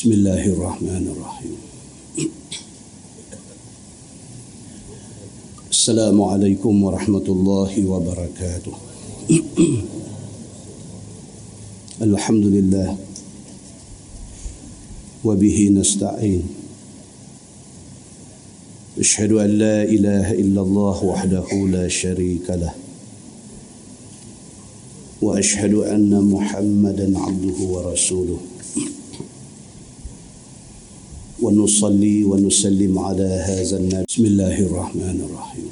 بسم 0.00 0.12
الله 0.12 0.44
الرحمن 0.56 1.04
الرحيم. 1.12 1.56
السلام 5.70 6.22
عليكم 6.22 6.84
ورحمة 6.84 7.26
الله 7.28 7.72
وبركاته. 7.84 8.74
الحمد 12.00 12.46
لله. 12.46 12.96
وبه 15.24 15.68
نستعين. 15.68 16.42
أشهد 18.98 19.32
أن 19.32 19.50
لا 19.60 19.84
إله 19.84 20.32
إلا 20.32 20.60
الله 20.64 21.04
وحده 21.04 21.48
لا 21.68 21.88
شريك 21.88 22.48
له. 22.48 22.72
وأشهد 25.20 25.74
أن 25.92 26.08
محمدا 26.24 27.18
عبده 27.20 27.58
ورسوله. 27.60 28.40
ونصلي 31.42 32.24
ونسلم 32.24 32.98
على 32.98 33.28
هذا 33.48 33.76
النبي. 33.76 34.04
بسم 34.08 34.24
الله 34.24 34.56
الرحمن 34.60 35.18
الرحيم. 35.24 35.68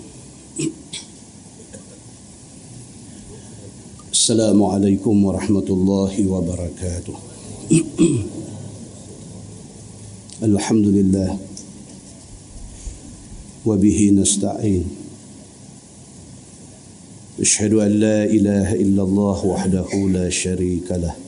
السلام 4.13 4.63
عليكم 4.63 5.25
ورحمة 5.25 5.69
الله 5.69 6.15
وبركاته. 6.29 7.17
الحمد 10.43 10.87
لله. 10.87 11.39
وبه 13.67 14.11
نستعين. 14.15 14.85
أشهد 17.41 17.73
أن 17.73 17.93
لا 18.01 18.25
إله 18.25 18.75
إلا 18.75 19.03
الله 19.03 19.39
وحده 19.47 19.89
لا 20.17 20.31
شريك 20.31 20.89
له. 20.91 21.28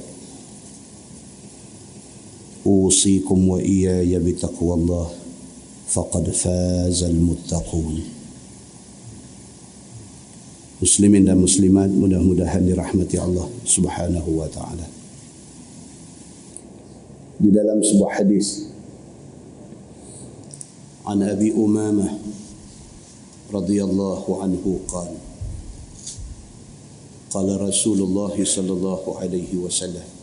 أوصيكم 2.65 3.49
وإياي 3.49 4.19
بتقوى 4.19 4.73
الله 4.73 5.07
فقد 5.87 6.29
فاز 6.29 7.03
المتقون 7.03 8.21
Muslimin 10.81 11.29
dan 11.29 11.37
muslimat 11.37 11.93
mudah-mudahan 11.93 12.65
dirahmati 12.65 13.13
Allah 13.21 13.45
Subhanahu 13.61 14.41
wa 14.41 14.49
taala. 14.49 14.81
Di 17.37 17.53
dalam 17.53 17.85
عن 21.01 21.21
أبي 21.21 21.51
أمامة 21.57 22.07
رضي 23.53 23.83
الله 23.83 24.23
عنه 24.41 24.63
قال 24.87 25.11
قال 27.33 27.47
رسول 27.61 27.99
الله 28.01 28.35
صلى 28.45 28.71
الله 28.71 29.01
عليه 29.19 29.51
وسلم 29.57 30.20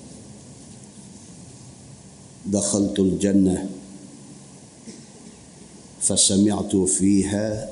دخلت 2.47 2.98
الجنة 2.98 3.70
فسمعت 6.00 6.77
فيها 6.77 7.70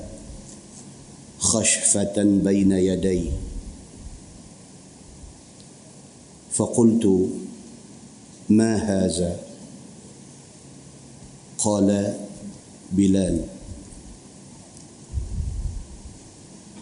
خشفة 1.39 2.23
بين 2.23 2.73
يدي. 2.73 3.31
فقلت 6.53 7.29
ما 8.49 8.77
هذا؟ 8.77 9.41
قال 11.59 12.17
بلال. 12.93 13.45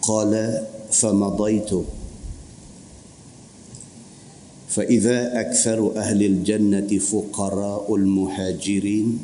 قال 0.03 0.67
فمضيت. 0.91 1.71
فإذا 4.75 5.41
أكثر 5.41 5.97
أهل 5.97 6.23
الجنة 6.23 6.99
فقراء 6.99 7.95
المهاجرين 7.95 9.19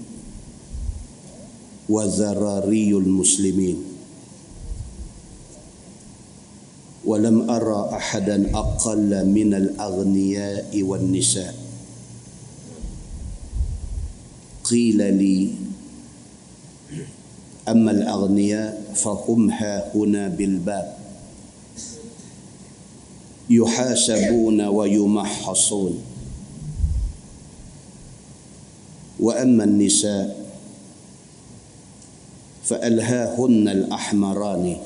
وذراري 1.89 2.91
المسلمين. 2.91 3.79
ولم 7.05 7.51
أرى 7.51 7.91
أحدا 7.93 8.55
أقل 8.55 9.27
من 9.27 9.55
الأغنياء 9.55 10.83
والنساء. 10.83 11.55
قيل 14.65 14.99
لي 15.15 15.51
أما 17.69 17.91
الأغنياء 17.91 18.95
فهم 18.95 19.51
ها 19.51 19.97
هنا 19.97 20.29
بالباب. 20.29 21.00
يحاسبون 23.51 24.61
ويمحصون. 24.61 25.95
وأما 29.21 29.65
النساء 29.65 30.47
فألهاهن 32.65 33.69
الأحمران 33.69 34.77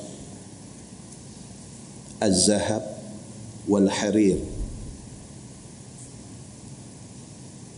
الذهب 2.22 2.96
والحرير. 3.68 4.38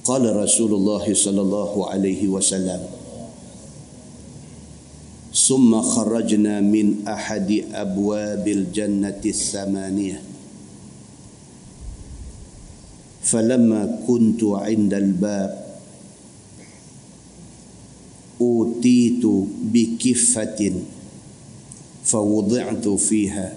قال 0.05 0.37
رسول 0.37 0.75
الله 0.75 1.15
صلى 1.15 1.41
الله 1.41 1.91
عليه 1.91 2.29
وسلم 2.29 2.83
ثم 5.35 5.83
خرجنا 5.83 6.61
من 6.61 7.09
أحد 7.09 7.65
أبواب 7.75 8.49
الجنة 8.49 9.23
الثمانية. 9.27 10.36
فلما 13.27 14.07
كنت 14.07 14.45
عند 14.45 14.95
الباب 14.95 15.67
أوتيت 18.41 19.27
بكفة 19.63 20.73
فوضعت 22.05 22.89
فيها 22.89 23.55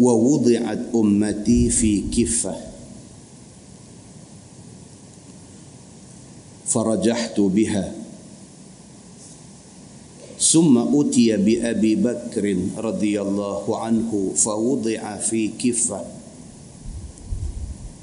ووضعت 0.00 0.78
أمتي 0.94 1.70
في 1.70 2.02
كفة. 2.10 2.56
فرجحت 6.66 7.40
بها. 7.40 7.94
ثم 10.40 10.78
أتي 10.78 11.36
بأبي 11.36 11.94
بكر 11.94 12.56
رضي 12.76 13.20
الله 13.20 13.78
عنه 13.78 14.32
فوضع 14.36 15.16
في 15.16 15.48
كفة. 15.48 16.17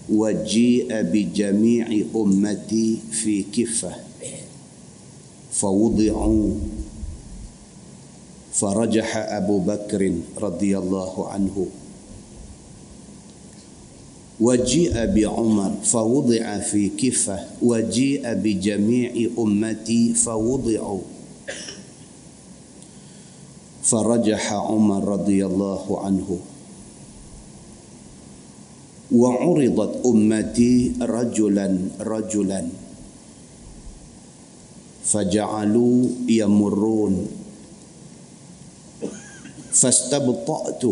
وجيء 0.10 1.02
بجميع 1.02 2.06
أمتي 2.16 2.98
في 3.12 3.44
كفة. 3.44 3.96
فوضعوا 5.52 6.54
فرجح 8.54 9.18
أبو 9.18 9.60
بكر 9.60 10.14
رضي 10.38 10.78
الله 10.78 11.30
عنه. 11.30 11.68
وجيء 14.40 15.06
بعمر 15.06 15.72
فوضع 15.84 16.60
في 16.60 16.90
كفة. 16.90 17.40
وجيء 17.62 18.34
بجميع 18.34 19.30
أمتي 19.40 20.14
فوضعوا. 20.14 21.02
فرجح 23.84 24.54
عمر 24.54 25.04
رضي 25.04 25.46
الله 25.46 26.00
عنه. 26.06 26.40
وعرضت 29.12 30.06
أمتي 30.06 30.94
رجلا 31.02 31.78
رجلا. 32.00 32.68
فجعلوا 35.06 36.08
يمرون. 36.30 37.28
فاستبطأت. 39.72 40.84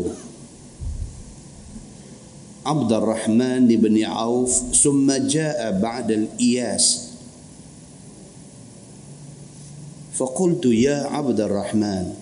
عبد 2.65 2.91
الرحمن 2.93 3.67
بن 3.67 4.03
عوف 4.03 4.61
ثم 4.83 5.11
جاء 5.11 5.79
بعد 5.81 6.11
الإياس. 6.11 7.09
فقلت 10.13 10.65
يا 10.65 10.95
عبد 10.95 11.39
الرحمن. 11.39 12.13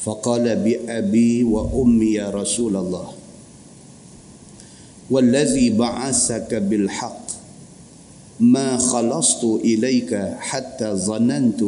فقال 0.00 0.56
بأبي 0.56 1.44
وأمي 1.44 2.12
يا 2.12 2.30
رسول 2.30 2.76
الله. 2.76 3.13
والذي 5.10 5.70
بعثك 5.70 6.54
بالحق. 6.54 7.24
ما 8.40 8.76
خلصت 8.76 9.44
إليك 9.44 10.14
حتى 10.38 10.92
ظننت 10.94 11.62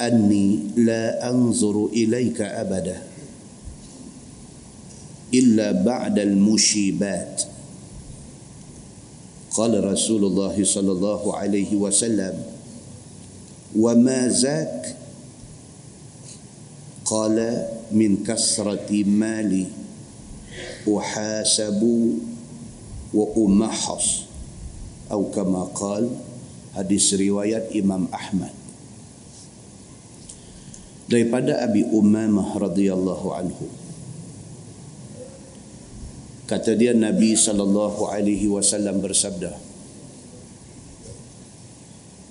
أني 0.00 0.60
لا 0.76 1.30
أنظر 1.30 1.86
إليك 1.86 2.40
أبدا 2.40 3.02
إلا 5.34 5.72
بعد 5.72 6.18
المشيبات. 6.18 7.42
قال 9.50 9.84
رسول 9.84 10.24
الله 10.24 10.64
صلى 10.64 10.92
الله 10.92 11.36
عليه 11.36 11.76
وسلم 11.76 12.34
وما 13.78 14.28
ذاك 14.28 14.96
قال 17.04 17.66
من 17.92 18.24
كثرة 18.24 19.04
مالي. 19.04 19.79
uhasabu 20.86 22.20
wa 23.10 23.26
umahas. 23.36 24.30
Atau 25.10 25.26
kama 25.34 25.66
qal 25.74 26.06
hadis 26.78 27.10
riwayat 27.14 27.74
Imam 27.74 28.06
Ahmad. 28.14 28.54
Daripada 31.10 31.58
Abi 31.66 31.82
Umamah 31.82 32.54
radhiyallahu 32.54 33.28
anhu. 33.34 33.66
Kata 36.46 36.78
dia 36.78 36.94
Nabi 36.94 37.34
sallallahu 37.34 38.10
alaihi 38.10 38.46
wasallam 38.50 39.02
bersabda 39.02 39.54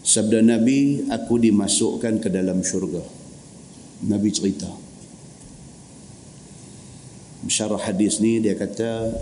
sabda 0.09 0.41
Nabi 0.41 1.05
aku 1.07 1.37
dimasukkan 1.37 2.17
ke 2.17 2.27
dalam 2.33 2.65
syurga. 2.65 3.03
Nabi 4.09 4.31
cerita 4.31 4.88
syarah 7.47 7.79
hadis 7.79 8.19
ni 8.19 8.43
dia 8.43 8.57
kata 8.57 9.15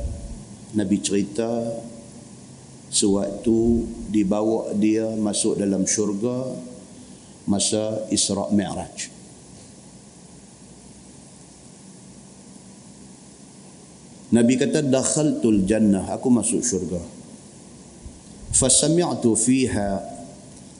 Nabi 0.74 0.98
cerita 0.98 1.46
sewaktu 2.90 3.86
dibawa 4.10 4.74
dia 4.74 5.06
masuk 5.20 5.60
dalam 5.60 5.86
syurga 5.86 6.56
masa 7.48 8.10
Isra' 8.10 8.50
Mi'raj. 8.52 9.14
Nabi 14.28 14.60
kata 14.60 14.84
dakhaltul 14.84 15.64
jannah 15.64 16.12
aku 16.12 16.28
masuk 16.28 16.60
syurga. 16.60 17.00
Fasami'tu 18.52 19.32
fiha 19.40 20.04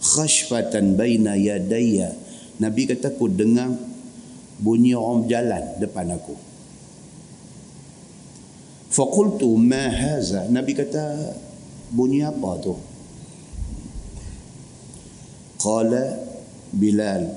khashfatan 0.04 1.00
baina 1.00 1.40
yadayya. 1.40 2.12
Nabi 2.60 2.92
kata 2.92 3.16
aku 3.16 3.32
dengar 3.32 3.72
bunyi 4.60 4.98
orang 4.98 5.30
jalan 5.32 5.64
depan 5.80 6.12
aku. 6.12 6.47
Faqultu 8.98 9.54
ma 9.62 9.94
haza? 9.94 10.50
Nabi 10.50 10.74
kata 10.74 11.06
bunyi 11.94 12.26
apa 12.26 12.58
tu? 12.58 12.74
Qala 15.62 16.18
bilal 16.74 17.30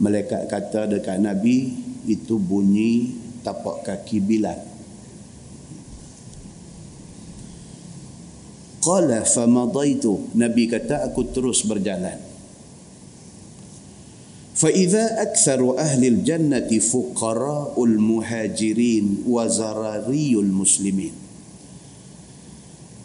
malaikat 0.00 0.48
kata 0.48 0.88
dekat 0.88 1.20
nabi 1.20 1.68
itu 2.08 2.40
bunyi 2.40 3.12
tapak 3.44 3.84
kaki 3.84 4.24
bilal. 4.24 4.56
Qala 8.80 9.20
famadaitu. 9.28 10.32
Nabi 10.32 10.64
kata 10.64 11.04
aku 11.12 11.28
terus 11.28 11.60
berjalan 11.68 12.33
فإذا 14.63 15.21
أكثر 15.23 15.79
أهل 15.79 16.01
الجنة 16.05 16.67
فقراء 16.67 17.75
المهاجرين 17.79 19.23
وزراري 19.23 20.31
المسلمين 20.35 21.15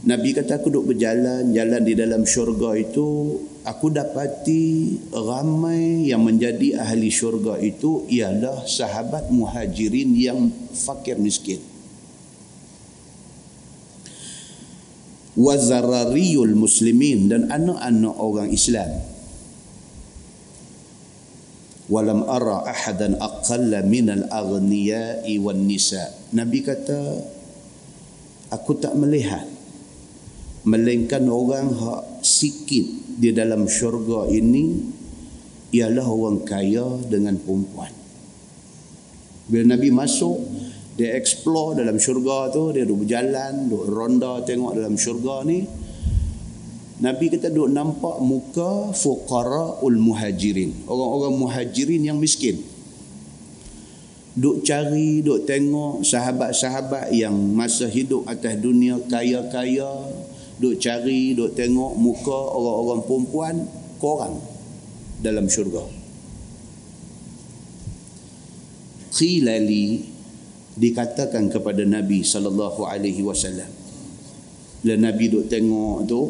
Nabi 0.05 0.37
kata 0.37 0.61
aku 0.61 0.69
duduk 0.69 0.93
berjalan 0.93 1.49
jalan 1.57 1.81
di 1.81 1.97
dalam 1.97 2.29
syurga 2.29 2.77
itu 2.77 3.41
aku 3.65 3.89
dapati 3.89 4.93
ramai 5.17 6.13
yang 6.13 6.21
menjadi 6.21 6.77
ahli 6.77 7.09
syurga 7.09 7.57
itu 7.57 8.05
ialah 8.13 8.69
sahabat 8.69 9.33
muhajirin 9.33 10.13
yang 10.13 10.53
fakir 10.77 11.17
miskin 11.17 11.57
wazarariyul 15.41 16.53
muslimin 16.53 17.33
dan 17.33 17.49
anak-anak 17.49 18.15
orang 18.21 18.53
Islam 18.53 19.01
walam 21.90 22.22
ara 22.30 22.70
ahadan 22.70 23.18
aqalla 23.18 23.82
minal 23.82 24.30
aghniya'i 24.30 25.42
wan 25.42 25.66
nisa. 25.66 26.14
Nabi 26.38 26.62
kata 26.62 27.02
aku 28.54 28.78
tak 28.78 28.94
melihat 28.94 29.44
melainkan 30.70 31.26
orang 31.26 31.74
hak 31.74 32.22
sikit 32.22 32.86
di 33.18 33.34
dalam 33.34 33.66
syurga 33.66 34.30
ini 34.30 34.78
ialah 35.74 36.06
orang 36.06 36.46
kaya 36.46 37.02
dengan 37.10 37.42
perempuan. 37.42 37.92
Bila 39.50 39.74
Nabi 39.74 39.90
masuk 39.90 40.38
dia 40.94 41.16
explore 41.18 41.80
dalam 41.80 41.98
syurga 41.98 42.54
tu 42.54 42.70
dia 42.76 42.86
duduk 42.86 43.08
berjalan 43.08 43.72
duduk 43.72 43.88
ronda 43.88 44.44
tengok 44.46 44.78
dalam 44.78 44.94
syurga 45.00 45.48
ni 45.48 45.64
Nabi 47.00 47.32
kata 47.32 47.48
duduk 47.48 47.72
nampak 47.72 48.20
muka 48.20 48.92
fuqara'ul 48.92 50.00
muhajirin 50.00 50.84
orang-orang 50.84 51.34
muhajirin 51.40 52.04
yang 52.04 52.20
miskin 52.20 52.60
duk 54.40 54.64
cari, 54.64 55.20
duk 55.20 55.44
tengok 55.44 56.06
sahabat-sahabat 56.08 57.12
yang 57.12 57.36
masa 57.52 57.92
hidup 57.92 58.24
atas 58.24 58.56
dunia 58.56 58.96
kaya-kaya, 59.12 59.90
duk 60.64 60.80
cari, 60.80 61.36
duk 61.36 61.52
tengok 61.60 62.00
muka 62.00 62.40
orang-orang 62.56 63.02
perempuan 63.04 63.56
korang 64.00 64.40
dalam 65.20 65.52
syurga. 65.52 65.84
Qilali 69.12 70.08
dikatakan 70.80 71.52
kepada 71.52 71.84
Nabi 71.84 72.24
sallallahu 72.24 72.88
alaihi 72.88 73.20
wasallam. 73.20 73.68
Bila 74.80 74.96
Nabi 74.96 75.28
duk 75.28 75.52
tengok 75.52 76.08
tu 76.08 76.22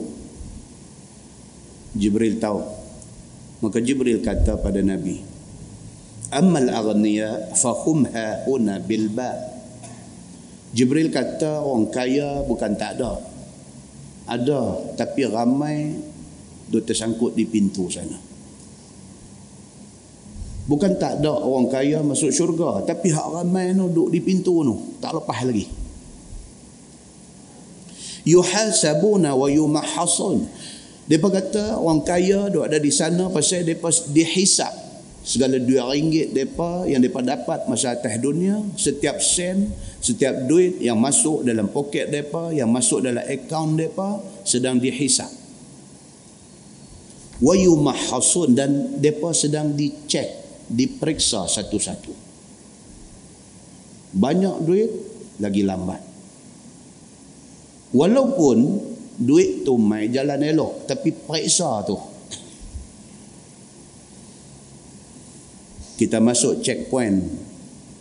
Jibril 1.98 2.38
tahu. 2.38 2.62
Maka 3.66 3.82
Jibril 3.82 4.22
kata 4.24 4.58
pada 4.62 4.80
Nabi, 4.80 5.20
"Ammal 6.32 6.70
aghniya 6.70 7.54
fahum 7.58 8.08
ha 8.10 8.46
huna 8.46 8.80
bil 8.80 9.10
ba." 9.12 9.60
Jibril 10.70 11.10
kata 11.10 11.66
orang 11.66 11.90
kaya 11.90 12.46
bukan 12.46 12.78
tak 12.78 13.02
ada 13.02 13.18
ada 14.30 14.94
tapi 14.94 15.26
ramai 15.26 15.98
duk 16.70 16.86
tersangkut 16.86 17.34
di 17.34 17.50
pintu 17.50 17.90
sana 17.90 18.14
bukan 20.70 20.94
tak 21.02 21.18
ada 21.18 21.34
orang 21.34 21.66
kaya 21.74 22.06
masuk 22.06 22.30
syurga 22.30 22.86
tapi 22.86 23.10
hak 23.10 23.42
ramai 23.42 23.74
tu 23.74 23.90
duk 23.90 24.10
di 24.14 24.22
pintu 24.22 24.62
tu 24.62 24.76
tak 25.02 25.18
lepas 25.18 25.42
lagi 25.42 25.66
yuhasabuna 28.30 29.34
wa 29.34 29.50
yumahhasun 29.50 30.46
depa 31.10 31.28
kata 31.34 31.82
orang 31.82 32.06
kaya 32.06 32.54
duk 32.54 32.70
ada 32.70 32.78
di 32.78 32.94
sana 32.94 33.34
pasal 33.34 33.66
depa 33.66 33.90
dihisap 34.14 34.90
segala 35.30 35.60
duit 35.60 35.84
ringgit 35.84 36.28
mereka 36.32 36.88
yang 36.88 37.04
mereka 37.04 37.22
dapat 37.22 37.68
masa 37.68 37.94
atas 37.94 38.18
dunia. 38.18 38.64
Setiap 38.80 39.20
sen 39.20 39.70
setiap 40.00 40.48
duit 40.48 40.80
yang 40.80 40.98
masuk 40.98 41.44
dalam 41.44 41.68
poket 41.70 42.08
mereka 42.08 42.50
yang 42.56 42.72
masuk 42.72 43.04
dalam 43.04 43.22
akaun 43.22 43.76
mereka 43.76 44.24
sedang 44.48 44.80
dihisap. 44.80 45.30
Wa 47.40 47.56
yumahhasun 47.56 48.56
dan 48.56 49.00
mereka 49.00 49.32
sedang 49.32 49.76
dicek 49.76 50.28
diperiksa 50.68 51.48
satu-satu. 51.48 52.12
Banyak 54.16 54.56
duit 54.66 54.92
lagi 55.40 55.64
lambat. 55.64 56.02
Walaupun 57.90 58.58
duit 59.20 59.68
tu 59.68 59.76
mai 59.76 60.08
jalan 60.08 60.40
elok 60.40 60.88
tapi 60.88 61.12
periksa 61.12 61.84
tu. 61.84 62.00
Kita 66.00 66.24
masuk 66.24 66.64
checkpoint. 66.64 67.48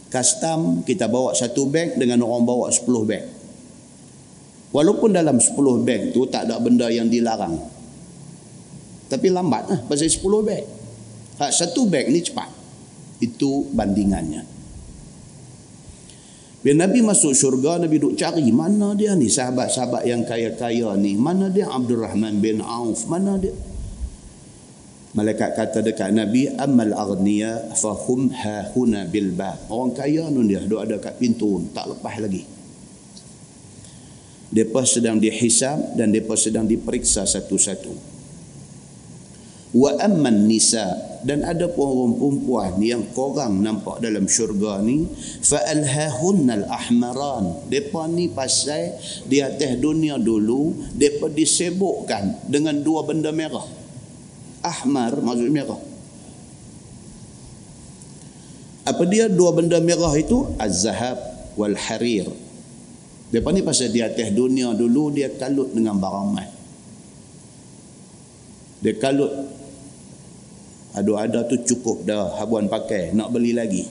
Custom 0.08 0.86
kita 0.86 1.10
bawa 1.10 1.34
satu 1.34 1.66
beg 1.66 1.98
dengan 1.98 2.22
orang 2.22 2.46
bawa 2.46 2.66
sepuluh 2.70 3.02
beg. 3.02 3.26
Walaupun 4.70 5.10
dalam 5.10 5.42
sepuluh 5.42 5.82
beg 5.82 6.14
tu 6.14 6.24
tak 6.30 6.46
ada 6.46 6.62
benda 6.62 6.86
yang 6.88 7.10
dilarang. 7.10 7.58
Tapi 9.10 9.26
lambat 9.34 9.62
lah 9.66 9.80
pasal 9.90 10.06
sepuluh 10.06 10.46
beg. 10.46 10.62
Ha, 11.42 11.50
satu 11.50 11.90
beg 11.90 12.06
ni 12.08 12.22
cepat. 12.22 12.48
Itu 13.18 13.66
bandingannya 13.74 14.57
bila 16.58 16.86
Nabi 16.86 17.06
masuk 17.06 17.32
syurga 17.38 17.78
Nabi 17.78 18.02
duk 18.02 18.18
cari 18.18 18.50
mana 18.50 18.94
dia 18.98 19.14
ni 19.14 19.30
sahabat-sahabat 19.30 20.02
yang 20.02 20.26
kaya-kaya 20.26 20.98
ni 20.98 21.14
mana 21.14 21.46
dia 21.46 21.70
Abdul 21.70 22.02
Rahman 22.02 22.42
bin 22.42 22.58
Auf 22.58 23.06
mana 23.06 23.38
dia 23.38 23.54
Malaikat 25.16 25.56
kata 25.56 25.80
dekat 25.80 26.12
Nabi 26.12 26.52
amal 26.52 26.92
aghniya 26.92 27.72
fahum 27.80 28.28
ha 28.28 28.68
huna 28.76 29.08
bil 29.08 29.32
ba. 29.32 29.56
Orang 29.72 29.96
kaya 29.96 30.28
nun 30.28 30.44
dia 30.44 30.60
duk 30.60 30.84
ada 30.84 31.00
kat 31.00 31.16
pintu 31.16 31.64
tak 31.72 31.88
lepas 31.88 32.20
lagi. 32.20 32.44
Mereka 34.52 34.80
sedang 34.84 35.16
dihisab 35.16 35.96
dan 35.96 36.12
mereka 36.12 36.36
sedang 36.36 36.68
diperiksa 36.68 37.24
satu-satu. 37.24 37.92
Wa 39.74 39.96
amman 39.96 40.44
nisa 40.44 40.86
dan 41.24 41.42
ada 41.42 41.66
orang 41.66 42.14
perempuan 42.14 42.72
yang 42.82 43.02
korang 43.14 43.58
nampak 43.62 43.98
dalam 43.98 44.26
syurga 44.30 44.78
ni 44.82 45.06
fa 45.42 45.58
alhahunnal 45.66 46.66
ahmaran 46.70 47.66
depa 47.66 48.06
ni 48.06 48.30
pasal 48.30 48.94
di 49.26 49.42
atas 49.42 49.78
dunia 49.78 50.18
dulu 50.18 50.74
depa 50.94 51.30
disebukkan 51.30 52.46
dengan 52.46 52.78
dua 52.82 53.02
benda 53.06 53.34
merah. 53.34 53.66
Ahmar 54.62 55.18
maksud 55.22 55.48
merah. 55.50 55.80
Apa 58.88 59.02
dia 59.04 59.28
dua 59.28 59.52
benda 59.52 59.78
merah 59.78 60.12
itu? 60.16 60.48
Az-zahab 60.58 61.18
wal 61.58 61.74
harir 61.74 62.30
depa 63.28 63.52
ni 63.52 63.60
pasal 63.60 63.92
di 63.92 64.00
atas 64.00 64.32
dunia 64.32 64.72
dulu 64.72 65.12
dia 65.12 65.28
kalut 65.36 65.74
dengan 65.76 66.00
barang 66.00 66.26
emas 66.32 66.48
dia 68.80 68.94
kalut 68.96 69.32
ada-ada 70.96 71.44
tu 71.44 71.60
cukup 71.60 72.08
dah. 72.08 72.40
Habuan 72.40 72.70
pakai. 72.70 73.12
Nak 73.12 73.28
beli 73.28 73.52
lagi. 73.52 73.84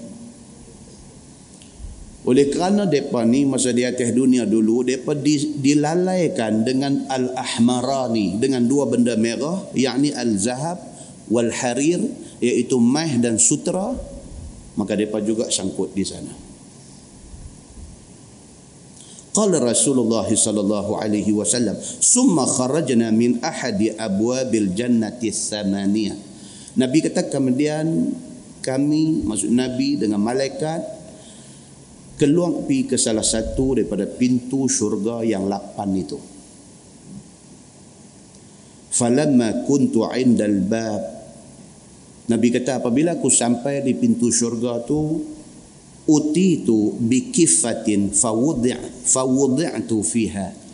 Oleh 2.27 2.51
kerana 2.51 2.83
mereka 2.83 3.23
ni 3.23 3.47
masa 3.47 3.71
di 3.71 3.87
atas 3.87 4.11
dunia 4.11 4.43
dulu 4.43 4.83
mereka 4.83 5.15
dilalaikan 5.61 6.65
dengan 6.65 7.07
al-ahmarani. 7.07 8.41
Dengan 8.41 8.65
dua 8.67 8.89
benda 8.89 9.15
merah 9.15 9.63
yakni 9.77 10.11
al-zahab 10.11 10.81
wal-harir 11.31 12.03
iaitu 12.43 12.81
mah 12.81 13.11
dan 13.21 13.39
sutra. 13.39 13.95
Maka 14.77 14.93
mereka 14.93 15.23
juga 15.23 15.47
sangkut 15.47 15.95
di 15.95 16.03
sana. 16.03 16.33
Qala 19.37 19.61
Rasulullah 19.61 20.25
sallallahu 20.25 20.97
alaihi 20.97 21.29
wasallam 21.29 21.77
summa 22.01 22.49
kharajna 22.49 23.13
min 23.13 23.37
ahadi 23.37 23.93
abwabil 23.93 24.73
jannati 24.73 25.29
thamaniyah 25.29 26.26
Nabi 26.77 27.01
kata 27.01 27.25
kemudian 27.33 28.13
kami 28.61 29.25
maksud 29.25 29.49
Nabi 29.49 29.97
dengan 29.97 30.21
malaikat 30.21 30.81
keluar 32.21 32.53
pergi 32.65 32.85
ke 32.85 32.97
salah 32.97 33.25
satu 33.25 33.77
daripada 33.77 34.05
pintu 34.05 34.69
syurga 34.69 35.25
yang 35.25 35.49
lapan 35.49 35.89
itu. 35.97 36.19
Falamma 38.93 39.65
kuntu 39.65 40.09
indal 40.17 40.57
bab 40.65 41.01
Nabi 42.27 42.47
kata 42.53 42.81
apabila 42.83 43.17
aku 43.17 43.29
sampai 43.29 43.81
di 43.81 43.93
pintu 43.97 44.33
syurga 44.33 44.83
tu 44.85 45.21
uti 46.07 46.65
tu 46.65 46.93
bikifatin 46.97 48.11
fawudi' 48.13 49.05
fawudi'tu 49.05 49.97
fiha 50.01 50.66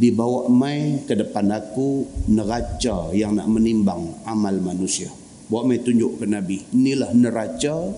dibawa 0.00 0.48
mai 0.48 1.04
ke 1.04 1.12
depan 1.12 1.52
aku 1.52 2.08
neraca 2.32 3.12
yang 3.12 3.36
nak 3.36 3.52
menimbang 3.52 4.24
amal 4.24 4.56
manusia. 4.56 5.12
Bawa 5.52 5.68
mai 5.68 5.84
tunjuk 5.84 6.16
ke 6.16 6.24
Nabi. 6.24 6.64
Inilah 6.72 7.12
neraca 7.12 7.92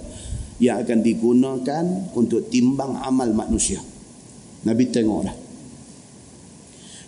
yang 0.59 0.83
akan 0.83 0.99
digunakan 0.99 1.85
untuk 2.19 2.51
timbang 2.51 2.99
amal 2.99 3.31
manusia. 3.31 3.79
Nabi 4.67 4.91
tengok 4.91 5.21
dah. 5.23 5.37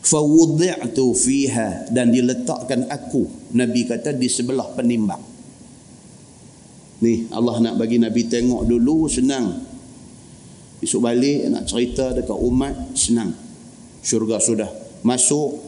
Fawudi'tu 0.05 1.07
fiha 1.11 1.91
dan 1.91 2.15
diletakkan 2.15 2.87
aku. 2.87 3.51
Nabi 3.59 3.91
kata 3.91 4.15
di 4.15 4.31
sebelah 4.31 4.71
penimbang. 4.79 5.23
Ni 7.03 7.27
Allah 7.35 7.59
nak 7.59 7.75
bagi 7.83 7.99
Nabi 7.99 8.31
tengok 8.31 8.63
dulu 8.63 9.11
senang. 9.11 9.59
Esok 10.79 11.01
balik 11.03 11.51
nak 11.51 11.67
cerita 11.67 12.15
dekat 12.15 12.37
umat 12.37 12.95
senang. 12.95 13.33
Syurga 14.05 14.37
sudah 14.37 14.84
masuk 15.05 15.61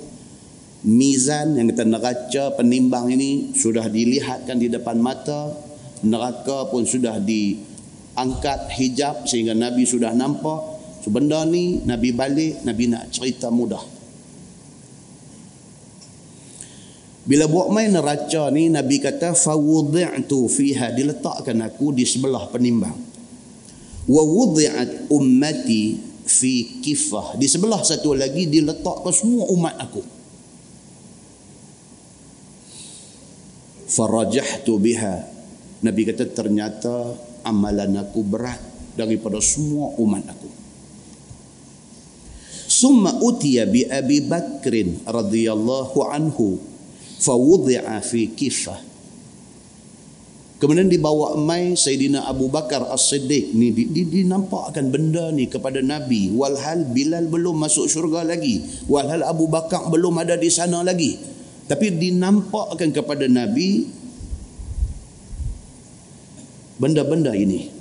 mizan 0.87 1.61
yang 1.61 1.69
kita 1.69 1.85
neraca 1.85 2.45
penimbang 2.57 3.13
ini 3.13 3.53
sudah 3.53 3.85
dilihatkan 3.87 4.57
di 4.57 4.73
depan 4.73 4.97
mata 4.97 5.53
neraka 6.01 6.73
pun 6.73 6.89
sudah 6.89 7.21
diangkat 7.21 8.73
hijab 8.81 9.29
sehingga 9.29 9.53
Nabi 9.53 9.85
sudah 9.85 10.17
nampak. 10.17 10.77
So, 11.05 11.15
benda 11.15 11.47
ni 11.47 11.85
Nabi 11.87 12.11
balik 12.11 12.67
Nabi 12.67 12.91
nak 12.91 13.13
cerita 13.15 13.53
mudah. 13.53 13.85
Bila 17.27 17.51
buat 17.51 17.75
main 17.75 17.91
neraca 17.91 18.55
ni 18.55 18.71
Nabi 18.71 19.03
kata 19.03 19.35
fawudi'tu 19.35 20.47
fiha 20.47 20.95
diletakkan 20.95 21.59
aku 21.67 21.91
di 21.91 22.07
sebelah 22.07 22.47
penimbang. 22.55 22.95
Wa 24.07 24.23
wudi'at 24.23 25.11
ummati 25.11 25.99
fi 26.27 26.83
kifah. 26.83 27.39
Di 27.39 27.47
sebelah 27.47 27.81
satu 27.81 28.13
lagi 28.13 28.51
diletakkan 28.51 29.15
semua 29.15 29.47
umat 29.55 29.75
aku. 29.79 30.03
Farajahtu 33.87 34.73
biha. 34.83 35.17
Nabi 35.87 36.03
kata 36.03 36.27
ternyata 36.35 37.15
amalan 37.47 38.03
aku 38.03 38.27
berat 38.27 38.59
daripada 38.99 39.39
semua 39.39 39.95
umat 40.03 40.27
aku. 40.27 40.51
Summa 42.67 43.15
utiya 43.23 43.63
bi 43.65 43.87
abi 43.87 44.27
bakrin 44.27 44.99
radhiyallahu 45.07 45.99
anhu 46.11 46.59
fawudi'a 47.23 48.03
fi 48.03 48.27
kifah 48.35 48.86
Kemudian 50.57 50.89
dibawa 50.89 51.37
mai 51.37 51.77
Sayyidina 51.77 52.25
Abu 52.25 52.49
Bakar 52.49 52.81
As-Siddiq 52.89 53.53
ni 53.53 53.77
dinampakkan 53.93 54.89
benda 54.89 55.29
ni 55.29 55.53
kepada 55.53 55.85
Nabi. 55.85 56.33
Walhal 56.33 56.89
Bilal 56.89 57.29
belum 57.29 57.61
masuk 57.61 57.93
syurga 57.93 58.25
lagi. 58.25 58.65
Walhal 58.89 59.21
Abu 59.21 59.53
Bakar 59.53 59.85
belum 59.93 60.17
ada 60.17 60.41
di 60.41 60.49
sana 60.49 60.81
lagi. 60.81 61.21
Tapi 61.69 61.93
dinampakkan 62.01 62.89
kepada 62.89 63.29
Nabi 63.29 63.85
benda-benda 66.81 67.37
ini 67.37 67.76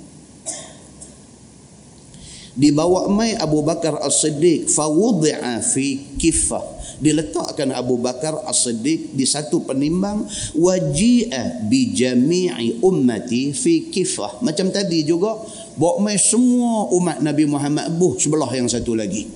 dibawa 2.56 3.12
mai 3.12 3.36
Abu 3.36 3.60
Bakar 3.60 4.00
As-Siddiq 4.00 4.72
fawudi'a 4.72 5.60
fi 5.60 6.16
kifah 6.16 6.64
diletakkan 7.04 7.68
Abu 7.76 8.00
Bakar 8.00 8.40
As-Siddiq 8.48 9.12
di 9.12 9.28
satu 9.28 9.60
penimbang 9.60 10.24
waji'a 10.56 11.68
bi 11.68 11.92
jami'i 11.92 12.80
ummati 12.80 13.52
fi 13.52 13.92
kifah 13.92 14.40
macam 14.40 14.72
tadi 14.72 15.04
juga 15.04 15.36
bawa 15.76 16.00
mai 16.00 16.16
semua 16.16 16.88
umat 16.96 17.20
Nabi 17.20 17.44
Muhammad 17.44 17.92
buh 17.92 18.16
sebelah 18.16 18.48
yang 18.56 18.66
satu 18.66 18.96
lagi. 18.96 19.28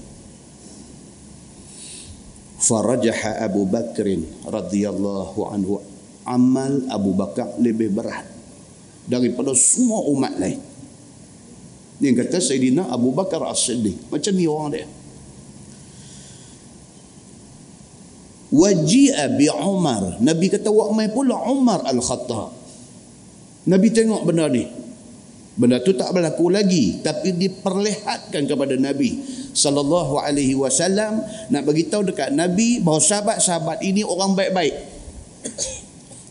Farajaha 2.60 3.40
Abu 3.40 3.64
Bakr 3.64 4.04
radhiyallahu 4.48 5.40
anhu 5.48 5.80
amal 6.28 6.88
Abu 6.92 7.16
Bakar 7.16 7.56
lebih 7.56 7.88
berat 7.92 8.24
daripada 9.08 9.56
semua 9.56 10.04
umat 10.12 10.36
lain 10.36 10.69
yang 12.00 12.16
kata 12.16 12.40
Sayyidina 12.40 12.88
Abu 12.88 13.12
Bakar 13.12 13.44
As-Siddiq. 13.44 14.08
Macam 14.08 14.32
ni 14.32 14.48
orang 14.48 14.70
dia. 14.72 14.86
Waji'a 18.50 19.30
bi 19.38 19.46
Umar. 19.52 20.18
Nabi 20.18 20.50
kata 20.50 20.72
wa 20.72 20.90
mai 20.90 21.12
pula 21.12 21.38
Umar 21.46 21.86
al-Khattab. 21.86 22.50
Nabi 23.68 23.88
tengok 23.92 24.26
benda 24.26 24.50
ni. 24.50 24.64
Benda 25.60 25.76
tu 25.84 25.92
tak 25.92 26.16
berlaku 26.16 26.48
lagi 26.48 27.04
tapi 27.04 27.36
diperlihatkan 27.36 28.48
kepada 28.48 28.80
Nabi 28.80 29.20
sallallahu 29.52 30.16
alaihi 30.22 30.56
wasallam 30.56 31.20
nak 31.52 31.68
bagi 31.68 31.84
tahu 31.84 32.06
dekat 32.06 32.32
Nabi 32.32 32.80
bahawa 32.80 33.02
sahabat-sahabat 33.02 33.84
ini 33.84 34.00
orang 34.00 34.32
baik-baik 34.32 34.72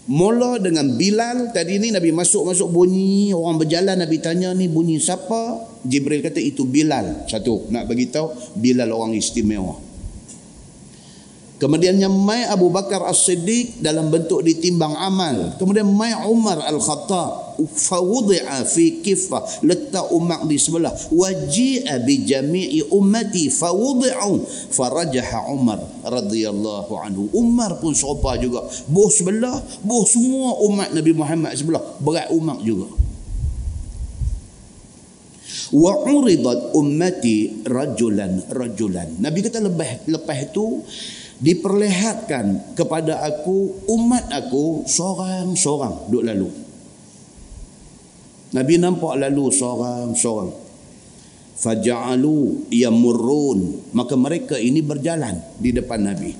Mula 0.09 0.57
dengan 0.57 0.97
Bilal 0.97 1.53
tadi 1.53 1.77
ni 1.77 1.93
Nabi 1.93 2.09
masuk-masuk 2.09 2.73
bunyi 2.73 3.29
orang 3.29 3.61
berjalan 3.61 3.93
Nabi 3.93 4.17
tanya 4.17 4.49
ni 4.57 4.65
bunyi 4.65 4.97
siapa? 4.97 5.69
Jibril 5.85 6.25
kata 6.25 6.41
itu 6.41 6.65
Bilal. 6.65 7.29
Satu 7.29 7.69
nak 7.69 7.85
bagi 7.85 8.09
tahu 8.09 8.33
Bilal 8.57 8.89
orang 8.89 9.13
istimewa. 9.13 9.77
Kemudiannya 11.61 12.09
mai 12.09 12.47
Abu 12.47 12.73
Bakar 12.73 13.05
As-Siddiq 13.05 13.83
dalam 13.83 14.09
bentuk 14.09 14.41
ditimbang 14.41 14.97
amal. 14.97 15.59
Kemudian 15.61 15.85
mai 15.85 16.15
Umar 16.25 16.63
Al-Khattab 16.65 17.49
fawudi'a 17.67 18.63
fi 18.63 19.01
kifah 19.03 19.65
letak 19.65 20.07
umat 20.13 20.45
di 20.45 20.55
sebelah. 20.55 20.93
Waji'a 21.11 21.99
bi 22.05 22.23
jami'i 22.23 22.85
ummati 22.93 23.49
fawudi'u 23.51 24.45
farajaha 24.71 25.49
Umar 25.51 25.79
radhiyallahu 26.05 26.93
anhu. 27.01 27.27
Umar 27.35 27.81
pun 27.81 27.91
serupa 27.97 28.37
juga. 28.39 28.63
Boh 28.87 29.09
sebelah 29.11 29.59
boh 29.83 30.03
semua 30.05 30.59
umat 30.69 30.93
Nabi 30.93 31.11
Muhammad 31.11 31.57
sebelah 31.57 31.81
berat 31.99 32.29
umat 32.31 32.61
juga. 32.61 32.87
Wa 35.69 35.93
uridat 36.01 36.73
ummati 36.73 37.65
rajulan 37.65 38.41
rajulan. 38.49 39.21
Nabi 39.21 39.45
kata 39.45 39.61
lepas 39.61 40.05
lepas 40.09 40.37
itu 40.49 40.81
diperlihatkan 41.39 42.75
kepada 42.75 43.23
aku 43.23 43.87
umat 43.87 44.27
aku 44.27 44.83
seorang-seorang 44.83 46.11
duduk 46.11 46.23
lalu 46.27 46.49
Nabi 48.50 48.82
nampak 48.82 49.13
lalu 49.22 49.53
seorang-seorang 49.53 50.70
faja'alu 51.60 52.72
yamurrun. 52.72 53.91
Maka 53.91 54.15
mereka 54.15 54.56
ini 54.56 54.79
berjalan 54.79 55.38
di 55.60 55.75
depan 55.75 56.00
nabi. 56.00 56.32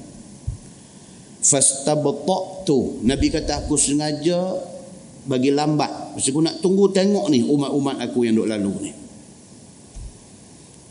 Fastabta'tu. 1.44 3.04
Nabi 3.04 3.28
kata 3.30 3.68
aku 3.68 3.75
sengaja 3.75 4.39
bagi 5.28 5.51
lambat. 5.51 6.16
Pasal 6.16 6.32
aku 6.32 6.42
nak 6.42 6.58
tunggu 6.63 6.89
tengok 6.96 7.28
ni 7.28 7.44
umat-umat 7.44 8.00
aku 8.00 8.25
yang 8.25 8.39
duk 8.39 8.50
lalu 8.50 8.89
ni. 8.89 8.92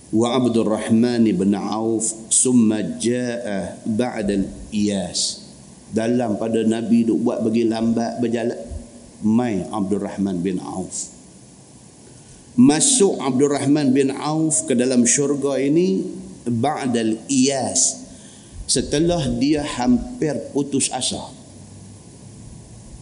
Wa 0.09 0.41
Abdurrahman 0.41 1.29
bin 1.29 1.53
Auf 1.53 2.33
summa 2.33 2.81
jaa 2.97 3.77
ba'da 3.85 4.33
al-iyas. 4.41 5.45
Dalam 5.89 6.37
pada 6.37 6.65
nabi 6.65 7.05
duk 7.05 7.25
buat 7.25 7.41
bagi 7.41 7.65
lambat 7.65 8.21
berjalan 8.21 8.57
mai 9.23 9.67
Abdurrahman 9.71 10.43
bin 10.43 10.63
Auf. 10.63 11.19
Masuk 12.59 13.23
Abdul 13.23 13.55
Rahman 13.55 13.95
bin 13.95 14.11
Auf 14.11 14.67
ke 14.67 14.75
dalam 14.75 15.07
syurga 15.07 15.63
ini 15.63 16.03
ba'dal 16.43 17.15
iyas. 17.31 18.03
Setelah 18.67 19.31
dia 19.39 19.63
hampir 19.63 20.35
putus 20.51 20.91
asa. 20.91 21.31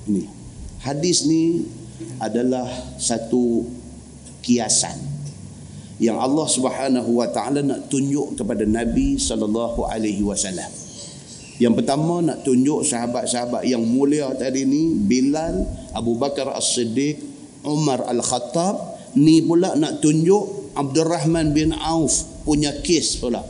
Ini. 0.05 0.29
Hadis 0.85 1.25
ni 1.25 1.65
adalah 2.21 2.69
satu 3.01 3.65
kiasan 4.45 5.01
yang 5.97 6.21
Allah 6.21 6.47
Subhanahu 6.47 7.17
wa 7.17 7.27
taala 7.33 7.65
nak 7.65 7.89
tunjuk 7.89 8.37
kepada 8.37 8.69
Nabi 8.69 9.17
sallallahu 9.17 9.89
alaihi 9.89 10.21
wasallam 10.21 10.69
yang 11.57 11.73
pertama 11.73 12.21
nak 12.21 12.45
tunjuk 12.45 12.85
sahabat-sahabat 12.85 13.65
yang 13.65 13.81
mulia 13.81 14.29
tadi 14.37 14.69
ni 14.69 14.93
Bilal, 14.93 15.65
Abu 15.97 16.21
Bakar 16.21 16.53
As-Siddiq, 16.53 17.17
Umar 17.65 18.05
Al-Khattab 18.05 18.97
ni 19.17 19.41
pula 19.41 19.73
nak 19.73 20.05
tunjuk 20.05 20.77
Abdul 20.77 21.09
Rahman 21.09 21.57
bin 21.57 21.73
Auf 21.73 22.45
punya 22.45 22.77
kes 22.85 23.17
pula. 23.17 23.41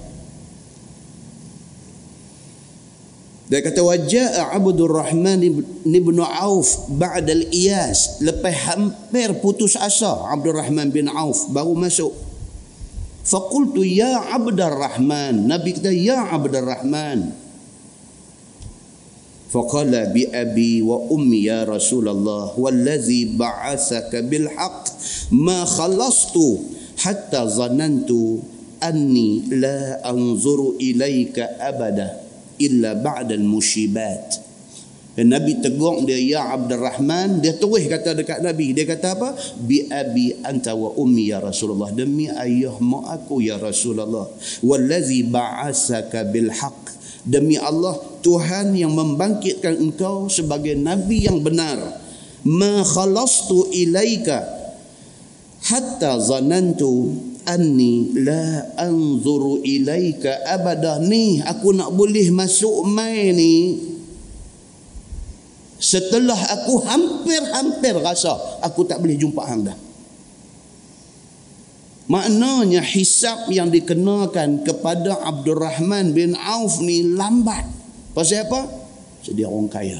Dia 3.47 3.63
kata 3.63 3.79
wajah 3.79 4.55
Abdul 4.55 4.91
Rahman 4.91 5.39
bin 5.87 6.19
Auf 6.23 6.91
ba'da 6.91 7.31
al-iyas 7.31 8.19
lepas 8.23 8.55
hampir 8.71 9.39
putus 9.39 9.79
asa 9.79 10.31
Abdul 10.31 10.59
Rahman 10.59 10.95
bin 10.95 11.11
Auf 11.11 11.51
baru 11.51 11.75
masuk. 11.75 12.15
Faqultu 13.27 13.83
ya 13.83 14.31
Abdul 14.31 14.63
Rahman 14.63 15.51
Nabi 15.51 15.75
kata 15.75 15.91
ya 15.91 16.31
Abdul 16.31 16.63
Rahman 16.63 17.46
فقال 19.57 20.13
بأبي 20.13 20.83
وأمي 20.83 21.45
يا 21.49 21.65
رسول 21.65 22.09
الله 22.09 22.61
والذي 22.61 23.41
بعثك 23.41 24.17
بالحق 24.17 24.85
ما 25.33 25.65
خلصت 25.65 26.37
حتى 26.97 27.41
ظننت 27.45 28.11
أني 28.83 29.43
لا 29.51 30.11
أنظر 30.11 30.73
إليك 30.81 31.39
أبدا 31.41 32.21
إلا 32.61 32.93
بعد 32.93 33.33
المشيبات. 33.33 34.46
Nabi 35.17 35.57
tegur 35.65 36.05
dia 36.05 36.21
ya 36.21 36.53
Abdul 36.53 36.77
Rahman 36.77 37.41
dia 37.41 37.57
terus 37.57 37.89
kata 37.89 38.13
dekat 38.13 38.45
Nabi. 38.45 38.77
Dia 38.77 38.85
kata 38.85 39.17
apa? 39.17 39.33
Bi 39.57 39.89
abi 39.89 40.37
anta 40.45 40.77
wa 40.77 40.93
ummi 40.93 41.33
ya 41.33 41.41
Rasulullah. 41.41 41.89
Demi 41.89 42.29
ayah 42.29 42.77
mak 42.77 43.25
aku 43.25 43.41
ya 43.41 43.57
Rasulullah. 43.57 44.29
Wallazi 44.61 45.25
ba'asaka 45.25 46.29
bil 46.29 46.53
haqq 46.53 46.93
demi 47.25 47.57
Allah 47.57 47.97
Tuhan 48.21 48.77
yang 48.77 48.93
membangkitkan 48.93 49.81
engkau 49.81 50.29
sebagai 50.29 50.77
nabi 50.77 51.25
yang 51.25 51.41
benar. 51.41 51.81
Ma 52.45 52.85
khalastu 52.85 53.73
ilaika 53.73 54.45
hatta 55.65 56.21
zanantu 56.21 57.17
anni 57.49 58.13
la 58.21 58.77
anzuru 58.77 59.65
ilaika 59.65 60.45
abada. 60.45 61.01
Ni 61.01 61.41
aku 61.41 61.73
nak 61.73 61.89
boleh 61.97 62.29
masuk 62.37 62.85
mai 62.85 63.33
ni 63.33 63.96
setelah 65.77 66.39
aku 66.57 66.81
hampir-hampir 66.85 67.95
rasa 68.01 68.33
aku 68.65 68.89
tak 68.89 69.01
boleh 69.01 69.17
jumpa 69.17 69.45
hang 69.45 69.69
dah 69.69 69.77
Maknanya 72.07 72.87
hisap 72.87 73.51
yang 73.51 73.67
dikenakan 73.67 74.63
kepada 74.63 75.27
Abdul 75.27 75.59
Rahman 75.59 76.15
bin 76.15 76.39
Auf 76.39 76.79
ni 76.79 77.03
lambat. 77.03 77.67
Pasal 78.15 78.47
apa? 78.47 78.63
Sedia 79.27 79.51
orang 79.51 79.67
kaya. 79.67 79.99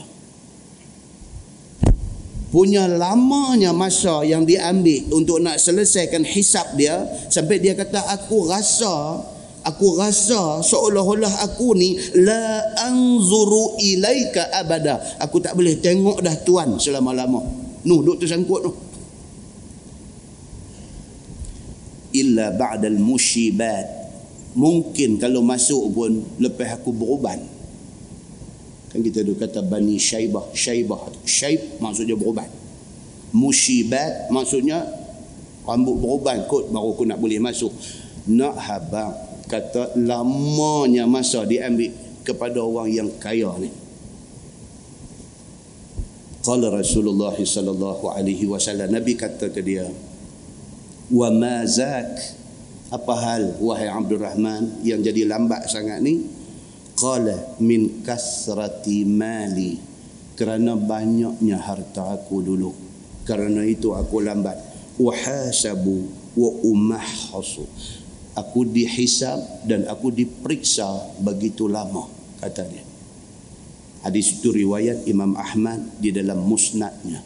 Punya 2.55 2.87
lamanya 2.87 3.75
masa 3.75 4.23
yang 4.23 4.47
diambil 4.47 5.03
untuk 5.11 5.43
nak 5.43 5.59
selesaikan 5.59 6.23
hisap 6.23 6.79
dia 6.79 7.03
sampai 7.27 7.59
dia 7.59 7.75
kata 7.75 7.99
aku 8.07 8.47
rasa 8.47 9.19
aku 9.67 9.99
rasa 9.99 10.63
seolah-olah 10.63 11.43
aku 11.43 11.75
ni 11.75 11.99
la 12.23 12.63
anzuru 12.87 13.75
ilaika 13.83 14.55
abada. 14.55 15.03
Aku 15.19 15.43
tak 15.43 15.59
boleh 15.59 15.83
tengok 15.83 16.23
dah 16.23 16.39
tuan 16.47 16.79
selama-lama. 16.79 17.43
Nuh 17.87 18.01
duk 18.07 18.23
tersangkut 18.23 18.61
tu. 18.63 18.73
illa 22.17 22.53
ba'dal 22.57 22.97
musyibat 22.97 23.87
mungkin 24.57 25.21
kalau 25.21 25.45
masuk 25.45 25.93
pun 25.93 26.13
lepas 26.41 26.81
aku 26.81 26.91
beruban 26.97 27.45
kan 28.89 28.99
kita 29.05 29.21
dulu 29.21 29.37
kata 29.37 29.61
bani 29.61 30.01
syaibah 30.01 30.49
syaibah 30.57 31.13
syaib 31.29 31.77
maksudnya 31.77 32.17
beruban 32.17 32.49
musyibat 33.37 34.33
maksudnya 34.33 34.81
rambut 35.69 36.01
beruban 36.01 36.49
kot 36.49 36.73
baru 36.73 36.97
aku 36.97 37.05
nak 37.05 37.21
boleh 37.21 37.37
masuk 37.37 37.73
nak 38.33 38.57
habang 38.65 39.13
kata 39.47 39.95
lamanya 39.99 41.07
masa 41.07 41.47
diambil 41.47 41.95
kepada 42.27 42.59
orang 42.59 42.91
yang 42.91 43.09
kaya 43.23 43.51
ni. 43.63 43.71
Qala 46.43 46.71
Rasulullah 46.71 47.35
sallallahu 47.35 48.07
alaihi 48.11 48.47
wasallam 48.47 48.91
Nabi 48.91 49.19
kata 49.19 49.51
ke 49.51 49.63
dia 49.63 49.87
wa 51.11 51.29
ma 51.31 51.63
zak? 51.67 52.43
Apa 52.87 53.15
hal 53.19 53.59
wahai 53.59 53.91
Abdul 53.91 54.23
Rahman 54.23 54.87
yang 54.87 55.03
jadi 55.03 55.27
lambat 55.27 55.67
sangat 55.67 55.99
ni? 56.07 56.23
Qala 56.95 57.59
min 57.59 58.03
kasrati 58.07 59.03
mali. 59.03 59.75
Kerana 60.39 60.79
banyaknya 60.79 61.59
harta 61.59 62.15
aku 62.15 62.47
dulu. 62.47 62.71
Kerana 63.27 63.67
itu 63.67 63.91
aku 63.91 64.23
lambat. 64.23 64.55
Uhasabu 65.03 66.07
wa 66.39 66.51
umahhasu 66.63 67.67
aku 68.38 68.68
dihisab 68.68 69.68
dan 69.68 69.86
aku 69.88 70.12
diperiksa 70.14 71.20
begitu 71.20 71.68
lama 71.68 72.08
kata 72.40 72.64
dia 72.68 72.84
hadis 74.02 74.40
itu 74.40 74.50
riwayat 74.50 75.06
Imam 75.06 75.36
Ahmad 75.36 75.84
di 76.00 76.10
dalam 76.16 76.42
musnadnya 76.44 77.22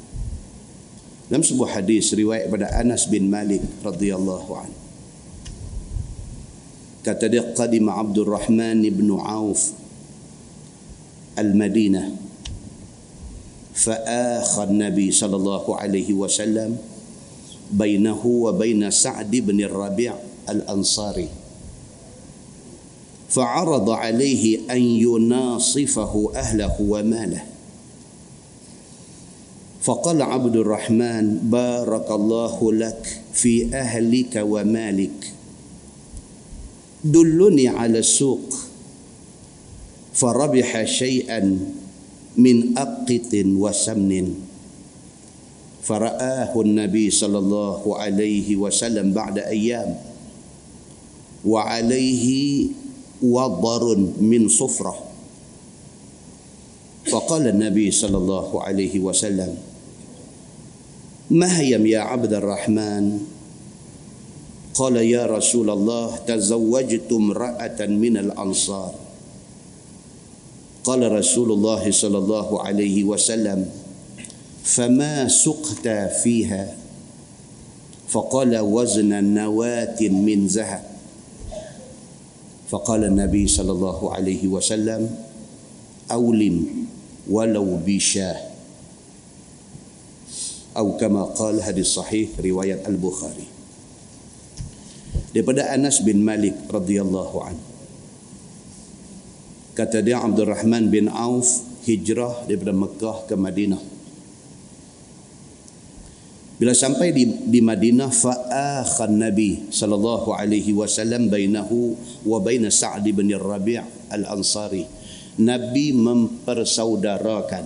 dalam 1.26 1.42
sebuah 1.42 1.82
hadis 1.82 2.14
riwayat 2.14 2.54
pada 2.54 2.70
Anas 2.78 3.10
bin 3.10 3.34
Malik 3.34 3.66
radhiyallahu 3.82 4.52
an. 4.54 4.70
Kata 7.02 7.26
dia 7.26 7.42
qadim 7.42 7.90
Abdul 7.90 8.30
Rahman 8.30 8.86
bin 8.86 9.10
Auf 9.14 9.74
al-Madinah 11.38 12.26
فآخى 13.76 14.64
النبي 14.72 15.12
صلى 15.12 15.36
الله 15.36 15.66
عليه 15.68 16.10
وسلم 16.16 16.72
بينه 17.76 18.24
وبين 18.24 18.82
سعد 18.88 19.28
بن 19.36 19.58
الربيع 19.68 20.14
الأنصاري. 20.51 21.29
فعرض 23.31 23.91
عليه 23.91 24.59
أن 24.71 24.83
يناصفه 24.83 26.33
أهله 26.35 26.77
وماله. 26.81 27.43
فقال 29.83 30.23
عبد 30.23 30.57
الرحمن 30.57 31.39
بارك 31.51 32.11
الله 32.11 32.73
لك 32.73 33.23
في 33.33 33.75
أهلك 33.75 34.43
ومالك. 34.43 35.33
دلني 37.05 37.69
على 37.69 37.99
السوق. 37.99 38.55
فربح 40.15 40.85
شيئا 40.85 41.59
من 42.37 42.79
أقط 42.79 43.33
وسمن. 43.35 44.35
فرآه 45.83 46.61
النبي 46.61 47.11
صلى 47.11 47.39
الله 47.39 47.99
عليه 47.99 48.57
وسلم 48.57 49.13
بعد 49.13 49.39
أيام. 49.39 50.10
وعليه 51.47 52.67
وضر 53.23 53.97
من 54.21 54.49
صفرة. 54.49 54.95
فقال 57.11 57.49
النبي 57.49 57.91
صلى 57.91 58.17
الله 58.17 58.63
عليه 58.63 59.01
وسلم 59.01 59.57
مهيم 61.31 61.87
يا 61.87 62.01
عبد 62.01 62.33
الرحمن؟ 62.33 63.19
قال 64.75 64.97
يا 64.97 65.27
رسول 65.27 65.71
الله 65.71 66.17
تزوجت 66.27 67.13
امرأة 67.13 67.81
من 67.87 68.17
الأنصار. 68.17 68.95
قال 70.85 71.13
رسول 71.13 71.53
الله 71.53 71.91
صلى 71.91 72.19
الله 72.19 72.49
عليه 72.63 73.05
وسلم 73.05 73.69
فما 74.65 75.29
سقت 75.29 75.87
فيها؟ 76.23 76.77
فقال 78.09 78.59
وزن 78.59 79.11
نواة 79.35 80.01
من 80.01 80.47
ذهب. 80.47 80.90
فقال 82.70 83.04
النبي 83.04 83.46
صلى 83.48 83.72
الله 83.72 84.00
عليه 84.14 84.44
وسلم 84.50 85.02
أولم 86.12 86.56
ولو 87.30 87.68
بشاه 87.86 88.38
أو 90.78 90.98
كما 90.98 91.24
قال 91.38 91.62
hadis 91.62 91.94
sahih 91.94 92.28
riwayat 92.42 92.84
Al-Bukhari 92.90 93.48
daripada 95.32 95.72
Anas 95.72 96.02
bin 96.02 96.26
Malik 96.26 96.58
radhiyallahu 96.68 97.38
anhu 97.46 97.66
kata 99.78 100.02
dia 100.02 100.20
Abdul 100.20 100.52
Rahman 100.52 100.90
bin 100.92 101.08
Auf 101.08 101.64
hijrah 101.86 102.44
daripada 102.50 102.74
Mekah 102.76 103.30
ke 103.30 103.38
Madinah 103.38 103.80
bila 106.61 106.77
sampai 106.77 107.17
di, 107.17 107.25
di 107.49 107.65
Madinah 107.65 108.13
fa'akhan 108.13 109.17
Nabi 109.17 109.73
sallallahu 109.73 110.37
alaihi 110.37 110.77
wasallam 110.77 111.33
bainahu 111.33 111.97
wa 112.29 112.37
bain 112.37 112.69
Sa'd 112.69 113.09
bin 113.09 113.33
Rabi' 113.33 113.81
al-Ansari. 114.13 114.85
Nabi 115.41 115.97
mempersaudarakan 115.97 117.65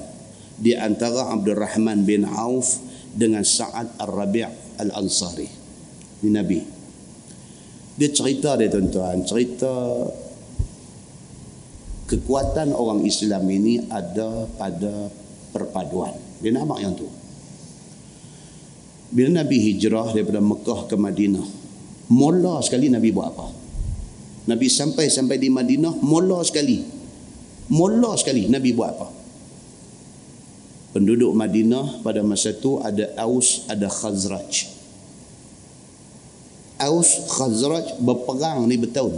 di 0.62 0.78
antara 0.78 1.26
Abdul 1.34 1.58
Rahman 1.58 2.06
bin 2.06 2.22
Auf 2.22 2.78
dengan 3.10 3.42
Sa'ad 3.42 3.98
al-Rabi' 3.98 4.78
al-Ansari. 4.78 5.50
Ini 6.22 6.30
Nabi. 6.30 6.60
Dia 7.98 8.10
cerita 8.14 8.54
dia 8.54 8.70
tuan-tuan, 8.70 9.26
cerita 9.26 9.74
kekuatan 12.14 12.70
orang 12.70 13.02
Islam 13.02 13.42
ini 13.50 13.90
ada 13.90 14.46
pada 14.54 15.10
perpaduan. 15.50 16.14
Dia 16.38 16.54
nama 16.54 16.78
yang 16.78 16.94
tu 16.94 17.23
bila 19.10 19.44
Nabi 19.44 19.56
hijrah 19.60 20.14
daripada 20.14 20.40
Mekah 20.40 20.86
ke 20.88 20.96
Madinah 20.96 21.46
mula 22.08 22.60
sekali 22.60 22.92
Nabi 22.92 23.08
buat 23.10 23.28
apa? 23.32 23.46
Nabi 24.44 24.68
sampai 24.68 25.08
sampai 25.08 25.40
di 25.40 25.48
Madinah 25.48 26.04
mula 26.04 26.44
sekali. 26.44 26.84
Mula 27.72 28.12
sekali 28.20 28.44
Nabi 28.44 28.70
buat 28.76 28.90
apa? 28.92 29.08
Penduduk 30.92 31.32
Madinah 31.32 32.04
pada 32.04 32.20
masa 32.20 32.52
itu 32.52 32.78
ada 32.78 33.08
Aus 33.18 33.64
ada 33.66 33.88
Khazraj. 33.88 34.68
Aus 36.78 37.10
Khazraj 37.32 37.98
berperang 38.04 38.68
ni 38.68 38.76
bertahun 38.76 39.16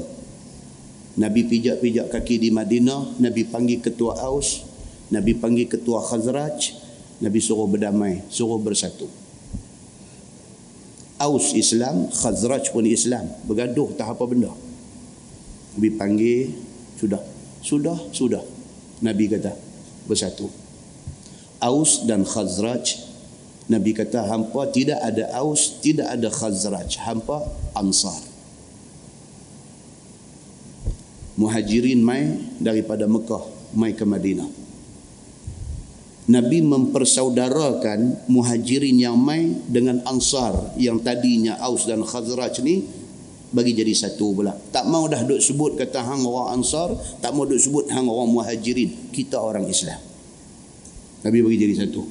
Nabi 1.17 1.49
pijak-pijak 1.49 2.13
kaki 2.13 2.37
di 2.39 2.49
Madinah 2.53 3.19
Nabi 3.19 3.49
panggil 3.49 3.81
ketua 3.81 4.21
Aus 4.21 4.63
Nabi 5.09 5.35
panggil 5.35 5.67
ketua 5.67 6.05
Khazraj 6.05 6.77
Nabi 7.25 7.39
suruh 7.41 7.65
berdamai 7.65 8.23
suruh 8.29 8.61
bersatu 8.61 9.09
Aus 11.17 11.57
Islam, 11.57 12.13
Khazraj 12.13 12.69
pun 12.73 12.85
Islam. 12.85 13.25
Bergaduh 13.49 13.97
tak 13.97 14.17
apa 14.17 14.25
benda. 14.29 14.53
Nabi 15.77 15.89
panggil, 15.97 16.53
sudah. 17.01 17.21
Sudah, 17.65 17.97
sudah. 18.13 18.45
Nabi 19.01 19.29
kata, 19.33 19.57
bersatu. 20.05 20.53
Aus 21.57 22.05
dan 22.05 22.29
Khazraj, 22.29 23.01
Nabi 23.67 23.97
kata, 23.97 24.29
hampa 24.29 24.69
tidak 24.71 25.01
ada 25.01 25.33
Aus, 25.41 25.81
tidak 25.81 26.13
ada 26.13 26.29
Khazraj. 26.29 27.01
Hampa 27.01 27.49
Ansar. 27.73 28.21
Muhajirin 31.37 32.01
mai 32.01 32.33
daripada 32.61 33.05
Mekah, 33.05 33.45
mai 33.77 33.93
ke 33.93 34.05
Madinah. 34.05 34.66
Nabi 36.27 36.59
mempersaudarakan 36.59 38.27
muhajirin 38.27 38.99
yang 38.99 39.15
mai 39.15 39.55
dengan 39.71 40.03
ansar 40.03 40.75
yang 40.75 40.99
tadinya 40.99 41.55
Aus 41.63 41.87
dan 41.87 42.03
Khazraj 42.03 42.67
ni 42.67 42.83
bagi 43.55 43.71
jadi 43.71 43.95
satu 43.95 44.35
pula. 44.35 44.51
Tak 44.51 44.91
mau 44.91 45.07
dah 45.07 45.23
duk 45.23 45.39
sebut 45.39 45.79
kata 45.79 46.03
hang 46.03 46.27
orang 46.27 46.59
ansar, 46.59 46.91
tak 47.23 47.31
mau 47.31 47.47
duk 47.47 47.63
sebut 47.63 47.87
hang 47.95 48.11
orang 48.11 48.35
muhajirin. 48.35 49.15
Kita 49.15 49.39
orang 49.39 49.71
Islam. 49.71 50.03
Nabi 51.23 51.39
bagi 51.47 51.59
jadi 51.63 51.75
satu. 51.87 52.03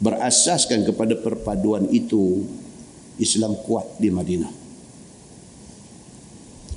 Berasaskan 0.00 0.88
kepada 0.88 1.20
perpaduan 1.20 1.84
itu, 1.92 2.48
Islam 3.20 3.60
kuat 3.60 4.00
di 4.00 4.08
Madinah 4.08 4.61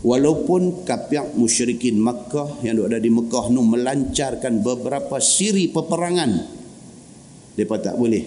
walaupun 0.06 0.86
kapiak 0.86 1.34
musyrikin 1.34 1.98
Makkah 1.98 2.62
yang 2.62 2.78
ada 2.86 3.02
di 3.02 3.10
Mekah 3.10 3.50
nu 3.50 3.65
melancarkan 3.65 4.62
beberapa 4.62 5.18
siri 5.18 5.74
peperangan 5.74 6.46
mereka 7.58 7.76
tak 7.82 7.96
boleh 7.98 8.24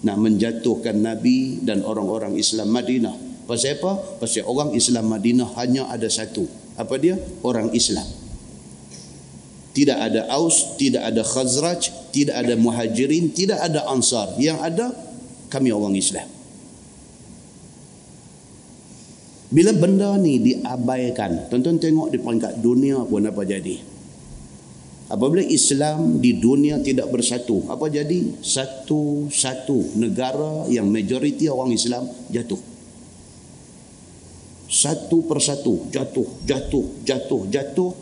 nak 0.00 0.16
menjatuhkan 0.16 0.96
Nabi 0.96 1.60
dan 1.60 1.84
orang-orang 1.84 2.32
Islam 2.40 2.72
Madinah. 2.72 3.44
Pasal 3.44 3.76
apa? 3.76 4.16
pasal 4.16 4.48
orang 4.48 4.72
Islam 4.72 5.12
Madinah 5.12 5.52
hanya 5.60 5.92
ada 5.92 6.08
satu. 6.08 6.48
Apa 6.80 6.96
dia? 6.96 7.20
orang 7.44 7.68
Islam. 7.76 8.06
Tidak 9.76 9.98
ada 10.00 10.26
Aus, 10.32 10.80
tidak 10.80 11.04
ada 11.04 11.20
Khazraj 11.20 12.10
tidak 12.10 12.42
ada 12.42 12.58
Muhajirin, 12.58 13.30
tidak 13.30 13.60
ada 13.60 13.86
Ansar. 13.86 14.34
Yang 14.40 14.58
ada 14.66 14.86
kami 15.52 15.70
orang 15.70 15.94
Islam 15.94 16.39
bila 19.50 19.74
benda 19.74 20.14
ni 20.14 20.38
diabaikan, 20.38 21.50
tuan-tuan 21.50 21.82
tengok 21.82 22.14
di 22.14 22.22
peringkat 22.22 22.62
dunia 22.62 23.02
pun 23.02 23.26
apa 23.26 23.42
jadi. 23.42 23.82
Apabila 25.10 25.42
Islam 25.42 26.22
di 26.22 26.38
dunia 26.38 26.78
tidak 26.78 27.10
bersatu, 27.10 27.66
apa 27.66 27.90
jadi? 27.90 28.30
Satu-satu 28.38 29.98
negara 29.98 30.70
yang 30.70 30.86
majoriti 30.86 31.50
orang 31.50 31.74
Islam 31.74 32.06
jatuh. 32.30 32.62
Satu 34.70 35.26
persatu 35.26 35.90
jatuh, 35.90 36.46
jatuh, 36.46 36.86
jatuh, 37.02 37.42
jatuh. 37.50 37.92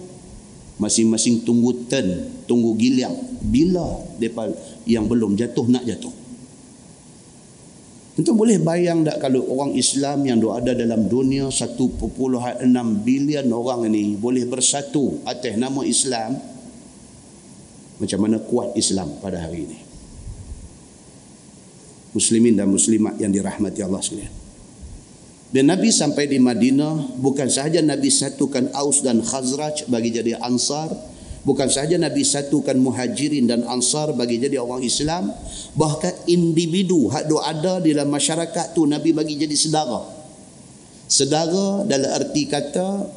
Masing-masing 0.78 1.48
tunggu 1.48 1.88
ten, 1.88 2.28
tunggu 2.44 2.76
giliang. 2.76 3.16
Bila 3.40 4.04
mereka 4.20 4.52
yang 4.84 5.08
belum 5.08 5.32
jatuh 5.32 5.64
nak 5.64 5.88
jatuh. 5.88 6.17
Tentu 8.18 8.34
boleh 8.34 8.58
bayang 8.58 9.06
tak 9.06 9.22
kalau 9.22 9.46
orang 9.46 9.78
Islam 9.78 10.26
yang 10.26 10.42
ada 10.50 10.74
dalam 10.74 11.06
dunia 11.06 11.54
1.6 11.54 11.86
bilion 13.06 13.46
orang 13.54 13.86
ini 13.86 14.18
boleh 14.18 14.42
bersatu 14.42 15.22
atas 15.22 15.54
nama 15.54 15.86
Islam 15.86 16.34
macam 18.02 18.18
mana 18.18 18.42
kuat 18.42 18.74
Islam 18.74 19.22
pada 19.22 19.38
hari 19.38 19.70
ini. 19.70 19.78
Muslimin 22.10 22.58
dan 22.58 22.66
muslimat 22.66 23.14
yang 23.22 23.30
dirahmati 23.30 23.86
Allah 23.86 24.02
sekalian. 24.02 24.34
Dan 25.54 25.70
Nabi 25.70 25.94
sampai 25.94 26.26
di 26.26 26.42
Madinah 26.42 27.22
bukan 27.22 27.46
sahaja 27.46 27.78
Nabi 27.86 28.10
satukan 28.10 28.74
Aus 28.74 28.98
dan 28.98 29.22
Khazraj 29.22 29.86
bagi 29.86 30.10
jadi 30.10 30.42
Ansar, 30.42 30.90
Bukan 31.48 31.64
sahaja 31.72 31.96
Nabi 31.96 32.28
satukan 32.28 32.76
muhajirin 32.76 33.48
dan 33.48 33.64
ansar 33.64 34.12
bagi 34.12 34.36
jadi 34.36 34.60
orang 34.60 34.84
Islam. 34.84 35.32
Bahkan 35.72 36.28
individu 36.28 37.08
hak 37.08 37.24
ada 37.24 37.80
di 37.80 37.96
dalam 37.96 38.12
masyarakat 38.12 38.76
tu 38.76 38.84
Nabi 38.84 39.16
bagi 39.16 39.40
jadi 39.40 39.56
sedara. 39.56 40.04
Sedara 41.08 41.88
dalam 41.88 42.10
arti 42.12 42.44
kata 42.44 43.08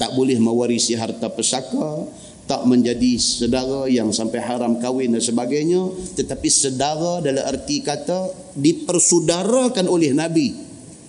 tak 0.00 0.16
boleh 0.16 0.40
mewarisi 0.40 0.96
harta 0.96 1.28
pesaka, 1.28 2.08
tak 2.48 2.64
menjadi 2.64 3.20
sedara 3.20 3.92
yang 3.92 4.08
sampai 4.08 4.40
haram 4.40 4.80
kahwin 4.80 5.12
dan 5.12 5.20
sebagainya. 5.20 5.84
Tetapi 6.16 6.48
sedara 6.48 7.20
dalam 7.20 7.44
arti 7.44 7.84
kata 7.84 8.56
dipersudarakan 8.56 9.84
oleh 9.84 10.16
Nabi. 10.16 10.48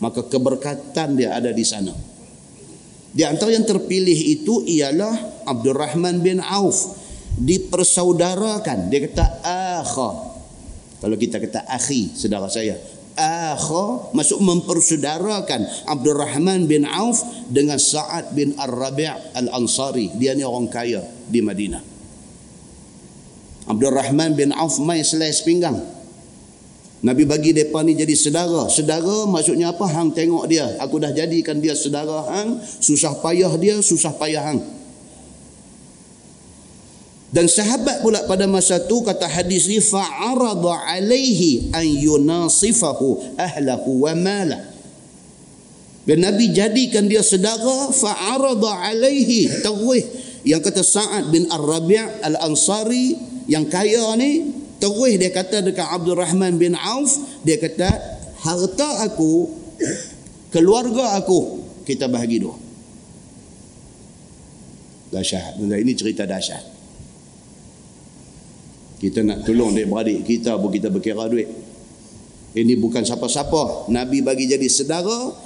Maka 0.03 0.27
keberkatan 0.27 1.15
dia 1.15 1.31
ada 1.31 1.55
di 1.55 1.63
sana. 1.63 1.95
Di 3.15 3.23
antara 3.23 3.55
yang 3.55 3.63
terpilih 3.63 4.19
itu 4.27 4.67
ialah 4.67 5.47
Abdul 5.47 5.79
Rahman 5.79 6.19
bin 6.19 6.43
Auf 6.43 6.99
dipersaudarakan. 7.39 8.91
Dia 8.91 9.07
kata 9.07 9.25
akha. 9.79 10.09
Kalau 10.99 11.15
kita 11.15 11.39
kata 11.39 11.63
akhi, 11.63 12.11
saudara 12.11 12.51
saya. 12.51 12.75
Akha 13.15 14.11
masuk 14.11 14.43
mempersaudarakan 14.43 15.87
Abdul 15.87 16.19
Rahman 16.19 16.67
bin 16.67 16.83
Auf 16.83 17.23
dengan 17.47 17.79
Sa'ad 17.79 18.35
bin 18.35 18.51
Ar-Rabi' 18.59 19.31
Al-Ansari. 19.31 20.11
Dia 20.19 20.35
ni 20.35 20.43
orang 20.43 20.67
kaya 20.67 20.99
di 21.31 21.39
Madinah. 21.39 21.79
Abdul 23.71 23.95
Rahman 23.95 24.35
bin 24.35 24.51
Auf 24.51 24.83
mai 24.83 25.07
selai 25.07 25.31
sepinggang. 25.31 25.94
Nabi 27.05 27.21
bagi 27.29 27.53
mereka 27.53 27.85
ni 27.85 27.93
jadi 27.93 28.15
sedara. 28.17 28.65
Sedara 28.65 29.29
maksudnya 29.29 29.69
apa? 29.69 29.85
Hang 29.85 30.09
tengok 30.09 30.49
dia. 30.49 30.65
Aku 30.81 30.97
dah 30.97 31.13
jadikan 31.13 31.61
dia 31.61 31.77
sedara 31.77 32.25
hang. 32.33 32.57
Susah 32.81 33.13
payah 33.21 33.53
dia, 33.61 33.77
susah 33.77 34.09
payah 34.17 34.41
hang. 34.41 34.59
Dan 37.29 37.45
sahabat 37.51 38.01
pula 38.01 38.25
pada 38.25 38.49
masa 38.49 38.79
tu 38.79 39.03
kata 39.03 39.27
hadis 39.27 39.67
ni 39.69 39.83
fa'arada 39.83 40.87
alaihi 40.87 41.69
an 41.75 41.83
yunasifahu 41.83 43.37
ahlahu 43.37 44.07
wa 44.07 44.13
malah. 44.15 44.63
Dan 46.09 46.25
Nabi 46.25 46.55
jadikan 46.55 47.05
dia 47.05 47.21
sedara 47.21 47.93
fa'arada 47.93 48.87
alaihi 48.87 49.61
terwih 49.61 50.01
yang 50.41 50.63
kata 50.63 50.81
Sa'ad 50.81 51.29
bin 51.29 51.45
Ar-Rabi' 51.53 52.23
Al-Ansari 52.23 53.13
yang 53.51 53.69
kaya 53.69 54.15
ni 54.17 54.63
terus 54.85 55.13
dia 55.17 55.33
kata 55.33 55.65
dekat 55.65 55.87
Abdul 55.89 56.21
Rahman 56.21 56.61
bin 56.61 56.77
Auf 56.77 57.41
dia 57.41 57.57
kata 57.57 57.89
harta 58.45 59.09
aku 59.09 59.49
keluarga 60.53 61.17
aku 61.17 61.65
kita 61.85 62.05
bahagi 62.05 62.41
dua. 62.41 62.57
Dahsyat. 65.13 65.61
Ini 65.61 65.93
cerita 65.93 66.25
dahsyat. 66.25 66.63
Kita 68.97 69.21
nak 69.21 69.45
tolong 69.45 69.73
dia 69.77 69.85
beradik 69.85 70.25
kita 70.25 70.57
pun 70.57 70.73
kita 70.73 70.89
berkira 70.89 71.29
duit. 71.29 71.45
Ini 72.55 72.73
bukan 72.81 73.05
siapa-siapa. 73.05 73.91
Nabi 73.93 74.25
bagi 74.25 74.49
jadi 74.49 74.65
sedara. 74.65 75.45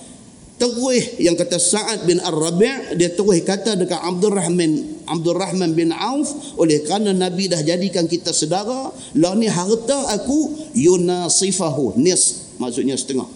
Terus 0.60 1.19
yang 1.23 1.39
kata 1.39 1.56
Sa'ad 1.56 2.04
bin 2.04 2.19
Ar-Rabi' 2.19 2.99
dia 2.99 3.15
terus 3.15 3.39
kata 3.47 3.80
dekat 3.80 3.95
Abdul 3.95 4.36
Rahman 4.36 4.98
Abdul 5.10 5.36
Rahman 5.36 5.74
bin 5.74 5.89
Auf 5.89 6.56
oleh 6.62 6.86
kerana 6.86 7.12
Nabi 7.12 7.50
dah 7.50 7.60
jadikan 7.60 8.06
kita 8.06 8.30
saudara 8.30 8.93
lah 9.17 9.34
ni 9.34 9.50
harta 9.50 10.13
aku 10.13 10.72
yunasifahu 10.78 11.98
nis 11.98 12.56
maksudnya 12.62 12.93
setengah 12.93 13.28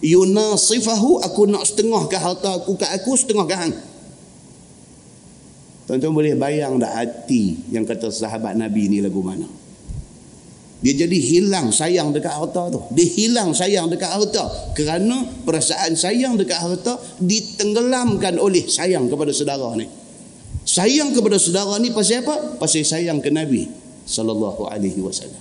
yunasifahu 0.00 1.26
aku 1.26 1.50
nak 1.50 1.66
setengah 1.66 2.06
ke 2.06 2.16
harta 2.16 2.62
aku 2.62 2.78
ke 2.78 2.86
aku 2.86 3.18
setengah 3.18 3.46
ke 3.46 3.56
hang 3.58 3.74
Tuan-tuan 5.86 6.18
boleh 6.18 6.34
bayang 6.34 6.82
dah 6.82 6.98
hati 6.98 7.62
yang 7.70 7.86
kata 7.86 8.10
sahabat 8.10 8.58
Nabi 8.58 8.90
ni 8.90 8.98
lagu 8.98 9.22
mana? 9.22 9.46
Dia 10.82 10.92
jadi 11.06 11.14
hilang 11.14 11.70
sayang 11.70 12.10
dekat 12.10 12.34
harta 12.34 12.74
tu. 12.74 12.82
Dia 12.90 13.06
hilang 13.06 13.54
sayang 13.54 13.86
dekat 13.86 14.10
harta. 14.10 14.74
Kerana 14.74 15.24
perasaan 15.46 15.94
sayang 15.94 16.34
dekat 16.36 16.58
harta 16.58 16.98
ditenggelamkan 17.22 18.36
oleh 18.36 18.66
sayang 18.66 19.06
kepada 19.06 19.30
saudara 19.30 19.72
ni. 19.78 19.86
Sayang 20.76 21.16
kepada 21.16 21.40
saudara 21.40 21.80
ni 21.80 21.88
pasal 21.88 22.20
apa? 22.20 22.60
Pasal 22.60 22.84
sayang 22.84 23.24
ke 23.24 23.32
Nabi 23.32 23.64
sallallahu 24.04 24.68
alaihi 24.68 25.00
wasallam. 25.00 25.40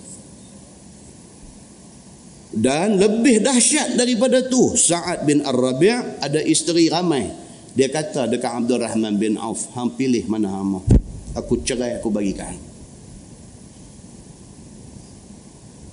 Dan 2.55 2.95
lebih 2.95 3.43
dahsyat 3.43 3.99
daripada 3.99 4.47
tu, 4.47 4.79
Sa'ad 4.79 5.27
bin 5.27 5.43
Ar-Rabi' 5.43 6.23
ada 6.23 6.39
isteri 6.39 6.87
ramai. 6.87 7.27
Dia 7.75 7.91
kata 7.91 8.31
dekat 8.31 8.63
Abdul 8.63 8.79
Rahman 8.79 9.19
bin 9.19 9.35
Auf, 9.35 9.75
hang 9.75 9.91
pilih 9.99 10.23
mana 10.31 10.47
hang 10.47 10.79
Aku 11.35 11.59
cerai 11.67 11.99
aku 11.99 12.07
bagikan. 12.07 12.55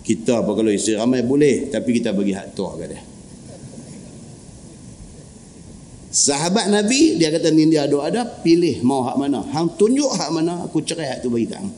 kita 0.03 0.43
apa 0.43 0.51
kalau 0.53 0.71
isteri 0.75 0.99
ramai 0.99 1.23
boleh 1.23 1.71
tapi 1.71 2.03
kita 2.03 2.11
bagi 2.11 2.35
hak 2.35 2.59
tua 2.59 2.75
ke 2.75 2.87
dia 2.91 3.12
sahabat 6.13 6.69
Nabi 6.69 7.17
dia 7.17 7.33
kata 7.33 7.49
ni 7.49 7.73
dia 7.73 7.89
ada 7.89 7.97
ada 8.05 8.23
pilih 8.29 8.85
mau 8.85 9.01
hak 9.03 9.17
mana. 9.17 9.41
Hang 9.51 9.73
tunjuk 9.75 10.13
hak 10.13 10.31
mana 10.31 10.69
aku 10.69 10.85
cerai 10.85 11.17
hak 11.17 11.25
tu 11.25 11.33
bagi 11.33 11.49
kang 11.49 11.73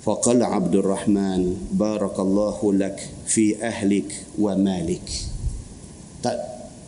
faqala 0.00 0.48
Abdul 0.50 0.84
Rahman 0.84 1.70
barakallahu 1.76 2.74
lak 2.74 2.98
fi 3.28 3.54
ahlik 3.60 4.08
wa 4.40 4.56
malik. 4.56 5.04
Tak 6.24 6.36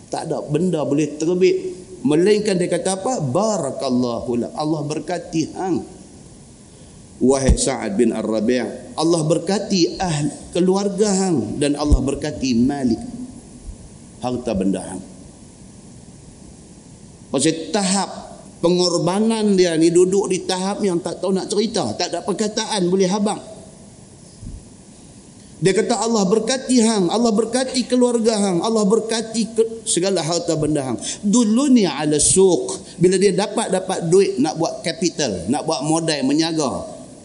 tak 0.08 0.28
ada 0.28 0.42
benda 0.44 0.82
boleh 0.82 1.16
terbit. 1.16 1.80
Melainkan 2.02 2.58
dia 2.58 2.66
kata 2.66 2.98
apa? 2.98 3.22
Barakallahu 3.22 4.42
lak. 4.42 4.52
Allah 4.58 4.82
berkati 4.82 5.42
hang. 5.54 5.86
Wahai 7.22 7.54
Sa'ad 7.54 7.94
bin 7.94 8.10
Ar-Rabi' 8.10 8.98
Allah 8.98 9.22
berkati 9.22 9.94
ahli 10.02 10.50
keluarga 10.50 11.06
hang. 11.06 11.62
Dan 11.62 11.78
Allah 11.78 12.02
berkati 12.02 12.58
Malik 12.58 12.98
harta 14.22 14.54
benda 14.54 14.80
hang 14.80 15.02
pasal 17.34 17.74
tahap 17.74 18.10
pengorbanan 18.62 19.58
dia 19.58 19.74
ni 19.74 19.90
duduk 19.90 20.30
di 20.30 20.46
tahap 20.46 20.80
yang 20.86 21.02
tak 21.02 21.18
tahu 21.18 21.34
nak 21.34 21.50
cerita 21.50 21.90
tak 21.98 22.14
ada 22.14 22.22
perkataan 22.22 22.86
boleh 22.86 23.10
habang 23.10 23.40
dia 25.62 25.70
kata 25.78 25.94
Allah 25.94 26.26
berkati 26.26 26.82
hang, 26.82 27.06
Allah 27.06 27.30
berkati 27.30 27.86
keluarga 27.86 28.34
hang, 28.34 28.66
Allah 28.66 28.82
berkati 28.82 29.54
ke 29.54 29.62
segala 29.86 30.18
harta 30.18 30.58
benda 30.58 30.82
hang. 30.82 30.98
Dulu 31.22 31.70
ni 31.70 31.86
ala 31.86 32.18
suq. 32.18 32.98
Bila 32.98 33.14
dia 33.14 33.30
dapat 33.30 33.70
dapat 33.70 34.10
duit 34.10 34.42
nak 34.42 34.58
buat 34.58 34.82
capital, 34.82 35.46
nak 35.46 35.62
buat 35.62 35.86
modal 35.86 36.18
menyaga, 36.26 36.82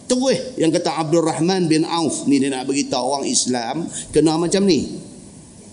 Terus 0.08 0.56
yang 0.56 0.72
kata 0.72 1.04
Abdul 1.04 1.20
Rahman 1.20 1.68
bin 1.68 1.84
Auf 1.84 2.24
ni 2.24 2.40
dia 2.40 2.48
nak 2.48 2.64
beritahu 2.64 3.20
orang 3.20 3.28
Islam 3.28 3.84
kena 4.08 4.40
macam 4.40 4.64
ni. 4.64 4.88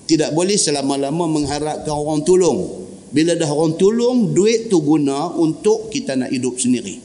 Tidak 0.06 0.34
boleh 0.38 0.58
selama-lama 0.58 1.26
mengharapkan 1.26 1.94
orang 1.94 2.22
tolong. 2.22 2.86
Bila 3.10 3.34
dah 3.34 3.50
orang 3.50 3.74
tolong, 3.80 4.36
duit 4.36 4.70
tu 4.70 4.84
guna 4.84 5.34
untuk 5.34 5.89
kita 5.89 6.13
nak 6.13 6.30
hidup 6.30 6.62
sendiri. 6.62 7.02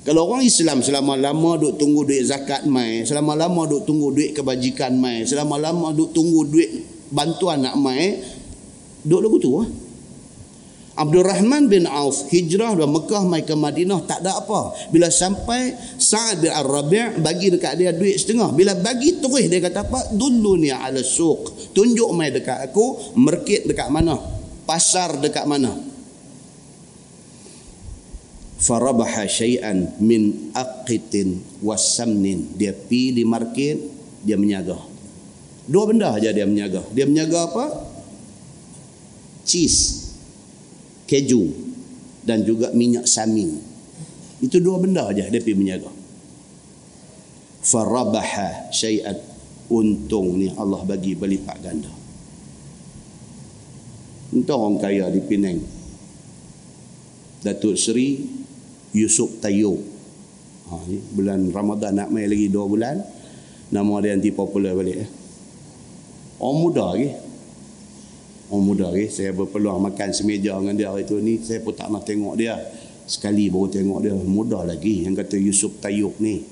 Kalau 0.00 0.32
orang 0.32 0.42
Islam 0.42 0.80
selama-lama 0.80 1.60
duk 1.60 1.76
tunggu 1.76 2.08
duit 2.08 2.24
zakat 2.24 2.64
mai, 2.64 3.04
selama-lama 3.04 3.68
duk 3.68 3.84
tunggu 3.84 4.08
duit 4.16 4.32
kebajikan 4.32 4.96
mai, 4.96 5.28
selama-lama 5.28 5.92
duk 5.92 6.16
tunggu 6.16 6.48
duit 6.48 6.70
bantuan 7.12 7.60
nak 7.60 7.76
mai, 7.76 8.16
duk 9.04 9.20
lagu 9.20 9.36
tu 9.36 9.60
lah. 9.60 9.68
Abdul 11.00 11.24
Rahman 11.24 11.72
bin 11.72 11.88
Auf 11.88 12.28
hijrah 12.28 12.76
dari 12.76 12.84
Mekah 12.84 13.24
mai 13.24 13.40
ke 13.40 13.56
Madinah 13.56 14.04
tak 14.04 14.20
ada 14.20 14.36
apa. 14.36 14.76
Bila 14.92 15.08
sampai 15.08 15.72
Sa'ad 15.96 16.44
bin 16.44 16.52
Ar-Rabi' 16.52 17.24
bagi 17.24 17.48
dekat 17.48 17.80
dia 17.80 17.96
duit 17.96 18.20
setengah. 18.20 18.52
Bila 18.52 18.76
bagi 18.76 19.16
terus 19.16 19.48
dia 19.48 19.64
kata 19.64 19.88
apa? 19.88 20.12
Dulu 20.12 20.60
ni 20.60 20.68
ala 20.68 21.00
suq. 21.00 21.72
Tunjuk 21.72 22.12
mai 22.12 22.28
dekat 22.28 22.68
aku 22.68 23.16
market 23.16 23.64
dekat 23.64 23.88
mana? 23.88 24.20
Pasar 24.68 25.16
dekat 25.16 25.48
mana? 25.48 25.72
Farabaha 28.60 29.24
syai'an 29.24 29.96
min 30.04 30.52
aqitin 30.52 31.40
wasamnin. 31.64 32.44
Dia 32.60 32.76
pi 32.76 33.16
di 33.16 33.24
market, 33.24 33.80
dia 34.20 34.36
menyaga. 34.36 34.76
Dua 35.64 35.88
benda 35.88 36.12
aja 36.12 36.28
dia 36.28 36.44
menyaga. 36.44 36.84
Dia 36.92 37.08
menyaga 37.08 37.48
apa? 37.48 37.88
Cheese 39.48 39.99
keju 41.10 41.50
dan 42.22 42.46
juga 42.46 42.70
minyak 42.70 43.10
samin. 43.10 43.58
Itu 44.38 44.62
dua 44.62 44.78
benda 44.78 45.10
aja 45.10 45.26
dia 45.26 45.42
pergi 45.42 45.58
menjaga. 45.58 45.90
Farabaha 47.66 48.70
syai'at 48.70 49.18
untung 49.66 50.38
ni 50.38 50.48
Allah 50.54 50.80
bagi 50.86 51.18
berlipat 51.18 51.58
ganda. 51.58 51.90
Entah 54.30 54.54
orang 54.54 54.78
kaya 54.78 55.10
di 55.10 55.20
Penang. 55.26 55.58
Datuk 57.42 57.74
Seri 57.74 58.22
Yusuf 58.94 59.42
Tayo. 59.42 59.74
Ha, 60.70 60.78
bulan 61.18 61.50
Ramadan 61.50 61.98
nak 61.98 62.08
mai 62.14 62.30
lagi 62.30 62.46
dua 62.46 62.70
bulan. 62.70 63.02
Nama 63.74 63.94
dia 64.02 64.14
anti 64.14 64.30
popular 64.30 64.78
balik. 64.78 65.02
Eh. 65.02 65.10
Orang 66.38 66.58
muda 66.62 66.94
lagi. 66.94 67.10
Orang 68.50 68.66
muda 68.66 68.90
ke, 68.90 69.06
saya 69.06 69.30
berpeluang 69.30 69.78
makan 69.78 70.10
semeja 70.10 70.58
dengan 70.58 70.74
dia 70.74 70.90
hari 70.90 71.06
tu 71.06 71.22
ni, 71.22 71.38
saya 71.38 71.62
pun 71.62 71.70
tak 71.70 71.86
nak 71.86 72.02
tengok 72.02 72.34
dia. 72.34 72.58
Sekali 73.06 73.46
baru 73.46 73.70
tengok 73.70 73.98
dia, 74.02 74.14
muda 74.14 74.66
lagi 74.66 75.06
yang 75.06 75.14
kata 75.14 75.38
Yusuf 75.38 75.78
Tayyuk 75.78 76.18
ni. 76.18 76.42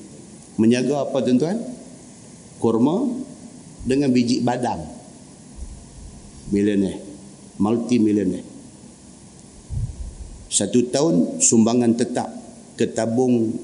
Menjaga 0.62 1.10
apa 1.10 1.18
tuan-tuan? 1.26 1.58
Kurma 2.62 3.02
dengan 3.82 4.14
biji 4.14 4.46
badam. 4.46 4.78
Milioner. 6.54 7.02
Multi 7.58 7.98
milioner. 7.98 8.46
Satu 10.46 10.86
tahun 10.86 11.42
sumbangan 11.42 11.98
tetap 11.98 12.30
ke 12.78 12.86
tabung 12.94 13.58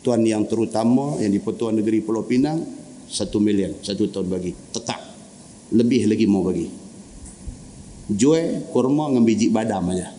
tuan 0.00 0.22
yang 0.24 0.46
terutama 0.48 1.20
yang 1.20 1.34
di 1.34 1.42
Pertuan 1.42 1.76
Negeri 1.76 2.00
Pulau 2.00 2.24
Pinang 2.24 2.62
satu 3.10 3.42
milion 3.42 3.74
satu 3.82 4.08
tahun 4.08 4.30
bagi 4.30 4.54
tetap 4.72 4.96
lebih 5.74 6.08
lagi 6.08 6.24
mau 6.24 6.46
bagi 6.46 6.79
jual 8.14 8.66
kurma 8.74 9.10
dengan 9.10 9.22
biji 9.26 9.48
badam 9.50 9.90
aja. 9.94 10.10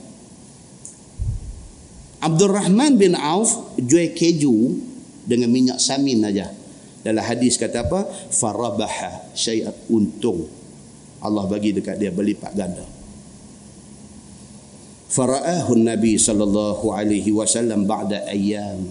Abdul 2.22 2.54
Rahman 2.54 3.02
bin 3.02 3.18
Auf 3.18 3.78
jual 3.82 4.14
keju 4.14 4.78
dengan 5.26 5.50
minyak 5.50 5.82
samin 5.82 6.22
aja. 6.22 6.54
Dalam 7.02 7.26
hadis 7.26 7.58
kata 7.58 7.82
apa? 7.82 8.06
Farabaha 8.30 9.34
syai'at 9.34 9.74
untung. 9.90 10.46
Allah 11.22 11.50
bagi 11.50 11.74
dekat 11.74 11.98
dia 11.98 12.14
berlipat 12.14 12.54
ganda. 12.54 12.86
Fara'ahu 15.12 15.76
Nabi 15.76 16.16
sallallahu 16.16 16.94
alaihi 16.94 17.36
wasallam 17.36 17.84
ba'da 17.84 18.26
ayyam. 18.32 18.86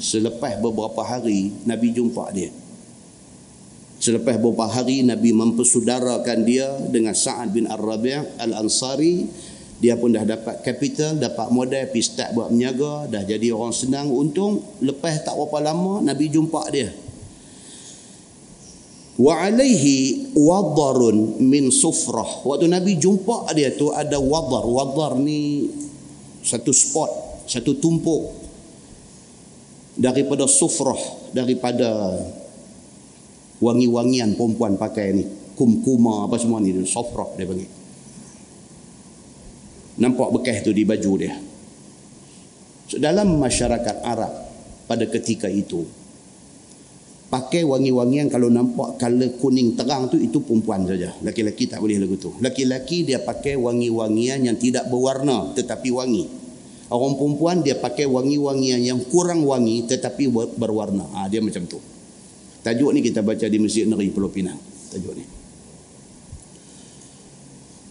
Selepas 0.00 0.56
beberapa 0.58 1.04
hari 1.04 1.52
Nabi 1.68 1.92
jumpa 1.92 2.32
dia. 2.32 2.48
Selepas 4.00 4.40
beberapa 4.40 4.64
hari 4.64 5.04
Nabi 5.04 5.36
mempersudarakan 5.36 6.48
dia 6.48 6.72
dengan 6.88 7.12
Sa'ad 7.12 7.52
bin 7.52 7.68
Ar-Rabi' 7.68 8.40
Al-Ansari. 8.40 9.28
Dia 9.76 9.96
pun 10.00 10.12
dah 10.12 10.24
dapat 10.24 10.64
kapital, 10.64 11.20
dapat 11.20 11.52
modal, 11.52 11.84
pergi 11.88 12.04
start 12.04 12.32
buat 12.32 12.48
menyaga, 12.48 13.08
dah 13.12 13.24
jadi 13.24 13.52
orang 13.52 13.76
senang, 13.76 14.08
untung. 14.08 14.64
Lepas 14.80 15.20
tak 15.20 15.36
berapa 15.36 15.72
lama, 15.72 16.00
Nabi 16.00 16.32
jumpa 16.32 16.64
dia. 16.72 16.88
Wa 19.20 19.36
alaihi 19.44 20.32
wadarun 20.32 21.36
min 21.44 21.68
sufrah. 21.68 22.40
Waktu 22.48 22.72
Nabi 22.72 22.96
jumpa 22.96 23.52
dia 23.52 23.68
tu 23.76 23.92
ada 23.92 24.16
wadar. 24.16 24.64
Wadar 24.64 25.20
ni 25.20 25.68
satu 26.40 26.72
spot, 26.72 27.44
satu 27.44 27.76
tumpuk 27.76 28.32
daripada 30.00 30.48
sufrah 30.48 30.96
daripada 31.36 32.16
wangi-wangian 33.60 34.34
perempuan 34.34 34.80
pakai 34.80 35.14
ni. 35.14 35.24
Kumkuma 35.54 36.24
apa 36.24 36.40
semua 36.40 36.58
ni. 36.58 36.72
Sufrah 36.88 37.36
dia 37.36 37.44
panggil. 37.44 37.68
Nampak 40.00 40.28
bekas 40.32 40.64
tu 40.64 40.72
di 40.72 40.88
baju 40.88 41.12
dia. 41.20 41.36
So, 42.88 42.96
dalam 42.96 43.36
masyarakat 43.36 43.96
Arab 44.02 44.32
pada 44.88 45.04
ketika 45.06 45.46
itu 45.46 45.84
pakai 47.30 47.62
wangi-wangian 47.62 48.26
kalau 48.26 48.50
nampak 48.50 48.98
color 48.98 49.30
kuning 49.38 49.78
terang 49.78 50.08
tu 50.08 50.16
itu 50.16 50.40
perempuan 50.40 50.88
saja. 50.88 51.12
Laki-laki 51.20 51.68
tak 51.68 51.84
boleh 51.84 52.00
lagu 52.00 52.16
tu. 52.16 52.32
Laki-laki 52.40 53.04
dia 53.04 53.20
pakai 53.20 53.60
wangi-wangian 53.60 54.48
yang 54.48 54.56
tidak 54.56 54.88
berwarna 54.88 55.52
tetapi 55.52 55.92
wangi. 55.92 56.24
Orang 56.90 57.14
perempuan 57.14 57.62
dia 57.62 57.78
pakai 57.78 58.08
wangi-wangian 58.08 58.82
yang 58.82 58.98
kurang 59.06 59.46
wangi 59.46 59.86
tetapi 59.86 60.26
berwarna. 60.58 61.06
Ha, 61.14 61.30
dia 61.30 61.38
macam 61.44 61.62
tu 61.68 61.78
tajuk 62.60 62.90
ni 62.92 63.00
kita 63.00 63.24
baca 63.24 63.46
di 63.48 63.58
Masjid 63.60 63.84
Negeri 63.88 64.12
Pulau 64.12 64.32
Pinang. 64.32 64.58
Tajuk 64.90 65.14
ni. 65.16 65.24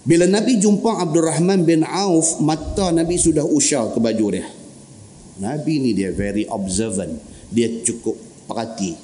Bila 0.10 0.26
Nabi 0.26 0.58
jumpa 0.58 1.06
Abdul 1.06 1.28
Rahman 1.28 1.68
bin 1.68 1.86
Auf 1.86 2.42
mata 2.42 2.90
Nabi 2.90 3.20
sudah 3.22 3.46
usah 3.46 3.94
ke 3.94 4.02
baju 4.02 4.26
dia. 4.34 4.48
Nabi 5.38 5.78
ni 5.78 5.94
dia 5.94 6.10
very 6.10 6.50
observant. 6.50 7.14
Dia 7.54 7.86
cukup 7.86 8.18
perhati. 8.50 8.98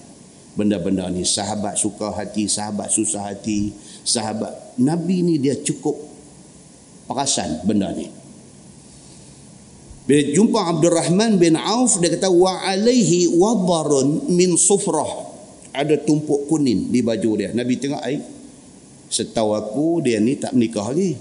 Benda-benda 0.56 1.12
ni 1.12 1.22
sahabat 1.28 1.76
suka 1.76 2.16
hati 2.16 2.48
sahabat 2.48 2.88
susah 2.90 3.28
hati 3.28 3.76
sahabat. 4.08 4.80
Nabi 4.80 5.22
ni 5.22 5.36
dia 5.38 5.60
cukup 5.60 5.94
perasan 7.06 7.62
benda 7.68 7.92
ni. 7.92 8.08
Bila 10.06 10.22
jumpa 10.32 10.60
Abdul 10.74 10.96
Rahman 10.96 11.38
bin 11.42 11.54
Auf 11.60 12.02
dia 12.02 12.14
kata 12.14 12.34
wa 12.34 12.66
alaihi 12.66 13.30
wadarun 13.36 14.32
min 14.32 14.54
sufrah 14.58 15.25
ada 15.76 15.96
tumpuk 16.00 16.48
kuning 16.48 16.90
di 16.90 17.04
baju 17.04 17.32
dia. 17.36 17.52
Nabi 17.52 17.76
tengok 17.76 18.02
ai 18.02 18.18
setahu 19.12 19.54
aku 19.54 19.88
dia 20.02 20.24
ni 20.24 20.40
tak 20.40 20.56
menikah 20.56 20.90
lagi. 20.90 21.16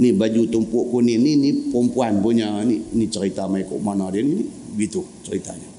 Ni 0.00 0.08
baju 0.12 0.48
tumpuk 0.48 0.92
kuning 0.92 1.20
ni 1.20 1.32
ni 1.40 1.50
perempuan 1.72 2.20
punya 2.20 2.60
ni. 2.62 2.80
Ni 2.92 3.08
cerita 3.08 3.48
kok 3.48 3.80
mana 3.80 4.12
dia 4.12 4.20
ni? 4.20 4.44
Begitu 4.76 5.00
ceritanya. 5.24 5.72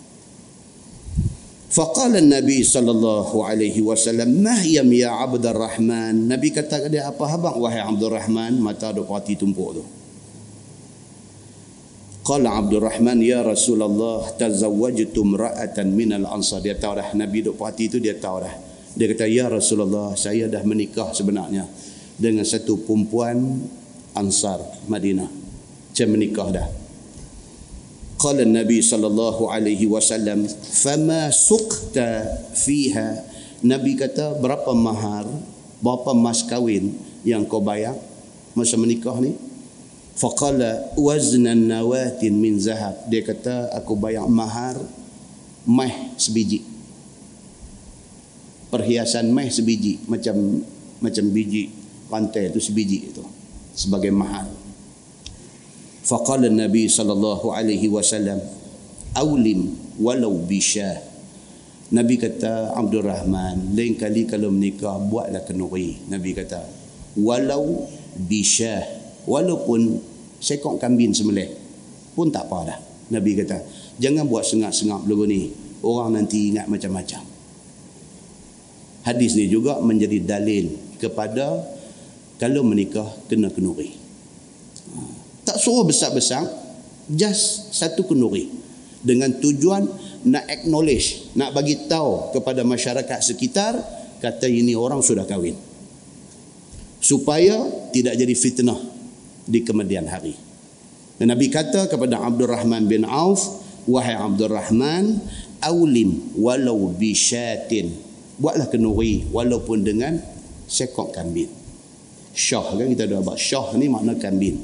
Faqala 1.73 2.21
Nabi 2.21 2.61
sallallahu 2.61 3.41
alaihi 3.41 3.81
wasallam, 3.81 4.45
"Mahyam 4.45 4.93
ya 4.93 5.25
Abdul 5.25 5.57
Rahman." 5.57 6.29
Nabi 6.29 6.53
kata 6.53 6.85
dia 6.85 7.09
apa 7.09 7.25
habang 7.25 7.57
wahai 7.57 7.81
Abdul 7.81 8.13
Rahman, 8.13 8.61
mata 8.61 8.93
duk 8.93 9.09
parti 9.09 9.33
tumpuk 9.33 9.81
tu. 9.81 9.83
Qala 12.23 12.55
Abdurrahman 12.55 13.19
ya 13.19 13.43
Rasulullah 13.43 14.23
tazawwajtu 14.39 15.19
ra'atan 15.35 15.91
minal 15.91 16.23
ansar. 16.31 16.63
Dia 16.63 16.79
tahu 16.79 16.95
dah 16.95 17.11
Nabi 17.19 17.43
duk 17.43 17.59
perhati 17.59 17.91
tu 17.91 17.99
dia 17.99 18.15
tahu 18.15 18.39
dah 18.39 18.55
dia 18.93 19.09
kata 19.09 19.25
ya 19.25 19.49
Rasulullah 19.49 20.13
saya 20.13 20.45
dah 20.45 20.61
menikah 20.61 21.09
sebenarnya 21.17 21.65
dengan 22.13 22.45
satu 22.45 22.85
perempuan 22.85 23.65
ansar 24.13 24.61
Madinah. 24.85 25.29
Saya 25.93 26.09
menikah 26.09 26.47
dah. 26.53 26.67
Qala 28.21 28.45
Nabi 28.45 28.79
sallallahu 28.85 29.49
alaihi 29.49 29.89
wasallam 29.89 30.45
fama 30.47 31.33
suqta 31.33 32.23
fiha. 32.53 33.33
Nabi 33.65 33.97
kata 33.97 34.37
berapa 34.37 34.69
mahar 34.77 35.25
berapa 35.81 36.13
mas 36.13 36.45
kahwin 36.45 36.93
yang 37.25 37.49
kau 37.49 37.59
bayar 37.59 37.97
masa 38.53 38.77
menikah 38.77 39.17
ni? 39.17 39.33
faqala 40.13 40.93
waznan 40.97 41.69
nawatin 41.69 42.37
min 42.37 42.61
zahab. 42.61 42.97
Dia 43.09 43.25
kata 43.25 43.73
aku 43.73 43.97
bayar 43.97 44.29
mahar 44.29 44.77
meh 45.65 46.13
sebiji. 46.17 46.61
Perhiasan 48.73 49.29
meh 49.29 49.49
sebiji 49.53 50.01
macam 50.09 50.65
macam 50.97 51.25
biji 51.29 51.69
pantai 52.09 52.49
itu 52.49 52.61
sebiji 52.61 53.13
itu 53.13 53.23
sebagai 53.73 54.13
mahar. 54.13 54.49
Faqala 56.03 56.49
nabi 56.49 56.89
sallallahu 56.89 57.53
alaihi 57.53 57.87
wasallam 57.87 58.41
aulim 59.15 59.71
walau 60.01 60.35
bisha 60.41 60.99
nabi 61.93 62.17
kata 62.17 62.73
abdul 62.73 63.05
rahman 63.05 63.77
lain 63.77 63.93
kali 63.93 64.25
kalau 64.25 64.49
menikah 64.49 64.97
buatlah 64.97 65.45
kenuri. 65.45 66.01
Nabi 66.09 66.33
kata 66.33 66.65
walau 67.17 67.85
bisha 68.17 69.02
walaupun 69.29 69.99
sekok 70.43 70.79
kambing 70.79 71.15
sembelih 71.15 71.49
pun 72.13 72.29
tak 72.29 72.51
apa 72.51 72.59
dah 72.67 72.79
Nabi 73.13 73.37
kata. 73.37 73.61
Jangan 73.99 74.25
buat 74.25 74.41
sengak-sengak 74.47 75.05
dulu 75.05 75.29
ni. 75.29 75.53
Orang 75.83 76.15
nanti 76.15 76.49
ingat 76.49 76.71
macam-macam. 76.71 77.21
Hadis 79.03 79.35
ni 79.35 79.51
juga 79.51 79.83
menjadi 79.83 80.23
dalil 80.23 80.71
kepada 80.95 81.59
kalau 82.39 82.63
menikah 82.63 83.05
kena 83.27 83.51
kenuri. 83.51 83.91
Tak 85.43 85.59
suruh 85.59 85.83
besar-besar 85.83 86.47
just 87.11 87.75
satu 87.75 88.07
kenduri 88.07 88.47
dengan 89.03 89.35
tujuan 89.43 89.83
nak 90.23 90.47
acknowledge 90.47 91.35
nak 91.35 91.51
bagi 91.51 91.83
tahu 91.91 92.31
kepada 92.31 92.63
masyarakat 92.63 93.19
sekitar 93.19 93.75
kata 94.23 94.47
ini 94.47 94.71
orang 94.71 95.03
sudah 95.03 95.27
kahwin. 95.27 95.59
Supaya 97.03 97.59
tidak 97.91 98.15
jadi 98.15 98.31
fitnah 98.31 98.92
di 99.43 99.59
kemudian 99.63 100.07
hari. 100.07 100.35
Dan 101.19 101.29
Nabi 101.29 101.47
kata 101.51 101.87
kepada 101.87 102.19
Abdul 102.19 102.49
Rahman 102.49 102.89
bin 102.89 103.05
Auf 103.05 103.63
wahai 103.85 104.15
Abdul 104.17 104.51
Rahman 104.51 105.21
awlim 105.61 106.35
walau 106.39 106.91
bisyatin 106.95 107.93
buatlah 108.39 108.67
kenduri 108.71 109.27
walaupun 109.29 109.85
dengan 109.85 110.17
sekok 110.65 111.13
kambing. 111.13 111.51
Syah 112.33 112.65
kan 112.65 112.89
kita 112.89 113.05
ada 113.05 113.21
abad 113.21 113.37
syah 113.37 113.77
ni 113.77 113.85
makna 113.87 114.17
kambing. 114.17 114.57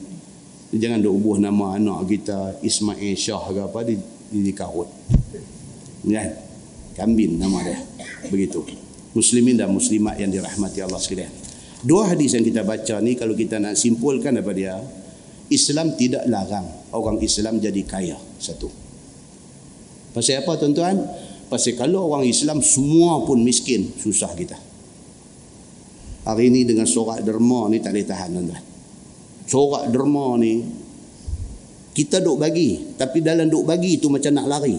Jangan 0.74 1.02
duk 1.02 1.18
ubuh 1.22 1.38
nama 1.42 1.78
anak 1.78 2.06
kita 2.06 2.62
Ismail 2.62 3.18
Shah 3.18 3.42
ke 3.50 3.62
apa 3.66 3.82
di 3.82 3.98
di 4.30 4.54
karut 4.54 4.86
kan? 6.06 6.30
Kambing 6.94 7.42
nama 7.42 7.62
dia. 7.66 7.78
Begitu. 8.30 8.62
Muslimin 9.18 9.58
dan 9.58 9.74
muslimat 9.74 10.22
yang 10.22 10.30
dirahmati 10.30 10.86
Allah 10.86 11.02
sekalian 11.02 11.49
dua 11.84 12.12
hadis 12.12 12.36
yang 12.36 12.44
kita 12.44 12.68
baca 12.68 13.00
ni 13.00 13.16
kalau 13.16 13.36
kita 13.36 13.56
nak 13.60 13.80
simpulkan 13.80 14.36
apa 14.36 14.52
dia 14.52 14.76
Islam 15.50 15.96
tidak 15.98 16.28
larang 16.30 16.68
orang 16.94 17.18
Islam 17.24 17.58
jadi 17.58 17.82
kaya 17.88 18.18
satu. 18.38 18.70
Pasal 20.14 20.46
apa 20.46 20.58
tuan-tuan? 20.58 21.02
Pasal 21.50 21.74
kalau 21.74 22.14
orang 22.14 22.30
Islam 22.30 22.62
semua 22.62 23.26
pun 23.26 23.42
miskin 23.42 23.90
susah 23.98 24.30
kita. 24.38 24.58
Hari 26.30 26.54
ini 26.54 26.62
dengan 26.68 26.86
sorak 26.86 27.26
derma 27.26 27.66
ni 27.74 27.82
tak 27.82 27.98
boleh 27.98 28.06
tahan 28.06 28.30
tuan-tuan. 28.38 28.64
Sorak 29.50 29.84
derma 29.90 30.38
ni 30.38 30.62
kita 31.98 32.22
duk 32.22 32.38
bagi 32.38 32.94
tapi 32.94 33.26
dalam 33.26 33.50
duk 33.50 33.66
bagi 33.66 33.98
tu 33.98 34.14
macam 34.14 34.30
nak 34.38 34.46
lari. 34.46 34.78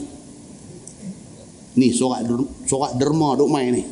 Ni 1.75 1.91
sorak 1.91 2.23
sorak 2.71 2.95
derma 2.95 3.35
duk 3.35 3.51
main 3.51 3.75
ni 3.75 3.85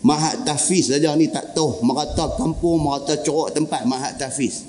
mahat 0.00 0.44
tafiz 0.48 0.92
saja 0.92 1.12
ni 1.16 1.28
tak 1.28 1.52
tahu 1.52 1.84
merata 1.84 2.32
kampung 2.40 2.80
merata 2.80 3.20
corok 3.20 3.52
tempat 3.52 3.84
mahat 3.84 4.16
tafiz 4.16 4.64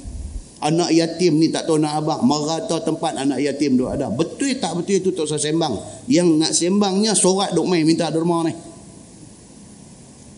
anak 0.61 0.91
yatim 0.91 1.39
ni 1.39 1.49
tak 1.49 1.65
tahu 1.65 1.79
nak 1.79 2.03
abang 2.03 2.21
merata 2.27 2.83
tempat 2.83 3.15
anak 3.15 3.39
yatim 3.39 3.79
tu 3.79 3.87
ada 3.87 4.11
betul 4.11 4.51
tak 4.59 4.75
betul 4.75 4.99
itu 4.99 5.09
tak 5.15 5.25
usah 5.25 5.39
sembang 5.39 5.73
yang 6.11 6.27
nak 6.35 6.51
sembangnya 6.51 7.15
sorak 7.15 7.55
duk 7.55 7.65
main 7.65 7.87
minta 7.87 8.11
derma 8.11 8.43
ni 8.45 8.53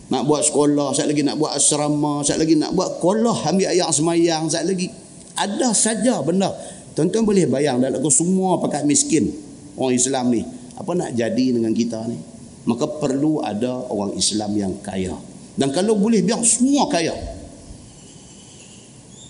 nak 0.04 0.28
buat 0.28 0.44
sekolah, 0.44 0.92
saya 0.92 1.10
lagi 1.10 1.24
nak 1.24 1.40
buat 1.40 1.56
asrama, 1.56 2.20
saya 2.20 2.44
lagi 2.44 2.60
nak 2.60 2.76
buat 2.76 3.00
kolah 3.00 3.48
ambil 3.48 3.72
ayat 3.72 3.88
semayang, 3.88 4.52
saya 4.52 4.68
lagi 4.68 4.92
ada 5.34 5.72
saja 5.74 6.20
benda. 6.22 6.52
Tuan-tuan 6.94 7.26
boleh 7.26 7.50
bayang 7.50 7.82
dalam 7.82 7.98
semua 8.06 8.62
pakat 8.62 8.86
miskin 8.86 9.34
orang 9.74 9.98
Islam 9.98 10.30
ni. 10.30 10.46
Apa 10.78 10.94
nak 10.94 11.10
jadi 11.16 11.46
dengan 11.50 11.74
kita 11.74 12.06
ni? 12.06 12.33
Maka 12.64 12.88
perlu 13.00 13.44
ada 13.44 13.84
orang 13.92 14.16
Islam 14.16 14.56
yang 14.56 14.74
kaya. 14.80 15.12
Dan 15.54 15.70
kalau 15.70 15.94
boleh 15.94 16.24
biar 16.24 16.40
semua 16.42 16.88
kaya. 16.88 17.12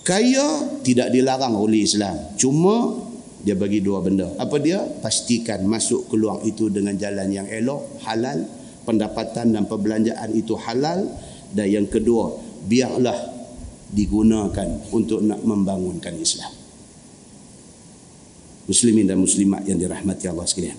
Kaya 0.05 0.79
tidak 0.85 1.11
dilarang 1.11 1.57
oleh 1.57 1.83
Islam. 1.83 2.37
Cuma 2.39 3.03
dia 3.45 3.57
bagi 3.59 3.83
dua 3.85 4.01
benda. 4.01 4.33
Apa 4.39 4.57
dia? 4.61 4.81
Pastikan 4.81 5.65
masuk 5.67 6.09
keluar 6.09 6.41
itu 6.47 6.73
dengan 6.73 6.97
jalan 6.97 7.29
yang 7.29 7.49
elok, 7.49 8.01
halal, 8.07 8.41
pendapatan 8.85 9.57
dan 9.57 9.65
perbelanjaan 9.65 10.31
itu 10.37 10.55
halal 10.61 11.09
dan 11.57 11.67
yang 11.67 11.87
kedua 11.89 12.37
biarlah 12.69 13.17
digunakan 13.91 14.69
untuk 14.93 15.25
nak 15.25 15.41
membangunkan 15.41 16.13
Islam 16.21 16.53
muslimin 18.69 19.09
dan 19.09 19.21
muslimat 19.21 19.65
yang 19.65 19.81
dirahmati 19.81 20.25
Allah 20.29 20.45
sekalian 20.45 20.79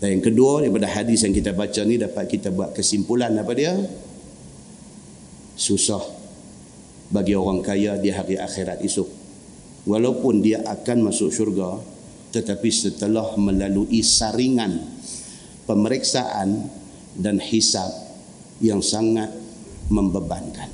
dan 0.00 0.18
yang 0.18 0.24
kedua 0.24 0.64
daripada 0.64 0.88
hadis 0.88 1.22
yang 1.22 1.36
kita 1.36 1.52
baca 1.52 1.80
ni 1.84 2.00
dapat 2.00 2.24
kita 2.26 2.48
buat 2.50 2.72
kesimpulan 2.72 3.36
apa 3.36 3.52
dia 3.52 3.76
susah 5.60 6.00
bagi 7.12 7.36
orang 7.36 7.60
kaya 7.60 8.00
di 8.00 8.08
hari 8.08 8.40
akhirat 8.40 8.80
esok 8.80 9.08
walaupun 9.84 10.40
dia 10.40 10.64
akan 10.64 11.12
masuk 11.12 11.28
syurga 11.28 11.76
tetapi 12.30 12.70
setelah 12.70 13.34
melalui 13.36 14.00
saringan 14.00 14.78
pemeriksaan 15.66 16.70
dan 17.18 17.42
hisap 17.42 17.90
yang 18.62 18.78
sangat 18.82 19.30
membebankan. 19.90 20.70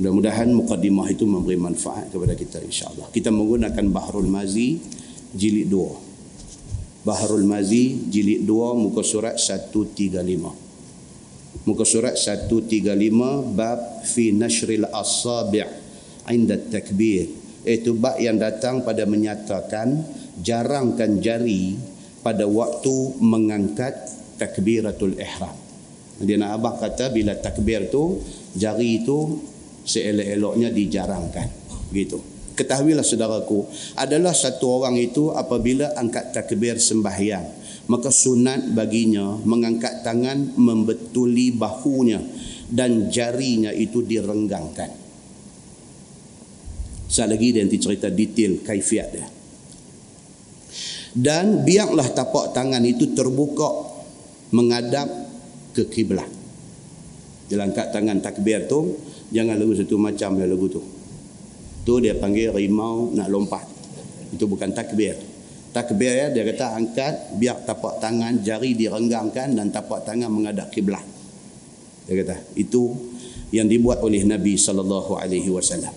Mudah-mudahan 0.00 0.48
mukadimah 0.56 1.12
itu 1.12 1.28
memberi 1.28 1.60
manfaat 1.60 2.08
kepada 2.08 2.32
kita 2.32 2.56
insya-Allah. 2.64 3.12
Kita 3.12 3.28
menggunakan 3.28 3.84
Bahrul 3.92 4.30
Mazi 4.30 4.80
jilid 5.36 5.68
2. 5.68 6.09
Bahrul 7.00 7.48
Mazi 7.48 7.96
jilid 8.12 8.44
2 8.44 8.76
muka 8.76 9.00
surat 9.00 9.40
135 9.40 10.20
muka 11.64 11.84
surat 11.88 12.12
135 12.12 13.56
bab 13.56 14.04
fi 14.04 14.36
nashril 14.36 14.84
asabi' 14.84 15.64
inda 16.28 16.60
takbir 16.60 17.28
iaitu 17.64 17.96
bab 17.96 18.20
yang 18.20 18.36
datang 18.36 18.84
pada 18.84 19.08
menyatakan 19.08 20.04
jarangkan 20.40 21.20
jari 21.24 21.76
pada 22.20 22.44
waktu 22.44 23.16
mengangkat 23.20 23.96
takbiratul 24.36 25.16
ihram. 25.16 25.56
Dia 26.20 26.36
nak 26.36 26.60
abah 26.60 26.74
kata 26.84 27.08
bila 27.12 27.32
takbir 27.36 27.88
tu 27.88 28.20
jari 28.52 29.00
itu 29.00 29.40
seelok-eloknya 29.88 30.68
dijarangkan. 30.68 31.48
Begitu 31.88 32.39
ketahuilah 32.54 33.04
saudaraku 33.04 33.66
adalah 33.98 34.34
satu 34.34 34.82
orang 34.82 34.98
itu 34.98 35.30
apabila 35.34 35.94
angkat 35.96 36.34
takbir 36.34 36.76
sembahyang 36.76 37.60
maka 37.90 38.06
sunat 38.14 38.70
baginya 38.70 39.34
mengangkat 39.42 40.06
tangan 40.06 40.54
membetuli 40.54 41.50
bahunya 41.50 42.22
dan 42.70 43.10
jarinya 43.10 43.74
itu 43.74 44.06
direnggangkan. 44.06 44.90
Sekali 47.10 47.30
lagi 47.34 47.46
dia 47.50 47.62
nanti 47.66 47.78
cerita 47.82 48.06
detail 48.06 48.62
kaifiat 48.62 49.08
dia. 49.10 49.26
Dan 51.10 51.66
biarlah 51.66 52.06
tapak 52.14 52.54
tangan 52.54 52.86
itu 52.86 53.10
terbuka 53.10 53.90
menghadap 54.54 55.10
ke 55.74 55.90
kiblat. 55.90 56.30
Dia 57.50 57.58
angkat 57.58 57.90
tangan 57.90 58.22
takbir 58.22 58.70
tu, 58.70 58.94
jangan 59.34 59.58
lagu 59.58 59.74
satu 59.74 59.98
macam 59.98 60.38
dia 60.38 60.46
lagu 60.46 60.70
tu. 60.70 60.78
Tu 61.84 61.92
dia 62.04 62.12
panggil 62.16 62.52
rimau 62.52 63.08
nak 63.16 63.28
lompat. 63.32 63.64
Itu 64.30 64.46
bukan 64.46 64.70
takbir. 64.76 65.16
Takbir 65.70 66.12
ya 66.12 66.26
dia 66.34 66.42
kata 66.50 66.76
angkat 66.76 67.14
biar 67.38 67.62
tapak 67.62 68.02
tangan 68.02 68.42
jari 68.42 68.74
direnggangkan 68.74 69.54
dan 69.54 69.70
tapak 69.70 70.02
tangan 70.02 70.28
menghadap 70.28 70.68
kiblat. 70.74 71.02
Dia 72.10 72.26
kata 72.26 72.36
itu 72.58 72.90
yang 73.54 73.70
dibuat 73.70 74.02
oleh 74.02 74.26
Nabi 74.26 74.58
sallallahu 74.58 75.14
alaihi 75.14 75.50
wasallam. 75.50 75.94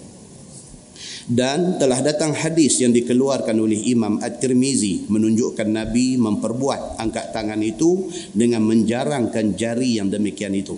Dan 1.23 1.79
telah 1.79 2.03
datang 2.03 2.35
hadis 2.35 2.83
yang 2.83 2.91
dikeluarkan 2.91 3.55
oleh 3.55 3.79
Imam 3.87 4.19
At-Tirmizi 4.19 5.07
menunjukkan 5.07 5.71
Nabi 5.71 6.19
memperbuat 6.19 6.99
angkat 6.99 7.31
tangan 7.31 7.63
itu 7.63 8.11
dengan 8.35 8.59
menjarangkan 8.67 9.55
jari 9.55 10.03
yang 10.03 10.11
demikian 10.11 10.51
itu. 10.51 10.75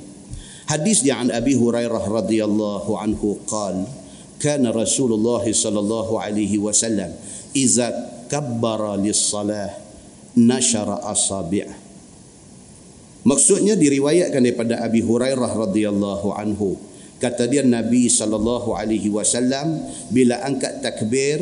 Hadis 0.70 1.02
di 1.02 1.10
an 1.10 1.34
Abi 1.34 1.58
Hurairah 1.58 2.06
radhiyallahu 2.06 2.92
anhu 2.94 3.42
qala 3.50 4.05
kana 4.46 4.70
Rasulullah 4.70 5.42
sallallahu 5.42 6.22
alaihi 6.22 6.62
wasallam 6.62 7.10
iza 7.58 7.90
kabbara 8.30 8.94
lis-salah 9.02 9.74
nashara 10.38 11.02
asabi' 11.10 11.86
Maksudnya 13.26 13.74
diriwayatkan 13.74 14.38
daripada 14.38 14.86
Abi 14.86 15.02
Hurairah 15.02 15.50
radhiyallahu 15.50 16.30
anhu. 16.38 16.78
Kata 17.18 17.50
dia 17.50 17.66
Nabi 17.66 18.06
sallallahu 18.06 18.78
alaihi 18.78 19.10
wasallam 19.10 19.82
bila 20.14 20.46
angkat 20.46 20.86
takbir 20.86 21.42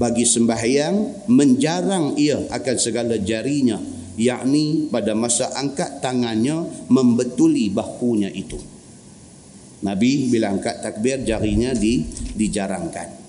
bagi 0.00 0.24
sembahyang 0.24 1.28
menjarang 1.28 2.16
ia 2.16 2.40
akan 2.48 2.76
segala 2.80 3.20
jarinya 3.20 3.76
yakni 4.16 4.88
pada 4.88 5.12
masa 5.12 5.52
angkat 5.52 6.00
tangannya 6.00 6.88
membetuli 6.88 7.68
bahunya 7.68 8.32
itu 8.32 8.56
Nabi 9.86 10.26
bila 10.26 10.50
angkat 10.50 10.82
takbir 10.82 11.22
jarinya 11.22 11.70
di 11.70 12.02
dijarangkan 12.34 13.26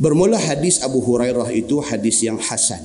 Bermula 0.00 0.40
hadis 0.40 0.80
Abu 0.80 1.04
Hurairah 1.04 1.52
itu 1.52 1.76
hadis 1.84 2.24
yang 2.24 2.40
hasan. 2.40 2.80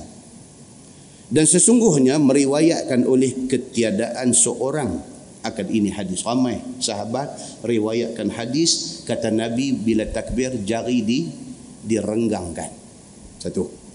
Dan 1.32 1.48
sesungguhnya 1.48 2.20
meriwayatkan 2.20 3.08
oleh 3.08 3.48
ketiadaan 3.48 4.36
seorang 4.36 5.00
akan 5.40 5.66
ini 5.72 5.88
hadis 5.96 6.20
ramai 6.28 6.60
sahabat 6.76 7.32
riwayatkan 7.64 8.28
hadis 8.36 9.00
kata 9.08 9.32
Nabi 9.32 9.72
bila 9.72 10.04
takbir 10.04 10.60
jari 10.60 11.00
di 11.00 11.24
direnggangkan. 11.88 12.68
Satu. 13.40 13.85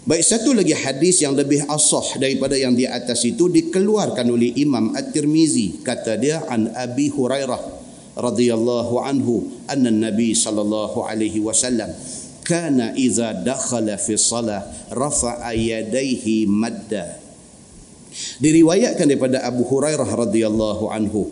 Baik 0.00 0.24
satu 0.24 0.56
lagi 0.56 0.72
hadis 0.72 1.20
yang 1.20 1.36
lebih 1.36 1.68
asah 1.68 2.16
daripada 2.16 2.56
yang 2.56 2.72
di 2.72 2.88
atas 2.88 3.20
itu 3.28 3.52
dikeluarkan 3.52 4.32
oleh 4.32 4.56
Imam 4.56 4.96
At-Tirmizi. 4.96 5.84
Kata 5.84 6.16
dia 6.16 6.40
an 6.48 6.72
Abi 6.72 7.12
Hurairah 7.12 7.60
radhiyallahu 8.16 8.96
anhu 9.04 9.60
anna 9.68 9.92
Nabi 9.92 10.32
sallallahu 10.32 11.04
alaihi 11.04 11.44
wasallam 11.44 11.92
kana 12.48 12.96
iza 12.96 13.44
dakhala 13.44 14.00
fi 14.00 14.16
salah 14.16 14.64
rafa'a 14.88 15.52
yadayhi 15.52 16.48
madda. 16.48 17.20
Diriwayatkan 18.40 19.04
daripada 19.04 19.44
Abu 19.44 19.68
Hurairah 19.68 20.08
radhiyallahu 20.08 20.88
anhu 20.96 21.28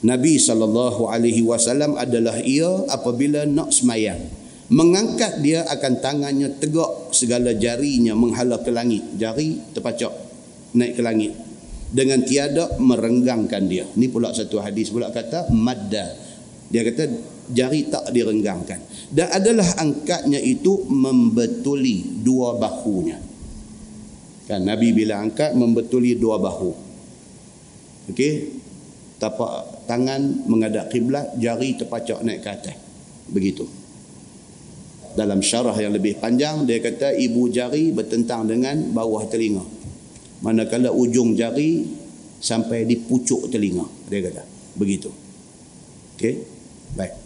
Nabi 0.00 0.40
sallallahu 0.40 1.12
alaihi 1.12 1.44
wasallam 1.44 2.00
adalah 2.00 2.40
ia 2.40 2.88
apabila 2.88 3.44
nak 3.44 3.68
semayang 3.68 4.41
mengangkat 4.72 5.44
dia 5.44 5.68
akan 5.68 6.00
tangannya 6.00 6.56
tegak 6.56 7.12
segala 7.12 7.52
jarinya 7.52 8.16
menghala 8.16 8.56
ke 8.64 8.72
langit. 8.72 9.04
Jari 9.20 9.76
terpacak 9.76 10.10
naik 10.72 10.96
ke 10.96 11.02
langit. 11.04 11.32
Dengan 11.92 12.24
tiada 12.24 12.80
merenggangkan 12.80 13.62
dia. 13.68 13.84
Ni 14.00 14.08
pula 14.08 14.32
satu 14.32 14.64
hadis 14.64 14.88
pula 14.88 15.12
kata 15.12 15.52
madda. 15.52 16.16
Dia 16.72 16.88
kata 16.88 17.04
jari 17.52 17.92
tak 17.92 18.08
direnggangkan. 18.16 18.80
Dan 19.12 19.28
adalah 19.28 19.68
angkatnya 19.76 20.40
itu 20.40 20.88
membetuli 20.88 22.24
dua 22.24 22.56
bahunya. 22.56 23.20
Kan 24.48 24.64
Nabi 24.64 24.96
bila 24.96 25.20
angkat 25.20 25.52
membetuli 25.52 26.16
dua 26.16 26.40
bahu. 26.40 26.72
Okey? 28.08 28.64
Tapak 29.20 29.84
tangan 29.84 30.48
menghadap 30.48 30.88
kiblat 30.88 31.36
jari 31.36 31.76
terpacak 31.76 32.24
naik 32.24 32.40
ke 32.40 32.48
atas. 32.48 32.76
Begitu 33.28 33.81
dalam 35.14 35.44
syarah 35.44 35.76
yang 35.76 35.92
lebih 35.92 36.18
panjang 36.18 36.64
dia 36.64 36.80
kata 36.80 37.12
ibu 37.16 37.48
jari 37.52 37.92
bertentang 37.92 38.48
dengan 38.48 38.92
bawah 38.92 39.28
telinga 39.28 39.64
manakala 40.40 40.90
ujung 40.90 41.36
jari 41.36 41.84
sampai 42.42 42.88
di 42.88 42.96
pucuk 42.98 43.52
telinga 43.52 43.84
dia 44.08 44.20
kata 44.24 44.42
begitu 44.76 45.12
okey 46.16 46.34
baik 46.96 47.22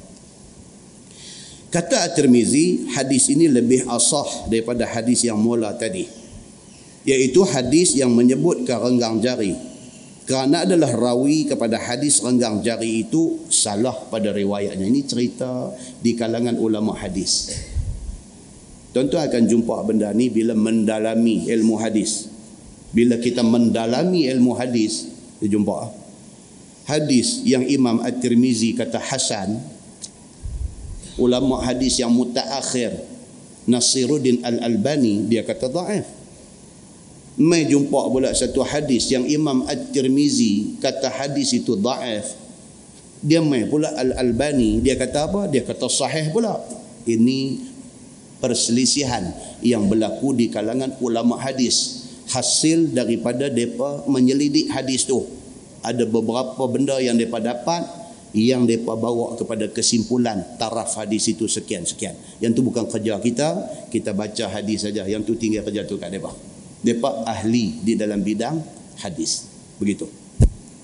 Kata 1.66 2.08
At-Tirmizi, 2.08 2.88
hadis 2.96 3.28
ini 3.28 3.52
lebih 3.52 3.84
asah 3.84 4.48
daripada 4.48 4.88
hadis 4.88 5.28
yang 5.28 5.36
mula 5.36 5.76
tadi. 5.76 6.08
Iaitu 7.04 7.44
hadis 7.44 7.92
yang 8.00 8.16
menyebutkan 8.16 8.80
renggang 8.80 9.20
jari. 9.20 9.52
Kerana 10.24 10.64
adalah 10.64 10.88
rawi 10.96 11.44
kepada 11.44 11.76
hadis 11.78 12.24
renggang 12.24 12.64
jari 12.64 13.04
itu 13.04 13.44
salah 13.52 13.94
pada 14.08 14.32
riwayatnya. 14.32 14.88
Ini 14.88 15.04
cerita 15.04 15.68
di 16.00 16.16
kalangan 16.16 16.56
ulama 16.56 16.96
hadis. 16.96 17.52
Tuan-tuan 18.96 19.28
akan 19.28 19.44
jumpa 19.44 19.76
benda 19.84 20.08
ni 20.16 20.32
bila 20.32 20.56
mendalami 20.56 21.44
ilmu 21.52 21.76
hadis. 21.76 22.32
Bila 22.96 23.20
kita 23.20 23.44
mendalami 23.44 24.24
ilmu 24.24 24.56
hadis, 24.56 25.12
dia 25.36 25.52
jumpa. 25.52 25.92
Hadis 26.88 27.44
yang 27.44 27.60
Imam 27.68 28.00
At-Tirmizi 28.00 28.72
kata 28.72 28.96
Hasan, 28.96 29.60
ulama 31.20 31.60
hadis 31.60 32.00
yang 32.00 32.12
mutaakhir 32.12 32.92
Nasiruddin 33.66 34.44
Al-Albani 34.46 35.26
dia 35.26 35.42
kata 35.42 35.66
dhaif 35.66 36.06
mai 37.36 37.68
jumpa 37.68 38.08
pula 38.08 38.32
satu 38.32 38.64
hadis 38.64 39.10
yang 39.12 39.26
Imam 39.28 39.66
At-Tirmizi 39.66 40.80
kata 40.80 41.10
hadis 41.10 41.52
itu 41.52 41.76
dhaif 41.76 42.32
dia 43.20 43.42
mai 43.42 43.66
pula 43.66 43.92
Al-Albani 43.92 44.80
dia 44.80 44.94
kata 44.96 45.26
apa 45.28 45.50
dia 45.50 45.66
kata 45.66 45.90
sahih 45.90 46.30
pula 46.30 46.62
ini 47.04 47.58
perselisihan 48.42 49.32
yang 49.64 49.88
berlaku 49.88 50.36
di 50.36 50.52
kalangan 50.52 50.92
ulama 51.00 51.40
hadis 51.40 52.06
hasil 52.30 52.90
daripada 52.92 53.46
depa 53.46 54.04
menyelidik 54.10 54.68
hadis 54.70 55.06
tu 55.06 55.24
ada 55.86 56.02
beberapa 56.02 56.66
benda 56.66 56.98
yang 56.98 57.14
depa 57.14 57.38
dapat 57.38 58.06
yang 58.36 58.68
mereka 58.68 58.92
bawa 58.92 59.32
kepada 59.38 59.64
kesimpulan 59.72 60.44
taraf 60.60 60.92
hadis 61.00 61.24
itu 61.32 61.48
sekian-sekian. 61.48 62.12
Yang 62.42 62.60
tu 62.60 62.62
bukan 62.68 62.84
kerja 62.84 63.16
kita, 63.16 63.48
kita 63.88 64.12
baca 64.12 64.44
hadis 64.52 64.84
saja. 64.84 65.08
Yang 65.08 65.32
tu 65.32 65.32
tinggal 65.40 65.64
kerja 65.64 65.88
tu 65.88 65.96
kat 65.96 66.12
mereka. 66.12 66.36
Mereka 66.84 67.10
ahli 67.24 67.80
di 67.80 67.96
dalam 67.96 68.20
bidang 68.20 68.60
hadis. 69.00 69.48
Begitu. 69.80 70.04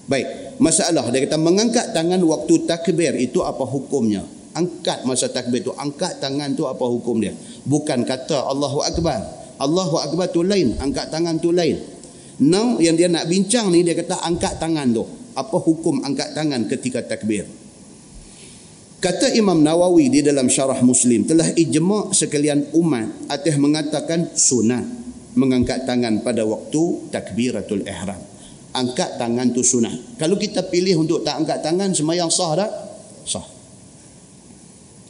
Baik, 0.09 0.57
masalah 0.57 1.05
dia 1.13 1.29
kata 1.29 1.37
mengangkat 1.37 1.93
tangan 1.93 2.19
waktu 2.25 2.65
takbir 2.65 3.15
itu 3.21 3.45
apa 3.45 3.63
hukumnya? 3.69 4.25
Angkat 4.53 5.09
masa 5.09 5.33
takbir 5.33 5.65
tu. 5.65 5.73
Angkat 5.73 6.21
tangan 6.21 6.53
tu 6.53 6.69
apa 6.69 6.85
hukum 6.85 7.21
dia? 7.21 7.33
Bukan 7.65 8.05
kata 8.05 8.45
Allahu 8.49 8.85
Akbar. 8.85 9.21
Allahu 9.57 9.97
Akbar 9.97 10.29
tu 10.29 10.45
lain. 10.45 10.77
Angkat 10.77 11.09
tangan 11.09 11.41
tu 11.41 11.53
lain. 11.53 11.81
Now 12.43 12.81
yang 12.81 12.97
dia 12.97 13.07
nak 13.09 13.29
bincang 13.29 13.73
ni 13.73 13.85
dia 13.85 13.97
kata 13.97 14.21
angkat 14.25 14.61
tangan 14.61 14.89
tu. 14.93 15.05
Apa 15.33 15.57
hukum 15.57 16.05
angkat 16.05 16.37
tangan 16.37 16.69
ketika 16.69 17.01
takbir? 17.01 17.49
Kata 19.03 19.35
Imam 19.35 19.59
Nawawi 19.59 20.07
di 20.15 20.21
dalam 20.23 20.47
syarah 20.47 20.79
Muslim 20.79 21.27
telah 21.27 21.51
ijma' 21.59 22.15
sekalian 22.15 22.71
umat 22.79 23.27
atas 23.27 23.59
mengatakan 23.59 24.31
sunat 24.31 24.87
mengangkat 25.35 25.83
tangan 25.89 26.23
pada 26.23 26.47
waktu 26.47 27.11
takbiratul 27.11 27.83
ihram. 27.83 28.21
Angkat 28.73 29.19
tangan 29.19 29.51
tu 29.51 29.61
sunat. 29.61 30.17
Kalau 30.23 30.39
kita 30.39 30.71
pilih 30.71 31.03
untuk 31.03 31.27
tak 31.27 31.35
angkat 31.35 31.61
tangan 31.61 31.93
semayang 31.93 32.31
sah 32.31 32.55
tak? 32.57 32.71
Sah. 33.27 33.45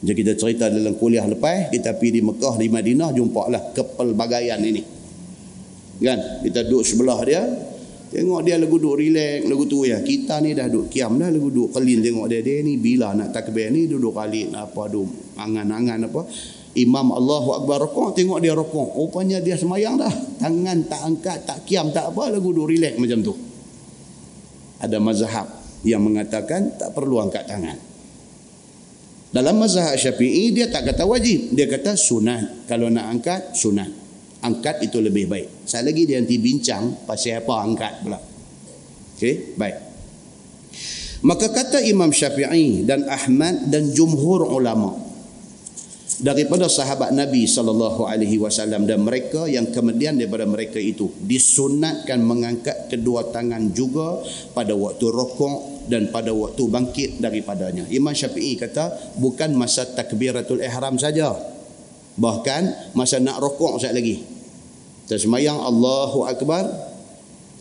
Jadi 0.02 0.18
kita 0.18 0.32
cerita 0.34 0.66
dalam 0.66 0.98
kuliah 0.98 1.22
lepas, 1.30 1.70
kita 1.70 1.94
pergi 1.94 2.18
di 2.18 2.22
Mekah, 2.26 2.58
di 2.58 2.66
Madinah, 2.66 3.14
jumpalah 3.14 3.70
kepelbagaian 3.70 4.58
ini. 4.58 4.82
Kan? 6.02 6.42
Kita 6.42 6.66
duduk 6.66 6.82
sebelah 6.82 7.22
dia, 7.22 7.42
Tengok 8.12 8.44
dia 8.44 8.60
lagu 8.60 8.76
duduk 8.76 9.00
relax, 9.00 9.48
lagu 9.48 9.64
tu 9.64 9.88
ya. 9.88 10.04
Kita 10.04 10.36
ni 10.44 10.52
dah 10.52 10.68
duduk 10.68 10.92
kiam 10.92 11.16
dah 11.16 11.32
lagu 11.32 11.48
duduk 11.48 11.72
kelin 11.72 12.04
tengok 12.04 12.28
dia. 12.28 12.44
Dia 12.44 12.60
ni 12.60 12.76
bila 12.76 13.16
nak 13.16 13.32
takbir 13.32 13.72
ni 13.72 13.88
duduk 13.88 14.12
kali 14.12 14.52
apa 14.52 14.84
duduk 14.92 15.32
angan-angan 15.40 16.12
apa. 16.12 16.28
Imam 16.76 17.08
Allahu 17.08 17.64
Akbar 17.64 17.88
rokok, 17.88 18.12
tengok 18.12 18.44
dia 18.44 18.52
rokok. 18.52 19.00
Rupanya 19.00 19.40
dia 19.40 19.56
semayang 19.56 19.96
dah. 19.96 20.12
Tangan 20.36 20.84
tak 20.92 21.00
angkat, 21.08 21.38
tak 21.48 21.58
kiam, 21.64 21.88
tak 21.88 22.12
apa. 22.12 22.36
Lagu 22.36 22.52
duduk 22.52 22.68
relax 22.68 23.00
macam 23.00 23.18
tu. 23.24 23.32
Ada 24.84 25.00
mazhab 25.00 25.48
yang 25.80 26.04
mengatakan 26.04 26.76
tak 26.76 26.92
perlu 26.92 27.16
angkat 27.16 27.48
tangan. 27.48 27.91
Dalam 29.32 29.56
mazhab 29.56 29.96
syafi'i 29.96 30.52
dia 30.52 30.68
tak 30.68 30.92
kata 30.92 31.08
wajib. 31.08 31.56
Dia 31.56 31.64
kata 31.64 31.96
sunat. 31.96 32.68
Kalau 32.68 32.92
nak 32.92 33.08
angkat, 33.08 33.56
sunat 33.56 34.02
angkat 34.42 34.82
itu 34.84 34.98
lebih 34.98 35.30
baik. 35.30 35.48
Saya 35.64 35.88
lagi 35.88 36.02
dia 36.04 36.18
nanti 36.18 36.36
bincang 36.36 37.06
pasal 37.06 37.40
apa 37.40 37.54
angkat 37.62 37.92
pula. 38.02 38.18
Okey, 39.16 39.54
baik. 39.54 39.76
Maka 41.22 41.46
kata 41.54 41.78
Imam 41.86 42.10
Syafi'i 42.10 42.82
dan 42.82 43.06
Ahmad 43.06 43.70
dan 43.70 43.94
jumhur 43.94 44.42
ulama 44.42 44.98
daripada 46.18 46.66
sahabat 46.66 47.14
Nabi 47.14 47.46
sallallahu 47.46 48.10
alaihi 48.10 48.42
wasallam 48.42 48.90
dan 48.90 49.06
mereka 49.06 49.46
yang 49.46 49.70
kemudian 49.70 50.18
daripada 50.18 50.46
mereka 50.50 50.82
itu 50.82 51.10
disunatkan 51.22 52.18
mengangkat 52.22 52.90
kedua 52.90 53.30
tangan 53.30 53.70
juga 53.70 54.18
pada 54.50 54.74
waktu 54.74 55.06
rokok 55.06 55.81
dan 55.88 56.10
pada 56.10 56.30
waktu 56.30 56.62
bangkit 56.68 57.10
daripadanya. 57.18 57.88
Imam 57.88 58.14
Syafi'i 58.14 58.58
kata 58.58 59.16
bukan 59.18 59.54
masa 59.56 59.86
takbiratul 59.86 60.62
ihram 60.62 60.98
saja. 61.00 61.32
Bahkan 62.12 62.92
masa 62.92 63.18
nak 63.18 63.40
rokok 63.40 63.80
sekali 63.80 63.94
lagi. 63.96 64.16
Kita 65.06 65.16
semayang 65.16 65.58
Allahu 65.58 66.28
Akbar. 66.28 66.92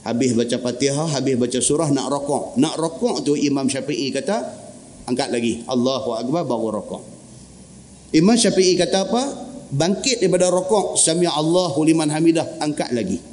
Habis 0.01 0.33
baca 0.33 0.57
Fatihah, 0.57 1.13
habis 1.13 1.37
baca 1.37 1.59
surah 1.61 1.89
nak 1.93 2.09
rokok. 2.09 2.57
Nak 2.57 2.73
rokok 2.73 3.21
tu 3.21 3.37
Imam 3.37 3.69
Syafi'i 3.69 4.09
kata 4.09 4.37
angkat 5.05 5.29
lagi. 5.29 5.61
Allahu 5.69 6.17
Akbar 6.17 6.43
baru 6.43 6.81
rokok. 6.81 7.01
Imam 8.11 8.35
Syafi'i 8.35 8.75
kata 8.75 9.07
apa? 9.07 9.23
Bangkit 9.71 10.19
daripada 10.19 10.51
rokok. 10.51 10.99
Sami 10.99 11.29
Allahu 11.29 11.85
liman 11.87 12.11
hamidah. 12.11 12.59
Angkat 12.59 12.91
lagi. 12.91 13.30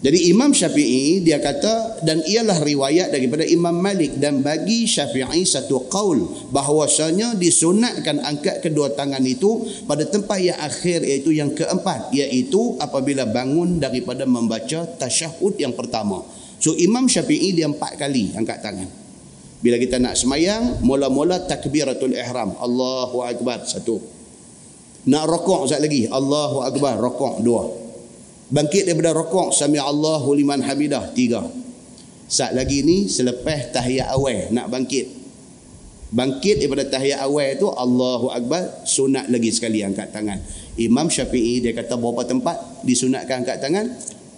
Jadi 0.00 0.32
Imam 0.32 0.48
Syafi'i 0.56 1.20
dia 1.20 1.36
kata 1.36 2.00
dan 2.00 2.24
ialah 2.24 2.64
riwayat 2.64 3.12
daripada 3.12 3.44
Imam 3.44 3.76
Malik 3.76 4.16
dan 4.16 4.40
bagi 4.40 4.88
Syafi'i 4.88 5.44
satu 5.44 5.92
qaul 5.92 6.24
bahawasanya 6.48 7.36
disunatkan 7.36 8.24
angkat 8.24 8.64
kedua 8.64 8.96
tangan 8.96 9.20
itu 9.28 9.60
pada 9.84 10.08
tempat 10.08 10.40
yang 10.40 10.56
akhir 10.56 11.04
iaitu 11.04 11.36
yang 11.36 11.52
keempat 11.52 12.16
iaitu 12.16 12.80
apabila 12.80 13.28
bangun 13.28 13.76
daripada 13.76 14.24
membaca 14.24 14.88
tasyahud 14.88 15.60
yang 15.60 15.76
pertama. 15.76 16.24
So 16.56 16.72
Imam 16.80 17.04
Syafi'i 17.04 17.52
dia 17.52 17.68
empat 17.68 18.00
kali 18.00 18.32
angkat 18.32 18.64
tangan. 18.64 18.88
Bila 19.60 19.76
kita 19.76 20.00
nak 20.00 20.16
semayang, 20.16 20.80
mula-mula 20.80 21.44
takbiratul 21.44 22.16
ihram. 22.16 22.56
Allahu 22.56 23.20
Akbar. 23.20 23.68
Satu. 23.68 24.00
Nak 25.04 25.24
rokok 25.28 25.68
sekali 25.68 25.84
lagi. 25.84 26.02
Allahu 26.08 26.64
Akbar. 26.64 26.96
Rokok. 26.96 27.44
Dua. 27.44 27.79
Bangkit 28.50 28.90
daripada 28.90 29.14
rokok 29.14 29.54
sami 29.54 29.78
Allahu 29.78 30.34
liman 30.34 30.58
hamidah 30.58 31.14
tiga. 31.14 31.46
Saat 32.26 32.58
lagi 32.58 32.82
ni 32.82 33.06
selepas 33.06 33.70
tahiyat 33.70 34.10
awal 34.10 34.50
nak 34.50 34.66
bangkit. 34.66 35.06
Bangkit 36.10 36.58
daripada 36.58 36.82
tahiyat 36.90 37.22
awal 37.22 37.54
tu 37.54 37.70
Allahu 37.70 38.34
akbar 38.34 38.82
sunat 38.82 39.30
lagi 39.30 39.54
sekali 39.54 39.86
angkat 39.86 40.10
tangan. 40.10 40.42
Imam 40.74 41.06
Syafi'i 41.06 41.62
dia 41.62 41.70
kata 41.70 41.94
berapa 41.94 42.26
tempat 42.26 42.82
disunatkan 42.82 43.46
angkat 43.46 43.62
tangan? 43.62 43.86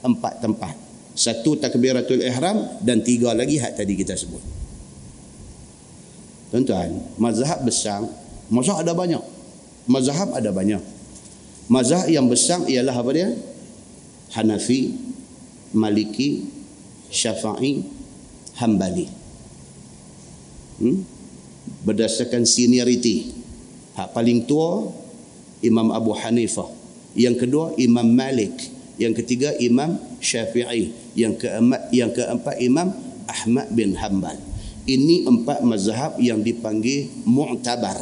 Empat 0.05 0.45
tempat. 0.45 0.77
Satu 1.17 1.57
takbiratul 1.57 2.21
ihram 2.21 2.81
dan 2.85 3.01
tiga 3.01 3.33
lagi 3.33 3.57
hak 3.61 3.81
tadi 3.81 3.97
kita 3.97 4.13
sebut. 4.13 4.41
Tuan-tuan, 6.53 7.01
mazhab 7.17 7.65
besar, 7.65 8.05
mazhab 8.53 8.85
ada 8.85 8.93
banyak. 8.93 9.25
Mazhab 9.89 10.37
ada 10.37 10.53
banyak. 10.53 10.85
Mazhab 11.73 12.13
yang 12.13 12.29
besar 12.29 12.61
ialah 12.69 12.93
apa 12.93 13.11
dia? 13.17 13.33
Hanafi, 14.33 14.97
Maliki, 15.77 16.49
Syafi'i, 17.13 17.85
Hambali. 18.57 19.09
Hmm? 20.81 21.05
Berdasarkan 21.85 22.49
senioriti. 22.49 23.33
Hak 23.93 24.17
paling 24.17 24.49
tua 24.49 24.89
Imam 25.61 25.93
Abu 25.93 26.17
Hanifah. 26.17 26.69
Yang 27.13 27.45
kedua 27.45 27.77
Imam 27.77 28.09
Malik. 28.09 28.57
Yang 28.97 29.25
ketiga 29.25 29.53
Imam 29.61 30.01
Syafi'i. 30.21 30.97
Yang 31.13 31.45
keempat 31.45 31.81
yang 31.93 32.11
keempat 32.13 32.57
Imam 32.65 32.89
Ahmad 33.29 33.69
bin 33.73 33.97
Hanbal. 34.01 34.37
Ini 34.83 35.29
empat 35.29 35.63
mazhab 35.63 36.19
yang 36.19 36.43
dipanggil 36.43 37.07
mu'tabar. 37.29 37.95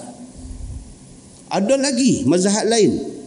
Ada 1.51 1.75
lagi 1.75 2.23
mazhab 2.25 2.65
lain 2.71 3.21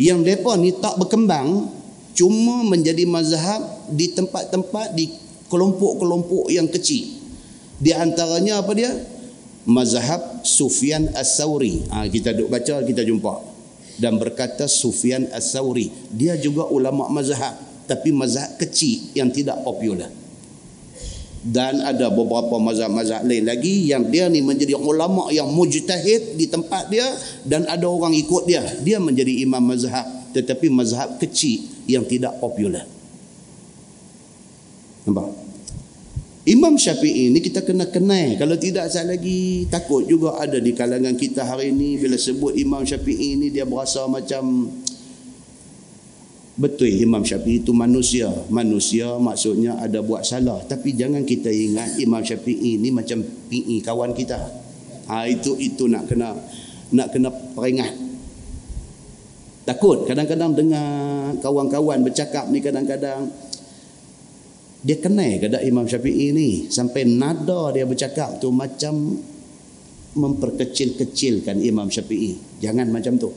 yang 0.00 0.24
depa 0.24 0.56
ni 0.56 0.72
tak 0.72 0.96
berkembang 0.96 1.77
cuma 2.18 2.66
menjadi 2.66 3.06
mazhab 3.06 3.62
di 3.94 4.10
tempat-tempat 4.10 4.90
di 4.98 5.06
kelompok-kelompok 5.46 6.50
yang 6.50 6.66
kecil. 6.66 7.06
Di 7.78 7.94
antaranya 7.94 8.58
apa 8.58 8.74
dia? 8.74 8.90
Mazhab 9.70 10.42
Sufyan 10.42 11.14
As-Sauri. 11.14 11.86
Ha, 11.94 12.10
kita 12.10 12.34
duk 12.34 12.50
baca 12.50 12.82
kita 12.82 13.06
jumpa. 13.06 13.46
Dan 14.02 14.18
berkata 14.18 14.66
Sufyan 14.66 15.30
As-Sauri. 15.30 15.94
Dia 16.10 16.34
juga 16.34 16.66
ulama 16.66 17.06
mazhab 17.06 17.54
tapi 17.86 18.10
mazhab 18.10 18.58
kecil 18.58 19.14
yang 19.14 19.30
tidak 19.30 19.62
popular. 19.62 20.10
Dan 21.38 21.86
ada 21.86 22.10
beberapa 22.10 22.58
mazhab-mazhab 22.58 23.22
lain 23.22 23.46
lagi 23.46 23.94
yang 23.94 24.10
dia 24.10 24.26
ni 24.26 24.42
menjadi 24.42 24.74
ulama 24.74 25.30
yang 25.30 25.46
mujtahid 25.54 26.34
di 26.34 26.50
tempat 26.50 26.90
dia 26.90 27.06
dan 27.46 27.62
ada 27.70 27.86
orang 27.86 28.10
ikut 28.10 28.42
dia. 28.42 28.66
Dia 28.82 28.98
menjadi 28.98 29.46
imam 29.46 29.62
mazhab 29.62 30.34
tetapi 30.34 30.66
mazhab 30.66 31.14
kecil 31.22 31.77
yang 31.88 32.04
tidak 32.04 32.36
popular. 32.36 32.84
Nampak? 35.08 35.48
Imam 36.48 36.80
Syafi'i 36.80 37.28
ini 37.28 37.44
kita 37.44 37.60
kena 37.60 37.88
kenal. 37.92 38.36
Kalau 38.40 38.56
tidak 38.56 38.88
saya 38.88 39.16
lagi 39.16 39.68
takut 39.68 40.08
juga 40.08 40.40
ada 40.40 40.56
di 40.56 40.72
kalangan 40.72 41.12
kita 41.12 41.44
hari 41.44 41.72
ini 41.72 42.00
bila 42.00 42.16
sebut 42.16 42.56
Imam 42.56 42.84
Syafi'i 42.88 43.36
ini 43.36 43.52
dia 43.52 43.68
berasa 43.68 44.08
macam 44.08 44.64
betul 46.56 46.88
Imam 46.88 47.20
Syafi'i 47.20 47.60
itu 47.60 47.76
manusia. 47.76 48.32
Manusia 48.48 49.20
maksudnya 49.20 49.76
ada 49.76 50.00
buat 50.00 50.24
salah. 50.24 50.64
Tapi 50.64 50.96
jangan 50.96 51.20
kita 51.28 51.52
ingat 51.52 52.00
Imam 52.00 52.24
Syafi'i 52.24 52.80
ini 52.80 52.88
macam 52.96 53.20
PI 53.52 53.84
kawan 53.84 54.16
kita. 54.16 54.40
Ha, 55.08 55.28
itu 55.28 55.52
itu 55.60 55.84
nak 55.84 56.08
kena 56.08 56.32
nak 56.96 57.12
kena 57.12 57.28
peringat 57.28 58.07
Takut 59.68 60.08
kadang-kadang 60.08 60.56
dengar 60.56 60.88
kawan-kawan 61.44 62.00
bercakap 62.00 62.48
ni 62.48 62.64
kadang-kadang 62.64 63.28
dia 64.80 64.96
kenal 64.96 65.28
kepada 65.36 65.60
Imam 65.60 65.84
Syafi'i 65.84 66.32
ni 66.32 66.72
sampai 66.72 67.04
nada 67.04 67.68
dia 67.76 67.84
bercakap 67.84 68.40
tu 68.40 68.48
macam 68.48 69.20
memperkecil-kecilkan 70.16 71.60
Imam 71.60 71.92
Syafi'i. 71.92 72.64
Jangan 72.64 72.88
macam 72.88 73.20
tu. 73.20 73.28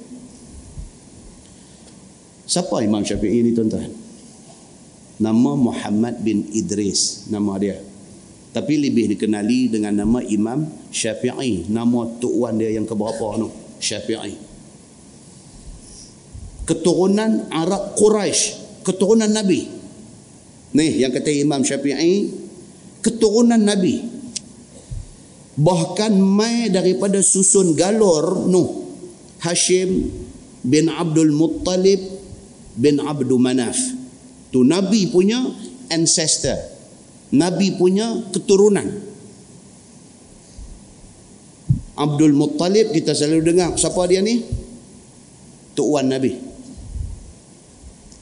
Siapa 2.48 2.80
Imam 2.80 3.04
Syafi'i 3.04 3.44
ni 3.44 3.52
tuan-tuan? 3.52 3.92
Nama 5.20 5.52
Muhammad 5.60 6.24
bin 6.24 6.48
Idris 6.56 7.28
nama 7.28 7.60
dia. 7.60 7.76
Tapi 8.56 8.80
lebih 8.80 9.20
dikenali 9.20 9.68
dengan 9.68 10.00
nama 10.08 10.24
Imam 10.24 10.64
Syafi'i. 10.96 11.68
Nama 11.68 12.00
tuan 12.24 12.56
dia 12.56 12.72
yang 12.72 12.88
keberapa 12.88 13.36
tu? 13.36 13.52
Syafi'i 13.84 14.51
keturunan 16.72 17.52
Arab 17.52 18.00
Quraisy, 18.00 18.56
keturunan 18.88 19.28
Nabi. 19.28 19.68
Nih 20.72 21.04
yang 21.04 21.12
kata 21.12 21.28
Imam 21.28 21.68
Syafi'i, 21.68 22.32
keturunan 23.04 23.60
Nabi. 23.60 24.24
bahkan 25.52 26.16
mai 26.16 26.72
daripada 26.72 27.20
susun 27.20 27.76
galor 27.76 28.48
Nuh 28.48 28.88
Hashim 29.44 30.08
bin 30.64 30.88
Abdul 30.88 31.36
Muttalib 31.36 32.00
bin 32.80 33.04
Abdul 33.04 33.36
Manaf. 33.36 33.76
Tu 34.48 34.64
Nabi 34.64 35.12
punya 35.12 35.44
ancestor. 35.92 36.56
Nabi 37.36 37.76
punya 37.76 38.32
keturunan. 38.32 39.12
Abdul 42.00 42.32
Muttalib 42.32 42.96
kita 42.96 43.12
selalu 43.12 43.44
dengar. 43.52 43.76
Siapa 43.76 44.08
dia 44.08 44.24
ni? 44.24 44.40
Tok 45.76 45.88
Wan 46.00 46.08
Nabi 46.08 46.51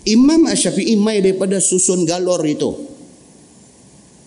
Imam 0.08 0.47
Ash-Syafi'i 0.47 0.95
mai 0.95 1.20
daripada 1.20 1.60
susun 1.60 2.08
galor 2.08 2.39
itu 2.47 2.89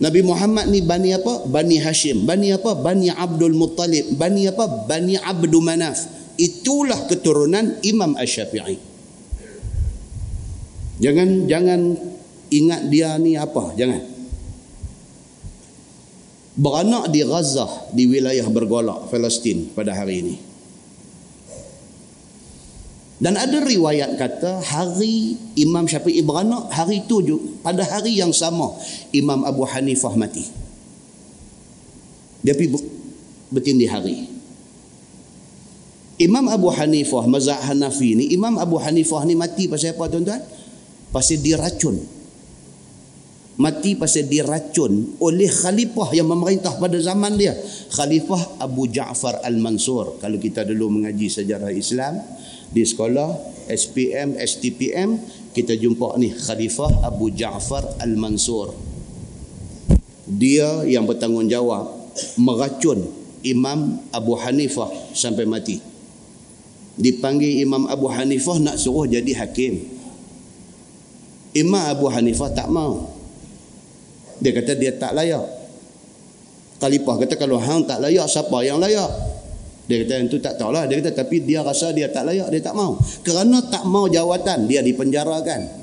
Nabi 0.03 0.21
Muhammad 0.27 0.67
ni 0.67 0.83
Bani 0.83 1.15
apa? 1.15 1.47
Bani 1.47 1.79
Hashim. 1.79 2.27
Bani 2.27 2.51
apa? 2.51 2.75
Bani 2.75 3.07
Abdul 3.15 3.55
Muttalib. 3.55 4.19
Bani 4.19 4.51
apa? 4.51 4.67
Bani 4.67 5.15
Abdul 5.15 5.63
Manaf. 5.63 6.11
Itulah 6.35 7.07
keturunan 7.07 7.79
Imam 7.87 8.19
Ash-Syafi'i. 8.19 8.83
Jangan 10.99 11.47
jangan 11.47 11.81
ingat 12.51 12.91
dia 12.91 13.15
ni 13.23 13.39
apa. 13.39 13.79
Jangan. 13.79 14.03
Beranak 16.53 17.09
di 17.15 17.23
Gaza, 17.23 17.65
di 17.95 18.05
wilayah 18.11 18.45
bergolak 18.51 19.07
Palestin 19.07 19.71
pada 19.71 19.95
hari 19.95 20.21
ini. 20.21 20.37
Dan 23.23 23.39
ada 23.39 23.63
riwayat 23.63 24.19
kata 24.19 24.59
hari 24.67 25.39
Imam 25.55 25.87
Syafi'i 25.87 26.27
beranak, 26.27 26.75
hari 26.75 27.07
itu 27.07 27.23
pada 27.63 27.87
hari 27.87 28.19
yang 28.19 28.35
sama 28.35 28.75
Imam 29.15 29.47
Abu 29.47 29.63
Hanifah 29.63 30.19
mati. 30.19 30.43
Dia 32.43 32.59
pergi 32.59 32.83
bertindih 33.47 33.87
hari. 33.87 34.27
Imam 36.19 36.51
Abu 36.51 36.75
Hanifah, 36.75 37.31
mazhab 37.31 37.63
Hanafi 37.63 38.19
ni, 38.19 38.35
Imam 38.35 38.59
Abu 38.59 38.83
Hanifah 38.83 39.23
ni 39.23 39.39
mati 39.39 39.71
pasal 39.71 39.95
apa 39.95 40.11
tuan-tuan? 40.11 40.43
Pasal 41.15 41.39
diracun. 41.39 42.03
Mati 43.63 43.95
pasal 43.95 44.27
diracun 44.27 45.23
oleh 45.23 45.47
khalifah 45.47 46.11
yang 46.11 46.27
memerintah 46.27 46.75
pada 46.75 46.99
zaman 46.99 47.39
dia. 47.39 47.55
Khalifah 47.95 48.59
Abu 48.59 48.91
Ja'far 48.91 49.47
Al-Mansur. 49.47 50.19
Kalau 50.19 50.39
kita 50.43 50.67
dulu 50.67 50.99
mengaji 50.99 51.31
sejarah 51.31 51.71
Islam, 51.71 52.19
di 52.73 52.83
sekolah 52.83 53.53
SPM 53.69 54.41
STPM 54.41 55.21
kita 55.53 55.77
jumpa 55.77 56.17
ni 56.17 56.33
Khalifah 56.33 57.05
Abu 57.05 57.29
Ja'far 57.29 58.01
Al-Mansur. 58.01 58.73
Dia 60.25 60.81
yang 60.89 61.05
bertanggungjawab 61.05 61.93
meracun 62.41 63.05
Imam 63.45 64.01
Abu 64.09 64.33
Hanifah 64.41 64.89
sampai 65.13 65.45
mati. 65.45 65.77
Dipanggil 66.97 67.61
Imam 67.61 67.85
Abu 67.89 68.09
Hanifah 68.09 68.57
nak 68.65 68.81
suruh 68.81 69.05
jadi 69.05 69.45
hakim. 69.45 69.85
Imam 71.53 71.85
Abu 71.85 72.09
Hanifah 72.09 72.49
tak 72.57 72.73
mau. 72.73 73.13
Dia 74.41 74.57
kata 74.57 74.73
dia 74.73 74.97
tak 74.97 75.13
layak. 75.13 75.45
Khalifah 76.81 77.21
kata 77.21 77.37
kalau 77.37 77.61
hang 77.61 77.85
tak 77.85 78.01
layak 78.01 78.25
siapa 78.25 78.57
yang 78.65 78.81
layak 78.81 79.13
dia 79.83 80.07
kata 80.07 80.31
itu 80.31 80.39
tak 80.39 80.55
tahulah. 80.63 80.87
Dia 80.87 81.03
kata 81.03 81.27
tapi 81.27 81.43
dia 81.43 81.67
rasa 81.67 81.91
dia 81.91 82.07
tak 82.07 82.31
layak, 82.31 82.49
dia 82.55 82.63
tak 82.63 82.79
mau. 82.79 82.95
Kerana 83.27 83.59
tak 83.67 83.83
mau 83.83 84.07
jawatan, 84.07 84.71
dia 84.71 84.79
dipenjarakan. 84.79 85.83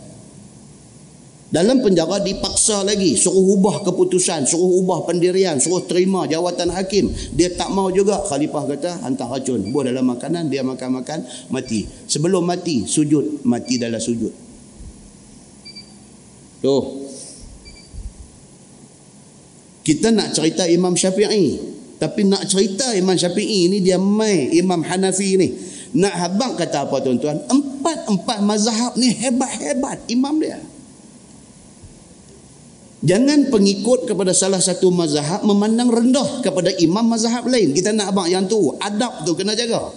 Dalam 1.50 1.82
penjara 1.82 2.22
dipaksa 2.22 2.86
lagi, 2.86 3.18
suruh 3.18 3.58
ubah 3.58 3.82
keputusan, 3.82 4.46
suruh 4.46 4.86
ubah 4.86 5.02
pendirian, 5.10 5.58
suruh 5.58 5.82
terima 5.82 6.30
jawatan 6.30 6.70
hakim. 6.70 7.10
Dia 7.34 7.50
tak 7.58 7.74
mau 7.74 7.90
juga. 7.90 8.22
Khalifah 8.22 8.70
kata 8.70 8.92
hantar 9.02 9.34
racun. 9.34 9.74
Buah 9.74 9.90
dalam 9.90 10.06
makanan, 10.14 10.46
dia 10.54 10.62
makan-makan, 10.62 11.26
mati. 11.50 11.90
Sebelum 12.06 12.46
mati, 12.46 12.86
sujud. 12.86 13.42
Mati 13.50 13.82
dalam 13.82 13.98
sujud. 13.98 14.30
Tuh. 16.62 16.84
Kita 19.82 20.14
nak 20.14 20.38
cerita 20.38 20.70
Imam 20.70 20.94
Syafi'i. 20.94 21.79
Tapi 22.00 22.24
nak 22.24 22.48
cerita 22.48 22.96
Imam 22.96 23.20
Syafi'i 23.20 23.68
ni 23.68 23.84
dia 23.84 24.00
mai 24.00 24.56
Imam 24.56 24.80
Hanafi 24.80 25.36
ni. 25.36 25.48
Nak 25.90 26.14
habang 26.16 26.54
kata 26.54 26.86
apa 26.86 27.02
tuan-tuan? 27.02 27.44
Empat-empat 27.50 28.40
mazhab 28.46 28.94
ni 28.96 29.10
hebat-hebat 29.10 30.06
imam 30.08 30.38
dia. 30.38 30.62
Jangan 33.00 33.48
pengikut 33.50 34.06
kepada 34.06 34.36
salah 34.36 34.60
satu 34.62 34.92
mazhab 34.92 35.42
memandang 35.42 35.90
rendah 35.90 36.46
kepada 36.46 36.70
imam 36.78 37.10
mazhab 37.10 37.48
lain. 37.50 37.74
Kita 37.74 37.90
nak 37.96 38.14
abang 38.14 38.30
yang 38.30 38.46
tu. 38.46 38.76
Adab 38.78 39.26
tu 39.26 39.34
kena 39.34 39.58
jaga. 39.58 39.90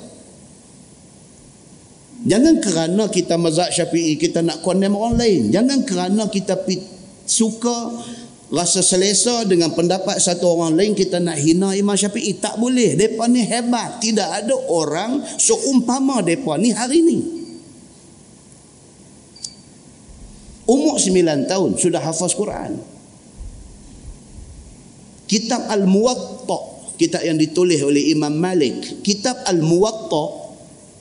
Jangan 2.22 2.62
kerana 2.62 3.10
kita 3.10 3.34
mazhab 3.36 3.68
syafi'i 3.68 4.16
kita 4.16 4.40
nak 4.40 4.64
condemn 4.64 4.96
orang 4.96 5.18
lain. 5.18 5.50
Jangan 5.50 5.82
kerana 5.84 6.30
kita 6.30 6.56
suka 7.26 7.90
rasa 8.52 8.84
selesa 8.84 9.48
dengan 9.48 9.72
pendapat 9.72 10.20
satu 10.20 10.44
orang 10.52 10.76
lain 10.76 10.92
kita 10.92 11.16
nak 11.16 11.40
hina 11.40 11.72
Imam 11.72 11.96
Syafi'i 11.96 12.36
tak 12.36 12.60
boleh. 12.60 12.92
Depa 12.94 13.24
ni 13.26 13.40
hebat. 13.40 13.98
Tidak 13.98 14.28
ada 14.28 14.52
orang 14.68 15.24
seumpama 15.40 16.20
depa 16.20 16.60
ni 16.60 16.68
hari 16.70 17.00
ni. 17.00 17.18
Umur 20.68 21.00
9 21.00 21.48
tahun 21.48 21.70
sudah 21.80 21.98
hafaz 21.98 22.36
Quran. 22.36 22.78
Kitab 25.26 25.64
Al-Muwatta 25.72 26.72
kitab 27.00 27.26
yang 27.26 27.34
ditulis 27.40 27.82
oleh 27.82 28.14
Imam 28.14 28.30
Malik. 28.30 29.02
Kitab 29.02 29.42
Al-Muwatta 29.48 30.38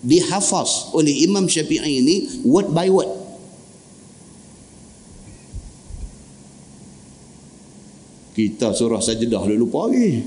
dihafaz 0.02 0.90
oleh 0.98 1.14
Imam 1.28 1.46
Syafi'i 1.46 2.02
ini 2.02 2.16
word 2.42 2.74
by 2.74 2.90
word 2.90 3.21
Kita 8.32 8.72
surah 8.72 9.04
sajadah 9.04 9.44
dah 9.44 9.58
lupa 9.60 9.92
lagi. 9.92 10.24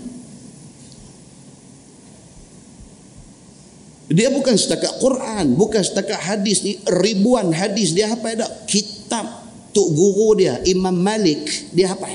Dia 4.12 4.28
bukan 4.28 4.52
setakat 4.52 5.00
Quran, 5.00 5.56
bukan 5.56 5.80
setakat 5.80 6.20
hadis 6.20 6.60
ni, 6.60 6.76
ribuan 6.84 7.48
hadis 7.56 7.96
dia 7.96 8.12
apa 8.12 8.36
ada? 8.36 8.46
Kitab 8.68 9.24
tok 9.72 9.88
guru 9.90 10.36
dia 10.38 10.60
Imam 10.68 10.92
Malik 10.92 11.72
dia 11.72 11.96
apa? 11.96 12.06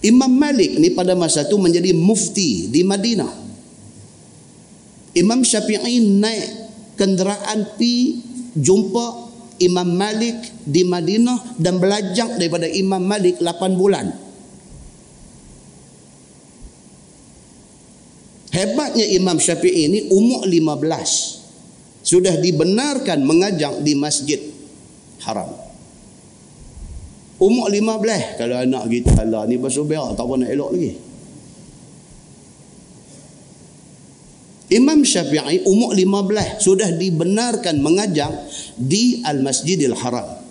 Imam 0.00 0.32
Malik 0.32 0.80
ni 0.80 0.88
pada 0.96 1.12
masa 1.12 1.44
tu 1.44 1.60
menjadi 1.60 1.92
mufti 1.92 2.72
di 2.72 2.80
Madinah. 2.80 3.46
Imam 5.12 5.44
Syafi'i 5.44 6.00
naik 6.00 6.46
kenderaan 6.96 7.76
pi 7.76 8.22
jumpa 8.56 9.27
Imam 9.58 9.88
Malik 9.94 10.38
di 10.64 10.82
Madinah 10.86 11.58
dan 11.58 11.82
belajar 11.82 12.38
daripada 12.38 12.66
Imam 12.66 13.02
Malik 13.02 13.42
8 13.42 13.74
bulan. 13.74 14.06
Hebatnya 18.54 19.06
Imam 19.14 19.38
Syafi'i 19.38 19.86
ini 19.86 19.98
umur 20.10 20.46
15. 20.46 22.02
Sudah 22.02 22.34
dibenarkan 22.40 23.22
mengajar 23.22 23.78
di 23.84 23.92
Masjid 23.94 24.40
Haram. 25.22 25.52
Umur 27.38 27.70
15 27.70 28.34
kalau 28.34 28.56
anak 28.58 28.90
kita 28.90 29.22
lah 29.22 29.46
ni 29.46 29.62
basuh 29.62 29.86
berak 29.86 30.18
tak 30.18 30.26
nak 30.26 30.50
elok 30.50 30.74
lagi. 30.74 31.07
Imam 34.68 35.00
Syafi'i 35.00 35.64
umur 35.64 35.96
15 35.96 36.60
sudah 36.60 36.92
dibenarkan 36.92 37.80
mengajar 37.80 38.28
di 38.76 39.24
Al-Masjidil 39.24 39.96
Haram. 39.96 40.44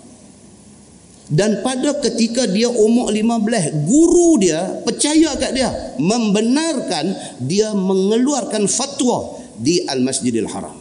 Dan 1.28 1.60
pada 1.60 1.92
ketika 2.00 2.48
dia 2.48 2.72
umur 2.72 3.12
15, 3.12 3.84
guru 3.84 4.40
dia 4.40 4.80
percaya 4.80 5.36
kat 5.36 5.52
dia, 5.54 5.70
membenarkan 6.00 7.12
dia 7.44 7.76
mengeluarkan 7.76 8.64
fatwa 8.64 9.38
di 9.60 9.84
Al-Masjidil 9.84 10.48
Haram. 10.48 10.74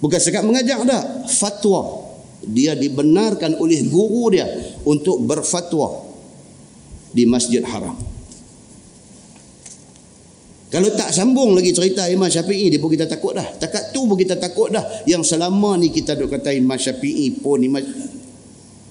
Bukan 0.00 0.20
sekat 0.22 0.46
mengajar 0.46 0.80
dah, 0.88 1.28
fatwa. 1.28 2.08
Dia 2.40 2.72
dibenarkan 2.72 3.60
oleh 3.60 3.84
guru 3.84 4.32
dia 4.32 4.48
untuk 4.88 5.20
berfatwa 5.20 6.08
di 7.12 7.28
Masjid 7.28 7.60
Haram. 7.60 8.19
Kalau 10.70 10.86
tak 10.94 11.10
sambung 11.10 11.58
lagi 11.58 11.74
cerita 11.74 12.06
Imam 12.06 12.30
Syafi'i 12.30 12.70
dia 12.70 12.78
pun 12.78 12.94
kita 12.94 13.10
takut 13.10 13.34
dah. 13.34 13.42
Takat 13.58 13.90
tu 13.90 14.06
pun 14.06 14.14
kita 14.14 14.38
takut 14.38 14.70
dah. 14.70 15.02
Yang 15.02 15.34
selama 15.34 15.74
ni 15.74 15.90
kita 15.90 16.14
duk 16.14 16.30
kata 16.30 16.54
Imam 16.54 16.78
Syafi'i 16.78 17.42
pun 17.42 17.58
Imam 17.58 17.82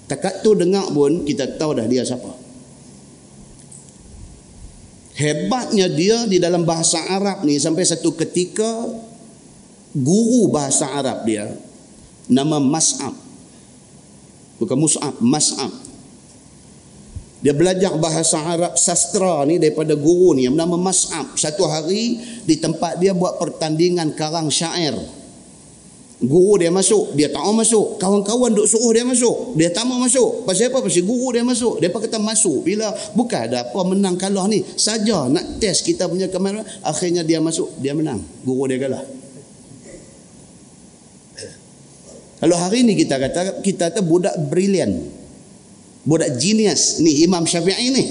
Takat 0.09 0.43
tu 0.43 0.59
dengar 0.59 0.91
pun 0.91 1.23
kita 1.23 1.55
tahu 1.55 1.80
dah 1.80 1.88
dia 1.88 2.03
siapa. 2.03 2.36
Hebatnya 5.15 5.88
dia 5.88 6.27
di 6.27 6.36
dalam 6.39 6.67
bahasa 6.67 6.99
Arab 7.11 7.47
ni 7.47 7.59
sampai 7.59 7.88
satu 7.88 8.15
ketika 8.15 8.88
guru 9.95 10.51
bahasa 10.51 10.88
Arab 10.95 11.23
dia 11.23 11.47
nama 12.27 12.59
Mas'ab. 12.59 13.15
Bukan 14.59 14.77
Mus'ab, 14.80 15.15
Mas'ab. 15.23 15.88
Dia 17.39 17.55
belajar 17.55 17.95
bahasa 17.95 18.35
Arab 18.43 18.75
sastra 18.75 19.47
ni 19.47 19.55
daripada 19.55 19.95
guru 19.95 20.35
ni 20.35 20.43
yang 20.43 20.59
bernama 20.59 20.91
Mas'ab. 20.91 21.39
Satu 21.39 21.63
hari 21.71 22.19
di 22.43 22.59
tempat 22.59 22.99
dia 22.99 23.15
buat 23.15 23.39
pertandingan 23.39 24.11
karang 24.11 24.51
syair. 24.51 24.91
Guru 26.19 26.59
dia 26.59 26.67
masuk, 26.67 27.15
dia 27.15 27.31
tak 27.31 27.39
mau 27.47 27.55
masuk. 27.55 27.95
Kawan-kawan 27.95 28.51
duk 28.51 28.67
suruh 28.67 28.91
dia 28.91 29.07
masuk. 29.07 29.55
Dia 29.55 29.71
tak 29.71 29.87
mau 29.87 29.95
masuk. 29.95 30.43
Pasal 30.43 30.67
apa? 30.67 30.83
Pasal 30.83 31.07
guru 31.07 31.31
dia 31.31 31.47
masuk. 31.47 31.79
Dia 31.79 31.87
kata 31.87 32.19
masuk. 32.19 32.67
Bila 32.67 32.91
bukan 33.15 33.39
ada 33.47 33.63
apa 33.63 33.79
menang 33.87 34.19
kalah 34.19 34.43
ni. 34.51 34.59
Saja 34.75 35.31
nak 35.31 35.63
test 35.63 35.87
kita 35.87 36.11
punya 36.11 36.27
kemana. 36.27 36.59
Akhirnya 36.83 37.23
dia 37.23 37.39
masuk. 37.39 37.71
Dia 37.79 37.95
menang. 37.95 38.19
Guru 38.43 38.67
dia 38.67 38.83
kalah. 38.83 38.99
Kalau 42.43 42.55
hari 42.55 42.83
ni 42.83 42.99
kita 42.99 43.15
kata 43.15 43.63
kita 43.63 43.95
tu 43.95 44.03
budak 44.03 44.35
brilian 44.51 45.18
budak 46.10 46.41
genius 46.41 46.97
ni 46.97 47.22
Imam 47.22 47.45
Syafi'i 47.45 47.93
ni. 47.93 48.05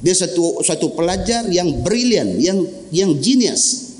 Dia 0.00 0.16
satu 0.16 0.64
satu 0.64 0.96
pelajar 0.96 1.44
yang 1.52 1.84
brilian 1.84 2.40
yang 2.40 2.64
yang 2.88 3.12
genius. 3.20 3.92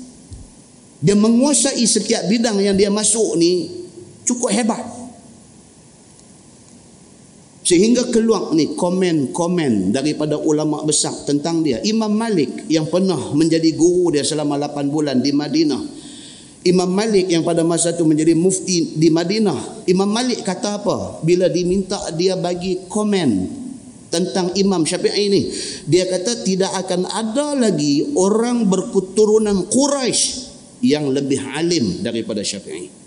Dia 0.97 1.13
menguasai 1.13 1.85
setiap 1.85 2.25
bidang 2.25 2.57
yang 2.57 2.73
dia 2.73 2.89
masuk 2.89 3.37
ni 3.37 3.69
cukup 4.25 4.49
hebat. 4.49 4.81
Sehingga 7.61 8.09
keluar 8.09 8.49
ni 8.57 8.73
komen-komen 8.73 9.93
daripada 9.93 10.41
ulama 10.41 10.81
besar 10.81 11.13
tentang 11.29 11.61
dia. 11.61 11.77
Imam 11.85 12.09
Malik 12.09 12.65
yang 12.65 12.89
pernah 12.89 13.37
menjadi 13.37 13.69
guru 13.77 14.17
dia 14.17 14.25
selama 14.25 14.57
8 14.57 14.89
bulan 14.89 15.21
di 15.21 15.29
Madinah 15.29 16.00
Imam 16.61 16.89
Malik 16.93 17.25
yang 17.25 17.41
pada 17.41 17.65
masa 17.65 17.89
itu 17.89 18.05
menjadi 18.05 18.37
mufti 18.37 18.93
di 18.93 19.09
Madinah. 19.09 19.89
Imam 19.89 20.05
Malik 20.05 20.45
kata 20.45 20.77
apa? 20.77 21.25
Bila 21.25 21.49
diminta 21.49 21.97
dia 22.13 22.37
bagi 22.37 22.85
komen 22.85 23.61
tentang 24.13 24.53
Imam 24.53 24.85
Syafi'i 24.85 25.31
ini. 25.31 25.41
Dia 25.89 26.05
kata 26.05 26.45
tidak 26.45 26.69
akan 26.85 27.09
ada 27.09 27.57
lagi 27.57 28.13
orang 28.13 28.69
berketurunan 28.69 29.73
Quraisy 29.73 30.53
yang 30.85 31.09
lebih 31.09 31.41
alim 31.41 32.05
daripada 32.05 32.45
Syafi'i. 32.45 33.01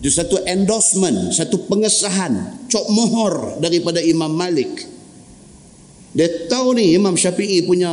Itu 0.00 0.08
satu 0.12 0.36
endorsement, 0.44 1.32
satu 1.32 1.64
pengesahan, 1.68 2.64
cok 2.68 2.86
mohor 2.92 3.34
daripada 3.60 4.04
Imam 4.04 4.32
Malik. 4.32 4.84
Dia 6.12 6.48
tahu 6.48 6.76
ni 6.76 6.92
Imam 6.92 7.16
Syafi'i 7.16 7.64
punya 7.64 7.88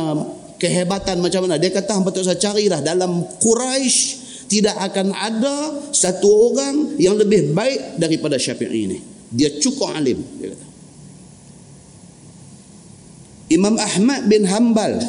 kehebatan 0.58 1.22
macam 1.22 1.46
mana. 1.46 1.56
Dia 1.56 1.72
kata 1.72 2.02
betul 2.02 2.26
saya 2.26 2.36
carilah 2.36 2.82
dalam 2.82 3.24
Quraisy 3.38 4.28
tidak 4.48 4.76
akan 4.80 5.12
ada 5.14 5.56
satu 5.92 6.28
orang 6.52 6.98
yang 6.98 7.14
lebih 7.14 7.54
baik 7.54 8.00
daripada 8.00 8.36
Syafi'i 8.40 8.80
ini. 8.90 8.98
Dia 9.28 9.54
cukup 9.60 9.94
alim. 9.94 10.18
Dia 10.40 10.52
kata. 10.56 10.66
Imam 13.48 13.80
Ahmad 13.80 14.28
bin 14.28 14.44
Hanbal 14.44 15.00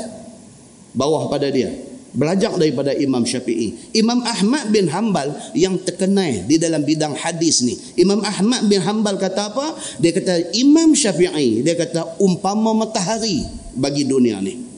bawah 0.95 1.27
pada 1.27 1.51
dia 1.51 1.71
belajar 2.13 2.55
daripada 2.57 2.91
Imam 2.97 3.21
Syafi'i. 3.21 3.93
Imam 3.93 4.25
Ahmad 4.25 4.73
bin 4.73 4.89
Hanbal 4.89 5.29
yang 5.53 5.77
terkenal 5.81 6.45
di 6.49 6.57
dalam 6.57 6.81
bidang 6.81 7.13
hadis 7.13 7.61
ni. 7.61 7.77
Imam 8.01 8.19
Ahmad 8.25 8.65
bin 8.65 8.81
Hanbal 8.81 9.21
kata 9.21 9.53
apa? 9.53 9.77
Dia 10.01 10.11
kata 10.13 10.57
Imam 10.57 10.97
Syafi'i, 10.97 11.61
dia 11.61 11.77
kata 11.77 12.17
umpama 12.17 12.73
matahari 12.73 13.45
bagi 13.77 14.09
dunia 14.09 14.41
ni. 14.41 14.68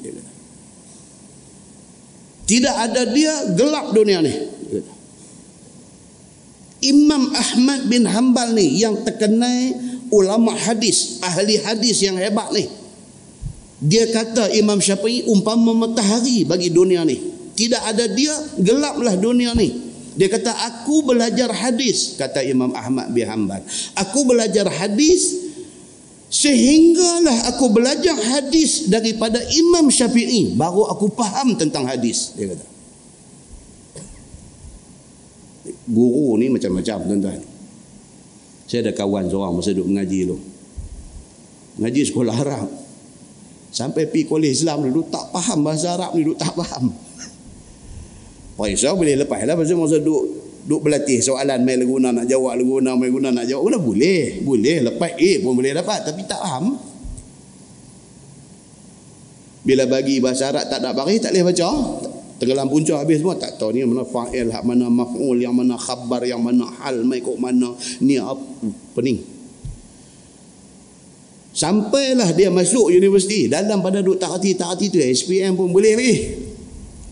Tidak 2.52 2.76
ada 2.76 3.08
dia 3.08 3.32
gelap 3.56 3.96
dunia 3.96 4.20
ni. 4.20 4.36
Imam 6.84 7.32
Ahmad 7.32 7.88
bin 7.88 8.04
Hanbal 8.04 8.52
ni 8.52 8.76
yang 8.76 9.08
terkenal 9.08 9.72
ulama 10.12 10.52
hadis, 10.60 11.24
ahli 11.24 11.64
hadis 11.64 12.04
yang 12.04 12.20
hebat 12.20 12.52
ni. 12.52 12.68
Dia 13.80 14.12
kata 14.12 14.52
Imam 14.52 14.84
Syafi'i 14.84 15.32
umpama 15.32 15.72
matahari 15.72 16.44
bagi 16.44 16.68
dunia 16.68 17.08
ni. 17.08 17.24
Tidak 17.56 17.88
ada 17.88 18.04
dia, 18.12 18.36
gelaplah 18.60 19.16
dunia 19.16 19.56
ni. 19.56 19.72
Dia 20.20 20.28
kata 20.28 20.52
aku 20.52 21.08
belajar 21.08 21.56
hadis, 21.56 22.20
kata 22.20 22.44
Imam 22.44 22.76
Ahmad 22.76 23.16
bin 23.16 23.24
Hanbal. 23.32 23.64
Aku 23.96 24.28
belajar 24.28 24.68
hadis 24.68 25.51
Sehinggalah 26.32 27.52
aku 27.52 27.68
belajar 27.76 28.16
hadis 28.16 28.88
daripada 28.88 29.44
Imam 29.52 29.92
Syafi'i 29.92 30.56
baru 30.56 30.88
aku 30.88 31.12
faham 31.12 31.60
tentang 31.60 31.84
hadis 31.84 32.32
dia 32.40 32.56
kata. 32.56 32.66
Guru 35.92 36.40
ni 36.40 36.48
macam-macam 36.48 36.98
tuan-tuan. 37.04 37.42
Saya 38.64 38.88
ada 38.88 38.96
kawan 38.96 39.28
seorang 39.28 39.60
masa 39.60 39.76
duduk 39.76 39.92
mengaji 39.92 40.20
tu. 40.32 40.38
Mengaji 41.76 42.02
sekolah 42.08 42.36
Arab. 42.40 42.72
Sampai 43.76 44.08
pergi 44.08 44.32
kolej 44.32 44.56
Islam 44.56 44.88
dulu 44.88 45.12
tak 45.12 45.36
faham 45.36 45.68
bahasa 45.68 46.00
Arab 46.00 46.16
ni 46.16 46.24
duduk 46.24 46.40
tak 46.40 46.56
faham. 46.56 46.96
Paisah 48.56 48.96
boleh 48.96 49.20
lepas 49.20 49.44
lah 49.44 49.60
masa 49.60 50.00
duduk 50.00 50.32
duk 50.62 50.86
berlatih 50.86 51.20
soalan 51.26 51.66
mai 51.66 51.82
guna 51.82 52.14
nak 52.14 52.30
jawab 52.30 52.54
guna 52.62 52.94
mai 52.94 53.10
guna 53.10 53.34
nak 53.34 53.46
jawab. 53.50 53.72
Guna 53.72 53.78
boleh 53.82 54.42
boleh. 54.46 54.78
Lepas 54.86 55.18
eh 55.18 55.42
pun 55.42 55.58
boleh 55.58 55.74
dapat 55.74 56.06
tapi 56.06 56.22
tak 56.30 56.42
faham. 56.42 56.78
Bila 59.62 59.86
bagi 59.86 60.18
bahasa 60.18 60.50
Arab 60.50 60.66
tak 60.70 60.82
nak 60.82 60.94
bagi 60.98 61.22
tak 61.22 61.34
boleh 61.34 61.46
baca. 61.54 61.70
Tenggelam 62.42 62.74
punca 62.74 62.98
habis 62.98 63.22
semua 63.22 63.38
tak 63.38 63.62
tahu 63.62 63.70
ni 63.70 63.86
mana 63.86 64.02
fa'il 64.02 64.50
hak 64.50 64.66
mana 64.66 64.90
maf'ul 64.90 65.38
yang 65.38 65.54
mana 65.54 65.78
khabar 65.78 66.26
yang 66.26 66.42
mana 66.42 66.66
hal 66.82 67.06
mai 67.06 67.22
kok 67.22 67.38
mana 67.38 67.70
ni 68.02 68.18
apa 68.18 68.42
pening 68.98 69.22
sampailah 71.52 72.34
dia 72.34 72.50
masuk 72.50 72.90
universiti. 72.90 73.46
Dalam 73.46 73.84
pada 73.86 74.02
duk 74.02 74.18
tak 74.18 74.34
hati 74.40 74.58
tak 74.58 74.74
hati 74.74 74.90
tu 74.90 74.98
SPM 74.98 75.54
pun 75.54 75.70
boleh 75.70 75.94
lagi. 75.94 76.16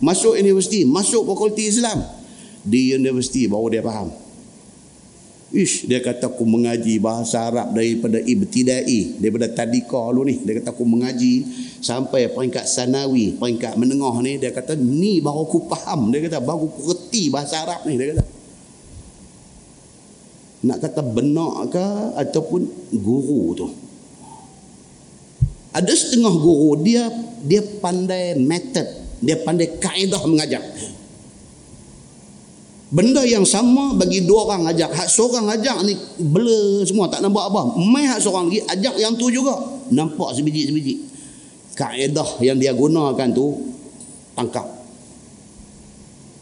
Masuk 0.02 0.34
universiti 0.34 0.82
masuk 0.82 1.28
fakulti 1.28 1.70
Islam 1.70 2.19
di 2.64 2.92
universiti 2.92 3.48
baru 3.48 3.66
dia 3.72 3.82
faham. 3.84 4.10
Ish, 5.50 5.90
dia 5.90 5.98
kata 5.98 6.30
aku 6.30 6.46
mengaji 6.46 7.02
bahasa 7.02 7.50
Arab 7.50 7.74
daripada 7.74 8.22
ibtidai, 8.22 9.18
daripada 9.18 9.50
tadika 9.50 9.98
dulu 9.98 10.30
ni. 10.30 10.38
Dia 10.46 10.62
kata 10.62 10.70
aku 10.70 10.86
mengaji 10.86 11.42
sampai 11.82 12.30
peringkat 12.30 12.70
sanawi, 12.70 13.34
peringkat 13.34 13.74
menengah 13.74 14.14
ni. 14.22 14.38
Dia 14.38 14.54
kata 14.54 14.78
ni 14.78 15.18
baru 15.18 15.42
aku 15.42 15.66
faham. 15.66 16.14
Dia 16.14 16.22
kata 16.22 16.38
baru 16.38 16.70
aku 16.70 16.94
reti 16.94 17.34
bahasa 17.34 17.66
Arab 17.66 17.82
ni. 17.82 17.98
Dia 17.98 18.14
kata. 18.14 18.24
Nak 20.60 20.78
kata 20.86 21.00
benar 21.02 21.66
ke 21.66 21.86
ataupun 22.14 22.60
guru 22.94 23.42
tu. 23.58 23.66
Ada 25.74 25.90
setengah 25.90 26.34
guru 26.38 26.78
dia 26.78 27.10
dia 27.42 27.62
pandai 27.82 28.38
method, 28.38 28.86
dia 29.18 29.34
pandai 29.42 29.66
kaedah 29.82 30.22
mengajar. 30.30 30.62
Benda 32.90 33.22
yang 33.22 33.46
sama 33.46 33.94
bagi 33.94 34.26
dua 34.26 34.50
orang 34.50 34.66
ajak. 34.74 34.90
Hak 34.90 35.06
seorang 35.06 35.46
ajak 35.46 35.86
ni 35.86 35.94
blur 36.18 36.82
semua. 36.82 37.06
Tak 37.06 37.22
nampak 37.22 37.46
apa. 37.46 37.78
Mai 37.78 38.10
hak 38.10 38.18
seorang 38.18 38.50
lagi 38.50 38.66
ajak 38.66 38.94
yang 38.98 39.14
tu 39.14 39.30
juga. 39.30 39.54
Nampak 39.94 40.34
sebiji-sebiji. 40.34 41.06
Kaedah 41.78 42.42
yang 42.42 42.58
dia 42.58 42.74
gunakan 42.74 43.30
tu 43.30 43.62
tangkap. 44.34 44.66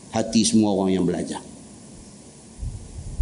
Hati 0.09 0.41
semua 0.41 0.73
orang 0.73 0.97
yang 0.97 1.05
belajar. 1.05 1.45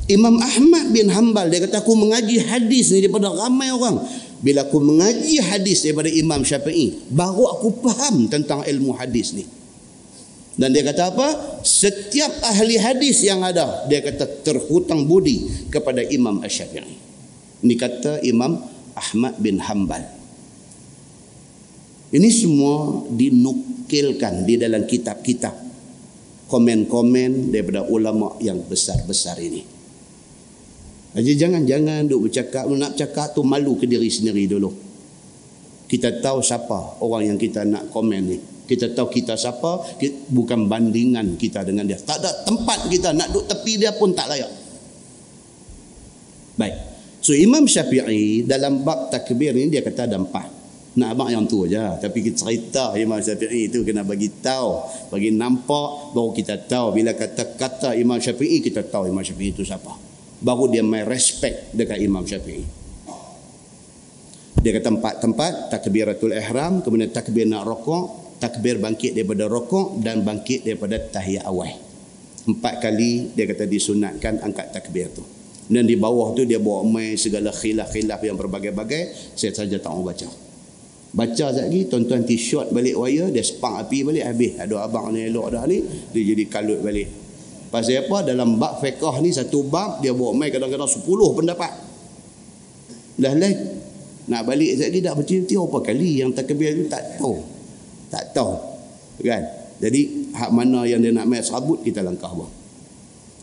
Imam 0.06 0.38
Ahmad 0.38 0.94
bin 0.94 1.10
Hanbal 1.10 1.50
dia 1.50 1.66
kata 1.66 1.82
aku 1.82 1.98
mengaji 1.98 2.38
hadis 2.46 2.94
ni 2.94 3.02
daripada 3.02 3.26
ramai 3.34 3.74
orang. 3.74 4.06
Bila 4.38 4.62
aku 4.62 4.78
mengaji 4.78 5.42
hadis 5.42 5.82
daripada 5.82 6.06
Imam 6.06 6.46
Syafi'i, 6.46 7.10
baru 7.10 7.50
aku 7.58 7.74
faham 7.82 8.30
tentang 8.30 8.62
ilmu 8.62 8.94
hadis 8.94 9.34
ni. 9.34 9.42
Dan 10.56 10.72
dia 10.72 10.80
kata 10.88 11.12
apa? 11.12 11.28
Setiap 11.60 12.32
ahli 12.40 12.80
hadis 12.80 13.20
yang 13.20 13.44
ada, 13.44 13.84
dia 13.92 14.00
kata 14.00 14.40
terhutang 14.40 15.04
budi 15.04 15.68
kepada 15.68 16.00
Imam 16.00 16.40
Ash-Syafi'i. 16.40 16.96
Ini 17.60 17.74
kata 17.76 18.24
Imam 18.24 18.56
Ahmad 18.96 19.36
bin 19.36 19.60
Hanbal. 19.60 20.00
Ini 22.08 22.28
semua 22.32 23.04
dinukilkan 23.12 24.48
di 24.48 24.56
dalam 24.56 24.88
kitab-kitab 24.88 25.52
komen-komen 26.48 27.52
daripada 27.52 27.84
ulama 27.84 28.40
yang 28.40 28.64
besar-besar 28.64 29.36
ini. 29.36 29.60
Jadi 31.12 31.32
jangan-jangan 31.36 32.08
duk 32.08 32.28
bercakap, 32.32 32.64
nak 32.72 32.96
cakap 32.96 33.36
tu 33.36 33.44
malu 33.44 33.76
ke 33.76 33.84
diri 33.84 34.08
sendiri 34.08 34.48
dulu. 34.48 34.72
Kita 35.84 36.16
tahu 36.24 36.40
siapa 36.40 37.04
orang 37.04 37.34
yang 37.34 37.38
kita 37.38 37.68
nak 37.68 37.92
komen 37.92 38.22
ni 38.24 38.55
kita 38.66 38.92
tahu 38.92 39.08
kita 39.08 39.38
siapa 39.38 39.96
bukan 40.28 40.66
bandingan 40.66 41.38
kita 41.38 41.62
dengan 41.62 41.86
dia. 41.86 41.96
Tak 42.02 42.18
ada 42.18 42.30
tempat 42.42 42.90
kita 42.90 43.14
nak 43.14 43.30
duduk 43.30 43.46
tepi 43.46 43.78
dia 43.78 43.94
pun 43.94 44.10
tak 44.10 44.26
layak. 44.26 44.50
Baik. 46.58 46.74
So 47.22 47.30
Imam 47.34 47.66
Syafi'i 47.66 48.42
dalam 48.42 48.82
bab 48.82 49.10
takbir 49.10 49.54
ni 49.54 49.70
dia 49.70 49.86
kata 49.86 50.10
ada 50.10 50.18
empat. 50.18 50.58
Nak 50.96 51.08
abang 51.12 51.28
yang 51.28 51.44
tu 51.44 51.68
aja. 51.68 52.00
Tapi 52.00 52.24
kita 52.24 52.42
cerita 52.42 52.96
Imam 52.96 53.20
Syafi'i 53.20 53.68
itu 53.68 53.84
kena 53.84 54.02
bagi 54.02 54.32
tahu. 54.32 54.82
Bagi 55.12 55.30
nampak 55.30 56.16
baru 56.16 56.32
kita 56.32 56.66
tahu. 56.66 56.96
Bila 56.96 57.12
kata-kata 57.12 57.92
Imam 57.94 58.16
Syafi'i 58.16 58.64
kita 58.64 58.82
tahu 58.82 59.12
Imam 59.12 59.20
Syafi'i 59.20 59.52
itu 59.52 59.62
siapa. 59.62 59.92
Baru 60.40 60.72
dia 60.72 60.80
mai 60.80 61.04
respect 61.04 61.76
dekat 61.76 62.00
Imam 62.00 62.24
Syafi'i. 62.24 62.64
Dia 64.56 64.72
kata 64.82 64.88
empat 64.98 65.14
tempat, 65.22 65.52
takbiratul 65.70 66.34
ihram, 66.34 66.82
kemudian 66.82 67.12
takbir 67.14 67.46
nak 67.46 67.68
rokok, 67.68 68.25
takbir 68.36 68.76
bangkit 68.80 69.16
daripada 69.16 69.48
rokok 69.48 70.00
dan 70.04 70.20
bangkit 70.22 70.64
daripada 70.64 71.00
tahiyat 71.00 71.44
awal. 71.48 71.72
Empat 72.46 72.78
kali 72.78 73.34
dia 73.34 73.48
kata 73.48 73.66
disunatkan 73.66 74.38
angkat 74.44 74.70
takbir 74.70 75.10
tu. 75.10 75.24
Dan 75.66 75.82
di 75.82 75.98
bawah 75.98 76.30
tu 76.30 76.46
dia 76.46 76.62
bawa 76.62 76.86
main 76.86 77.18
segala 77.18 77.50
khilaf-khilaf 77.50 78.22
yang 78.22 78.38
berbagai-bagai, 78.38 79.34
saya 79.34 79.50
saja 79.50 79.82
tak 79.82 79.90
mau 79.90 80.06
baca. 80.06 80.30
Baca 81.10 81.32
sekejap 81.32 81.66
lagi, 81.66 81.80
tuan-tuan 81.90 82.22
t-shirt 82.22 82.70
balik 82.70 82.94
wire, 82.94 83.34
dia 83.34 83.42
sepang 83.42 83.80
api 83.80 84.06
balik, 84.06 84.22
habis. 84.22 84.52
Ada 84.62 84.84
abang 84.86 85.10
ni 85.10 85.26
elok 85.26 85.58
dah 85.58 85.64
ni, 85.66 85.82
dia 86.14 86.22
jadi 86.22 86.44
kalut 86.46 86.84
balik. 86.84 87.08
Pasal 87.72 88.06
apa? 88.06 88.30
Dalam 88.30 88.62
bab 88.62 88.78
fiqah 88.78 89.18
ni, 89.18 89.34
satu 89.34 89.66
bab, 89.66 90.04
dia 90.04 90.14
bawa 90.14 90.36
main 90.36 90.54
kadang-kadang 90.54 90.86
sepuluh 90.86 91.34
pendapat. 91.34 91.72
Dah 93.16 93.32
lain, 93.32 93.58
nak 94.28 94.44
balik 94.44 94.76
lagi 94.76 95.00
dah 95.02 95.14
berhenti 95.16 95.54
apa 95.56 95.78
kali 95.82 96.20
yang 96.20 96.30
takbir 96.30 96.78
tu 96.78 96.84
tak 96.86 97.18
tahu. 97.18 97.55
Tak 98.12 98.36
tahu. 98.36 98.52
Kan? 99.22 99.42
Jadi 99.76 100.32
hak 100.32 100.50
mana 100.52 100.88
yang 100.88 101.04
dia 101.04 101.12
nak 101.12 101.28
mai 101.28 101.44
serabut 101.44 101.84
kita 101.84 102.00
langkah 102.00 102.32
bawah. 102.32 102.66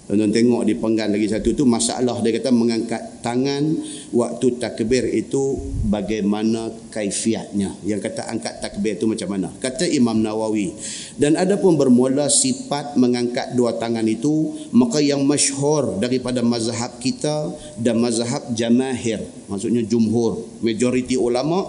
Tuan-tuan 0.03 0.35
tengok 0.35 0.67
di 0.67 0.75
penggan 0.75 1.15
lagi 1.15 1.31
satu 1.31 1.55
tu 1.55 1.63
masalah 1.63 2.19
dia 2.19 2.35
kata 2.35 2.51
mengangkat 2.51 3.23
tangan 3.23 3.71
waktu 4.11 4.59
takbir 4.59 5.07
itu 5.07 5.55
bagaimana 5.87 6.67
kaifiatnya. 6.91 7.71
Yang 7.87 8.11
kata 8.11 8.27
angkat 8.27 8.59
takbir 8.59 8.99
itu 8.99 9.07
macam 9.07 9.31
mana? 9.31 9.47
Kata 9.63 9.87
Imam 9.87 10.19
Nawawi. 10.19 10.75
Dan 11.15 11.39
ada 11.39 11.55
pun 11.55 11.79
bermula 11.79 12.27
sifat 12.27 12.99
mengangkat 12.99 13.55
dua 13.55 13.79
tangan 13.79 14.03
itu 14.03 14.51
maka 14.75 14.99
yang 14.99 15.23
masyhur 15.23 15.95
daripada 16.03 16.43
mazhab 16.43 16.99
kita 16.99 17.55
dan 17.79 18.03
mazhab 18.03 18.43
jamahir. 18.51 19.23
Maksudnya 19.47 19.87
jumhur, 19.87 20.43
majoriti 20.59 21.15
ulama 21.15 21.63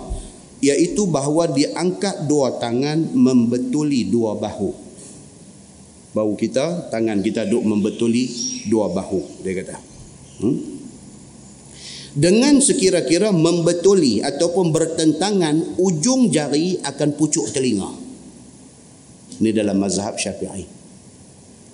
iaitu 0.64 1.04
bahawa 1.04 1.52
diangkat 1.52 2.24
dua 2.24 2.56
tangan 2.56 3.12
membetuli 3.12 4.08
dua 4.08 4.32
bahu 4.40 4.84
bahu 6.14 6.38
kita, 6.38 6.88
tangan 6.94 7.20
kita 7.20 7.44
duduk 7.50 7.74
membetuli 7.74 8.30
dua 8.70 8.88
bahu, 8.94 9.42
dia 9.42 9.52
kata. 9.60 9.76
Hmm? 10.40 10.56
Dengan 12.14 12.62
sekira-kira 12.62 13.34
membetuli 13.34 14.22
ataupun 14.22 14.70
bertentangan, 14.70 15.74
ujung 15.82 16.30
jari 16.30 16.78
akan 16.86 17.18
pucuk 17.18 17.50
telinga. 17.50 17.90
Ini 19.42 19.50
dalam 19.50 19.82
mazhab 19.82 20.14
syafi'i. 20.14 20.62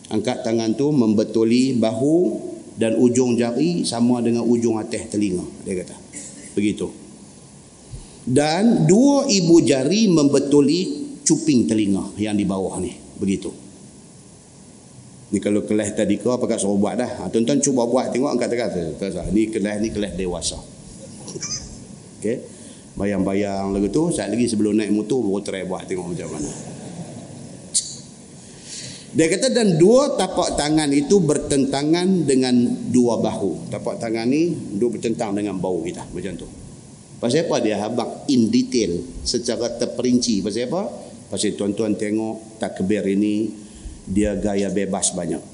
Angkat 0.08 0.40
tangan 0.40 0.72
tu 0.72 0.88
membetuli 0.88 1.76
bahu 1.76 2.40
dan 2.80 2.96
ujung 2.96 3.36
jari 3.36 3.84
sama 3.84 4.24
dengan 4.24 4.48
ujung 4.48 4.80
atas 4.80 5.12
telinga, 5.12 5.44
dia 5.68 5.84
kata. 5.84 5.92
Begitu. 6.56 6.88
Dan 8.20 8.84
dua 8.84 9.24
ibu 9.28 9.64
jari 9.64 10.10
membetuli 10.12 11.08
cuping 11.24 11.64
telinga 11.70 12.12
yang 12.20 12.36
di 12.36 12.44
bawah 12.44 12.76
ni. 12.76 12.92
Begitu. 13.16 13.50
Ni 15.30 15.38
kalau 15.38 15.62
kelas 15.62 15.94
tadi 15.94 16.18
kau 16.18 16.34
apa 16.34 16.58
suruh 16.58 16.74
buat 16.74 16.98
dah. 16.98 17.10
Ha, 17.22 17.30
tuan-tuan 17.30 17.62
cuba 17.62 17.86
buat 17.86 18.10
tengok 18.10 18.34
angkat 18.34 18.50
tangan. 18.50 18.70
Tak 18.98 19.30
Ni 19.30 19.46
kelas 19.46 19.76
ni 19.78 19.88
kelas 19.94 20.12
dewasa. 20.18 20.58
Okey. 22.18 22.36
Bayang-bayang 22.98 23.70
lagu 23.70 23.86
tu, 23.88 24.10
saat 24.10 24.28
lagi 24.28 24.50
sebelum 24.50 24.76
naik 24.76 24.90
motor 24.90 25.22
baru 25.22 25.40
try 25.40 25.62
buat 25.64 25.86
tengok 25.86 26.10
macam 26.10 26.28
mana. 26.36 26.50
Dia 29.10 29.26
kata 29.26 29.50
dan 29.50 29.74
dua 29.74 30.14
tapak 30.14 30.54
tangan 30.54 30.90
itu 30.94 31.18
bertentangan 31.18 32.26
dengan 32.26 32.54
dua 32.90 33.18
bahu. 33.18 33.70
Tapak 33.70 33.98
tangan 33.98 34.26
ni 34.26 34.54
dua 34.78 34.90
bertentang 34.94 35.34
dengan 35.34 35.58
bahu 35.58 35.86
kita 35.86 36.06
macam 36.14 36.34
tu. 36.38 36.46
Pasal 37.20 37.44
apa 37.44 37.60
dia 37.60 37.76
habak 37.76 38.24
in 38.32 38.48
detail 38.48 38.96
secara 39.28 39.76
terperinci. 39.76 40.40
Pasal 40.40 40.72
apa? 40.72 40.88
Pasal 41.28 41.52
tuan-tuan 41.52 41.92
tengok 41.92 42.56
takbir 42.56 43.04
ini 43.04 43.52
dia 44.08 44.32
gaya 44.40 44.72
bebas 44.72 45.12
banyak. 45.12 45.44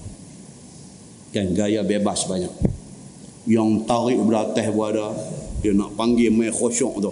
Kan 1.34 1.50
gaya 1.58 1.82
bebas 1.82 2.30
banyak. 2.30 2.54
Yang 3.50 3.82
tarik 3.90 4.18
beratas 4.22 4.70
ada 4.70 5.06
dia 5.58 5.74
nak 5.74 5.98
panggil 5.98 6.30
mai 6.30 6.54
khusyuk 6.54 7.02
tu. 7.02 7.10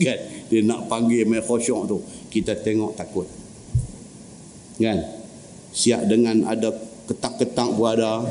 Kan 0.00 0.18
dia 0.48 0.60
nak 0.64 0.88
panggil 0.88 1.28
mai 1.28 1.44
khusyuk 1.44 1.84
tu. 1.84 2.00
Kita 2.32 2.56
tengok 2.56 2.96
takut. 2.96 3.28
Kan 4.80 4.96
siap 5.76 6.08
dengan 6.08 6.48
ada 6.48 6.72
ketak-ketak 7.04 7.76
ada 7.76 8.24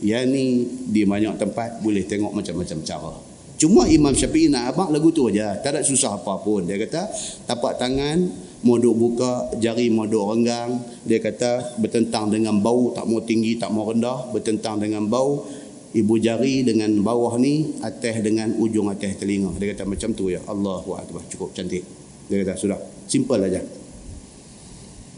yang 0.00 0.32
ni 0.32 0.64
di 0.88 1.04
banyak 1.04 1.36
tempat 1.36 1.84
boleh 1.84 2.08
tengok 2.08 2.32
macam-macam 2.32 2.80
cara 2.80 3.12
cuma 3.60 3.84
Imam 3.84 4.16
Syafi'i 4.16 4.48
nak 4.48 4.72
abang 4.72 4.88
lagu 4.88 5.12
tu 5.12 5.28
aja. 5.28 5.60
Tak 5.60 5.76
ada 5.76 5.80
susah 5.84 6.16
apa 6.16 6.40
pun 6.40 6.64
dia 6.64 6.80
kata 6.80 7.12
tapak 7.44 7.76
tangan 7.76 8.48
modok 8.64 8.94
buka 8.96 9.32
jari 9.60 9.92
modok 9.92 10.32
renggang. 10.32 10.80
Dia 11.04 11.20
kata 11.20 11.76
bertentang 11.76 12.32
dengan 12.32 12.56
bau 12.56 12.96
tak 12.96 13.04
mau 13.04 13.20
tinggi 13.20 13.60
tak 13.60 13.68
mau 13.68 13.84
rendah 13.88 14.32
bertentang 14.32 14.80
dengan 14.80 15.04
bau 15.04 15.44
ibu 15.92 16.14
jari 16.16 16.62
dengan 16.62 16.88
bawah 17.02 17.36
ni 17.36 17.76
atas 17.84 18.24
dengan 18.24 18.56
ujung 18.56 18.88
atas 18.88 19.20
telinga. 19.20 19.52
Dia 19.60 19.76
kata 19.76 19.84
macam 19.84 20.08
tu 20.16 20.32
ya. 20.32 20.40
Allahu 20.48 20.96
akbar. 20.96 21.20
Cukup 21.28 21.52
cantik. 21.52 21.84
Dia 22.32 22.40
kata 22.40 22.56
sudah. 22.56 22.80
Simple 23.10 23.44
aja. 23.44 23.60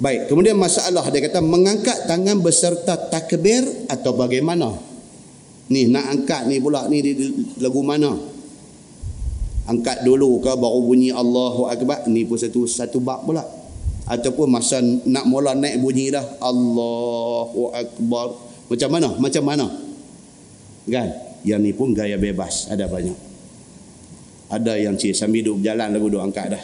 Baik 0.03 0.27
kemudian 0.27 0.59
masalah. 0.59 1.07
Dia 1.15 1.23
kata 1.23 1.39
mengangkat 1.39 2.11
tangan 2.11 2.43
beserta 2.43 2.99
takbir 3.07 3.63
atau 3.87 4.19
bagaimana? 4.19 4.75
Ni 5.71 5.87
nak 5.87 6.11
angkat 6.11 6.51
ni 6.51 6.59
pula. 6.59 6.89
Ni 6.89 6.99
di 7.05 7.13
lagu 7.63 7.85
mana 7.85 8.32
angkat 9.67 10.03
dulu 10.03 10.43
ke 10.43 10.53
baru 10.59 10.81
bunyi 10.83 11.11
Allahu 11.15 11.71
Akbar. 11.71 12.07
Ni 12.11 12.27
pun 12.27 12.39
satu 12.39 12.67
satu 12.67 12.99
bab 12.99 13.23
pula. 13.23 13.45
Ataupun 14.03 14.51
masa 14.51 14.83
nak 14.83 15.25
mula 15.31 15.55
naik 15.55 15.79
bunyi 15.79 16.11
dah 16.11 16.25
Allahu 16.43 17.71
Akbar. 17.71 18.35
Macam 18.67 18.89
mana? 18.91 19.09
Macam 19.19 19.43
mana? 19.47 19.67
Kan? 20.89 21.09
Yang 21.47 21.61
ni 21.63 21.71
pun 21.75 21.95
gaya 21.95 22.19
bebas. 22.19 22.67
Ada 22.71 22.91
banyak. 22.91 23.15
Ada 24.53 24.77
yang 24.77 24.99
cik 24.99 25.17
sambil 25.17 25.41
duduk 25.47 25.65
berjalan 25.65 25.89
lagu 25.95 26.07
duduk 26.11 26.23
angkat 26.23 26.47
dah. 26.53 26.63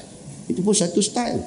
Itu 0.51 0.61
pun 0.61 0.75
satu 0.75 0.99
style. 1.01 1.41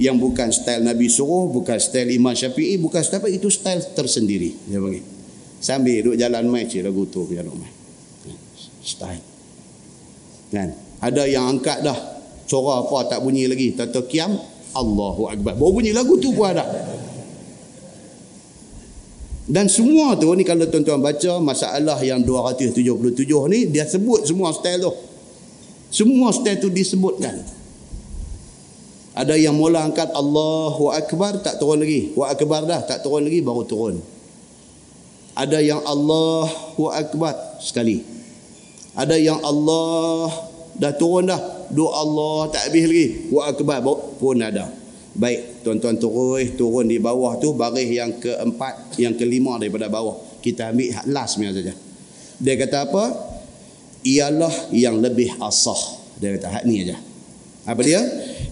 Yang 0.00 0.16
bukan 0.18 0.48
style 0.50 0.82
Nabi 0.82 1.06
suruh 1.06 1.52
bukan 1.52 1.78
style 1.78 2.10
Imam 2.10 2.34
Syafi'i 2.34 2.80
bukan 2.80 3.04
style 3.04 3.30
itu 3.30 3.46
style 3.52 3.84
tersendiri. 3.94 4.56
Dia 4.66 4.80
panggil. 4.80 5.04
Sambil 5.62 6.02
duduk 6.02 6.16
jalan 6.18 6.48
mai 6.50 6.66
cik 6.66 6.82
lagu 6.82 7.06
tu 7.06 7.22
biar 7.28 7.46
mai. 7.46 7.70
Style 8.82 9.31
Kan? 10.52 10.76
Ada 11.00 11.24
yang 11.24 11.48
angkat 11.48 11.80
dah. 11.80 11.96
Suara 12.44 12.84
apa 12.84 13.08
tak 13.08 13.24
bunyi 13.24 13.48
lagi. 13.48 13.72
Tata 13.72 14.04
kiam. 14.04 14.36
Allahu 14.76 15.32
Akbar. 15.32 15.56
Baru 15.56 15.80
bunyi 15.80 15.96
lagu 15.96 16.20
tu 16.20 16.36
pun 16.36 16.52
ada. 16.52 16.68
Dan 19.48 19.66
semua 19.66 20.14
tu 20.14 20.30
ni 20.36 20.46
kalau 20.46 20.68
tuan-tuan 20.68 21.02
baca 21.02 21.42
masalah 21.42 21.98
yang 22.00 22.22
277 22.22 23.26
ni 23.50 23.68
dia 23.68 23.84
sebut 23.88 24.22
semua 24.28 24.54
style 24.54 24.80
tu. 24.80 24.92
Semua 25.92 26.30
style 26.30 26.60
tu 26.60 26.68
disebutkan. 26.68 27.42
Ada 29.12 29.36
yang 29.36 29.52
mula 29.52 29.84
angkat 29.84 30.08
Allahu 30.16 30.88
Akbar 30.88 31.40
tak 31.44 31.60
turun 31.60 31.84
lagi. 31.84 32.16
Wa 32.16 32.32
Akbar 32.32 32.64
dah 32.64 32.80
tak 32.80 33.04
turun 33.04 33.28
lagi 33.28 33.44
baru 33.44 33.64
turun. 33.68 33.96
Ada 35.36 35.60
yang 35.60 35.84
Allahu 35.84 36.88
Akbar 36.88 37.60
sekali. 37.60 38.11
Ada 38.92 39.16
yang 39.16 39.40
Allah 39.40 40.28
dah 40.76 40.92
turun 40.96 41.28
dah. 41.28 41.40
Doa 41.72 42.04
Allah 42.04 42.52
tak 42.52 42.68
habis 42.68 42.84
lagi. 42.84 43.08
Wa 43.32 43.48
akbar 43.48 43.80
pun 44.20 44.36
ada. 44.44 44.68
Baik, 45.12 45.64
tuan-tuan 45.64 45.96
turun, 46.00 46.44
turun 46.56 46.88
di 46.88 46.96
bawah 46.96 47.36
tu 47.36 47.52
baris 47.52 47.88
yang 47.88 48.16
keempat, 48.16 48.96
yang 48.96 49.12
kelima 49.16 49.60
daripada 49.60 49.88
bawah. 49.88 50.40
Kita 50.40 50.72
ambil 50.72 50.88
hak 50.92 51.06
last 51.08 51.36
punya 51.36 51.52
saja. 51.52 51.72
Dia 52.40 52.54
kata 52.56 52.88
apa? 52.88 53.04
Ialah 54.02 54.72
yang 54.72 55.00
lebih 55.00 55.36
asah. 55.40 56.00
Dia 56.16 56.36
kata 56.36 56.48
hak 56.48 56.64
ni 56.64 56.84
aja. 56.84 56.96
Apa 57.68 57.80
dia? 57.84 58.00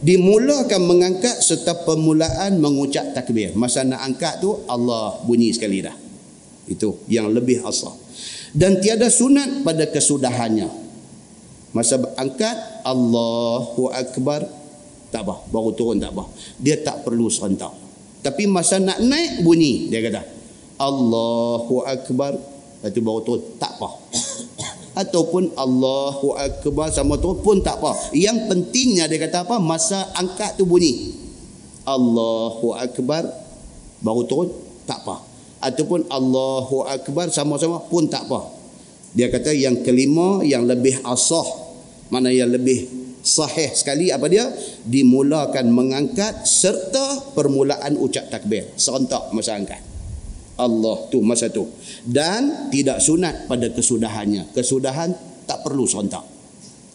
Dimulakan 0.01 0.87
mengangkat 0.87 1.43
serta 1.43 1.85
permulaan 1.85 2.61
mengucap 2.61 3.13
takbir. 3.13 3.53
Masa 3.57 3.83
nak 3.85 4.05
angkat 4.05 4.41
tu 4.45 4.65
Allah 4.69 5.19
bunyi 5.25 5.53
sekali 5.53 5.83
dah. 5.85 5.97
Itu 6.69 7.03
yang 7.09 7.33
lebih 7.33 7.65
asah 7.67 8.10
dan 8.55 8.83
tiada 8.83 9.07
sunat 9.07 9.63
pada 9.63 9.87
kesudahannya. 9.87 10.69
Masa 11.71 12.03
angkat 12.19 12.83
Allahu 12.83 13.95
Akbar. 13.95 14.43
Tak 15.11 15.27
apa 15.27 15.43
baru 15.51 15.75
turun 15.75 15.99
tak 15.99 16.15
apa 16.15 16.31
dia 16.63 16.79
tak 16.79 17.03
perlu 17.03 17.27
serentak. 17.27 17.75
Tapi 18.23 18.47
masa 18.47 18.79
nak 18.79 19.03
naik 19.03 19.43
bunyi 19.43 19.91
dia 19.91 20.03
kata 20.03 20.23
Allahu 20.79 21.83
Akbar. 21.87 22.39
Itu 22.81 23.05
baru 23.05 23.21
turun 23.23 23.43
tak 23.61 23.77
apa 23.79 23.91
ataupun 25.03 25.55
Allahu 25.55 26.35
Akbar 26.39 26.91
sama 26.91 27.19
tu 27.21 27.37
pun 27.43 27.61
tak 27.61 27.79
apa 27.79 28.15
yang 28.15 28.51
pentingnya 28.51 29.07
dia 29.07 29.19
kata 29.19 29.47
apa? 29.47 29.59
Masa 29.63 30.11
angkat 30.15 30.59
tu 30.59 30.67
bunyi. 30.67 31.15
Allahu 31.87 32.75
Akbar. 32.75 33.31
Baru 34.01 34.25
turun 34.25 34.49
tak 34.89 35.07
apa 35.07 35.30
ataupun 35.61 36.09
Allahu 36.09 36.89
Akbar 36.89 37.29
sama-sama 37.29 37.81
pun 37.87 38.09
tak 38.09 38.27
apa. 38.27 38.51
Dia 39.15 39.29
kata 39.29 39.55
yang 39.55 39.85
kelima 39.85 40.41
yang 40.47 40.65
lebih 40.65 41.03
asah 41.05 41.45
mana 42.11 42.31
yang 42.35 42.51
lebih 42.51 42.89
sahih 43.23 43.71
sekali 43.71 44.11
apa 44.11 44.27
dia? 44.27 44.49
Dimulakan 44.83 45.71
mengangkat 45.71 46.43
serta 46.49 47.37
permulaan 47.37 47.95
ucap 48.01 48.33
takbir. 48.33 48.73
Serentak 48.75 49.31
masa 49.31 49.55
angkat. 49.55 49.83
Allah 50.59 51.07
tu 51.13 51.23
masa 51.23 51.53
tu. 51.53 51.69
Dan 52.03 52.73
tidak 52.73 52.99
sunat 52.99 53.47
pada 53.47 53.71
kesudahannya. 53.71 54.51
Kesudahan 54.57 55.13
tak 55.47 55.63
perlu 55.63 55.87
serentak 55.87 56.41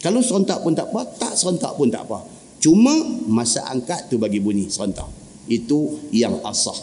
kalau 0.06 0.22
serentak 0.22 0.62
pun 0.62 0.78
tak 0.78 0.94
apa 0.94 1.02
tak 1.18 1.34
serentak 1.34 1.74
pun 1.74 1.90
tak 1.90 2.06
apa. 2.06 2.22
Cuma 2.62 2.94
masa 3.26 3.66
angkat 3.74 4.06
tu 4.06 4.22
bagi 4.22 4.38
bunyi 4.38 4.70
serentak 4.70 5.10
itu 5.50 5.98
yang 6.14 6.38
asah 6.46 6.78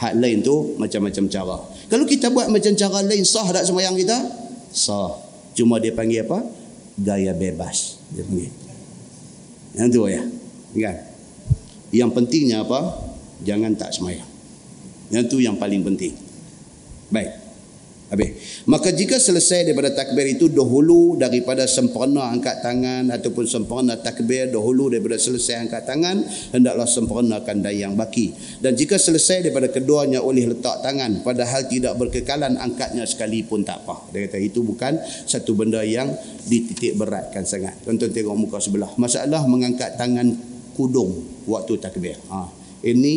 hak 0.00 0.16
lain 0.16 0.40
tu 0.40 0.74
macam-macam 0.80 1.24
cara. 1.28 1.56
Kalau 1.92 2.04
kita 2.08 2.32
buat 2.32 2.48
macam 2.48 2.72
cara 2.72 2.98
lain 3.04 3.22
sah 3.22 3.44
tak 3.52 3.68
semayang 3.68 3.94
kita? 3.94 4.16
Sah. 4.72 5.12
Cuma 5.52 5.76
dia 5.76 5.92
panggil 5.92 6.24
apa? 6.24 6.40
Gaya 6.96 7.36
bebas 7.36 8.00
dia 8.16 8.24
panggil. 8.24 8.52
Yang 9.76 9.88
tu 9.92 10.00
ya. 10.08 10.22
Kan? 10.80 10.96
Yang 11.92 12.10
pentingnya 12.16 12.64
apa? 12.64 12.80
Jangan 13.44 13.76
tak 13.76 13.92
semayang. 13.92 14.28
Yang 15.12 15.24
tu 15.28 15.36
yang 15.42 15.56
paling 15.60 15.84
penting. 15.84 16.16
Baik 17.10 17.39
Habis. 18.10 18.66
Maka 18.66 18.90
jika 18.90 19.22
selesai 19.22 19.70
daripada 19.70 19.94
takbir 19.94 20.26
itu 20.26 20.50
dahulu 20.50 21.14
daripada 21.14 21.62
sempurna 21.70 22.26
angkat 22.26 22.58
tangan 22.58 23.06
ataupun 23.06 23.46
sempurna 23.46 23.94
takbir 24.02 24.50
dahulu 24.50 24.90
daripada 24.90 25.14
selesai 25.14 25.62
angkat 25.62 25.86
tangan 25.86 26.26
hendaklah 26.50 26.90
sempurnakan 26.90 27.62
dayang 27.62 27.94
baki. 27.94 28.34
Dan 28.58 28.74
jika 28.74 28.98
selesai 28.98 29.46
daripada 29.46 29.70
keduanya 29.70 30.26
oleh 30.26 30.42
letak 30.50 30.82
tangan 30.82 31.22
padahal 31.22 31.70
tidak 31.70 31.94
berkekalan 32.02 32.58
angkatnya 32.58 33.06
sekalipun 33.06 33.62
tak 33.62 33.86
apa. 33.86 34.10
Dia 34.10 34.26
kata 34.26 34.42
itu 34.42 34.66
bukan 34.66 34.98
satu 35.30 35.54
benda 35.54 35.86
yang 35.86 36.10
dititik 36.50 36.98
beratkan 36.98 37.46
sangat. 37.46 37.78
Tonton 37.86 38.10
tengok 38.10 38.34
muka 38.34 38.58
sebelah. 38.58 38.90
Masalah 38.98 39.46
mengangkat 39.46 39.94
tangan 39.94 40.34
kudung 40.74 41.14
waktu 41.46 41.78
takbir. 41.78 42.18
Ha. 42.26 42.50
Ini 42.82 43.14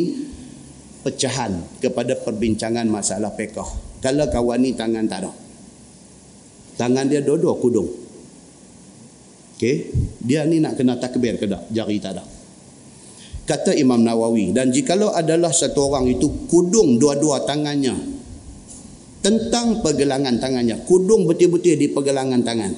pecahan 1.02 1.82
kepada 1.82 2.14
perbincangan 2.14 2.86
masalah 2.86 3.34
pekah. 3.34 3.83
Kalau 4.04 4.28
kawan 4.28 4.60
ni 4.60 4.76
tangan 4.76 5.08
tak 5.08 5.24
ada. 5.24 5.32
Tangan 6.76 7.08
dia 7.08 7.24
dua-dua 7.24 7.56
kudung. 7.56 7.88
Okey, 9.56 9.96
dia 10.20 10.44
ni 10.44 10.60
nak 10.60 10.76
kena 10.76 11.00
takbir 11.00 11.40
ke 11.40 11.48
tak? 11.48 11.72
Jari 11.72 12.04
tak 12.04 12.20
ada. 12.20 12.24
Kata 13.48 13.72
Imam 13.72 14.04
Nawawi 14.04 14.52
dan 14.52 14.76
jikalau 14.76 15.16
adalah 15.16 15.56
satu 15.56 15.88
orang 15.88 16.12
itu 16.12 16.48
kudung 16.52 17.00
dua-dua 17.00 17.48
tangannya 17.48 17.96
tentang 19.24 19.80
pergelangan 19.80 20.36
tangannya, 20.36 20.84
kudung 20.84 21.24
betul-betul 21.24 21.80
di 21.80 21.88
pergelangan 21.88 22.44
tangan. 22.44 22.72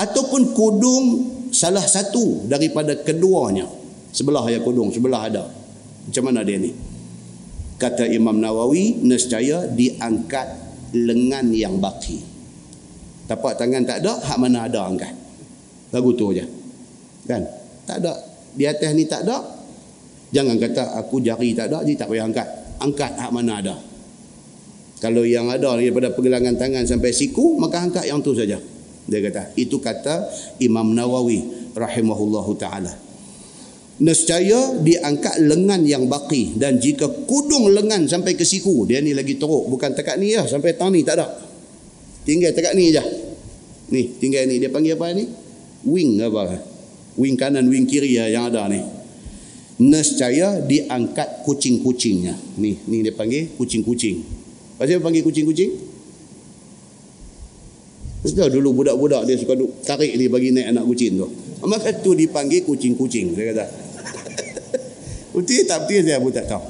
Ataupun 0.00 0.56
kudung 0.56 1.04
salah 1.52 1.84
satu 1.84 2.48
daripada 2.48 2.96
keduanya. 2.96 3.68
Sebelah 4.10 4.48
ya 4.48 4.64
kudung, 4.64 4.88
sebelah 4.88 5.28
ada. 5.28 5.44
Macam 6.08 6.22
mana 6.24 6.40
dia 6.40 6.56
ni? 6.56 6.72
Kata 7.80 8.04
Imam 8.04 8.36
Nawawi 8.36 9.00
nescaya 9.00 9.64
diangkat 9.64 10.46
lengan 10.92 11.48
yang 11.56 11.80
baki. 11.80 12.20
Tapak 13.24 13.56
tangan 13.56 13.88
tak 13.88 14.04
ada 14.04 14.20
hak 14.20 14.36
mana 14.36 14.68
ada 14.68 14.84
angkat. 14.84 15.16
Lagu 15.96 16.12
tu 16.12 16.36
aja. 16.36 16.44
Kan? 17.24 17.42
Tak 17.88 18.04
ada. 18.04 18.12
Di 18.52 18.68
atas 18.68 18.92
ni 18.92 19.08
tak 19.08 19.24
ada. 19.24 19.40
Jangan 20.30 20.60
kata 20.60 21.00
aku 21.00 21.24
jari 21.24 21.56
tak 21.56 21.72
ada 21.72 21.80
jadi 21.82 22.04
tak 22.04 22.08
payah 22.12 22.28
angkat. 22.28 22.48
Angkat 22.84 23.12
hak 23.16 23.32
mana 23.32 23.64
ada. 23.64 23.76
Kalau 25.00 25.24
yang 25.24 25.48
ada 25.48 25.80
daripada 25.80 26.12
pergelangan 26.12 26.60
tangan 26.60 26.84
sampai 26.84 27.10
siku 27.16 27.56
maka 27.56 27.80
angkat 27.80 28.04
yang 28.04 28.20
tu 28.20 28.36
saja. 28.36 28.60
Dia 29.08 29.18
kata 29.24 29.56
itu 29.56 29.80
kata 29.80 30.28
Imam 30.60 30.92
Nawawi 30.92 31.72
rahimahullahu 31.72 32.52
taala 32.60 33.09
nescaya 34.00 34.80
diangkat 34.80 35.44
lengan 35.44 35.84
yang 35.84 36.08
baki 36.08 36.56
dan 36.56 36.80
jika 36.80 37.04
kudung 37.28 37.68
lengan 37.68 38.08
sampai 38.08 38.32
ke 38.32 38.48
siku 38.48 38.88
dia 38.88 39.04
ni 39.04 39.12
lagi 39.12 39.36
teruk. 39.36 39.68
Bukan 39.68 39.92
tekat 39.92 40.16
ni 40.16 40.32
lah 40.32 40.48
sampai 40.48 40.72
tang 40.74 40.92
ni 40.92 41.04
tak 41.04 41.20
ada. 41.20 41.28
Tinggal 42.24 42.56
tekat 42.56 42.72
ni 42.72 42.92
je. 42.92 43.04
Ni 43.92 44.08
tinggal 44.16 44.48
ni. 44.48 44.56
Dia 44.56 44.72
panggil 44.72 44.96
apa 44.96 45.12
ni? 45.12 45.28
Wing 45.84 46.20
apa? 46.24 46.60
Wing 47.20 47.36
kanan 47.36 47.68
wing 47.68 47.84
kiri 47.84 48.16
lah 48.16 48.28
yang 48.32 48.44
ada 48.48 48.68
ni. 48.72 48.80
Nescaya 49.80 50.60
diangkat 50.60 51.44
kucing-kucingnya. 51.44 52.36
Ni 52.56 52.76
ni 52.88 53.04
dia 53.04 53.12
panggil 53.12 53.52
kucing-kucing. 53.56 54.24
Pasal 54.80 54.96
dia 54.96 55.04
panggil 55.04 55.20
kucing-kucing. 55.24 55.92
Sudah 58.20 58.52
dulu 58.52 58.84
budak-budak 58.84 59.24
dia 59.24 59.36
suka 59.40 59.56
tarik 59.84 60.12
dia 60.12 60.28
bagi 60.28 60.52
naik 60.52 60.76
anak 60.76 60.84
kucing 60.88 61.16
tu. 61.16 61.28
Maka 61.64 61.92
tu 62.00 62.16
dipanggil 62.16 62.64
kucing-kucing. 62.64 63.36
Dia 63.36 63.52
kata, 63.52 63.64
Betul 65.30 65.62
tak 65.62 65.86
betul 65.86 66.02
saya 66.02 66.18
pun 66.18 66.32
tak 66.34 66.46
tahu. 66.50 66.64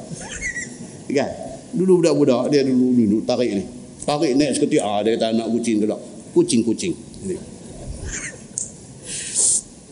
Kan? 1.16 1.30
Dulu 1.70 2.02
budak-budak 2.02 2.50
dia 2.52 2.60
dulu 2.66 2.92
dulu 2.92 3.18
tarik 3.24 3.50
ni. 3.56 3.64
Tarik 4.04 4.32
naik 4.36 4.58
seketika 4.58 4.84
ah 4.84 4.98
dia 5.00 5.16
kata 5.16 5.32
nak 5.32 5.48
kucing 5.54 5.80
gelap. 5.80 6.00
Kucing-kucing. 6.34 6.94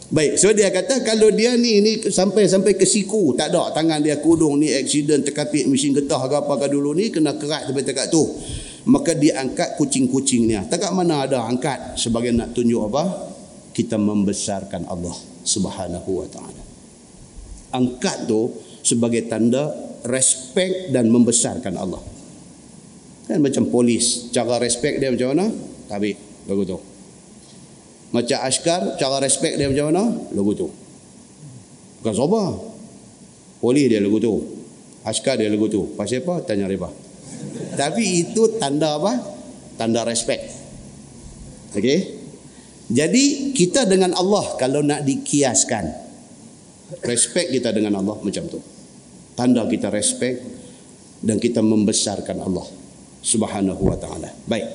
Baik, 0.08 0.40
so 0.40 0.48
dia 0.56 0.72
kata 0.72 1.04
kalau 1.04 1.28
dia 1.28 1.52
ni 1.60 1.84
ni 1.84 2.00
sampai 2.08 2.48
sampai 2.48 2.80
ke 2.80 2.88
siku, 2.88 3.36
tak 3.36 3.52
ada 3.52 3.68
tangan 3.76 4.00
dia 4.00 4.16
kudung 4.16 4.56
ni 4.56 4.72
accident 4.72 5.20
terkapit 5.20 5.68
mesin 5.68 5.92
getah 5.92 6.24
ke 6.24 6.32
apa 6.32 6.64
ke 6.64 6.72
dulu 6.72 6.96
ni 6.96 7.12
kena 7.12 7.36
kerat 7.36 7.68
sampai 7.68 7.84
dekat 7.84 8.08
tu. 8.08 8.24
Maka 8.88 9.12
dia 9.12 9.36
angkat 9.36 9.76
kucing-kucing 9.76 10.48
ni. 10.48 10.56
Tak 10.56 10.96
mana 10.96 11.28
ada 11.28 11.44
angkat 11.44 12.00
sebagai 12.00 12.32
nak 12.32 12.56
tunjuk 12.56 12.88
apa? 12.88 13.04
Kita 13.76 14.00
membesarkan 14.00 14.88
Allah 14.88 15.12
Subhanahu 15.44 16.24
wa 16.24 16.28
taala 16.32 16.57
angkat 17.74 18.28
tu 18.28 18.52
sebagai 18.80 19.28
tanda 19.28 19.68
respect 20.06 20.94
dan 20.94 21.12
membesarkan 21.12 21.74
Allah. 21.76 22.00
Kan 23.28 23.44
macam 23.44 23.68
polis, 23.68 24.32
cara 24.32 24.56
respect 24.56 25.04
dia 25.04 25.12
macam 25.12 25.36
mana? 25.36 25.46
Tabik, 25.88 26.16
lagu 26.48 26.64
tu. 26.64 26.78
Macam 28.08 28.38
askar, 28.40 28.96
cara 28.96 29.20
respect 29.20 29.60
dia 29.60 29.68
macam 29.68 29.92
mana? 29.92 30.04
Lagu 30.32 30.52
tu. 30.56 30.68
Bukan 32.00 32.14
sabar. 32.16 32.56
Polis 33.60 33.84
dia 33.90 34.00
lagu 34.00 34.16
tu. 34.16 34.32
Askar 35.04 35.36
dia 35.36 35.52
lagu 35.52 35.68
tu. 35.68 35.92
Pasal 35.92 36.24
apa? 36.24 36.40
Tanya 36.46 36.64
riba. 36.70 36.88
Tapi 37.76 38.24
itu 38.24 38.56
tanda 38.56 38.96
apa? 38.96 39.12
Tanda 39.76 40.08
respect. 40.08 40.48
Okey? 41.76 42.16
Jadi 42.88 43.52
kita 43.52 43.84
dengan 43.84 44.16
Allah 44.16 44.56
kalau 44.56 44.80
nak 44.80 45.04
dikiaskan 45.04 46.07
Respect 47.04 47.52
kita 47.52 47.68
dengan 47.68 48.00
Allah 48.00 48.16
macam 48.16 48.44
tu. 48.48 48.56
Tanda 49.36 49.68
kita 49.68 49.92
respect 49.92 50.40
dan 51.20 51.36
kita 51.36 51.60
membesarkan 51.60 52.36
Allah 52.40 52.66
Subhanahu 53.20 53.82
wa 53.84 53.96
taala. 54.00 54.32
Baik. 54.48 54.66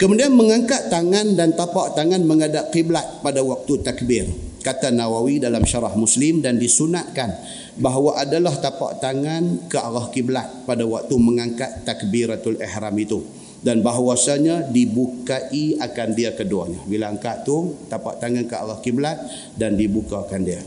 Kemudian 0.00 0.32
mengangkat 0.34 0.88
tangan 0.88 1.36
dan 1.36 1.54
tapak 1.54 1.94
tangan 1.94 2.24
menghadap 2.24 2.72
kiblat 2.72 3.22
pada 3.22 3.44
waktu 3.44 3.84
takbir. 3.84 4.26
Kata 4.62 4.94
Nawawi 4.94 5.42
dalam 5.42 5.66
syarah 5.66 5.92
Muslim 5.98 6.38
dan 6.38 6.56
disunatkan 6.56 7.34
bahawa 7.76 8.22
adalah 8.22 8.54
tapak 8.58 9.02
tangan 9.02 9.66
ke 9.66 9.74
arah 9.74 10.08
kiblat 10.10 10.66
pada 10.66 10.86
waktu 10.86 11.14
mengangkat 11.18 11.82
takbiratul 11.82 12.58
ihram 12.62 12.94
itu 12.94 13.26
dan 13.62 13.82
bahawasanya 13.82 14.70
dibukai 14.70 15.78
akan 15.78 16.08
dia 16.14 16.34
keduanya. 16.34 16.78
Bila 16.86 17.10
angkat 17.10 17.42
tu 17.46 17.74
tapak 17.90 18.22
tangan 18.22 18.46
ke 18.46 18.54
arah 18.54 18.78
kiblat 18.80 19.18
dan 19.58 19.74
dibukakan 19.74 20.42
dia 20.46 20.62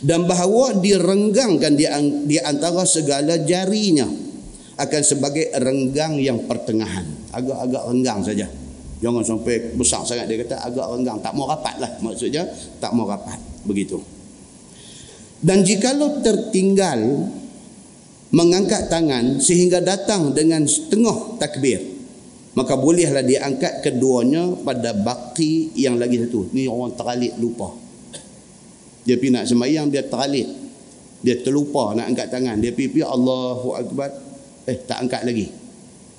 dan 0.00 0.24
bahawa 0.24 0.76
direnggangkan 0.76 1.72
di, 1.76 1.86
di 2.28 2.36
antara 2.40 2.84
segala 2.84 3.40
jarinya 3.40 4.06
akan 4.76 5.02
sebagai 5.02 5.52
renggang 5.56 6.20
yang 6.20 6.44
pertengahan. 6.44 7.04
Agak-agak 7.32 7.82
renggang 7.88 8.20
saja. 8.20 8.46
Jangan 9.00 9.24
sampai 9.24 9.76
besar 9.76 10.04
sangat 10.08 10.28
dia 10.28 10.40
kata 10.44 10.56
agak 10.60 10.86
renggang. 10.96 11.18
Tak 11.20 11.32
mau 11.32 11.48
rapat 11.48 11.80
lah 11.80 11.90
maksudnya. 12.00 12.44
Tak 12.80 12.92
mau 12.92 13.08
rapat. 13.08 13.40
Begitu. 13.64 14.00
Dan 15.40 15.64
jikalau 15.64 16.20
tertinggal 16.24 17.28
mengangkat 18.32 18.88
tangan 18.92 19.40
sehingga 19.40 19.80
datang 19.80 20.32
dengan 20.32 20.64
setengah 20.66 21.38
takbir 21.40 21.96
maka 22.56 22.72
bolehlah 22.72 23.20
diangkat 23.20 23.84
keduanya 23.84 24.56
pada 24.64 24.96
bakti 24.96 25.76
yang 25.76 26.00
lagi 26.00 26.24
satu. 26.24 26.48
Ni 26.56 26.64
orang 26.64 26.96
teralik 26.96 27.36
lupa 27.36 27.85
dia 29.06 29.14
pergi 29.16 29.30
nak 29.30 29.44
sembahyang 29.46 29.86
dia 29.88 30.02
teralik 30.04 30.66
dia 31.26 31.34
terlupa 31.40 31.90
nak 31.96 32.12
angkat 32.12 32.28
tangan. 32.28 32.60
Dia 32.60 32.70
pergi 32.70 33.02
Allahu 33.02 33.74
Akbar. 33.74 34.10
Eh 34.66 34.78
tak 34.86 35.06
angkat 35.06 35.22
lagi. 35.26 35.46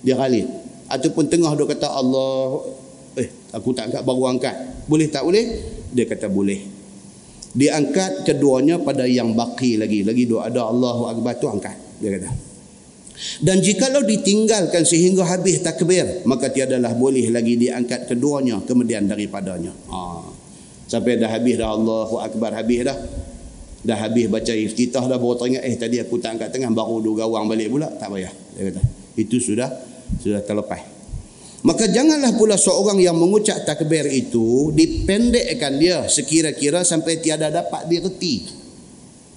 Dia 0.04 0.16
ralik 0.20 0.48
ataupun 0.88 1.28
tengah 1.28 1.52
dia 1.52 1.68
kata 1.68 1.88
Allah 1.92 2.64
eh 3.20 3.28
aku 3.52 3.76
tak 3.76 3.92
angkat 3.92 4.02
baru 4.08 4.24
angkat. 4.32 4.56
Boleh 4.88 5.08
tak 5.12 5.28
boleh? 5.28 5.46
Dia 5.92 6.08
kata 6.08 6.32
boleh. 6.32 6.60
Dia 7.58 7.80
angkat 7.80 8.24
keduanya 8.24 8.80
pada 8.84 9.04
yang 9.04 9.36
baki 9.36 9.80
lagi. 9.80 10.04
Lagi 10.04 10.24
doa 10.28 10.48
ada 10.48 10.68
Allahu 10.68 11.12
Akbar 11.12 11.40
tu 11.40 11.48
angkat. 11.52 11.76
Dia 12.04 12.20
kata. 12.20 12.30
Dan 13.42 13.64
jikalau 13.66 14.06
ditinggalkan 14.06 14.86
sehingga 14.86 15.26
habis 15.26 15.64
takbir 15.66 16.22
maka 16.30 16.54
tiadalah 16.54 16.94
boleh 16.94 17.34
lagi 17.34 17.58
diangkat 17.58 18.12
keduanya 18.12 18.62
kemudian 18.64 19.10
daripadanya. 19.10 19.74
Ha. 19.90 20.00
Sampai 20.88 21.20
dah 21.20 21.28
habis 21.28 21.60
dah 21.60 21.76
Allahu 21.76 22.16
Akbar 22.24 22.56
habis 22.56 22.88
dah. 22.88 22.98
Dah 23.84 24.00
habis 24.00 24.32
baca 24.32 24.52
iftitah 24.56 25.04
dah 25.04 25.20
baru 25.20 25.36
teringat 25.36 25.64
eh 25.68 25.76
tadi 25.76 26.00
aku 26.00 26.20
tak 26.20 26.40
angkat 26.40 26.50
tengah 26.56 26.72
baru 26.72 27.04
dua 27.04 27.28
gawang 27.28 27.52
balik 27.52 27.68
pula. 27.68 27.92
Tak 27.92 28.08
payah. 28.08 28.32
Dia 28.56 28.72
kata. 28.72 28.82
Itu 29.20 29.38
sudah 29.44 29.70
sudah 30.24 30.42
terlepas. 30.48 30.82
Maka 31.68 31.92
janganlah 31.92 32.32
pula 32.40 32.56
seorang 32.56 33.04
yang 33.04 33.20
mengucap 33.20 33.68
takbir 33.68 34.08
itu 34.08 34.72
dipendekkan 34.72 35.76
dia 35.76 36.08
sekira-kira 36.08 36.88
sampai 36.88 37.20
tiada 37.20 37.52
dapat 37.52 37.92
direti. 37.92 38.48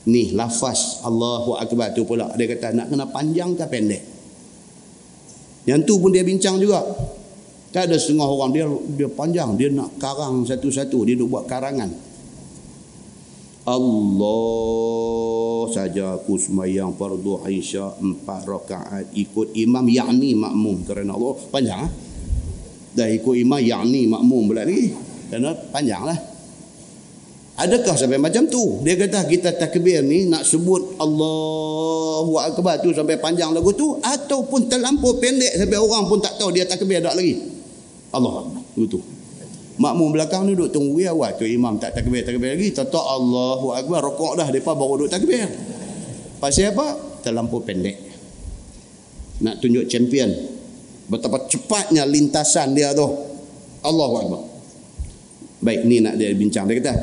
Ni 0.07 0.33
lafaz 0.33 1.03
Allahu 1.03 1.59
Akbar 1.59 1.91
tu 1.93 2.07
pula. 2.07 2.31
Dia 2.39 2.47
kata 2.47 2.73
nak 2.73 2.87
kena 2.95 3.11
panjang 3.11 3.59
ke 3.59 3.67
pendek. 3.67 4.03
Yang 5.67 5.81
tu 5.91 5.95
pun 5.99 6.15
dia 6.15 6.23
bincang 6.23 6.57
juga. 6.63 6.87
Tak 7.71 7.87
ada 7.87 7.97
setengah 7.99 8.27
orang. 8.27 8.51
Dia 8.51 8.67
dia 8.99 9.09
panjang. 9.11 9.55
Dia 9.55 9.71
nak 9.71 9.95
karang 10.03 10.43
satu-satu. 10.43 11.07
Dia 11.07 11.15
nak 11.15 11.29
buat 11.31 11.47
karangan. 11.47 11.91
Allah 13.71 15.63
saja 15.71 16.19
aku 16.19 16.35
semayang 16.41 16.97
fardu 16.97 17.47
Aisyah 17.47 18.03
empat 18.03 18.43
rakaat 18.49 19.15
ikut 19.15 19.55
imam 19.55 19.87
yakni 19.87 20.35
makmum. 20.35 20.83
Kerana 20.83 21.15
Allah 21.15 21.39
panjang 21.53 21.87
ah 21.87 21.93
dah 22.91 23.07
ikut 23.07 23.37
imam 23.39 23.61
yakni 23.63 24.11
makmum 24.11 24.51
pula 24.51 24.67
lagi 24.67 24.91
kerana 25.31 25.55
panjang 25.71 26.03
lah. 26.03 26.19
Adakah 27.61 27.93
sampai 27.93 28.17
macam 28.17 28.49
tu? 28.49 28.81
Dia 28.81 28.97
kata 28.97 29.29
kita 29.29 29.53
takbir 29.53 30.01
ni 30.01 30.25
nak 30.25 30.49
sebut 30.49 30.97
Allahu 30.97 32.41
Akbar 32.41 32.81
tu 32.81 32.89
sampai 32.97 33.21
panjang 33.21 33.53
lagu 33.53 33.77
tu 33.77 34.01
ataupun 34.01 34.67
terlampau 34.73 35.21
pendek 35.21 35.61
sampai 35.61 35.77
orang 35.77 36.09
pun 36.09 36.19
tak 36.25 36.41
tahu 36.41 36.57
dia 36.57 36.65
takbir 36.65 37.05
tak 37.05 37.13
lagi 37.13 37.60
Allah. 38.11 38.51
Akbar 38.51 38.87
tu 38.91 39.01
makmum 39.81 40.13
belakang 40.13 40.45
ni 40.45 40.53
duduk 40.53 40.77
tunggu 40.77 41.01
ya 41.01 41.17
awal. 41.17 41.33
Tu 41.41 41.49
imam 41.49 41.81
tak 41.81 41.97
takbir 41.97 42.21
takbir 42.21 42.53
lagi. 42.53 42.69
Tahu 42.77 42.93
Allahu 42.93 43.73
Akbar. 43.73 44.05
Rokok 44.05 44.37
dah 44.37 44.47
mereka 44.53 44.77
baru 44.77 44.95
duduk 45.01 45.11
takbir. 45.11 45.49
Pasal 46.37 46.77
apa? 46.77 46.87
Terlampau 47.25 47.65
pendek. 47.65 47.97
Nak 49.41 49.57
tunjuk 49.65 49.89
champion. 49.89 50.29
Betapa 51.09 51.49
cepatnya 51.49 52.05
lintasan 52.05 52.77
dia 52.77 52.93
tu. 52.93 53.09
Allahu 53.81 54.15
Akbar. 54.21 54.43
Baik 55.65 55.89
ni 55.89 56.05
nak 56.05 56.21
dia 56.21 56.33
bincang. 56.37 56.69
Dia 56.69 56.77
kata 56.79 56.95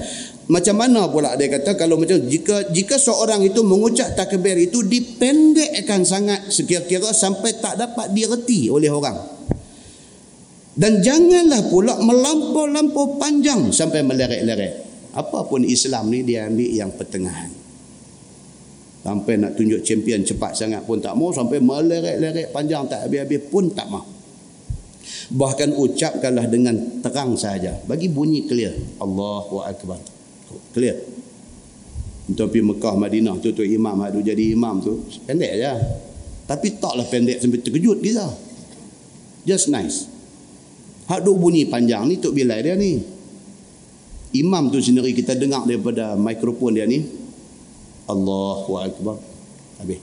macam 0.47 0.79
mana 0.79 1.11
pula 1.11 1.35
dia 1.35 1.51
kata 1.51 1.75
kalau 1.75 1.99
macam 1.99 2.23
jika 2.23 2.71
jika 2.71 2.95
seorang 2.95 3.43
itu 3.43 3.67
mengucap 3.67 4.15
takbir 4.15 4.55
itu 4.55 4.79
dipendekkan 4.79 6.07
sangat 6.07 6.47
sekira-kira 6.47 7.11
sampai 7.11 7.59
tak 7.59 7.75
dapat 7.75 8.15
direti 8.15 8.71
oleh 8.71 8.87
orang 8.87 9.19
dan 10.77 11.01
janganlah 11.01 11.65
pula 11.73 11.97
melampau-lampau 11.97 13.17
panjang 13.17 13.73
sampai 13.73 14.05
meleret-leret 14.05 14.85
apapun 15.17 15.65
Islam 15.65 16.13
ni 16.13 16.21
dia 16.21 16.45
ambil 16.45 16.69
yang 16.69 16.93
pertengahan 16.93 17.49
Sampai 19.07 19.39
nak 19.39 19.55
tunjuk 19.55 19.87
champion 19.87 20.19
cepat 20.19 20.51
sangat 20.51 20.83
pun 20.83 20.99
tak 20.99 21.15
mau. 21.15 21.31
Sampai 21.31 21.63
meleret-leret 21.63 22.51
panjang 22.51 22.91
tak 22.91 23.07
habis-habis 23.07 23.39
pun 23.47 23.71
tak 23.71 23.87
mau. 23.87 24.03
Bahkan 25.31 25.71
ucapkanlah 25.79 26.51
dengan 26.51 26.99
terang 26.99 27.39
saja. 27.39 27.71
Bagi 27.87 28.11
bunyi 28.11 28.43
clear. 28.43 28.75
Allahu 28.99 29.63
Akbar. 29.63 29.95
Clear. 30.75 30.99
Untuk 32.27 32.51
pergi 32.51 32.67
Mekah, 32.67 32.95
Madinah 32.99 33.39
tu, 33.39 33.55
tu 33.55 33.63
imam 33.63 33.95
ada 34.03 34.19
jadi 34.19 34.51
imam 34.51 34.83
tu. 34.83 34.99
Pendek 35.23 35.55
je. 35.55 35.73
Tapi 36.43 36.67
taklah 36.75 37.07
pendek 37.07 37.39
sampai 37.39 37.63
terkejut 37.63 38.03
kita. 38.03 38.27
Just 39.47 39.71
nice. 39.71 40.11
Hak 41.07 41.23
duk 41.23 41.39
bunyi 41.39 41.63
panjang 41.63 42.03
ni 42.03 42.19
Tok 42.19 42.35
Bilal 42.35 42.59
dia 42.63 42.75
ni. 42.75 42.99
Imam 44.35 44.67
tu 44.67 44.83
sendiri 44.83 45.15
kita 45.15 45.39
dengar 45.39 45.63
daripada 45.63 46.19
mikrofon 46.19 46.75
dia 46.75 46.83
ni 46.83 47.07
Allahu 48.11 48.71
Akbar. 48.75 49.15
Habis. 49.79 49.99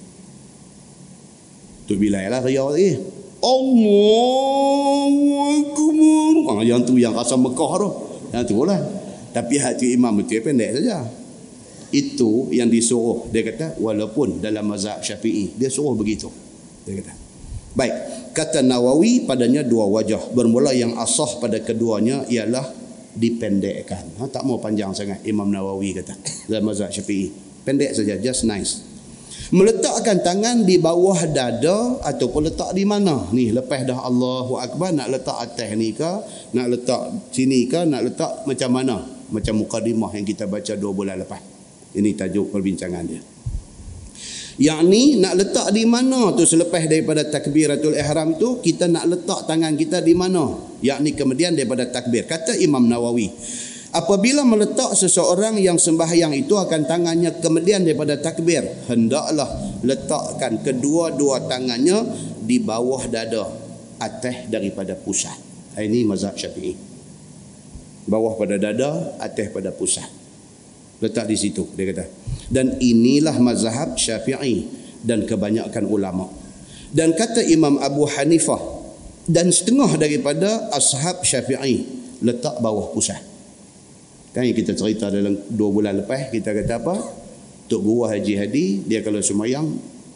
Tu 1.85 2.01
bila 2.01 2.25
lah 2.25 2.41
raya 2.41 2.65
lagi. 2.73 2.97
Allahu 3.45 5.29
Akbar. 5.45 6.57
Ah, 6.57 6.65
yang 6.65 6.81
tu 6.89 6.97
yang 6.97 7.13
rasa 7.13 7.37
Mekah 7.37 7.73
tu. 7.77 7.89
Yang 8.33 8.45
tu 8.49 8.65
lah. 8.65 8.81
Tapi 9.37 9.61
hati 9.61 9.93
imam 9.93 10.17
itu 10.25 10.41
pendek 10.41 10.81
saja. 10.81 11.05
Itu 11.93 12.49
yang 12.49 12.73
disuruh. 12.73 13.29
Dia 13.29 13.45
kata 13.45 13.77
walaupun 13.77 14.41
dalam 14.41 14.73
mazhab 14.73 15.05
syafi'i. 15.05 15.53
Dia 15.61 15.69
suruh 15.69 15.93
begitu. 15.93 16.33
Dia 16.89 16.97
kata. 17.05 17.13
Baik. 17.77 18.24
Kata 18.35 18.66
Nawawi 18.66 19.22
padanya 19.22 19.62
dua 19.62 19.87
wajah. 19.87 20.35
Bermula 20.35 20.74
yang 20.74 20.99
asah 20.99 21.39
pada 21.39 21.62
keduanya 21.62 22.26
ialah 22.26 22.66
dipendekkan. 23.14 24.18
Ha, 24.18 24.26
tak 24.26 24.43
mau 24.43 24.59
panjang 24.59 24.91
sangat 24.91 25.22
Imam 25.22 25.47
Nawawi 25.47 25.95
kata. 25.95 26.18
Dalam 26.51 26.66
mazhab 26.66 26.91
syafi'i. 26.91 27.30
Pendek 27.62 27.95
saja, 27.95 28.18
just 28.18 28.43
nice. 28.43 28.82
Meletakkan 29.55 30.18
tangan 30.26 30.66
di 30.66 30.82
bawah 30.82 31.30
dada 31.30 32.03
ataupun 32.03 32.51
letak 32.51 32.74
di 32.74 32.82
mana? 32.82 33.30
Ni 33.30 33.55
lepas 33.55 33.87
dah 33.87 34.03
Allahu 34.03 34.59
Akbar 34.59 34.91
nak 34.91 35.14
letak 35.14 35.37
atas 35.39 35.70
ni 35.78 35.95
ke? 35.95 36.11
Nak 36.59 36.66
letak 36.74 37.03
sini 37.30 37.70
ke? 37.70 37.87
Nak 37.87 38.03
letak 38.03 38.32
macam 38.51 38.70
mana? 38.74 38.97
Macam 39.30 39.62
mukadimah 39.62 40.11
yang 40.11 40.26
kita 40.26 40.51
baca 40.51 40.74
dua 40.74 40.91
bulan 40.91 41.22
lepas. 41.22 41.39
Ini 41.95 42.18
tajuk 42.18 42.51
perbincangan 42.51 43.05
dia. 43.07 43.34
Yang 44.55 44.81
ni 44.87 45.03
nak 45.19 45.35
letak 45.35 45.75
di 45.75 45.83
mana 45.83 46.31
tu 46.31 46.47
selepas 46.47 46.87
daripada 46.87 47.27
takbiratul 47.27 47.99
ihram 47.99 48.39
tu 48.39 48.63
kita 48.63 48.87
nak 48.87 49.11
letak 49.11 49.51
tangan 49.51 49.75
kita 49.75 49.99
di 49.99 50.15
mana? 50.15 50.55
Yang 50.79 50.99
ni 51.03 51.11
kemudian 51.19 51.59
daripada 51.59 51.91
takbir. 51.91 52.23
Kata 52.23 52.55
Imam 52.63 52.87
Nawawi. 52.87 53.35
Apabila 53.95 54.43
meletak 54.43 54.95
seseorang 54.99 55.55
yang 55.59 55.79
sembahyang 55.79 56.35
itu 56.35 56.59
akan 56.59 56.83
tangannya 56.83 57.39
kemudian 57.39 57.87
daripada 57.87 58.19
takbir, 58.19 58.67
hendaklah 58.91 59.47
letakkan 59.87 60.59
kedua-dua 60.67 61.47
tangannya 61.47 62.03
di 62.43 62.59
bawah 62.59 63.07
dada 63.07 63.47
atas 64.03 64.51
daripada 64.51 64.99
pusat. 64.99 65.39
Ini 65.79 66.03
mazhab 66.07 66.35
Syafi'i. 66.35 66.75
Bawah 68.11 68.35
pada 68.35 68.59
dada, 68.59 69.15
atas 69.23 69.47
pada 69.55 69.71
pusat. 69.71 70.11
Letak 70.99 71.31
di 71.31 71.39
situ 71.39 71.63
dia 71.79 71.95
kata. 71.95 72.24
Dan 72.53 72.77
inilah 72.81 73.37
mazhab 73.41 73.97
Syafi'i 73.97 74.69
dan 75.05 75.25
kebanyakan 75.29 75.85
ulama. 75.89 76.29
Dan 76.95 77.13
kata 77.17 77.43
Imam 77.45 77.81
Abu 77.81 78.07
Hanifah 78.07 78.61
dan 79.25 79.49
setengah 79.49 79.97
daripada 79.97 80.69
ashab 80.73 81.25
Syafi'i 81.25 81.85
letak 82.21 82.61
bawah 82.61 82.93
pusat. 82.93 83.21
Kan 84.35 84.51
kita 84.51 84.75
cerita 84.75 85.15
dalam 85.15 85.39
dua 85.47 85.71
bulan 85.71 85.95
lepas, 86.03 86.29
kita 86.35 86.51
kata 86.51 86.83
apa? 86.83 86.95
Tok 87.71 87.81
Guru 87.81 88.05
Haji 88.11 88.35
Hadi, 88.37 88.66
dia 88.85 89.01
kalau 89.01 89.23
semayang, 89.25 89.65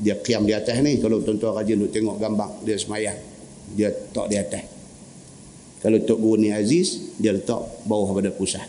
dia 0.03 0.19
kiam 0.21 0.45
di 0.45 0.53
atas 0.53 0.79
ni. 0.85 1.01
Kalau 1.01 1.25
tuan-tuan 1.25 1.57
rajin 1.57 1.81
untuk 1.81 1.95
tengok 1.95 2.17
gambar, 2.21 2.51
dia 2.67 2.77
semayang. 2.77 3.19
Dia 3.73 3.89
tak 4.13 4.27
di 4.29 4.37
atas. 4.37 4.65
Kalau 5.79 5.99
Tok 6.03 6.19
Guru 6.19 6.37
ni 6.43 6.51
Aziz, 6.51 7.15
dia 7.17 7.31
letak 7.31 7.63
bawah 7.87 8.11
pada 8.11 8.35
pusat. 8.35 8.67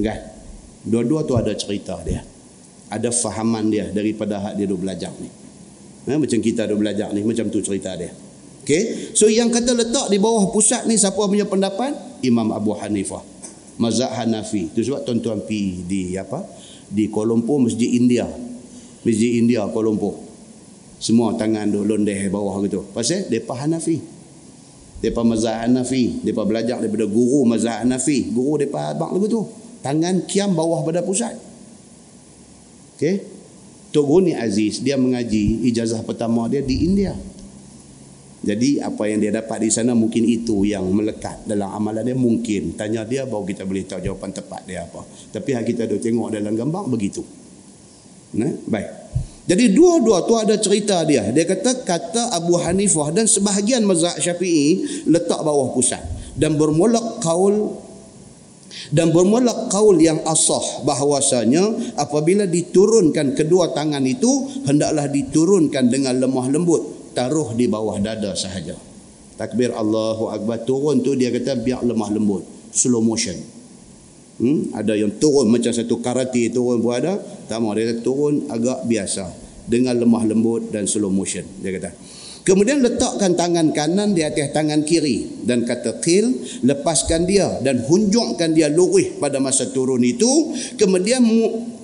Kan? 0.00 0.35
Dua-dua 0.86 1.26
tu 1.26 1.34
ada 1.34 1.50
cerita 1.58 1.98
dia. 2.06 2.22
Ada 2.86 3.10
fahaman 3.10 3.66
dia 3.66 3.90
daripada 3.90 4.38
hak 4.38 4.54
dia 4.54 4.66
duk 4.70 4.86
belajar 4.86 5.10
ni. 5.18 5.26
Ha, 6.06 6.14
macam 6.14 6.38
kita 6.38 6.70
duk 6.70 6.78
belajar 6.78 7.10
ni, 7.10 7.26
macam 7.26 7.50
tu 7.50 7.58
cerita 7.58 7.98
dia. 7.98 8.14
Okay? 8.62 9.10
So 9.10 9.26
yang 9.26 9.50
kata 9.50 9.74
letak 9.74 10.06
di 10.06 10.22
bawah 10.22 10.54
pusat 10.54 10.86
ni, 10.86 10.94
siapa 10.94 11.18
punya 11.18 11.50
pendapat? 11.50 12.22
Imam 12.22 12.54
Abu 12.54 12.78
Hanifah 12.78 13.36
mazhab 13.80 14.12
Hanafi. 14.12 14.72
Itu 14.72 14.80
sebab 14.82 15.04
tuan-tuan 15.04 15.44
pi 15.44 15.84
di 15.84 16.16
apa? 16.16 16.44
Di 16.88 17.08
Kuala 17.12 17.32
Lumpur 17.34 17.60
Masjid 17.62 17.92
India. 17.92 18.26
Masjid 19.04 19.40
India 19.40 19.64
Kuala 19.68 19.92
Lumpur. 19.92 20.14
Semua 20.96 21.36
tangan 21.36 21.68
tu 21.68 21.84
londeh 21.84 22.16
bawah 22.32 22.56
gitu. 22.64 22.88
Pasal 22.90 23.28
depa 23.28 23.52
Hanafi. 23.52 24.00
Depa 24.96 25.20
mazhab 25.20 25.68
Hanafi, 25.68 26.24
depa 26.24 26.48
belajar 26.48 26.80
daripada 26.80 27.04
guru 27.04 27.44
mazhab 27.44 27.84
Hanafi. 27.84 28.32
Guru 28.32 28.56
depa 28.64 28.96
abang 28.96 29.12
lagu 29.12 29.28
tu. 29.28 29.44
Tangan 29.86 30.26
kiam 30.26 30.50
bawah 30.58 30.82
pada 30.82 31.06
pusat. 31.06 31.38
Okey. 32.98 33.22
Tok 33.94 34.02
Guru 34.02 34.26
ni 34.26 34.32
Aziz, 34.34 34.82
dia 34.82 34.98
mengaji 34.98 35.62
ijazah 35.70 36.02
pertama 36.02 36.50
dia 36.50 36.58
di 36.58 36.82
India. 36.82 37.14
Jadi 38.42 38.82
apa 38.82 39.06
yang 39.06 39.22
dia 39.22 39.30
dapat 39.30 39.62
di 39.62 39.70
sana 39.70 39.94
mungkin 39.94 40.26
itu 40.26 40.66
yang 40.66 40.90
melekat 40.90 41.46
dalam 41.46 41.70
amalan 41.70 42.02
dia 42.02 42.18
mungkin. 42.18 42.74
Tanya 42.74 43.06
dia 43.06 43.30
baru 43.30 43.46
kita 43.46 43.62
boleh 43.62 43.86
tahu 43.86 44.02
jawapan 44.02 44.34
tepat 44.34 44.66
dia 44.66 44.82
apa. 44.82 45.06
Tapi 45.06 45.54
yang 45.54 45.62
kita 45.62 45.86
dah 45.86 45.98
tengok 46.02 46.34
dalam 46.34 46.58
gambar 46.58 46.84
begitu. 46.90 47.22
Nah, 48.34 48.58
baik. 48.66 48.90
Jadi 49.46 49.70
dua-dua 49.70 50.26
tu 50.26 50.34
ada 50.34 50.58
cerita 50.58 51.06
dia. 51.06 51.30
Dia 51.30 51.46
kata 51.46 51.86
kata 51.86 52.34
Abu 52.34 52.58
Hanifah 52.58 53.14
dan 53.14 53.30
sebahagian 53.30 53.86
mazhab 53.86 54.18
Syafi'i 54.18 54.82
letak 55.06 55.38
bawah 55.46 55.70
pusat 55.70 56.02
dan 56.34 56.58
bermula 56.58 57.22
kaul 57.22 57.85
dan 58.92 59.10
bermula 59.10 59.68
kaul 59.72 59.96
yang 59.98 60.20
asah 60.24 60.84
bahawasanya 60.84 61.96
apabila 61.96 62.44
diturunkan 62.44 63.34
kedua 63.34 63.72
tangan 63.72 64.04
itu 64.04 64.62
hendaklah 64.68 65.08
diturunkan 65.08 65.88
dengan 65.90 66.20
lemah 66.20 66.46
lembut 66.52 66.96
taruh 67.16 67.56
di 67.56 67.64
bawah 67.64 67.96
dada 67.96 68.36
sahaja. 68.36 68.76
Takbir 69.40 69.72
Allahu 69.72 70.28
Akbar 70.28 70.64
turun 70.68 71.00
tu 71.00 71.16
dia 71.16 71.32
kata 71.32 71.56
biar 71.56 71.80
lemah 71.80 72.12
lembut. 72.12 72.44
Slow 72.72 73.00
motion. 73.00 73.36
Hmm? 74.36 74.72
Ada 74.76 74.96
yang 74.96 75.16
turun 75.16 75.48
macam 75.48 75.72
satu 75.72 76.00
karate 76.04 76.52
turun 76.52 76.84
pun 76.84 76.92
ada. 76.92 77.16
Tak 77.48 77.60
dia 77.76 77.96
turun 78.04 78.48
agak 78.52 78.84
biasa 78.84 79.28
dengan 79.64 79.96
lemah 79.96 80.24
lembut 80.28 80.68
dan 80.72 80.84
slow 80.84 81.12
motion 81.12 81.44
dia 81.64 81.72
kata. 81.76 81.92
Kemudian 82.46 82.78
letakkan 82.78 83.34
tangan 83.34 83.74
kanan 83.74 84.14
di 84.14 84.22
atas 84.22 84.54
tangan 84.54 84.86
kiri 84.86 85.42
dan 85.42 85.66
kata 85.66 85.98
qil 85.98 86.46
lepaskan 86.62 87.26
dia 87.26 87.58
dan 87.58 87.82
hunjukkan 87.82 88.54
dia 88.54 88.70
lurih 88.70 89.18
pada 89.18 89.42
masa 89.42 89.66
turun 89.74 89.98
itu 90.06 90.54
kemudian 90.78 91.26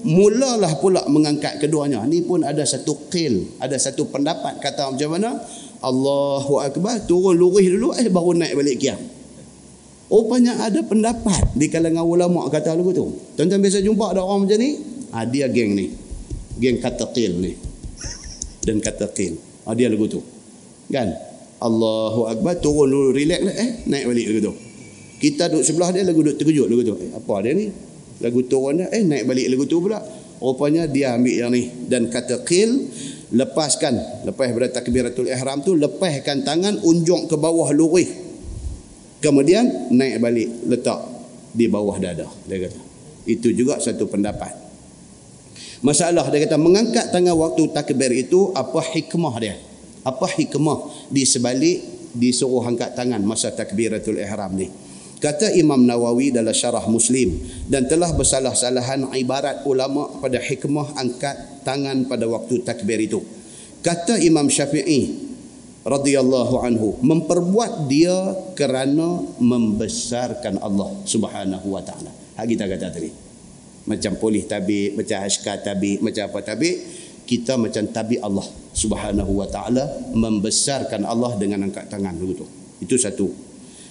mulalah 0.07 0.79
pula 0.79 1.03
mengangkat 1.11 1.59
keduanya. 1.59 2.07
Ini 2.07 2.23
pun 2.23 2.47
ada 2.47 2.63
satu 2.63 3.11
qil, 3.11 3.59
ada 3.59 3.75
satu 3.75 4.07
pendapat 4.07 4.63
kata 4.63 4.95
macam 4.95 5.11
mana? 5.19 5.35
Allahu 5.83 6.63
akbar 6.63 7.11
turun 7.11 7.35
lurih 7.35 7.67
dulu 7.67 7.99
eh 7.99 8.07
baru 8.07 8.31
naik 8.39 8.55
balik 8.55 8.79
kiam. 8.79 9.03
Rupanya 10.07 10.63
ada 10.63 10.79
pendapat 10.87 11.59
di 11.59 11.67
kalangan 11.75 12.07
ulama 12.07 12.47
kata 12.47 12.79
lagu 12.79 12.95
tu. 12.95 13.11
Tuan-tuan 13.35 13.59
biasa 13.59 13.83
jumpa 13.83 14.15
ada 14.15 14.23
orang 14.23 14.47
macam 14.47 14.63
ni? 14.63 14.79
Ha, 15.11 15.27
dia 15.27 15.51
geng 15.51 15.75
ni. 15.75 15.91
Geng 16.63 16.79
kata 16.79 17.11
qil 17.11 17.35
ni. 17.41 17.57
Dan 18.63 18.79
kata 18.79 19.11
qil. 19.11 19.41
Ha, 19.67 19.75
dia 19.75 19.91
lagu 19.91 20.07
tu. 20.07 20.23
Kan? 20.93 21.09
Allahu 21.63 22.29
Akbar 22.29 22.61
turun 22.61 22.93
dulu 22.93 23.11
relax 23.17 23.41
lah. 23.41 23.55
Eh 23.57 23.71
naik 23.89 24.05
balik 24.13 24.27
lagu 24.29 24.41
tu. 24.51 24.53
Kita 25.23 25.49
duduk 25.49 25.65
sebelah 25.65 25.89
dia 25.95 26.03
lagu 26.05 26.21
duduk 26.21 26.37
terkejut 26.37 26.67
lagu 26.69 26.83
tu. 26.85 26.95
Eh, 27.01 27.11
apa 27.17 27.35
dia 27.41 27.53
ni? 27.57 27.67
Lagu 28.21 28.41
turun 28.45 28.85
dia. 28.85 28.87
Eh 28.93 29.03
naik 29.03 29.25
balik 29.25 29.47
lagu 29.49 29.65
tu 29.65 29.81
pula. 29.81 29.99
Rupanya 30.43 30.85
dia 30.91 31.17
ambil 31.17 31.35
yang 31.35 31.51
ni. 31.55 31.71
Dan 31.89 32.13
kata 32.13 32.45
qil 32.45 32.93
lepaskan. 33.33 34.27
Lepas 34.29 34.53
pada 34.53 34.69
takbiratul 34.69 35.33
ihram 35.33 35.65
tu 35.65 35.79
lepaskan 35.79 36.45
tangan 36.45 36.83
unjuk 36.85 37.33
ke 37.33 37.37
bawah 37.41 37.73
lurih 37.73 38.23
kemudian 39.23 39.95
naik 39.95 40.19
balik 40.19 40.51
letak 40.67 40.99
di 41.55 41.71
bawah 41.71 41.97
dada 41.97 42.27
dia 42.51 42.67
kata 42.67 42.81
itu 43.31 43.55
juga 43.55 43.79
satu 43.79 44.11
pendapat 44.11 44.51
masalah 45.81 46.27
dia 46.29 46.43
kata 46.43 46.59
mengangkat 46.59 47.15
tangan 47.15 47.39
waktu 47.39 47.71
takbir 47.71 48.11
itu 48.11 48.51
apa 48.53 48.83
hikmah 48.83 49.35
dia 49.39 49.55
apa 50.03 50.27
hikmah 50.27 51.09
di 51.09 51.23
sebalik 51.23 52.11
disuruh 52.13 52.67
angkat 52.67 52.93
tangan 52.93 53.23
masa 53.25 53.55
takbiratul 53.55 54.19
ihram 54.19 54.53
ni 54.53 54.69
kata 55.23 55.55
Imam 55.55 55.81
Nawawi 55.87 56.35
dalam 56.35 56.53
syarah 56.53 56.85
Muslim 56.91 57.39
dan 57.71 57.87
telah 57.87 58.11
bersalah-salahan 58.13 59.09
ibarat 59.15 59.63
ulama 59.65 60.11
pada 60.19 60.43
hikmah 60.43 60.99
angkat 60.99 61.63
tangan 61.63 62.11
pada 62.11 62.27
waktu 62.27 62.61
takbir 62.67 62.99
itu 62.99 63.23
kata 63.81 64.19
Imam 64.19 64.51
Syafi'i 64.51 65.33
radhiyallahu 65.83 66.55
anhu 66.63 66.89
memperbuat 67.03 67.91
dia 67.91 68.15
kerana 68.55 69.23
membesarkan 69.43 70.63
Allah 70.63 70.95
Subhanahu 71.03 71.75
wa 71.75 71.83
taala. 71.83 72.11
Hak 72.39 72.47
kita 72.47 72.71
kata 72.71 72.87
tadi. 72.95 73.11
Macam 73.83 74.15
polis 74.15 74.47
tabi, 74.47 74.95
macam 74.95 75.27
askar 75.27 75.59
tabi, 75.59 75.99
macam 75.99 76.31
apa 76.31 76.39
tabi, 76.47 76.79
kita 77.27 77.59
macam 77.59 77.83
tabi 77.91 78.23
Allah 78.23 78.47
Subhanahu 78.73 79.37
wa 79.37 79.49
taala 79.53 79.85
membesarkan 80.17 81.05
Allah 81.05 81.37
dengan 81.37 81.69
angkat 81.69 81.93
tangan 81.93 82.17
begitu. 82.17 82.49
Itu 82.81 82.97
satu. 82.97 83.29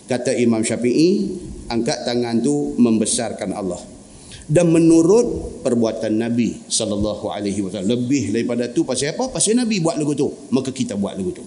Kata 0.10 0.34
Imam 0.34 0.66
Syafi'i, 0.66 1.38
angkat 1.70 2.04
tangan 2.04 2.42
tu 2.42 2.76
membesarkan 2.82 3.54
Allah. 3.54 3.80
Dan 4.52 4.74
menurut 4.74 5.62
perbuatan 5.64 6.18
Nabi 6.18 6.66
sallallahu 6.68 7.32
alaihi 7.32 7.64
wasallam 7.64 7.96
lebih 7.96 8.36
daripada 8.36 8.68
tu 8.68 8.84
pasal 8.84 9.16
apa? 9.16 9.32
Pasal 9.32 9.56
Nabi 9.56 9.80
buat 9.80 9.96
lagu 9.96 10.18
tu, 10.18 10.28
maka 10.52 10.74
kita 10.74 10.98
buat 10.98 11.16
lagu 11.16 11.32
tu. 11.32 11.46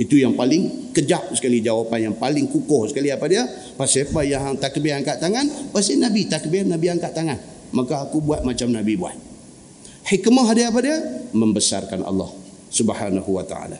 Itu 0.00 0.16
yang 0.16 0.32
paling 0.38 0.94
kejap 0.96 1.28
sekali 1.36 1.60
jawapan 1.60 2.08
yang 2.08 2.16
paling 2.16 2.48
kukuh 2.48 2.88
sekali 2.88 3.12
apa 3.12 3.28
dia? 3.28 3.44
Pasal 3.76 4.08
apa 4.08 4.24
yang 4.24 4.56
takbir 4.56 4.96
angkat 4.96 5.20
tangan? 5.20 5.44
Pasal 5.74 6.00
Nabi 6.00 6.30
takbir, 6.30 6.64
Nabi 6.64 6.88
angkat 6.88 7.12
tangan. 7.12 7.36
Maka 7.74 8.08
aku 8.08 8.24
buat 8.24 8.40
macam 8.46 8.72
Nabi 8.72 8.96
buat. 8.96 9.18
Hikmah 10.08 10.48
dia 10.56 10.72
apa 10.72 10.80
dia? 10.80 10.96
Membesarkan 11.36 12.08
Allah 12.08 12.41
Subhanahu 12.72 13.28
wa 13.28 13.44
taala. 13.44 13.76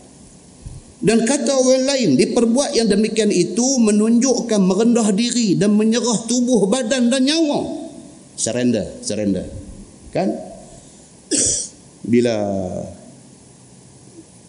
Dan 1.02 1.26
kata 1.26 1.50
orang 1.50 1.82
lain, 1.82 2.10
diperbuat 2.14 2.78
yang 2.78 2.86
demikian 2.86 3.32
itu 3.34 3.80
menunjukkan 3.82 4.60
merendah 4.62 5.10
diri 5.10 5.58
dan 5.58 5.74
menyerah 5.74 6.30
tubuh, 6.30 6.70
badan 6.70 7.10
dan 7.10 7.26
nyawa. 7.26 7.90
Surrender, 8.38 9.02
surrender. 9.02 9.50
Kan? 10.14 10.30
Bila 12.12 12.36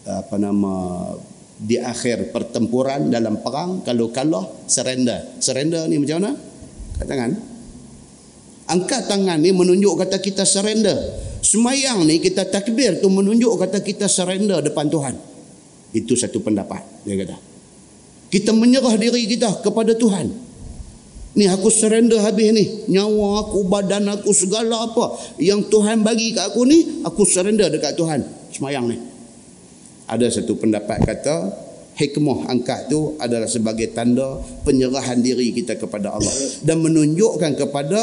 apa 0.04 0.36
nama 0.36 0.74
di 1.56 1.80
akhir 1.80 2.28
pertempuran 2.28 3.08
dalam 3.08 3.40
perang 3.40 3.80
kalau 3.80 4.12
kalah 4.12 4.44
surrender 4.68 5.40
surrender 5.40 5.88
ni 5.88 5.96
macam 5.96 6.20
mana 6.20 6.32
angkat 6.36 7.06
tangan 7.08 7.30
angkat 8.68 9.02
tangan 9.08 9.38
ni 9.40 9.50
menunjuk 9.56 9.96
kata 9.96 10.20
kita 10.20 10.44
surrender 10.44 10.92
semayang 11.44 12.08
ni 12.08 12.18
kita 12.18 12.48
takbir 12.48 12.98
tu 13.04 13.12
menunjuk 13.12 13.60
kata 13.60 13.84
kita 13.84 14.08
surrender 14.08 14.64
depan 14.64 14.88
Tuhan. 14.88 15.14
Itu 15.94 16.16
satu 16.16 16.40
pendapat 16.40 16.80
dia 17.04 17.14
kata. 17.20 17.36
Kita 18.32 18.50
menyerah 18.50 18.96
diri 18.98 19.30
kita 19.30 19.62
kepada 19.62 19.94
Tuhan. 19.94 20.26
Ni 21.38 21.46
aku 21.46 21.70
surrender 21.70 22.18
habis 22.18 22.50
ni. 22.50 22.64
Nyawa 22.90 23.46
aku 23.46 23.68
badan 23.68 24.10
aku 24.10 24.34
segala 24.34 24.90
apa 24.90 25.14
yang 25.38 25.62
Tuhan 25.70 26.02
bagi 26.02 26.34
kat 26.34 26.50
aku 26.50 26.66
ni 26.66 27.04
aku 27.06 27.22
surrender 27.22 27.70
dekat 27.70 27.94
Tuhan. 27.94 28.24
Semayang 28.50 28.90
ni. 28.90 28.98
Ada 30.10 30.40
satu 30.40 30.58
pendapat 30.58 31.06
kata 31.06 31.36
hikmah 31.94 32.50
angkat 32.50 32.90
tu 32.90 33.14
adalah 33.22 33.46
sebagai 33.46 33.94
tanda 33.94 34.42
penyerahan 34.66 35.22
diri 35.22 35.54
kita 35.54 35.78
kepada 35.78 36.10
Allah 36.10 36.34
dan 36.66 36.82
menunjukkan 36.82 37.54
kepada 37.54 37.98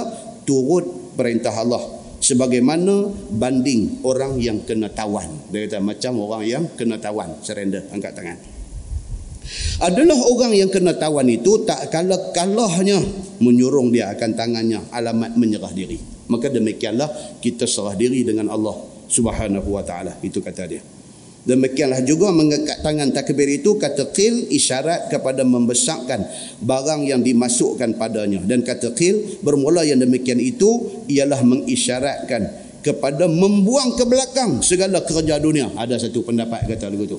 turut 0.48 1.14
perintah 1.20 1.52
Allah 1.52 2.01
sebagaimana 2.22 3.10
banding 3.34 4.06
orang 4.06 4.38
yang 4.38 4.62
kena 4.64 4.88
tawan. 4.94 5.28
Dia 5.50 5.68
kata 5.68 5.82
macam 5.82 6.22
orang 6.22 6.44
yang 6.46 6.64
kena 6.78 7.02
tawan. 7.02 7.42
Surrender. 7.42 7.84
Angkat 7.90 8.14
tangan. 8.14 8.38
Adalah 9.82 10.16
orang 10.32 10.54
yang 10.56 10.70
kena 10.70 10.96
tawan 10.96 11.28
itu 11.28 11.66
tak 11.66 11.90
kalah 11.92 12.32
kalahnya 12.32 13.02
menyurung 13.42 13.90
dia 13.90 14.14
akan 14.14 14.32
tangannya. 14.38 14.80
Alamat 14.94 15.36
menyerah 15.36 15.74
diri. 15.74 16.00
Maka 16.30 16.48
demikianlah 16.48 17.42
kita 17.44 17.68
serah 17.68 17.98
diri 17.98 18.24
dengan 18.24 18.48
Allah 18.54 18.78
subhanahu 19.12 19.76
wa 19.76 19.84
ta'ala. 19.84 20.16
Itu 20.24 20.40
kata 20.40 20.64
dia 20.70 21.01
Demikianlah 21.42 22.06
juga 22.06 22.30
mengekat 22.30 22.86
tangan 22.86 23.10
takbir 23.10 23.50
itu 23.50 23.74
kata 23.74 24.14
qil 24.14 24.46
isyarat 24.54 25.10
kepada 25.10 25.42
membesarkan 25.42 26.22
barang 26.62 27.02
yang 27.10 27.26
dimasukkan 27.26 27.98
padanya 27.98 28.46
dan 28.46 28.62
kata 28.62 28.94
qil 28.94 29.42
bermula 29.42 29.82
yang 29.82 29.98
demikian 29.98 30.38
itu 30.38 31.02
ialah 31.10 31.42
mengisyaratkan 31.42 32.46
kepada 32.86 33.26
membuang 33.26 33.98
ke 33.98 34.06
belakang 34.06 34.62
segala 34.62 35.02
kerja 35.02 35.42
dunia. 35.42 35.74
Ada 35.74 36.06
satu 36.06 36.22
pendapat 36.22 36.70
kata 36.70 36.94
begitu. 36.94 37.18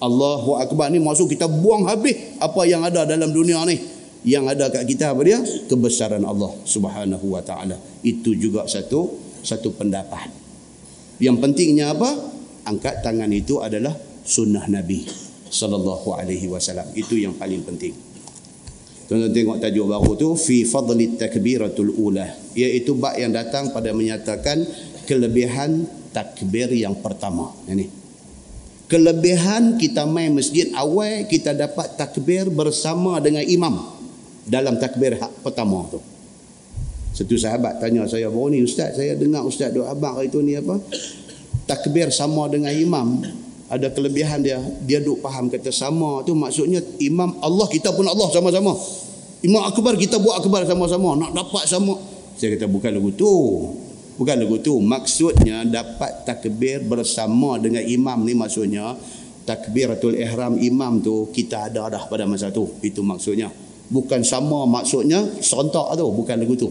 Allahu 0.00 0.56
akbar 0.56 0.88
ni 0.88 0.96
maksud 0.96 1.28
kita 1.28 1.44
buang 1.44 1.84
habis 1.84 2.40
apa 2.40 2.64
yang 2.64 2.80
ada 2.88 3.04
dalam 3.04 3.36
dunia 3.36 3.60
ni. 3.68 3.76
Yang 4.24 4.44
ada 4.54 4.64
kat 4.72 4.86
kita 4.88 5.12
apa 5.12 5.20
dia? 5.28 5.38
Kebesaran 5.68 6.24
Allah 6.24 6.56
Subhanahu 6.64 7.36
wa 7.36 7.44
taala. 7.44 7.76
Itu 8.00 8.32
juga 8.32 8.64
satu 8.64 9.12
satu 9.44 9.76
pendapat. 9.76 10.30
Yang 11.20 11.36
pentingnya 11.42 11.92
apa? 11.92 12.31
Angkat 12.66 13.02
tangan 13.02 13.30
itu 13.30 13.58
adalah 13.62 13.94
sunnah 14.22 14.66
Nabi 14.70 15.06
sallallahu 15.52 16.16
alaihi 16.16 16.48
wasallam. 16.48 16.88
Itu 16.96 17.18
yang 17.18 17.36
paling 17.36 17.62
penting. 17.66 17.94
Tuan-tuan 19.12 19.34
tengok 19.34 19.58
tajuk 19.60 19.86
baru 19.92 20.10
tu 20.16 20.28
fi 20.40 20.64
fadli 20.64 21.20
takbiratul 21.20 21.92
ula 22.00 22.24
iaitu 22.56 22.96
bab 22.96 23.12
yang 23.20 23.28
datang 23.28 23.68
pada 23.68 23.92
menyatakan 23.92 24.64
kelebihan 25.04 25.84
takbir 26.16 26.72
yang 26.72 26.96
pertama. 26.96 27.52
Ini. 27.68 28.00
Kelebihan 28.88 29.76
kita 29.76 30.08
main 30.08 30.32
masjid 30.32 30.68
awal 30.76 31.28
kita 31.28 31.52
dapat 31.52 31.96
takbir 31.96 32.48
bersama 32.48 33.20
dengan 33.20 33.44
imam 33.44 33.80
dalam 34.48 34.80
takbir 34.80 35.20
pertama 35.44 35.84
tu. 35.92 36.00
Satu 37.12 37.36
sahabat 37.36 37.76
tanya 37.76 38.08
saya 38.08 38.32
baru 38.32 38.56
ni 38.56 38.64
ustaz 38.64 38.96
saya 38.96 39.12
dengar 39.12 39.44
ustaz 39.44 39.68
doa 39.76 39.92
abang 39.92 40.16
itu 40.24 40.40
ni 40.40 40.56
apa? 40.56 40.80
Takbir 41.72 42.12
sama 42.12 42.52
dengan 42.52 42.68
imam. 42.68 43.24
Ada 43.72 43.88
kelebihan 43.88 44.44
dia 44.44 44.60
dia 44.84 45.00
duk 45.00 45.24
faham 45.24 45.48
kata 45.48 45.72
sama. 45.72 46.20
Tu 46.28 46.36
maksudnya 46.36 46.84
imam 47.00 47.40
Allah 47.40 47.64
kita 47.72 47.88
pun 47.96 48.04
Allah 48.04 48.28
sama-sama. 48.28 48.76
Imam 49.40 49.64
akbar 49.64 49.96
kita 49.96 50.20
buat 50.20 50.44
akbar 50.44 50.68
sama-sama. 50.68 51.16
Nak 51.16 51.32
dapat 51.32 51.64
sama. 51.64 51.96
Saya 52.36 52.60
kata 52.60 52.68
bukan 52.68 52.92
lagu 52.92 53.10
tu. 53.16 53.32
Bukan 54.20 54.36
lagu 54.36 54.60
tu. 54.60 54.76
Maksudnya 54.76 55.64
dapat 55.64 56.28
takbir 56.28 56.84
bersama 56.84 57.56
dengan 57.56 57.80
imam 57.80 58.20
ni 58.28 58.36
maksudnya 58.36 58.92
takbiratul 59.48 60.20
ihram 60.20 60.60
imam 60.60 61.00
tu 61.00 61.32
kita 61.32 61.72
ada 61.72 61.88
dah 61.88 62.04
pada 62.12 62.28
masa 62.28 62.52
tu. 62.52 62.68
Itu 62.84 63.00
maksudnya. 63.00 63.48
Bukan 63.88 64.20
sama 64.20 64.68
maksudnya 64.68 65.24
serentak 65.40 65.96
tu 65.96 66.12
bukan 66.12 66.36
lagu 66.36 66.54
tu. 66.60 66.68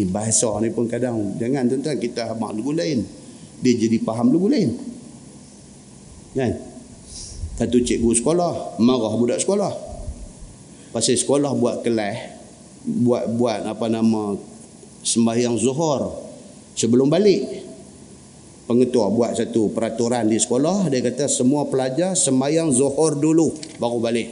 Ni 0.00 0.08
bahasa 0.08 0.56
ni 0.64 0.72
pun 0.72 0.88
kadang. 0.88 1.36
Jangan 1.36 1.68
tuan-tuan 1.68 2.00
kita 2.00 2.32
mak 2.40 2.56
lagu 2.56 2.72
lain 2.72 3.19
dia 3.60 3.72
jadi 3.76 4.00
faham 4.00 4.32
lagu 4.32 4.48
lain. 4.48 4.70
Kan? 6.32 6.52
Satu 7.60 7.76
cikgu 7.76 8.10
sekolah 8.16 8.80
marah 8.80 9.12
budak 9.20 9.36
sekolah. 9.36 9.72
Pasal 10.90 11.20
sekolah 11.20 11.52
buat 11.54 11.84
kelas 11.84 12.40
buat 12.80 13.28
buat 13.36 13.60
apa 13.68 13.86
nama 13.92 14.32
sembahyang 15.04 15.60
zuhur. 15.60 16.32
Sebelum 16.72 17.12
balik 17.12 17.68
pengetua 18.64 19.12
buat 19.12 19.36
satu 19.36 19.68
peraturan 19.76 20.30
di 20.30 20.40
sekolah 20.40 20.88
dia 20.88 21.04
kata 21.04 21.28
semua 21.28 21.68
pelajar 21.68 22.16
sembahyang 22.16 22.72
zuhur 22.72 23.20
dulu 23.20 23.52
baru 23.76 24.00
balik. 24.00 24.28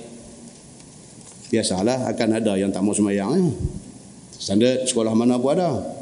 Biasalah 1.52 2.08
akan 2.08 2.28
ada 2.40 2.56
yang 2.56 2.72
tak 2.72 2.80
mau 2.80 2.96
sembahyang 2.96 3.30
eh. 3.36 3.52
standard 4.36 4.88
sekolah 4.88 5.12
mana 5.12 5.36
pun 5.36 5.52
ada 5.52 5.97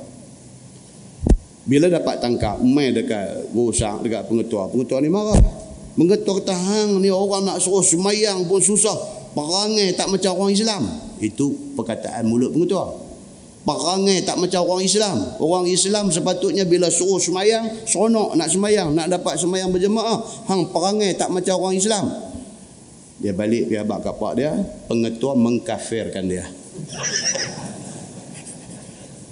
bila 1.66 1.90
dapat 1.90 2.22
tangkap 2.22 2.62
main 2.62 2.94
dekat 2.94 3.50
rusak 3.50 4.06
dekat 4.06 4.24
pengetua 4.30 4.70
pengetua 4.70 5.02
ni 5.02 5.10
marah 5.10 5.38
pengetua 5.98 6.40
kata 6.40 6.54
hang 6.54 7.02
ni 7.02 7.10
orang 7.10 7.42
nak 7.42 7.58
suruh 7.58 7.82
sembahyang 7.82 8.46
pun 8.46 8.62
susah 8.62 8.94
perangai 9.34 9.92
tak 9.98 10.06
macam 10.08 10.32
orang 10.38 10.54
Islam 10.54 10.82
itu 11.18 11.74
perkataan 11.74 12.22
mulut 12.24 12.54
pengetua 12.54 13.06
perangai 13.66 14.22
tak 14.22 14.38
macam 14.38 14.62
orang 14.62 14.86
Islam. 14.86 15.18
Orang 15.42 15.66
Islam 15.66 16.14
sepatutnya 16.14 16.62
bila 16.62 16.86
suruh 16.86 17.18
semayang, 17.18 17.66
seronok 17.82 18.38
nak 18.38 18.46
semayang, 18.46 18.94
nak 18.94 19.10
dapat 19.10 19.34
semayang 19.34 19.74
berjemaah. 19.74 20.22
Hang 20.46 20.70
perangai 20.70 21.18
tak 21.18 21.34
macam 21.34 21.58
orang 21.58 21.74
Islam. 21.74 22.06
Dia 23.18 23.34
balik 23.34 23.66
pergi 23.66 23.82
abad 23.82 23.98
kapak 24.06 24.32
dia, 24.38 24.54
pengetua 24.86 25.34
mengkafirkan 25.34 26.24
dia. 26.30 26.46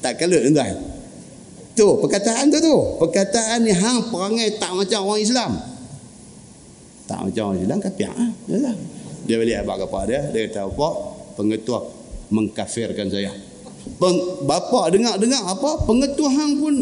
tak 0.02 0.20
kalut 0.20 0.42
tuan. 0.50 0.93
Tu, 1.74 1.86
perkataan 1.98 2.54
tu 2.54 2.58
tu. 2.62 2.76
Perkataan 3.02 3.66
ni 3.66 3.74
hang 3.74 4.08
perangai 4.08 4.58
tak 4.62 4.72
macam 4.74 5.10
orang 5.10 5.22
Islam. 5.22 5.52
Tak 7.04 7.18
macam 7.26 7.42
orang 7.50 7.60
Islam, 7.66 7.78
kafir. 7.82 8.10
Ha? 8.10 8.26
Dia 9.26 9.36
balik 9.40 9.56
abad 9.66 9.76
kapak 9.84 10.02
dia, 10.06 10.20
dia 10.30 10.46
kata 10.46 10.70
apa? 10.70 10.88
Pengetua 11.34 11.78
mengkafirkan 12.30 13.10
saya 13.10 13.32
bapa 14.44 14.90
dengar-dengar 14.90 15.44
apa 15.44 15.84
pengetua 15.84 16.28
hang 16.32 16.56
pun 16.58 16.74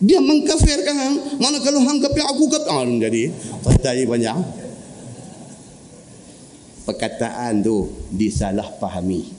dia 0.00 0.20
mengkafirkan 0.20 0.96
hang 0.96 1.16
mana 1.40 1.60
kalau 1.60 1.80
hang 1.80 1.98
kafir 2.00 2.24
aku 2.24 2.44
kafir 2.48 2.70
ah, 2.72 2.84
jadi 2.84 3.22
tadi 3.80 4.04
banyak 4.04 4.36
perkataan 6.84 7.64
tu 7.64 7.88
disalahfahami 8.12 9.32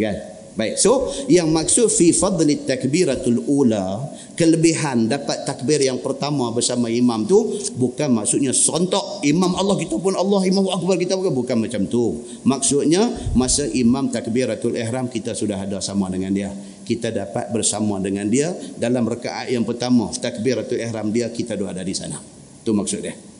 kan 0.00 0.16
Baik. 0.54 0.78
So, 0.78 1.10
yang 1.26 1.50
maksud 1.50 1.90
fi 1.90 2.14
fadli 2.14 2.62
takbiratul 2.62 3.42
ula, 3.42 4.06
kelebihan 4.38 5.10
dapat 5.10 5.42
takbir 5.42 5.82
yang 5.82 5.98
pertama 5.98 6.54
bersama 6.54 6.86
imam 6.86 7.26
tu 7.26 7.58
bukan 7.74 8.22
maksudnya 8.22 8.54
sontok 8.54 9.18
imam 9.26 9.50
Allah 9.58 9.74
kita 9.74 9.98
pun 9.98 10.14
Allah 10.14 10.46
imam 10.46 10.62
akbar 10.70 10.94
kita 10.94 11.18
bukan 11.18 11.34
bukan 11.34 11.56
macam 11.58 11.82
tu. 11.90 12.22
Maksudnya 12.46 13.34
masa 13.34 13.66
imam 13.66 14.06
takbiratul 14.14 14.78
ihram 14.78 15.10
kita 15.10 15.34
sudah 15.34 15.58
ada 15.58 15.82
sama 15.82 16.06
dengan 16.06 16.30
dia. 16.30 16.54
Kita 16.86 17.10
dapat 17.10 17.50
bersama 17.50 17.98
dengan 17.98 18.30
dia 18.30 18.54
dalam 18.78 19.10
rakaat 19.10 19.50
yang 19.50 19.66
pertama 19.66 20.06
takbiratul 20.14 20.78
ihram 20.78 21.10
dia 21.10 21.34
kita 21.34 21.58
dua 21.58 21.74
ada 21.74 21.82
di 21.82 21.98
sana. 21.98 22.22
Tu 22.62 22.70
maksud 22.70 23.02
dia. 23.02 23.33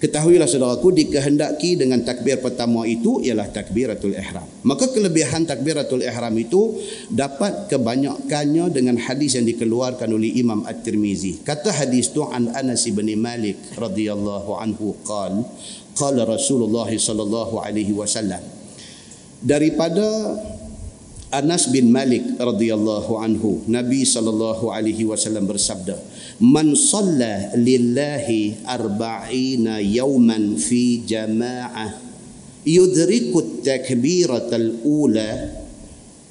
Ketahuilah 0.00 0.48
saudaraku 0.48 0.96
dikehendaki 0.96 1.76
dengan 1.76 2.00
takbir 2.00 2.40
pertama 2.40 2.88
itu 2.88 3.20
ialah 3.20 3.52
takbiratul 3.52 4.16
ihram. 4.16 4.48
Maka 4.64 4.88
kelebihan 4.96 5.44
takbiratul 5.44 6.00
ihram 6.00 6.32
itu 6.40 6.80
dapat 7.12 7.68
kebanyakannya 7.68 8.72
dengan 8.72 8.96
hadis 8.96 9.36
yang 9.36 9.44
dikeluarkan 9.44 10.08
oleh 10.08 10.40
Imam 10.40 10.64
At-Tirmizi. 10.64 11.44
Kata 11.44 11.68
hadis 11.68 12.16
tu 12.16 12.24
an 12.24 12.48
Anas 12.56 12.88
bin 12.88 13.12
Malik 13.20 13.60
radhiyallahu 13.76 14.56
anhu 14.56 14.96
qal 15.04 15.44
qala 15.92 16.24
Rasulullah 16.24 16.88
sallallahu 16.88 17.60
alaihi 17.60 17.92
wasallam 17.92 18.40
daripada 19.44 20.32
Anas 21.30 21.70
bin 21.70 21.94
Malik 21.94 22.38
radhiyallahu 22.42 23.12
anhu 23.22 23.62
Nabi 23.70 24.02
sallallahu 24.02 24.74
alaihi 24.74 25.06
wasallam 25.06 25.46
bersabda 25.46 25.94
man 26.42 26.74
salla 26.74 27.54
lillahi 27.54 28.66
arba'ina 28.66 29.78
yawman 29.78 30.58
fi 30.58 31.06
jama'ah 31.06 31.94
yudriku 32.66 33.62
takbiratal 33.62 34.82
ula 34.82 35.54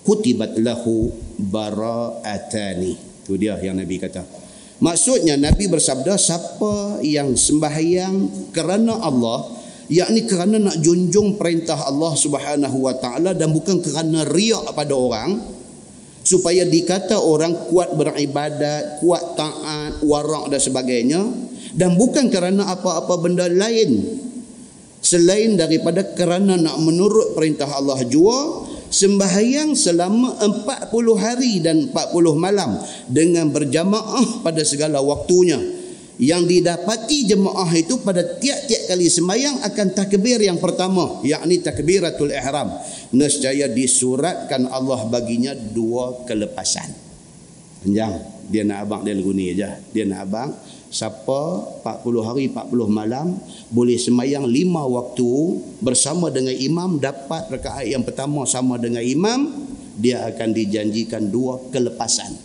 kutibat 0.04 0.58
lahu 0.60 1.12
bara'atani. 1.40 2.94
Itu 3.24 3.38
dia 3.38 3.56
yang 3.62 3.78
Nabi 3.78 4.02
kata. 4.02 4.26
Maksudnya 4.80 5.36
Nabi 5.36 5.68
bersabda 5.68 6.16
siapa 6.16 7.04
yang 7.04 7.36
sembahyang 7.36 8.52
kerana 8.56 8.96
Allah 9.04 9.59
yakni 9.90 10.30
kerana 10.30 10.62
nak 10.62 10.78
junjung 10.80 11.36
perintah 11.36 11.90
Allah 11.90 12.14
Subhanahu 12.14 12.78
wa 12.86 12.94
taala 12.96 13.34
dan 13.34 13.50
bukan 13.50 13.82
kerana 13.82 14.22
riak 14.30 14.70
pada 14.78 14.94
orang 14.94 15.42
supaya 16.22 16.62
dikata 16.62 17.18
orang 17.18 17.58
kuat 17.74 17.98
beribadat, 17.98 19.02
kuat 19.02 19.34
taat, 19.34 19.98
warak 20.06 20.54
dan 20.54 20.62
sebagainya 20.62 21.22
dan 21.74 21.98
bukan 21.98 22.30
kerana 22.30 22.70
apa-apa 22.70 23.18
benda 23.18 23.50
lain. 23.50 24.22
Selain 25.00 25.56
daripada 25.56 26.06
kerana 26.14 26.60
nak 26.60 26.76
menurut 26.84 27.34
perintah 27.34 27.72
Allah 27.72 28.04
jua 28.06 28.68
sembahyang 28.92 29.74
selama 29.74 30.38
40 30.38 30.92
hari 31.18 31.64
dan 31.64 31.88
40 31.90 32.36
malam 32.36 32.78
dengan 33.08 33.48
berjamaah 33.48 34.44
pada 34.44 34.60
segala 34.68 35.00
waktunya 35.00 35.79
yang 36.20 36.44
didapati 36.44 37.24
jemaah 37.32 37.72
itu 37.80 38.04
pada 38.04 38.20
tiap-tiap 38.20 38.92
kali 38.92 39.08
sembahyang 39.08 39.64
akan 39.64 39.88
takbir 39.96 40.44
yang 40.44 40.60
pertama 40.60 41.24
yakni 41.24 41.64
takbiratul 41.64 42.36
ihram. 42.36 42.76
Nescaya 43.16 43.72
disuratkan 43.72 44.68
Allah 44.68 45.08
baginya 45.08 45.56
dua 45.56 46.28
kelepasan. 46.28 46.92
Panjang. 47.82 48.20
Dia 48.50 48.66
nak 48.68 48.84
abang 48.84 49.02
dia 49.08 49.16
lagu 49.16 49.32
ni 49.32 49.56
aja. 49.56 49.80
Dia 49.96 50.04
nak 50.04 50.20
abang 50.28 50.50
siapa 50.92 51.40
40 51.86 52.28
hari 52.28 52.52
40 52.52 52.68
malam 52.90 53.38
boleh 53.72 53.96
sembahyang 53.96 54.44
lima 54.44 54.84
waktu 54.90 55.32
bersama 55.80 56.34
dengan 56.34 56.52
imam 56.52 57.00
dapat 57.00 57.48
rakaat 57.48 57.88
yang 57.88 58.04
pertama 58.04 58.44
sama 58.44 58.76
dengan 58.76 59.06
imam 59.06 59.70
dia 59.96 60.28
akan 60.28 60.52
dijanjikan 60.52 61.32
dua 61.32 61.64
kelepasan. 61.72 62.36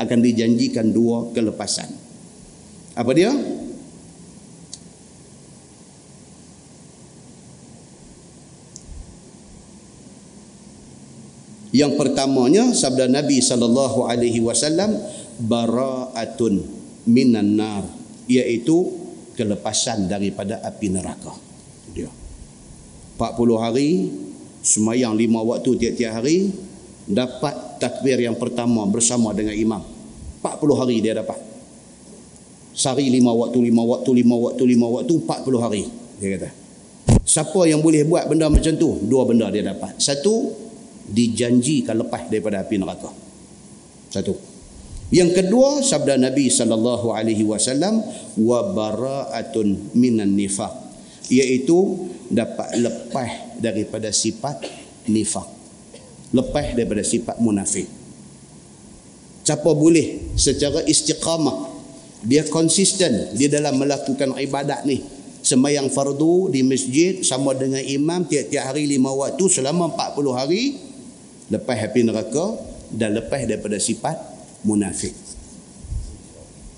Akan 0.00 0.24
dijanjikan 0.24 0.90
dua 0.90 1.30
kelepasan 1.30 1.99
apa 2.94 3.10
dia? 3.14 3.30
Yang 11.70 11.92
pertamanya 12.02 12.74
sabda 12.74 13.06
Nabi 13.06 13.38
sallallahu 13.38 14.10
alaihi 14.10 14.42
wasallam 14.42 14.90
bara'atun 15.38 16.66
minan 17.06 17.54
nar 17.54 17.86
iaitu 18.26 18.90
kelepasan 19.38 20.10
daripada 20.10 20.58
api 20.66 20.86
neraka. 20.90 21.30
Dia. 21.94 22.10
40 23.16 23.54
hari 23.62 24.10
semayang 24.60 25.14
lima 25.14 25.40
waktu 25.46 25.78
tiap-tiap 25.78 26.20
hari 26.20 26.50
dapat 27.06 27.80
takbir 27.80 28.18
yang 28.18 28.34
pertama 28.34 28.82
bersama 28.90 29.30
dengan 29.30 29.54
imam. 29.54 29.82
40 30.42 30.80
hari 30.80 30.98
dia 30.98 31.16
dapat. 31.16 31.49
Sehari 32.80 33.12
lima 33.12 33.36
waktu, 33.36 33.60
lima 33.68 33.84
waktu, 33.84 34.24
lima 34.24 34.40
waktu, 34.40 34.62
lima 34.64 34.88
waktu, 34.88 35.12
empat 35.20 35.44
puluh 35.44 35.60
hari. 35.60 35.84
Dia 36.16 36.40
kata. 36.40 36.48
Siapa 37.28 37.68
yang 37.68 37.84
boleh 37.84 38.08
buat 38.08 38.24
benda 38.24 38.48
macam 38.48 38.72
tu? 38.80 38.96
Dua 39.04 39.28
benda 39.28 39.52
dia 39.52 39.60
dapat. 39.60 40.00
Satu, 40.00 40.48
dijanjikan 41.04 42.00
lepas 42.00 42.32
daripada 42.32 42.64
api 42.64 42.80
neraka. 42.80 43.12
Satu. 44.08 44.32
Yang 45.12 45.44
kedua, 45.44 45.84
sabda 45.84 46.16
Nabi 46.16 46.48
sallallahu 46.48 47.12
alaihi 47.12 47.44
wasallam 47.44 48.00
wa 48.40 48.72
bara'atun 48.72 49.92
minan 49.92 50.32
nifaq, 50.32 50.72
iaitu 51.28 52.08
dapat 52.32 52.80
lepas 52.80 53.60
daripada 53.60 54.08
sifat 54.08 54.64
nifaq. 55.04 55.44
Lepas 56.32 56.78
daripada 56.78 57.04
sifat 57.04 57.36
munafik. 57.42 57.90
Siapa 59.44 59.70
boleh 59.74 60.32
secara 60.38 60.80
istiqamah 60.86 61.79
dia 62.20 62.44
konsisten 62.48 63.32
di 63.32 63.48
dalam 63.48 63.80
melakukan 63.80 64.36
ibadat 64.36 64.84
ni. 64.84 65.00
Sembahyang 65.40 65.88
fardu 65.88 66.52
di 66.52 66.60
masjid 66.60 67.24
sama 67.24 67.56
dengan 67.56 67.80
imam 67.80 68.28
tiap-tiap 68.28 68.76
hari 68.76 68.84
lima 68.84 69.08
waktu 69.08 69.40
selama 69.48 69.88
40 69.96 70.36
hari 70.36 70.76
lepas 71.48 71.80
api 71.80 72.00
neraka 72.04 72.60
dan 72.92 73.16
lepas 73.16 73.48
daripada 73.48 73.80
sifat 73.80 74.20
munafik. 74.68 75.16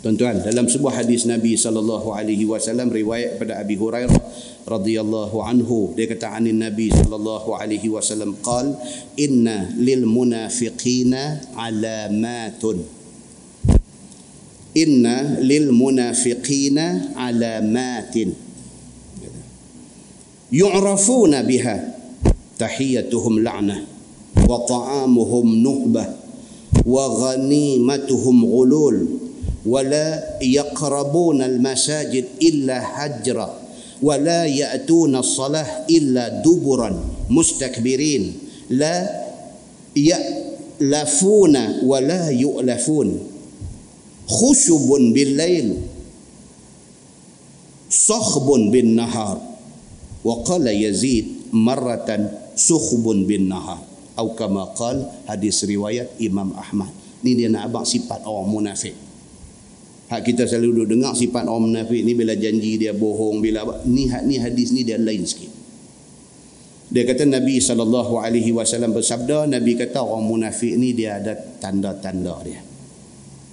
Tuan-tuan, 0.03 0.43
dalam 0.43 0.67
sebuah 0.67 1.03
hadis 1.03 1.27
Nabi 1.31 1.55
sallallahu 1.55 2.11
alaihi 2.15 2.43
wasallam 2.43 2.91
riwayat 2.91 3.39
pada 3.39 3.63
Abi 3.63 3.79
Hurairah 3.79 4.19
radhiyallahu 4.67 5.43
anhu 5.43 5.95
dia 5.95 6.07
kata 6.11 6.39
anin 6.39 6.59
Nabi 6.59 6.91
sallallahu 6.91 7.55
alaihi 7.55 7.87
wasallam 7.91 8.39
qal 8.43 8.79
inna 9.19 9.71
lil 9.79 10.07
munafiqina 10.07 11.55
alamatun 11.55 13.02
inna 14.75 15.41
lil 15.41 15.73
munafiqina 15.73 17.17
alamatin 17.17 18.33
yu'rafuna 20.53 21.43
biha 21.43 21.77
tahiyatuhum 22.59 23.41
la'nah 23.45 23.81
wa 24.49 24.59
ta'amuhum 24.69 25.47
nuhbah 25.63 26.23
وغنيمتهم 26.83 28.37
غلول 28.45 29.07
ولا 29.67 30.09
يقربون 30.43 31.43
المساجد 31.43 32.25
إلا 32.43 32.79
هجرا 32.83 33.49
ولا 34.03 34.45
يأتون 34.45 35.17
الصلاة 35.17 35.87
إلا 35.91 36.43
دبرا 36.43 36.91
مستكبرين. 37.31 38.33
لا 38.71 38.99
يألفون 39.97 41.55
ولا 41.87 42.31
يؤلفون. 42.31 43.09
khusyubun 44.33 45.13
bil 45.13 45.37
lail 45.37 45.69
sahbun 47.93 48.73
bin 48.73 48.97
nahar 48.97 49.37
wa 50.25 50.35
qala 50.49 50.73
yazid 50.73 51.53
maratan 51.53 52.33
sukhbun 52.57 53.29
bin 53.29 53.53
nahar. 53.53 53.85
Atau 54.13 54.37
kama 54.37 54.77
qal 54.77 55.09
hadis 55.25 55.65
riwayat 55.65 56.21
Imam 56.21 56.53
Ahmad. 56.53 56.93
Ni 57.25 57.33
dia 57.33 57.49
nak 57.49 57.73
abang 57.73 57.87
sifat 57.87 58.29
orang 58.29 58.49
munafik. 58.49 58.93
Hak 60.13 60.21
kita 60.21 60.45
selalu 60.45 60.85
duduk 60.85 61.01
dengar 61.01 61.17
sifat 61.17 61.49
orang 61.49 61.73
munafik 61.73 62.05
ni 62.05 62.13
bila 62.13 62.37
janji 62.37 62.77
dia 62.77 62.93
bohong 62.93 63.41
bila 63.41 63.65
ni 63.89 64.13
hak 64.13 64.23
ni 64.29 64.37
hadis 64.37 64.69
ni 64.77 64.85
dia 64.85 65.01
lain 65.01 65.25
sikit. 65.25 65.49
Dia 66.93 67.09
kata 67.09 67.25
Nabi 67.25 67.57
sallallahu 67.57 68.21
alaihi 68.21 68.53
wasallam 68.53 68.93
bersabda 68.93 69.49
Nabi 69.49 69.81
kata 69.81 70.05
orang 70.05 70.29
munafik 70.29 70.77
ni 70.77 70.93
dia 70.93 71.17
ada 71.17 71.33
tanda-tanda 71.33 72.37
dia 72.45 72.61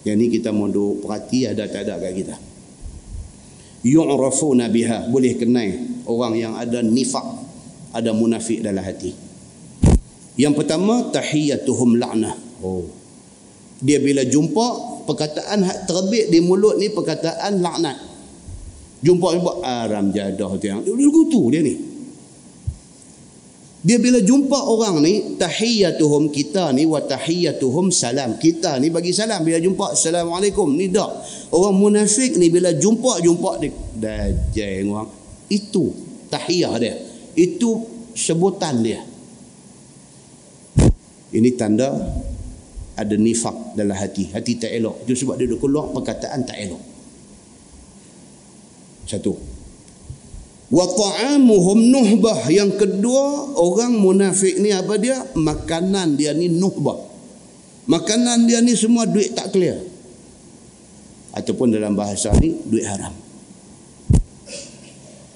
yang 0.08 0.16
ni 0.16 0.32
kita 0.32 0.54
mau 0.54 0.70
duduk 0.70 1.04
perhati 1.04 1.50
ada 1.50 1.68
tak 1.68 1.88
ada 1.88 2.00
kat 2.00 2.14
kita 2.16 2.36
yu'rafuna 3.84 4.68
biha 4.68 5.08
boleh 5.12 5.34
kenal 5.36 5.70
orang 6.08 6.34
yang 6.36 6.54
ada 6.56 6.84
nifak 6.84 7.26
ada 7.96 8.12
munafik 8.16 8.60
dalam 8.64 8.84
hati 8.84 9.30
yang 10.40 10.56
pertama 10.56 11.12
tahiyatuhum 11.12 12.00
la'nah. 12.00 12.32
Oh. 12.64 12.88
Dia 13.84 14.00
bila 14.00 14.24
jumpa 14.24 14.68
perkataan 15.04 15.68
hak 15.68 15.84
terbit 15.84 16.32
di 16.32 16.40
mulut 16.40 16.80
ni 16.80 16.88
perkataan 16.88 17.60
laknat. 17.60 18.00
Jumpa 19.04 19.36
jumpa 19.36 19.54
aram 19.64 20.16
jadah 20.16 20.52
tu 20.56 20.66
yang 20.68 20.80
dia 20.80 21.10
kutu 21.12 21.52
dia 21.52 21.60
ni. 21.60 21.76
Dia 21.76 21.89
bila 23.80 24.20
jumpa 24.20 24.60
orang 24.60 25.00
ni 25.00 25.40
tahiyatuhum 25.40 26.36
kita 26.36 26.76
ni 26.76 26.84
wa 26.84 27.00
tahiyatuhum 27.00 27.96
salam. 27.96 28.36
Kita 28.36 28.76
ni 28.76 28.92
bagi 28.92 29.16
salam 29.16 29.40
bila 29.40 29.56
jumpa 29.56 29.96
assalamualaikum 29.96 30.68
ni 30.76 30.92
dak. 30.92 31.08
Orang 31.56 31.80
munafik 31.80 32.36
ni 32.36 32.52
bila 32.52 32.76
jumpa 32.76 33.24
jumpa 33.24 33.52
dia 33.64 33.72
dajal 33.96 34.84
orang. 34.92 35.10
Itu 35.48 35.96
tahiyah 36.28 36.76
dia. 36.76 36.96
Itu 37.40 37.88
sebutan 38.12 38.84
dia. 38.84 39.00
Ini 41.30 41.50
tanda 41.56 41.94
ada 43.00 43.16
nifak 43.16 43.80
dalam 43.80 43.96
hati. 43.96 44.28
Hati 44.36 44.60
tak 44.60 44.76
elok. 44.76 45.08
Itu 45.08 45.16
sebab 45.24 45.40
dia 45.40 45.56
keluar 45.56 45.88
perkataan 45.96 46.44
tak 46.44 46.60
elok. 46.60 46.84
Satu. 49.08 49.49
Wa 50.70 50.86
ta'amuhum 50.86 51.90
nuhbah. 51.90 52.46
Yang 52.54 52.86
kedua, 52.86 53.58
orang 53.58 53.98
munafik 53.98 54.62
ni 54.62 54.70
apa 54.70 55.02
dia? 55.02 55.18
Makanan 55.34 56.14
dia 56.14 56.34
ni 56.38 56.46
nuhbah. 56.46 57.10
Makanan 57.90 58.46
dia 58.46 58.62
ni 58.62 58.78
semua 58.78 59.10
duit 59.10 59.34
tak 59.34 59.50
clear. 59.50 59.82
Ataupun 61.34 61.74
dalam 61.74 61.98
bahasa 61.98 62.30
ni, 62.38 62.54
duit 62.70 62.86
haram. 62.86 63.14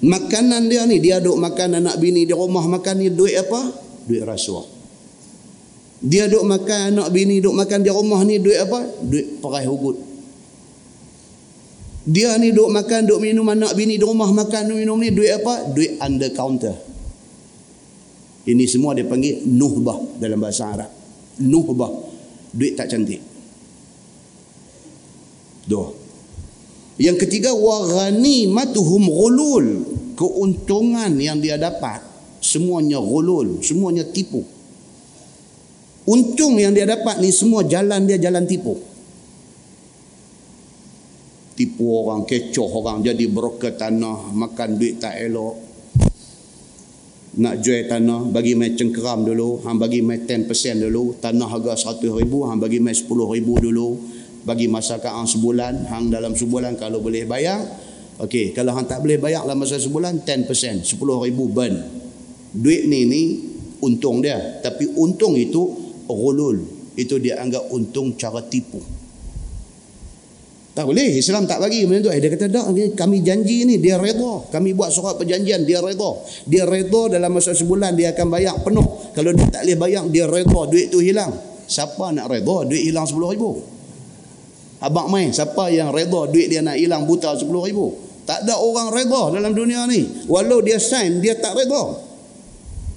Makanan 0.06 0.70
dia 0.70 0.86
ni, 0.86 1.02
dia 1.02 1.18
duk 1.18 1.34
makan 1.34 1.82
anak 1.82 1.98
bini 1.98 2.22
di 2.22 2.34
rumah 2.34 2.62
makan 2.70 3.02
ni 3.02 3.10
duit 3.10 3.34
apa? 3.34 3.74
Duit 4.06 4.22
rasuah. 4.22 4.70
Dia 6.04 6.30
duk 6.30 6.46
makan 6.46 6.94
anak 6.94 7.08
bini 7.10 7.40
duk 7.42 7.56
makan 7.56 7.80
di 7.82 7.90
rumah 7.90 8.22
ni 8.22 8.38
duit 8.38 8.60
apa? 8.62 8.86
Duit 9.02 9.42
perai 9.42 9.66
hugut. 9.66 10.13
Dia 12.04 12.36
ni 12.36 12.52
duk 12.52 12.68
makan 12.68 13.08
duk 13.08 13.20
minum 13.20 13.48
anak 13.48 13.72
bini 13.72 13.96
di 13.96 14.04
rumah 14.04 14.28
makan 14.28 14.76
minum 14.76 15.00
ni 15.00 15.08
duit 15.08 15.40
apa? 15.40 15.72
Duit 15.72 15.96
under 16.04 16.28
counter. 16.36 16.76
Ini 18.44 18.64
semua 18.68 18.92
dia 18.92 19.08
panggil 19.08 19.40
nuhbah 19.48 20.20
dalam 20.20 20.36
bahasa 20.36 20.68
Arab. 20.68 20.90
Nuhbah. 21.40 21.88
Duit 22.52 22.76
tak 22.76 22.92
cantik. 22.92 23.24
Dua. 25.64 25.88
Yang 27.00 27.24
ketiga 27.24 27.56
wa 27.56 27.88
ghanimatuhum 27.88 29.02
ghulul. 29.08 29.66
Keuntungan 30.14 31.10
yang 31.18 31.42
dia 31.42 31.58
dapat 31.58 31.98
semuanya 32.38 33.00
ghulul, 33.00 33.64
semuanya 33.64 34.06
tipu. 34.06 34.44
Untung 36.04 36.60
yang 36.60 36.76
dia 36.76 36.84
dapat 36.84 37.18
ni 37.18 37.32
semua 37.32 37.64
jalan 37.64 38.04
dia 38.04 38.20
jalan 38.20 38.44
tipu. 38.44 38.76
Tipu 41.54 41.86
orang, 41.86 42.26
kecoh 42.26 42.66
orang, 42.82 42.98
jadi 43.06 43.30
broker 43.30 43.78
tanah, 43.78 44.34
makan 44.34 44.74
duit 44.74 44.98
tak 44.98 45.14
elok. 45.22 45.54
Nak 47.34 47.54
jual 47.62 47.86
tanah, 47.86 48.30
bagi 48.30 48.58
main 48.58 48.74
cengkeram 48.74 49.22
dulu, 49.22 49.62
hang 49.62 49.78
bagi 49.78 50.02
main 50.02 50.22
10% 50.26 50.50
dulu, 50.82 51.18
tanah 51.18 51.46
harga 51.46 51.94
100 51.94 52.10
ribu, 52.10 52.46
hang 52.46 52.58
bagi 52.58 52.78
main 52.82 52.94
10 52.94 53.06
ribu 53.10 53.58
dulu, 53.58 53.98
bagi 54.42 54.66
masyarakat 54.66 55.10
hang 55.14 55.30
sebulan, 55.30 55.90
hang 55.90 56.10
dalam 56.10 56.34
sebulan 56.34 56.74
kalau 56.74 56.98
boleh 56.98 57.26
bayar, 57.26 57.62
okey, 58.22 58.54
kalau 58.54 58.74
hang 58.74 58.86
tak 58.86 59.02
boleh 59.02 59.18
bayar 59.18 59.46
dalam 59.46 59.62
masa 59.62 59.78
sebulan, 59.78 60.26
10%, 60.26 60.86
10 60.86 61.26
ribu 61.26 61.50
burn. 61.50 61.74
Duit 62.54 62.86
ni 62.86 63.06
ni 63.06 63.22
untung 63.82 64.22
dia, 64.22 64.58
tapi 64.62 64.90
untung 64.94 65.34
itu 65.34 65.84
ghulul 66.06 66.62
itu 66.94 67.18
dia 67.18 67.42
anggap 67.42 67.70
untung 67.74 68.14
cara 68.14 68.42
tipu 68.46 68.78
tak 70.74 70.90
boleh 70.90 71.22
Islam 71.22 71.46
tak 71.46 71.62
bagi 71.62 71.86
macam 71.86 72.02
tu. 72.02 72.10
Eh, 72.10 72.18
dia 72.18 72.34
kata 72.34 72.50
tak 72.50 72.66
kami 72.98 73.22
janji 73.22 73.62
ni 73.62 73.78
dia 73.78 73.94
redha 73.94 74.50
kami 74.50 74.74
buat 74.74 74.90
surat 74.90 75.14
perjanjian 75.14 75.62
dia 75.62 75.78
redha 75.78 76.18
dia 76.50 76.66
redha 76.66 77.14
dalam 77.14 77.30
masa 77.30 77.54
sebulan 77.54 77.94
dia 77.94 78.10
akan 78.10 78.26
bayar 78.26 78.58
penuh. 78.58 79.14
Kalau 79.14 79.30
dia 79.30 79.46
tak 79.54 79.62
boleh 79.62 79.78
bayar 79.78 80.02
dia 80.10 80.26
redha 80.26 80.60
duit 80.66 80.90
tu 80.90 80.98
hilang. 80.98 81.30
Siapa 81.70 82.10
nak 82.10 82.26
redha 82.26 82.66
duit 82.66 82.90
hilang 82.90 83.06
10 83.06 83.14
ribu. 83.38 83.62
Abang 84.82 85.14
main 85.14 85.30
siapa 85.30 85.70
yang 85.70 85.94
redha 85.94 86.26
duit 86.26 86.50
dia 86.50 86.58
nak 86.58 86.74
hilang 86.74 87.06
buta 87.06 87.38
10 87.38 87.46
ribu. 87.46 87.94
Tak 88.26 88.42
ada 88.42 88.58
orang 88.58 88.90
redha 88.90 89.30
dalam 89.30 89.54
dunia 89.54 89.86
ni. 89.86 90.26
Walau 90.26 90.58
dia 90.58 90.82
sign 90.82 91.22
dia 91.22 91.38
tak 91.38 91.54
redha 91.54 92.14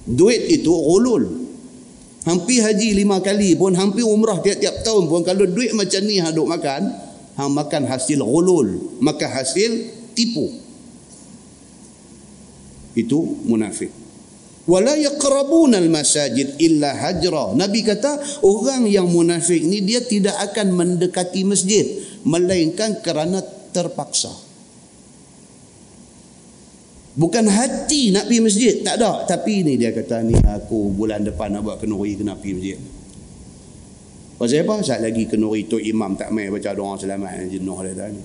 duit 0.07 0.49
itu 0.49 0.73
ulul. 0.73 1.45
Hampir 2.23 2.59
haji 2.59 2.91
lima 2.91 3.23
kali 3.23 3.55
pun, 3.55 3.71
hampir 3.71 4.03
umrah 4.03 4.43
tiap-tiap 4.43 4.83
tahun 4.83 5.07
pun, 5.07 5.23
kalau 5.23 5.47
duit 5.47 5.71
macam 5.71 6.01
ni 6.03 6.19
hang 6.19 6.35
duk 6.35 6.43
makan, 6.43 7.06
hang 7.37 7.53
makan 7.53 7.85
hasil 7.85 8.19
gulul, 8.25 8.97
makan 8.97 9.29
hasil 9.29 9.71
tipu. 10.17 10.49
Itu 12.97 13.21
munafik. 13.45 13.93
Wala 14.67 14.99
yaqrabuna 14.99 15.79
al-masajid 15.79 16.59
illa 16.59 16.91
hajra. 16.91 17.55
Nabi 17.55 17.87
kata, 17.87 18.43
orang 18.43 18.83
yang 18.89 19.07
munafik 19.07 19.63
ni 19.63 19.79
dia 19.79 20.03
tidak 20.03 20.35
akan 20.51 20.75
mendekati 20.75 21.47
masjid 21.47 21.87
melainkan 22.27 22.99
kerana 22.99 23.39
terpaksa. 23.71 24.33
Bukan 27.17 27.49
hati 27.49 28.13
nak 28.13 28.29
pergi 28.29 28.41
masjid. 28.43 28.73
Tak 28.83 28.99
ada. 28.99 29.25
Tapi 29.25 29.65
ni 29.65 29.73
dia 29.79 29.89
kata 29.89 30.21
ni 30.21 30.37
aku 30.37 30.93
bulan 30.93 31.25
depan 31.25 31.49
nak 31.49 31.65
buat 31.65 31.77
kenuri 31.81 32.13
kena 32.13 32.37
pergi 32.37 32.53
masjid. 32.53 32.79
Pasal 34.37 34.69
apa? 34.69 34.85
Saat 34.85 35.01
lagi 35.01 35.25
kenuri 35.25 35.65
tu 35.65 35.81
imam 35.81 36.13
tak 36.13 36.29
main 36.29 36.53
baca 36.53 36.69
doa 36.77 36.93
selamat 36.93 37.49
jenuh 37.49 37.77
dia 37.81 37.93
tadi. 37.97 38.21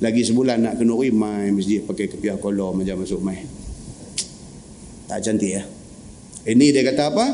Lagi 0.00 0.22
sebulan 0.22 0.58
nak 0.62 0.74
kenuri 0.78 1.10
main 1.10 1.50
masjid 1.50 1.82
pakai 1.82 2.06
kepiah 2.06 2.38
kolor 2.38 2.72
macam 2.72 3.02
masuk 3.02 3.20
main. 3.20 3.44
Tak 5.10 5.18
cantik 5.18 5.50
ya. 5.50 5.62
Ini 6.46 6.66
dia 6.70 6.86
kata 6.86 7.02
apa? 7.10 7.26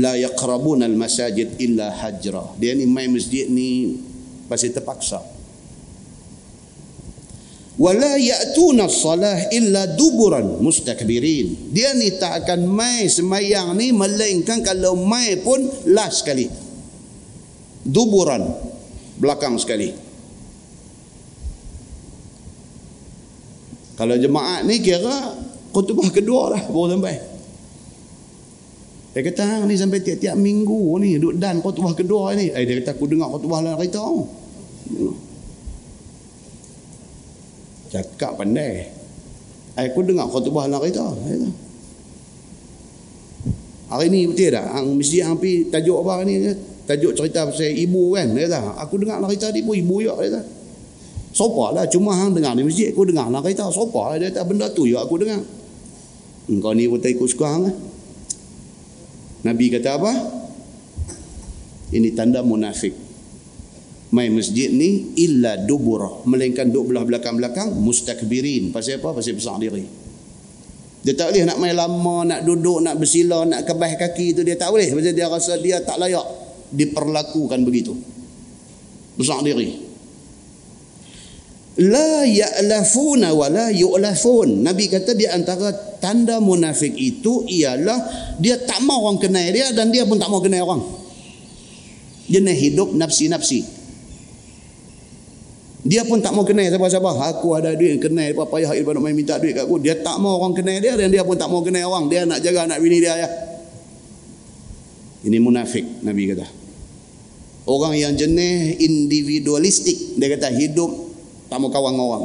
La 0.00 0.16
yaqrabun 0.16 0.80
al-masajid 0.82 1.60
illa 1.60 1.92
hajra. 1.92 2.56
Dia 2.56 2.72
ni 2.72 2.88
main 2.88 3.12
masjid 3.12 3.44
ni 3.46 4.00
pasti 4.48 4.72
terpaksa 4.72 5.36
wala 7.76 8.16
ya'tuna 8.16 8.88
salah 8.88 9.52
illa 9.52 9.84
duburan 9.84 10.64
mustakbirin 10.64 11.76
dia 11.76 11.92
ni 11.92 12.08
tak 12.16 12.44
akan 12.44 12.64
mai 12.64 13.04
semayang 13.04 13.76
ni 13.76 13.92
melainkan 13.92 14.64
kalau 14.64 14.96
mai 14.96 15.36
pun 15.44 15.60
last 15.92 16.24
sekali 16.24 16.48
duburan 17.86 18.42
belakang 19.16 19.56
sekali 19.56 19.94
kalau 23.96 24.18
jemaat 24.18 24.66
ni 24.68 24.82
kira 24.82 25.38
khutbah 25.72 26.10
kedua 26.12 26.52
lah 26.52 26.62
baru 26.68 26.98
sampai 26.98 27.16
dia 29.16 29.24
kata 29.24 29.42
hang 29.48 29.64
ni 29.64 29.80
sampai 29.80 30.04
tiap-tiap 30.04 30.36
minggu 30.36 31.00
ni 31.00 31.16
duduk 31.16 31.40
dan 31.40 31.64
khutbah 31.64 31.96
kedua 31.96 32.36
ni 32.36 32.52
eh, 32.52 32.62
dia 32.68 32.84
kata 32.84 32.92
aku 32.92 33.08
dengar 33.08 33.32
khutbah 33.32 33.64
lah 33.64 33.78
kereta 33.80 34.04
Cakap 37.86 38.42
pandai. 38.42 38.90
Aku 39.78 40.02
dengar 40.02 40.26
khutbah 40.26 40.66
lah 40.66 40.82
kita. 40.82 41.06
Hari 43.86 44.10
ni 44.10 44.26
betul 44.26 44.50
tak? 44.50 44.66
Ang 44.74 44.98
mesti 44.98 45.22
ang 45.22 45.38
pi 45.38 45.70
tajuk 45.70 46.02
apa 46.02 46.26
ni? 46.26 46.42
Tajuk 46.86 47.12
cerita 47.18 47.44
pasal 47.44 47.74
ibu 47.74 48.14
kan 48.14 48.30
dia 48.30 48.46
kata 48.46 48.78
aku 48.78 49.02
dengar 49.02 49.18
lah 49.18 49.28
cerita 49.34 49.50
ibu 49.52 49.74
ibu 49.74 49.96
ya 50.00 50.14
dia 50.22 50.38
kata. 50.38 50.42
Sopa 51.36 51.76
lah 51.76 51.84
cuma 51.90 52.16
hang 52.16 52.32
dengar 52.32 52.56
di 52.56 52.64
masjid 52.64 52.94
aku 52.94 53.04
dengar 53.04 53.28
lah 53.28 53.42
cerita 53.44 53.68
sopa 53.68 54.14
lah. 54.14 54.16
Dia 54.16 54.30
kata 54.32 54.46
benda 54.46 54.70
tu 54.70 54.86
ya 54.88 55.02
aku 55.02 55.20
dengar. 55.20 55.42
Engkau 56.46 56.72
ni 56.72 56.86
pun 56.86 57.02
tak 57.02 57.12
ikut 57.12 57.26
suka 57.26 57.46
hang 57.50 57.62
lah. 57.68 57.76
Nabi 59.46 59.66
kata 59.70 59.98
apa? 59.98 60.12
Ini 61.90 62.08
tanda 62.14 62.42
munafik. 62.42 62.94
Main 64.14 64.30
masjid 64.34 64.70
ni 64.70 65.18
illa 65.18 65.58
dubur 65.58 66.22
melainkan 66.26 66.70
duk 66.70 66.90
belah 66.90 67.02
belakang-belakang 67.02 67.74
mustakbirin. 67.82 68.70
Pasal 68.70 69.02
apa? 69.02 69.10
Pasal 69.14 69.34
besar 69.34 69.58
diri. 69.58 69.82
Dia 71.06 71.14
tak 71.14 71.30
boleh 71.30 71.46
nak 71.46 71.58
main 71.62 71.74
lama, 71.74 72.16
nak 72.26 72.40
duduk, 72.42 72.82
nak 72.82 72.98
bersila, 72.98 73.46
nak 73.46 73.62
kebah 73.62 73.94
kaki 73.94 74.34
itu 74.34 74.42
dia 74.42 74.58
tak 74.58 74.74
boleh. 74.74 74.90
Sebab 74.90 75.02
dia 75.14 75.26
rasa 75.30 75.54
dia 75.58 75.78
tak 75.78 76.02
layak 76.02 76.45
diperlakukan 76.72 77.60
begitu. 77.62 77.94
Besar 79.16 79.40
diri. 79.42 79.86
La 81.76 82.24
ya'lafuna 82.24 83.36
wa 83.36 83.52
la 83.52 83.68
yu'lafun. 83.68 84.64
Nabi 84.64 84.88
kata 84.88 85.12
di 85.12 85.28
antara 85.28 85.72
tanda 86.00 86.40
munafik 86.40 86.96
itu 86.96 87.44
ialah 87.44 88.32
dia 88.40 88.56
tak 88.64 88.80
mau 88.80 89.04
orang 89.04 89.20
kenal 89.20 89.44
dia 89.52 89.68
dan 89.76 89.92
dia 89.92 90.08
pun 90.08 90.16
tak 90.16 90.32
mau 90.32 90.40
kenal 90.40 90.64
orang. 90.64 90.82
Jenis 92.32 92.56
hidup 92.56 92.96
nafsi-nafsi. 92.96 93.76
Dia 95.86 96.02
pun 96.02 96.18
tak 96.18 96.34
mau 96.34 96.42
kenal 96.42 96.66
siapa-siapa. 96.66 97.30
Aku 97.36 97.54
ada 97.54 97.70
duit 97.76 98.02
kenal 98.02 98.34
apa 98.34 98.44
payah 98.50 98.74
daripada 98.74 98.98
main 98.98 99.14
minta 99.14 99.38
duit 99.38 99.54
kat 99.54 99.68
aku. 99.68 99.78
Dia 99.78 100.00
tak 100.00 100.18
mau 100.18 100.40
orang 100.40 100.56
kenal 100.56 100.80
dia 100.82 100.98
dan 100.98 101.12
dia 101.12 101.22
pun 101.22 101.38
tak 101.38 101.46
mau 101.46 101.62
kenal 101.62 101.92
orang. 101.92 102.10
Dia 102.10 102.26
nak 102.26 102.42
jaga 102.42 102.66
anak 102.66 102.82
bini 102.82 102.98
dia 102.98 103.14
ya. 103.14 103.28
Ini 105.26 105.42
munafik 105.42 106.06
Nabi 106.06 106.30
kata. 106.30 106.46
Orang 107.66 107.98
yang 107.98 108.14
jenis 108.14 108.78
individualistik. 108.78 110.14
Dia 110.14 110.30
kata 110.38 110.54
hidup 110.54 110.90
tak 111.50 111.58
mau 111.58 111.66
kawan 111.66 111.98
orang. 111.98 112.24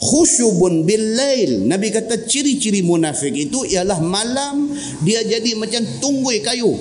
Khusyubun 0.00 0.88
bil 0.88 1.04
lail. 1.12 1.68
Nabi 1.68 1.92
kata 1.92 2.24
ciri-ciri 2.24 2.80
munafik 2.80 3.36
itu 3.36 3.68
ialah 3.68 4.00
malam 4.00 4.72
dia 5.04 5.20
jadi 5.20 5.52
macam 5.60 5.84
tunggui 6.00 6.40
kayu. 6.40 6.72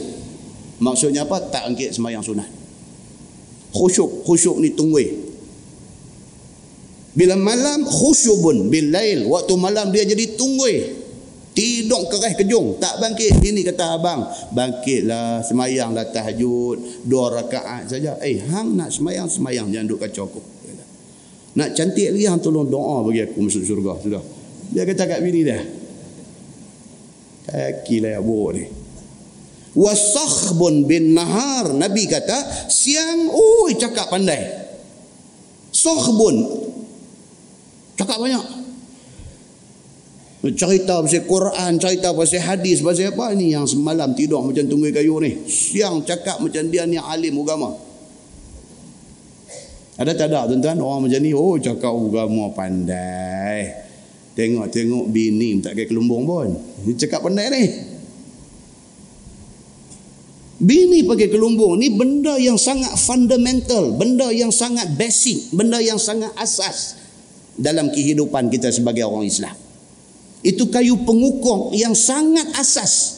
Maksudnya 0.80 1.28
apa? 1.28 1.44
Tak 1.52 1.68
angkit 1.68 1.92
semayang 1.92 2.24
sunat 2.24 2.58
khusyuk 3.78 4.26
khusyuk 4.26 4.58
ni 4.58 4.74
tunggui 4.74 5.08
bila 7.18 7.34
malam 7.38 7.86
khusyubun 7.86 8.70
bil 8.70 8.94
lail 8.94 9.26
waktu 9.30 9.54
malam 9.58 9.90
dia 9.94 10.06
jadi 10.06 10.38
tunggui 10.38 11.07
tidur 11.58 12.06
kerah 12.06 12.38
kejung. 12.38 12.78
Tak 12.78 13.02
bangkit. 13.02 13.42
Ini 13.42 13.66
kata 13.74 13.98
abang 13.98 14.30
bangkitlah 14.54 15.42
semayanglah 15.42 16.06
tahajud. 16.14 16.78
Dua 17.02 17.34
rakaat 17.34 17.90
saja. 17.90 18.22
Eh 18.22 18.38
hang 18.46 18.78
nak 18.78 18.94
semayang 18.94 19.26
semayang. 19.26 19.74
Jangan 19.74 19.90
duk 19.90 19.98
kacau 20.06 20.30
aku. 20.30 20.42
Nak 21.58 21.74
cantik 21.74 22.14
lagi 22.14 22.30
hang 22.30 22.38
tolong 22.38 22.70
doa 22.70 23.02
bagi 23.02 23.26
aku 23.26 23.42
masuk 23.42 23.66
syurga. 23.66 23.98
Sudah. 23.98 24.22
Dia 24.70 24.86
kata 24.86 25.10
kat 25.10 25.20
bini 25.26 25.42
dia 25.42 25.66
kaki 27.48 28.04
lah 28.04 28.20
ya 28.20 28.22
buruk 28.22 28.52
ni. 28.60 28.64
Wasakhbun 29.78 30.84
bin 30.84 31.16
nahar 31.18 31.74
nabi 31.74 32.06
kata 32.06 32.70
siang. 32.70 33.34
Oi 33.34 33.74
cakap 33.80 34.14
pandai. 34.14 34.46
Sakhbun. 35.74 36.36
Cakap 37.98 38.22
banyak 38.22 38.57
cerita 40.54 41.02
pasal 41.02 41.26
Quran 41.26 41.72
cerita 41.82 42.14
pasal 42.14 42.44
hadis 42.46 42.80
pasal 42.86 43.12
apa? 43.12 43.34
Ni 43.34 43.52
yang 43.52 43.66
semalam 43.66 44.14
tidur 44.14 44.46
macam 44.46 44.64
tunggu 44.70 44.94
kayu 44.94 45.18
ni. 45.20 45.44
Siang 45.50 46.06
cakap 46.06 46.40
macam 46.40 46.64
dia 46.70 46.86
ni 46.86 47.02
alim 47.02 47.36
agama. 47.42 47.74
Ada 49.98 50.14
tak 50.14 50.30
ada 50.30 50.46
tuan-tuan? 50.46 50.78
Orang 50.78 51.10
macam 51.10 51.20
ni 51.20 51.34
oh 51.34 51.58
cakap 51.58 51.90
agama 51.90 52.54
pandai. 52.54 53.74
Tengok-tengok 54.38 55.10
bini 55.10 55.58
tak 55.60 55.74
kaya 55.74 55.90
kelumbung 55.90 56.30
pun. 56.30 56.54
Cakap 56.94 57.26
pandai 57.26 57.50
ni. 57.50 57.64
Bini 60.58 61.06
pakai 61.06 61.30
kelumbung 61.30 61.78
ni 61.78 61.94
benda 61.94 62.34
yang 62.38 62.58
sangat 62.58 62.94
fundamental, 62.98 63.94
benda 63.94 64.34
yang 64.34 64.50
sangat 64.50 64.90
basic, 64.98 65.54
benda 65.54 65.78
yang 65.78 66.02
sangat 66.02 66.34
asas 66.34 66.98
dalam 67.58 67.90
kehidupan 67.94 68.50
kita 68.50 68.74
sebagai 68.74 69.06
orang 69.06 69.26
Islam. 69.26 69.67
Itu 70.46 70.70
kayu 70.70 71.02
pengukur 71.02 71.74
yang 71.74 71.98
sangat 71.98 72.46
asas. 72.58 73.18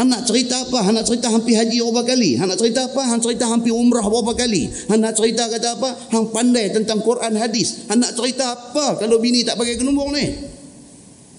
Han 0.00 0.08
nak 0.08 0.24
cerita 0.24 0.64
apa? 0.64 0.80
Han 0.86 0.96
nak 0.96 1.04
cerita 1.04 1.28
hampir 1.28 1.60
haji 1.60 1.76
berapa 1.84 2.02
kali? 2.08 2.38
Han 2.40 2.48
nak 2.48 2.56
cerita 2.56 2.88
apa? 2.88 3.04
Han 3.04 3.20
cerita 3.20 3.44
hampir 3.50 3.74
umrah 3.74 4.04
berapa 4.06 4.32
kali? 4.32 4.70
Han 4.88 5.02
nak 5.02 5.12
cerita 5.12 5.44
kata 5.44 5.76
apa? 5.76 5.90
Han 6.16 6.32
pandai 6.32 6.72
tentang 6.72 7.04
Quran 7.04 7.36
hadis. 7.36 7.84
Han 7.92 8.00
nak 8.00 8.16
cerita 8.16 8.54
apa 8.56 8.96
kalau 8.96 9.20
bini 9.20 9.44
tak 9.44 9.60
pakai 9.60 9.76
kelumbung 9.76 10.16
ni? 10.16 10.24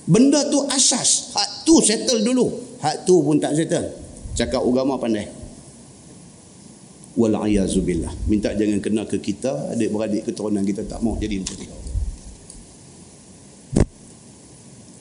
Benda 0.05 0.45
tu 0.51 0.61
asas. 0.69 1.34
Hak 1.34 1.65
tu 1.65 1.81
settle 1.81 2.22
dulu. 2.22 2.77
Hak 2.85 3.07
tu 3.07 3.23
pun 3.26 3.41
tak 3.41 3.57
settle. 3.57 3.97
Cakap 4.38 4.61
agama 4.61 4.99
pandai. 5.01 5.26
Wal'ayazubillah. 7.18 8.13
Minta 8.30 8.53
jangan 8.53 8.77
kena 8.77 9.03
ke 9.09 9.18
kita, 9.19 9.73
adik-beradik 9.73 10.31
keturunan 10.31 10.63
kita 10.63 10.85
tak 10.85 11.01
mau 11.03 11.18
jadi 11.18 11.41
macam 11.41 11.57
itu. 11.59 11.81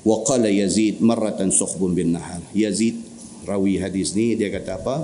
Wa 0.01 0.24
qala 0.24 0.48
Yazid 0.48 1.05
marratan 1.05 1.52
sukhbun 1.52 1.93
bin 1.93 2.16
nahar. 2.16 2.40
Yazid 2.56 2.97
rawi 3.44 3.77
hadis 3.77 4.16
ni 4.16 4.36
dia 4.36 4.48
kata 4.48 4.81
apa? 4.81 4.97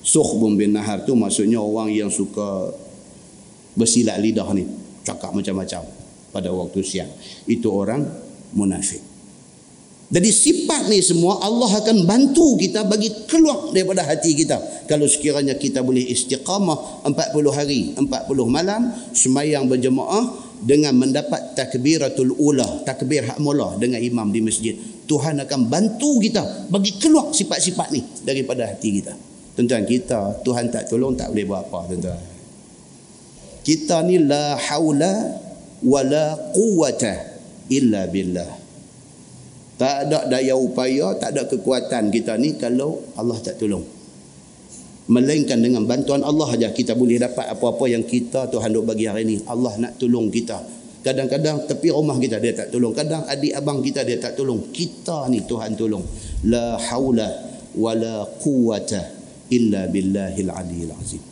Sukhbun 0.00 0.56
bin 0.56 0.76
nahar 0.76 1.04
tu 1.04 1.16
maksudnya 1.16 1.60
orang 1.60 1.92
yang 1.92 2.08
suka 2.08 2.72
bersilat 3.76 4.20
lidah 4.20 4.48
ni, 4.52 4.66
cakap 5.04 5.32
macam-macam 5.32 5.84
pada 6.32 6.48
waktu 6.52 6.80
siang. 6.84 7.12
Itu 7.48 7.72
orang 7.72 8.04
munafik. 8.56 9.10
Jadi 10.10 10.26
sifat 10.34 10.90
ni 10.90 10.98
semua 11.06 11.38
Allah 11.38 11.70
akan 11.70 12.02
bantu 12.02 12.58
kita 12.58 12.82
bagi 12.82 13.30
keluar 13.30 13.70
daripada 13.70 14.02
hati 14.02 14.34
kita. 14.34 14.58
Kalau 14.90 15.06
sekiranya 15.06 15.54
kita 15.54 15.86
boleh 15.86 16.02
istiqamah 16.02 17.06
40 17.06 17.14
hari, 17.54 17.94
40 17.94 18.26
malam, 18.50 18.90
semayang 19.14 19.70
berjemaah 19.70 20.49
dengan 20.60 20.92
mendapat 20.92 21.56
takbiratul 21.56 22.36
ula, 22.36 22.84
takbir 22.84 23.24
hak 23.24 23.40
mula 23.40 23.80
dengan 23.80 24.00
imam 24.00 24.28
di 24.28 24.40
masjid. 24.44 24.76
Tuhan 25.08 25.40
akan 25.42 25.60
bantu 25.66 26.20
kita 26.20 26.68
bagi 26.68 27.00
keluar 27.00 27.32
sifat-sifat 27.32 27.88
ni 27.90 28.00
daripada 28.22 28.68
hati 28.68 29.02
kita. 29.02 29.16
Tuan-tuan 29.56 29.84
kita, 29.88 30.40
Tuhan 30.46 30.70
tak 30.70 30.86
tolong 30.86 31.16
tak 31.18 31.32
boleh 31.34 31.44
buat 31.48 31.66
apa 31.66 31.78
tuan-tuan. 31.90 32.20
Kita 33.60 34.00
ni 34.06 34.16
la 34.22 34.56
haula 34.56 35.14
wala 35.84 36.38
quwata 36.56 37.12
illa 37.68 38.08
billah. 38.08 38.52
Tak 39.80 39.96
ada 40.06 40.28
daya 40.28 40.52
upaya, 40.60 41.16
tak 41.16 41.32
ada 41.32 41.48
kekuatan 41.48 42.12
kita 42.12 42.36
ni 42.36 42.60
kalau 42.60 43.00
Allah 43.16 43.40
tak 43.40 43.56
tolong. 43.56 43.99
Melainkan 45.10 45.58
dengan 45.58 45.82
bantuan 45.90 46.22
Allah 46.22 46.54
saja 46.54 46.70
kita 46.70 46.94
boleh 46.94 47.18
dapat 47.18 47.50
apa-apa 47.50 47.90
yang 47.90 48.06
kita 48.06 48.46
Tuhan 48.46 48.70
duk 48.70 48.86
bagi 48.86 49.10
hari 49.10 49.26
ini. 49.26 49.42
Allah 49.50 49.74
nak 49.82 49.98
tolong 49.98 50.30
kita. 50.30 50.62
Kadang-kadang 51.02 51.66
tepi 51.66 51.90
rumah 51.90 52.14
kita 52.22 52.38
dia 52.38 52.54
tak 52.54 52.70
tolong. 52.70 52.94
Kadang 52.94 53.26
adik 53.26 53.50
abang 53.58 53.82
kita 53.82 54.06
dia 54.06 54.22
tak 54.22 54.38
tolong. 54.38 54.70
Kita 54.70 55.26
ni 55.26 55.42
Tuhan 55.42 55.74
tolong. 55.74 56.06
La 56.46 56.78
haula 56.78 57.26
wa 57.74 57.92
la 57.98 58.22
quwata 58.22 59.02
illa 59.50 59.90
billahil 59.90 60.46
aliyil 60.46 60.94
azim. 60.94 61.22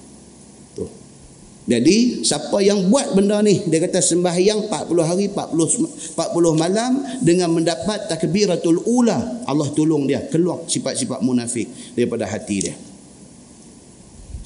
Jadi 1.68 2.24
siapa 2.24 2.64
yang 2.64 2.88
buat 2.88 3.12
benda 3.12 3.44
ni 3.44 3.60
dia 3.68 3.76
kata 3.84 4.00
sembahyang 4.00 4.72
40 4.72 5.04
hari 5.04 5.28
40 5.28 6.16
40 6.16 6.56
malam 6.56 7.04
dengan 7.20 7.52
mendapat 7.52 8.08
takbiratul 8.08 8.80
ula 8.88 9.44
Allah 9.44 9.68
tolong 9.76 10.08
dia 10.08 10.24
keluar 10.32 10.64
sifat-sifat 10.64 11.20
munafik 11.20 11.68
daripada 11.92 12.24
hati 12.24 12.56
dia 12.64 12.72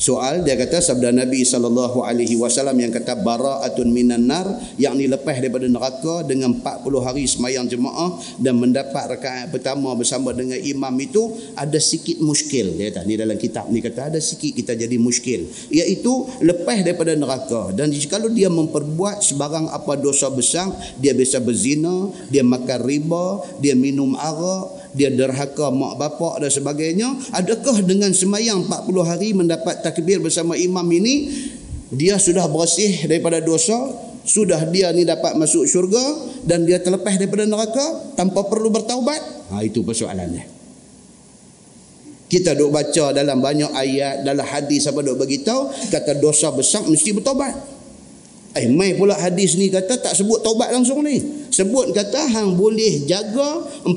soal 0.02 0.42
dia 0.42 0.58
kata 0.58 0.82
sabda 0.82 1.14
Nabi 1.14 1.46
sallallahu 1.46 2.02
alaihi 2.02 2.34
wasallam 2.34 2.74
yang 2.74 2.90
kata 2.90 3.22
bara'atun 3.22 3.86
minan 3.86 4.26
nar 4.26 4.50
yakni 4.74 5.06
lepas 5.06 5.38
daripada 5.38 5.70
neraka 5.70 6.26
dengan 6.26 6.58
40 6.58 7.06
hari 7.06 7.30
semayang 7.30 7.70
jemaah 7.70 8.18
dan 8.42 8.58
mendapat 8.58 9.14
rakaat 9.14 9.54
pertama 9.54 9.94
bersama 9.94 10.34
dengan 10.34 10.58
imam 10.58 10.90
itu 10.98 11.30
ada 11.54 11.78
sikit 11.78 12.18
muskil. 12.18 12.74
Dia 12.74 12.90
kata 12.90 13.06
ni 13.06 13.14
dalam 13.14 13.38
kitab 13.38 13.70
ni 13.70 13.78
kata 13.78 14.10
ada 14.10 14.18
sikit 14.18 14.58
kita 14.58 14.74
jadi 14.74 14.98
muskil. 14.98 15.46
Iaitu 15.70 16.42
lepas 16.42 16.82
daripada 16.82 17.14
neraka. 17.14 17.70
Dan 17.70 17.94
kalau 18.10 18.26
dia 18.26 18.50
memperbuat 18.50 19.22
sebarang 19.22 19.70
apa 19.70 19.94
dosa 19.94 20.26
besar 20.34 20.66
dia 20.98 21.14
biasa 21.14 21.38
berzina 21.38 22.10
dia 22.26 22.42
makan 22.42 22.80
riba 22.82 23.46
dia 23.62 23.78
minum 23.78 24.18
arak 24.18 24.81
dia 24.92 25.08
derhaka 25.08 25.72
mak 25.72 25.96
bapak 25.96 26.44
dan 26.44 26.50
sebagainya 26.52 27.08
adakah 27.32 27.80
dengan 27.80 28.12
semayang 28.12 28.68
40 28.68 29.08
hari 29.08 29.32
mendapat 29.32 29.80
takbir 29.80 30.20
bersama 30.20 30.56
imam 30.56 30.84
ini 30.92 31.32
dia 31.92 32.16
sudah 32.16 32.48
bersih 32.48 33.08
daripada 33.08 33.40
dosa 33.40 33.76
sudah 34.22 34.62
dia 34.70 34.94
ni 34.94 35.02
dapat 35.02 35.34
masuk 35.34 35.66
syurga 35.66 36.02
dan 36.46 36.62
dia 36.62 36.78
terlepas 36.78 37.18
daripada 37.18 37.42
neraka 37.48 38.14
tanpa 38.14 38.46
perlu 38.46 38.70
bertaubat 38.70 39.50
ha, 39.50 39.64
itu 39.64 39.82
persoalannya 39.82 40.62
Kita 42.32 42.56
duk 42.56 42.72
baca 42.72 43.12
dalam 43.12 43.44
banyak 43.44 43.76
ayat, 43.76 44.24
dalam 44.24 44.40
hadis 44.40 44.88
apa 44.88 45.04
duk 45.04 45.20
beritahu, 45.20 45.68
kata 45.92 46.16
dosa 46.16 46.48
besar 46.48 46.80
mesti 46.88 47.12
bertobat. 47.12 47.52
Eh, 48.56 48.72
mai 48.72 48.96
pula 48.96 49.20
hadis 49.20 49.60
ni 49.60 49.68
kata 49.68 50.00
tak 50.00 50.16
sebut 50.16 50.40
taubat 50.40 50.72
langsung 50.72 51.04
ni. 51.04 51.20
Sebut 51.52 51.92
kata 51.92 52.32
hang 52.32 52.56
boleh 52.56 53.04
jaga 53.04 53.60
40 53.84 53.92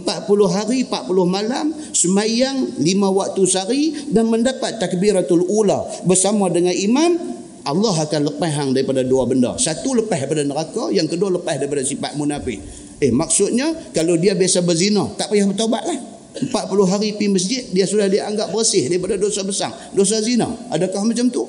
hari, 0.51 0.83
40 0.83 1.23
malam, 1.23 1.71
semayang 1.95 2.75
5 2.75 2.83
waktu 3.15 3.41
sehari 3.47 3.83
dan 4.11 4.27
mendapat 4.27 4.75
takbiratul 4.75 5.47
ula 5.47 5.87
bersama 6.03 6.51
dengan 6.51 6.75
imam, 6.75 7.15
Allah 7.63 7.95
akan 7.95 8.21
lepas 8.35 8.51
hang 8.59 8.75
daripada 8.75 9.01
dua 9.01 9.23
benda. 9.25 9.55
Satu 9.55 9.95
lepas 9.95 10.19
daripada 10.19 10.43
neraka, 10.43 10.91
yang 10.91 11.07
kedua 11.07 11.31
lepas 11.33 11.55
daripada 11.55 11.81
sifat 11.81 12.19
munafik. 12.19 12.59
Eh, 12.99 13.09
maksudnya 13.09 13.71
kalau 13.95 14.19
dia 14.19 14.35
biasa 14.35 14.59
berzina, 14.61 15.07
tak 15.15 15.31
payah 15.31 15.47
bertaubat 15.47 15.83
lah. 15.87 15.99
40 16.35 16.51
hari 16.91 17.15
pergi 17.15 17.31
masjid 17.31 17.63
dia 17.71 17.87
sudah 17.87 18.11
dianggap 18.11 18.51
bersih 18.51 18.91
daripada 18.91 19.15
dosa 19.15 19.39
besar 19.47 19.71
dosa 19.95 20.19
zina 20.19 20.51
adakah 20.67 21.07
macam 21.07 21.31
tu 21.31 21.47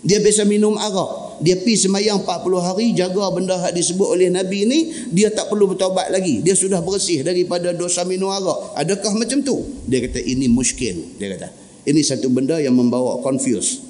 dia 0.00 0.16
biasa 0.16 0.48
minum 0.48 0.80
arak 0.80 1.23
dia 1.42 1.58
pergi 1.58 1.88
semayang 1.88 2.22
40 2.22 2.60
hari 2.62 2.86
jaga 2.94 3.30
benda 3.34 3.56
yang 3.58 3.74
disebut 3.74 4.08
oleh 4.14 4.28
Nabi 4.30 4.68
ni 4.68 4.78
dia 5.10 5.32
tak 5.32 5.50
perlu 5.50 5.74
bertaubat 5.74 6.12
lagi. 6.12 6.42
Dia 6.44 6.54
sudah 6.54 6.78
bersih 6.84 7.24
daripada 7.26 7.74
dosa 7.74 8.06
minum 8.06 8.30
arak. 8.30 8.78
Adakah 8.78 9.14
macam 9.18 9.42
tu? 9.42 9.62
Dia 9.90 10.04
kata 10.04 10.22
ini 10.22 10.46
muskil. 10.46 11.18
Dia 11.18 11.34
kata 11.34 11.48
ini 11.84 12.00
satu 12.00 12.32
benda 12.32 12.56
yang 12.60 12.72
membawa 12.72 13.20
confuse. 13.20 13.84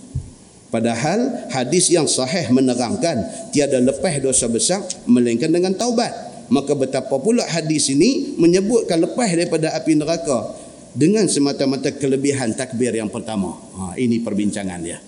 Padahal 0.74 1.46
hadis 1.54 1.86
yang 1.94 2.10
sahih 2.10 2.50
menerangkan 2.50 3.22
tiada 3.54 3.78
lepas 3.78 4.18
dosa 4.18 4.50
besar 4.50 4.82
melainkan 5.06 5.46
dengan 5.54 5.70
taubat. 5.78 6.10
Maka 6.50 6.74
betapa 6.74 7.14
pula 7.22 7.46
hadis 7.46 7.88
ini 7.94 8.34
menyebutkan 8.36 8.98
lepas 9.00 9.30
daripada 9.30 9.70
api 9.78 9.94
neraka 9.94 10.58
dengan 10.92 11.30
semata-mata 11.30 11.94
kelebihan 11.94 12.52
takbir 12.58 12.90
yang 12.90 13.08
pertama. 13.08 13.54
Ha, 13.54 13.94
ini 13.96 14.18
perbincangan 14.20 14.80
dia. 14.82 14.98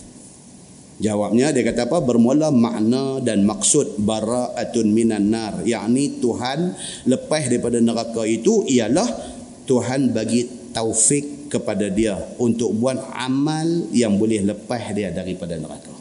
Jawabnya 0.96 1.52
dia 1.52 1.60
kata 1.60 1.84
apa? 1.84 2.00
Bermula 2.00 2.48
makna 2.48 3.20
dan 3.20 3.44
maksud 3.44 4.00
bara'atun 4.00 4.88
minan 4.88 5.28
nar. 5.28 5.60
Yakni 5.60 6.24
Tuhan 6.24 6.72
lepas 7.04 7.52
daripada 7.52 7.76
neraka 7.84 8.24
itu 8.24 8.64
ialah 8.64 9.04
Tuhan 9.68 10.16
bagi 10.16 10.72
taufik 10.72 11.52
kepada 11.52 11.92
dia 11.92 12.16
untuk 12.40 12.72
buat 12.80 12.96
amal 13.12 13.92
yang 13.92 14.16
boleh 14.16 14.40
lepas 14.48 14.96
dia 14.96 15.12
daripada 15.12 15.60
neraka. 15.60 15.92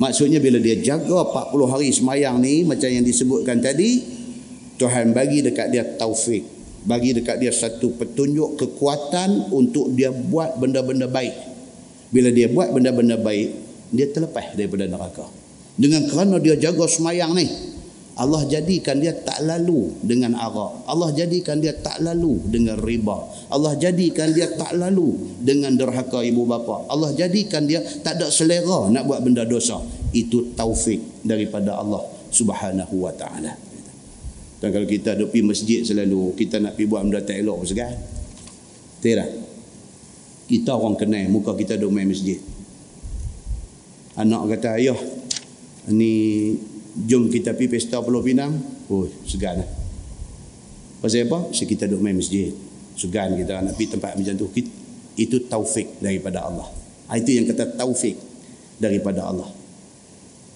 Maksudnya 0.00 0.40
bila 0.40 0.60
dia 0.60 0.80
jaga 0.80 1.28
40 1.28 1.72
hari 1.72 1.88
semayang 1.92 2.36
ni 2.40 2.64
macam 2.64 2.88
yang 2.88 3.04
disebutkan 3.04 3.64
tadi 3.64 4.00
Tuhan 4.80 5.12
bagi 5.12 5.44
dekat 5.44 5.72
dia 5.72 5.84
taufik 5.84 6.40
bagi 6.88 7.12
dekat 7.12 7.36
dia 7.36 7.52
satu 7.52 7.92
petunjuk 7.96 8.56
kekuatan 8.56 9.52
untuk 9.52 9.92
dia 9.92 10.08
buat 10.08 10.56
benda-benda 10.56 11.04
baik 11.04 11.36
bila 12.08 12.32
dia 12.32 12.48
buat 12.48 12.72
benda-benda 12.72 13.20
baik 13.20 13.69
dia 13.90 14.06
terlepas 14.10 14.54
daripada 14.54 14.86
neraka 14.86 15.26
dengan 15.78 16.06
kerana 16.10 16.38
dia 16.38 16.54
jaga 16.58 16.86
semayang 16.86 17.34
ni 17.34 17.46
Allah 18.20 18.44
jadikan 18.44 19.00
dia 19.00 19.16
tak 19.16 19.40
lalu 19.48 19.96
dengan 20.04 20.36
arak. 20.36 20.84
Allah 20.84 21.08
jadikan 21.16 21.56
dia 21.56 21.72
tak 21.72 22.04
lalu 22.04 22.36
dengan 22.52 22.76
riba. 22.76 23.16
Allah 23.48 23.72
jadikan 23.80 24.36
dia 24.36 24.44
tak 24.60 24.76
lalu 24.76 25.16
dengan 25.40 25.72
derhaka 25.72 26.20
ibu 26.20 26.44
bapa. 26.44 26.84
Allah 26.92 27.16
jadikan 27.16 27.64
dia 27.64 27.80
tak 27.80 28.20
ada 28.20 28.28
selera 28.28 28.92
nak 28.92 29.08
buat 29.08 29.24
benda 29.24 29.48
dosa. 29.48 29.80
Itu 30.12 30.52
taufik 30.52 31.00
daripada 31.24 31.80
Allah 31.80 32.04
Subhanahu 32.28 33.08
wa 33.08 33.12
taala. 33.16 33.56
Dan 34.60 34.68
kalau 34.68 34.84
kita 34.84 35.16
duduk 35.16 35.32
pergi 35.32 35.46
masjid 35.48 35.80
selalu, 35.80 36.36
kita 36.36 36.60
nak 36.60 36.76
pergi 36.76 36.92
buat 36.92 37.00
benda 37.00 37.24
tak 37.24 37.40
elok 37.40 37.64
segan. 37.64 37.96
Tidak. 39.00 39.28
Kita 40.44 40.76
orang 40.76 41.00
kenal 41.00 41.24
muka 41.32 41.56
kita 41.56 41.80
duduk 41.80 41.96
main 41.96 42.04
masjid. 42.04 42.36
Anak 44.20 44.52
kata, 44.52 44.76
ayah, 44.76 45.00
ni 45.88 46.52
jom 47.08 47.32
kita 47.32 47.56
pergi 47.56 47.72
pesta 47.72 48.04
Pulau 48.04 48.20
Pinang. 48.20 48.52
Oh 48.92 49.08
segan 49.24 49.62
lah. 49.62 49.68
Pasal 51.00 51.24
apa? 51.24 51.48
Sebab 51.54 51.66
kita 51.70 51.88
duduk 51.88 52.04
main 52.04 52.16
masjid. 52.18 52.52
Segan 52.98 53.32
kita 53.38 53.64
nak 53.64 53.72
pergi 53.78 53.96
tempat 53.96 54.12
macam 54.18 54.34
tu. 54.36 54.46
Itu 55.16 55.36
taufik 55.48 56.02
daripada 56.04 56.44
Allah. 56.44 56.68
Ha, 57.08 57.16
itu 57.16 57.32
yang 57.32 57.48
kata 57.48 57.72
taufik 57.80 58.20
daripada 58.76 59.24
Allah. 59.24 59.48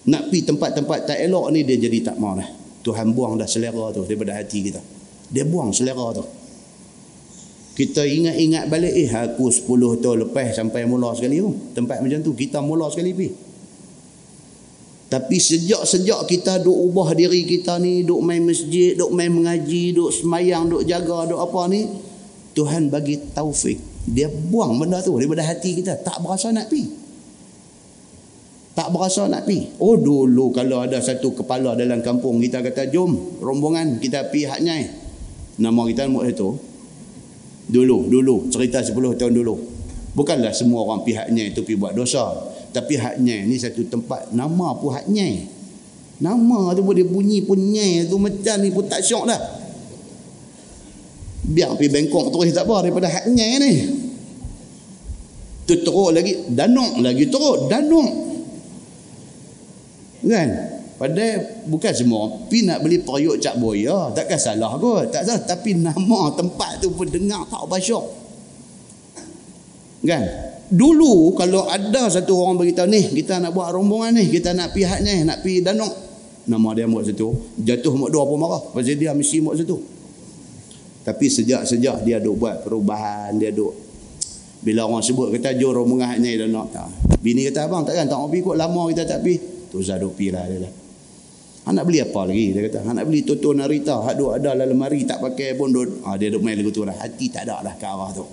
Nak 0.04 0.28
pergi 0.28 0.44
tempat-tempat 0.44 1.08
tak 1.08 1.18
elok 1.24 1.48
ni 1.48 1.64
dia 1.64 1.80
jadi 1.80 2.12
tak 2.12 2.20
mau 2.20 2.36
lah. 2.36 2.46
Tuhan 2.84 3.16
buang 3.16 3.40
dah 3.40 3.48
selera 3.48 3.88
tu 3.96 4.04
daripada 4.04 4.36
hati 4.36 4.60
kita. 4.60 4.80
Dia 5.32 5.48
buang 5.48 5.72
selera 5.72 6.12
tu. 6.12 6.24
Kita 7.74 8.04
ingat-ingat 8.04 8.68
balik 8.68 8.92
eh 8.92 9.08
aku 9.08 9.48
10 9.48 10.04
tahun 10.04 10.16
lepas 10.28 10.52
sampai 10.52 10.84
mula 10.84 11.16
sekali 11.16 11.40
tu. 11.40 11.72
Tempat 11.72 12.04
macam 12.04 12.20
tu 12.20 12.36
kita 12.36 12.60
mula 12.60 12.92
sekali 12.92 13.16
pergi 13.16 13.43
tapi 15.14 15.38
sejak-sejak 15.38 16.26
kita 16.26 16.58
duk 16.58 16.74
ubah 16.74 17.14
diri 17.14 17.46
kita 17.46 17.78
ni, 17.78 18.02
duk 18.02 18.18
main 18.18 18.42
masjid, 18.42 18.98
duk 18.98 19.14
main 19.14 19.30
mengaji, 19.30 19.94
duk 19.94 20.10
semayang, 20.10 20.66
duk 20.66 20.82
jaga, 20.82 21.30
duk 21.30 21.38
apa 21.38 21.70
ni, 21.70 21.86
Tuhan 22.50 22.90
bagi 22.90 23.22
taufik. 23.30 23.78
Dia 24.10 24.26
buang 24.26 24.74
benda 24.74 24.98
tu 25.06 25.14
daripada 25.14 25.46
hati 25.46 25.78
kita. 25.78 26.02
Tak 26.02 26.18
berasa 26.18 26.50
nak 26.50 26.66
pi. 26.66 26.90
Tak 28.74 28.90
berasa 28.90 29.30
nak 29.30 29.46
pi. 29.46 29.70
Oh 29.78 29.94
dulu 29.94 30.50
kalau 30.50 30.82
ada 30.82 30.98
satu 30.98 31.30
kepala 31.30 31.78
dalam 31.78 32.02
kampung 32.02 32.42
kita 32.42 32.58
kata 32.58 32.90
jom 32.90 33.38
rombongan 33.38 34.02
kita 34.02 34.34
pi 34.34 34.50
haknya. 34.50 34.82
Nama 35.62 35.80
kita 35.94 36.10
nama 36.10 36.26
itu. 36.26 36.58
Dulu, 37.70 38.10
dulu 38.10 38.50
cerita 38.50 38.82
10 38.82 39.14
tahun 39.14 39.30
dulu. 39.30 39.54
Bukanlah 40.18 40.50
semua 40.50 40.82
orang 40.82 41.06
pihaknya 41.06 41.54
itu 41.54 41.62
pi 41.62 41.78
buat 41.78 41.94
dosa. 41.94 42.53
Tapi 42.74 42.98
haknya 42.98 43.46
ni 43.46 43.54
satu 43.54 43.86
tempat 43.86 44.34
nama 44.34 44.74
pun 44.74 44.90
haknya. 44.90 45.46
Nama 46.18 46.74
tu 46.74 46.82
boleh 46.82 47.06
bunyi 47.06 47.38
pun 47.46 47.54
nyai 47.54 48.10
tu 48.10 48.18
macam 48.18 48.56
ni 48.58 48.74
pun 48.74 48.82
tak 48.90 48.98
syok 49.06 49.30
dah. 49.30 49.40
Biar 51.54 51.78
pergi 51.78 51.90
Bangkok 51.94 52.34
terus 52.34 52.50
tak 52.50 52.66
apa 52.66 52.82
daripada 52.82 53.06
haknya 53.06 53.46
ni. 53.62 53.72
Tu 55.70 55.80
teruk 55.86 56.10
lagi 56.10 56.50
danuk 56.50 56.98
lagi 56.98 57.24
teruk 57.30 57.70
danuk. 57.70 58.10
Kan? 60.26 60.48
Padahal 60.94 61.66
bukan 61.70 61.92
semua 61.94 62.22
pi 62.50 62.66
nak 62.66 62.82
beli 62.82 63.02
periuk 63.02 63.38
cak 63.38 63.58
boya, 63.58 64.10
takkan 64.14 64.38
salah 64.38 64.74
kot. 64.82 65.14
Tak 65.14 65.22
salah 65.26 65.42
tapi 65.46 65.78
nama 65.78 66.30
tempat 66.34 66.82
tu 66.82 66.90
pun 66.90 67.06
dengar 67.06 67.46
tak 67.46 67.70
apa 67.70 67.76
syok. 67.78 68.06
Kan? 70.02 70.53
Dulu 70.74 71.38
kalau 71.38 71.70
ada 71.70 72.10
satu 72.10 72.34
orang 72.34 72.58
beritahu 72.58 72.90
ni 72.90 73.14
kita 73.22 73.38
nak 73.38 73.54
buat 73.54 73.70
rombongan 73.70 74.18
ni 74.18 74.26
kita 74.26 74.50
nak 74.50 74.74
pihak 74.74 75.06
ni 75.06 75.22
nak 75.22 75.38
pi 75.46 75.62
danuk 75.62 75.94
nama 76.44 76.76
dia 76.76 76.84
buat 76.84 77.08
situ. 77.08 77.32
Jatuh 77.56 77.94
mak 77.96 78.12
dua 78.12 78.28
pun 78.28 78.36
marah? 78.36 78.60
Pasal 78.60 79.00
dia 79.00 79.16
mesti 79.16 79.40
buat 79.40 79.56
situ. 79.56 79.80
Tapi 81.04 81.26
sejak-sejak 81.28 82.04
dia 82.04 82.20
duk 82.20 82.36
buat 82.40 82.64
perubahan 82.64 83.36
dia 83.36 83.52
duk 83.52 83.72
bila 84.64 84.88
orang 84.88 85.04
sebut 85.04 85.28
kata 85.28 85.60
jom 85.60 85.76
rombongan 85.76 86.16
ni 86.24 86.40
danuk 86.40 86.72
tak. 86.72 86.88
Bini 87.20 87.44
kata 87.52 87.68
abang 87.68 87.84
takkan 87.84 88.08
tak 88.08 88.16
mau 88.16 88.32
pi 88.32 88.40
kot? 88.40 88.56
Lama 88.56 88.88
kita 88.88 89.04
tak 89.04 89.20
pi 89.20 89.36
tu 89.68 89.84
zadu 89.84 90.12
pi 90.16 90.32
lah 90.32 90.44
dia 90.48 90.64
lah. 90.64 90.72
Nak 91.64 91.84
beli 91.88 92.00
apa 92.00 92.28
lagi? 92.28 92.52
Dia 92.52 92.60
kata 92.68 92.92
nak 92.92 93.04
beli 93.04 93.24
toto 93.24 93.52
narita. 93.52 94.00
Hak 94.00 94.16
duk 94.16 94.32
ada 94.36 94.56
dalam 94.56 94.72
lemari 94.72 95.04
tak 95.04 95.20
pakai 95.20 95.56
pun 95.56 95.68
duk 95.72 96.04
ha, 96.04 96.16
dia 96.16 96.32
duk 96.32 96.40
main 96.40 96.56
lagu 96.56 96.72
tu 96.72 96.84
lah. 96.84 96.96
Hati 96.96 97.28
tak 97.28 97.44
ada 97.48 97.60
lah 97.60 97.76
ke 97.76 97.84
arah 97.84 98.10
tu. 98.16 98.24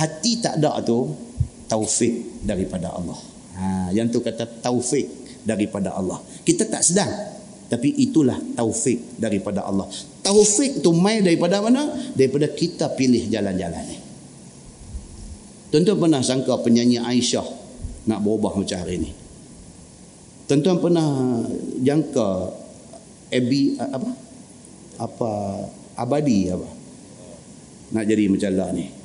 Hati 0.00 0.32
tak 0.40 0.60
ada 0.60 0.80
tu 0.80 1.29
taufik 1.70 2.42
daripada 2.42 2.90
Allah. 2.90 3.18
Ha, 3.54 3.94
yang 3.94 4.10
tu 4.10 4.18
kata 4.18 4.42
taufik 4.58 5.06
daripada 5.46 5.94
Allah. 5.94 6.18
Kita 6.42 6.66
tak 6.66 6.82
sedang. 6.82 7.38
Tapi 7.70 7.94
itulah 8.02 8.34
taufik 8.58 9.14
daripada 9.14 9.62
Allah. 9.62 9.86
Taufik 10.26 10.82
tu 10.82 10.90
mai 10.90 11.22
daripada 11.22 11.62
mana? 11.62 11.86
Daripada 12.18 12.50
kita 12.50 12.90
pilih 12.98 13.30
jalan-jalan 13.30 13.84
ni. 13.86 13.98
Tentu 15.70 15.94
pernah 15.94 16.18
sangka 16.18 16.58
penyanyi 16.66 16.98
Aisyah 16.98 17.46
nak 18.10 18.26
berubah 18.26 18.58
macam 18.58 18.74
hari 18.74 19.06
ni. 19.06 19.10
Tentu 20.50 20.74
pernah 20.82 21.46
jangka 21.78 22.58
Abi 23.30 23.78
apa? 23.78 24.10
Apa 24.98 25.30
abadi 25.94 26.50
apa? 26.50 26.66
Nak 27.94 28.04
jadi 28.10 28.26
macam 28.26 28.50
lah 28.58 28.70
ni. 28.74 28.99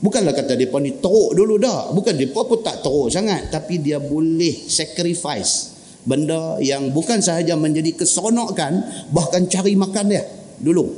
Bukanlah 0.00 0.32
kata 0.32 0.56
dia 0.56 0.72
ni 0.80 0.96
teruk 0.96 1.36
dulu 1.36 1.60
dah. 1.60 1.92
Bukan 1.92 2.16
dia 2.16 2.32
pun 2.32 2.48
tak 2.64 2.80
teruk 2.80 3.12
sangat. 3.12 3.52
Tapi 3.52 3.84
dia 3.84 4.00
boleh 4.00 4.64
sacrifice 4.64 5.76
benda 6.08 6.56
yang 6.64 6.88
bukan 6.88 7.20
sahaja 7.20 7.52
menjadi 7.60 7.92
keseronokan. 7.92 8.80
Bahkan 9.12 9.52
cari 9.52 9.76
makan 9.76 10.04
dia 10.08 10.24
dulu. 10.56 10.88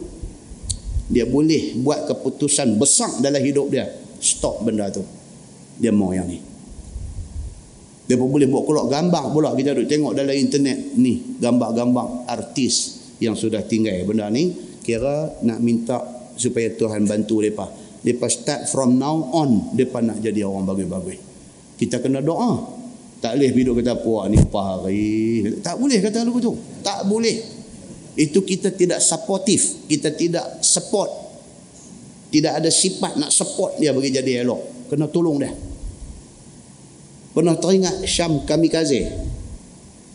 Dia 1.11 1.27
boleh 1.27 1.83
buat 1.83 2.07
keputusan 2.07 2.79
besar 2.79 3.19
dalam 3.19 3.43
hidup 3.43 3.75
dia. 3.75 3.91
Stop 4.23 4.63
benda 4.63 4.87
tu. 4.95 5.03
Dia 5.83 5.91
mau 5.91 6.15
yang 6.15 6.31
ni. 6.31 6.39
Dia 8.07 8.15
pun 8.15 8.31
boleh 8.31 8.47
buat 8.47 8.63
keluar 8.63 8.87
gambar 8.87 9.35
pula. 9.35 9.51
Kita 9.59 9.75
duduk 9.75 9.91
tengok 9.91 10.15
dalam 10.15 10.31
internet 10.31 10.95
ni. 10.95 11.43
Gambar-gambar 11.43 12.31
artis 12.31 13.03
yang 13.19 13.35
sudah 13.35 13.67
tinggal 13.67 14.07
benda 14.07 14.31
ni. 14.31 14.55
Kira 14.87 15.43
nak 15.43 15.59
minta 15.59 15.99
supaya 16.39 16.71
Tuhan 16.71 17.03
bantu 17.03 17.43
mereka 17.43 17.82
Mereka 18.03 18.27
start 18.27 18.67
from 18.67 18.99
now 18.99 19.15
on, 19.31 19.75
mereka 19.75 20.03
nak 20.03 20.19
jadi 20.19 20.43
orang 20.43 20.67
bagus-bagus. 20.67 21.19
Kita 21.79 22.03
kena 22.03 22.19
doa. 22.19 22.83
Tak 23.23 23.39
boleh 23.39 23.51
hidup 23.55 23.79
kata 23.79 23.95
puak 24.03 24.27
ni 24.27 24.39
pahari. 24.43 25.47
Tak 25.63 25.79
boleh 25.79 25.99
kata 26.03 26.27
lagu 26.27 26.43
tu. 26.43 26.59
Tak 26.83 27.07
boleh. 27.07 27.39
Itu 28.19 28.43
kita 28.43 28.75
tidak 28.75 28.99
supportive. 28.99 29.87
Kita 29.87 30.11
tidak 30.11 30.59
support. 30.67 31.07
Tidak 32.35 32.51
ada 32.51 32.67
sifat 32.67 33.15
nak 33.23 33.31
support 33.31 33.79
dia 33.79 33.95
bagi 33.95 34.11
jadi 34.11 34.43
elok. 34.43 34.91
Kena 34.91 35.07
tolong 35.07 35.39
dia. 35.39 35.55
Pernah 37.33 37.57
teringat 37.57 38.03
Syam 38.05 38.43
Kamikaze? 38.45 39.09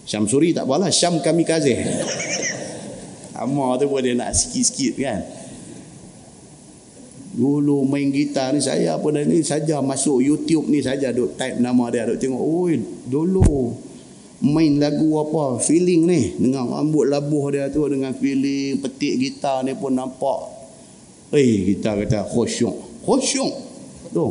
Syam 0.03 0.27
Suri 0.27 0.51
tak 0.51 0.67
apalah. 0.67 0.91
Syam 0.91 1.23
Kamikaze. 1.23 1.73
Amar 3.41 3.79
tu 3.79 3.87
pun 3.87 4.03
dia 4.03 4.13
nak 4.13 4.35
sikit-sikit 4.35 4.93
kan. 4.99 5.19
Dulu 7.37 7.85
main 7.85 8.09
gitar 8.09 8.49
ni 8.49 8.65
saya 8.65 8.97
apa 8.97 9.13
dah 9.13 9.21
ni 9.21 9.45
saja 9.45 9.77
masuk 9.77 10.25
YouTube 10.25 10.73
ni 10.73 10.81
saja 10.81 11.13
duk 11.13 11.37
type 11.37 11.61
nama 11.61 11.85
dia 11.93 12.09
duk 12.09 12.17
tengok 12.17 12.41
oi 12.41 12.81
dulu 13.05 13.77
main 14.41 14.81
lagu 14.81 15.21
apa 15.21 15.61
feeling 15.61 16.09
ni. 16.09 16.33
Dengan 16.33 16.65
rambut 16.65 17.05
labuh 17.05 17.53
dia 17.53 17.69
tu 17.69 17.85
dengan 17.85 18.09
feeling 18.17 18.81
petik 18.81 19.21
gitar 19.21 19.61
ni 19.61 19.77
pun 19.77 19.93
nampak. 19.93 20.49
Eh 21.29 21.77
kita 21.77 21.93
kata 22.01 22.25
khusyuk 22.25 23.05
khusyuk. 23.05 23.53
Tu 24.09 24.27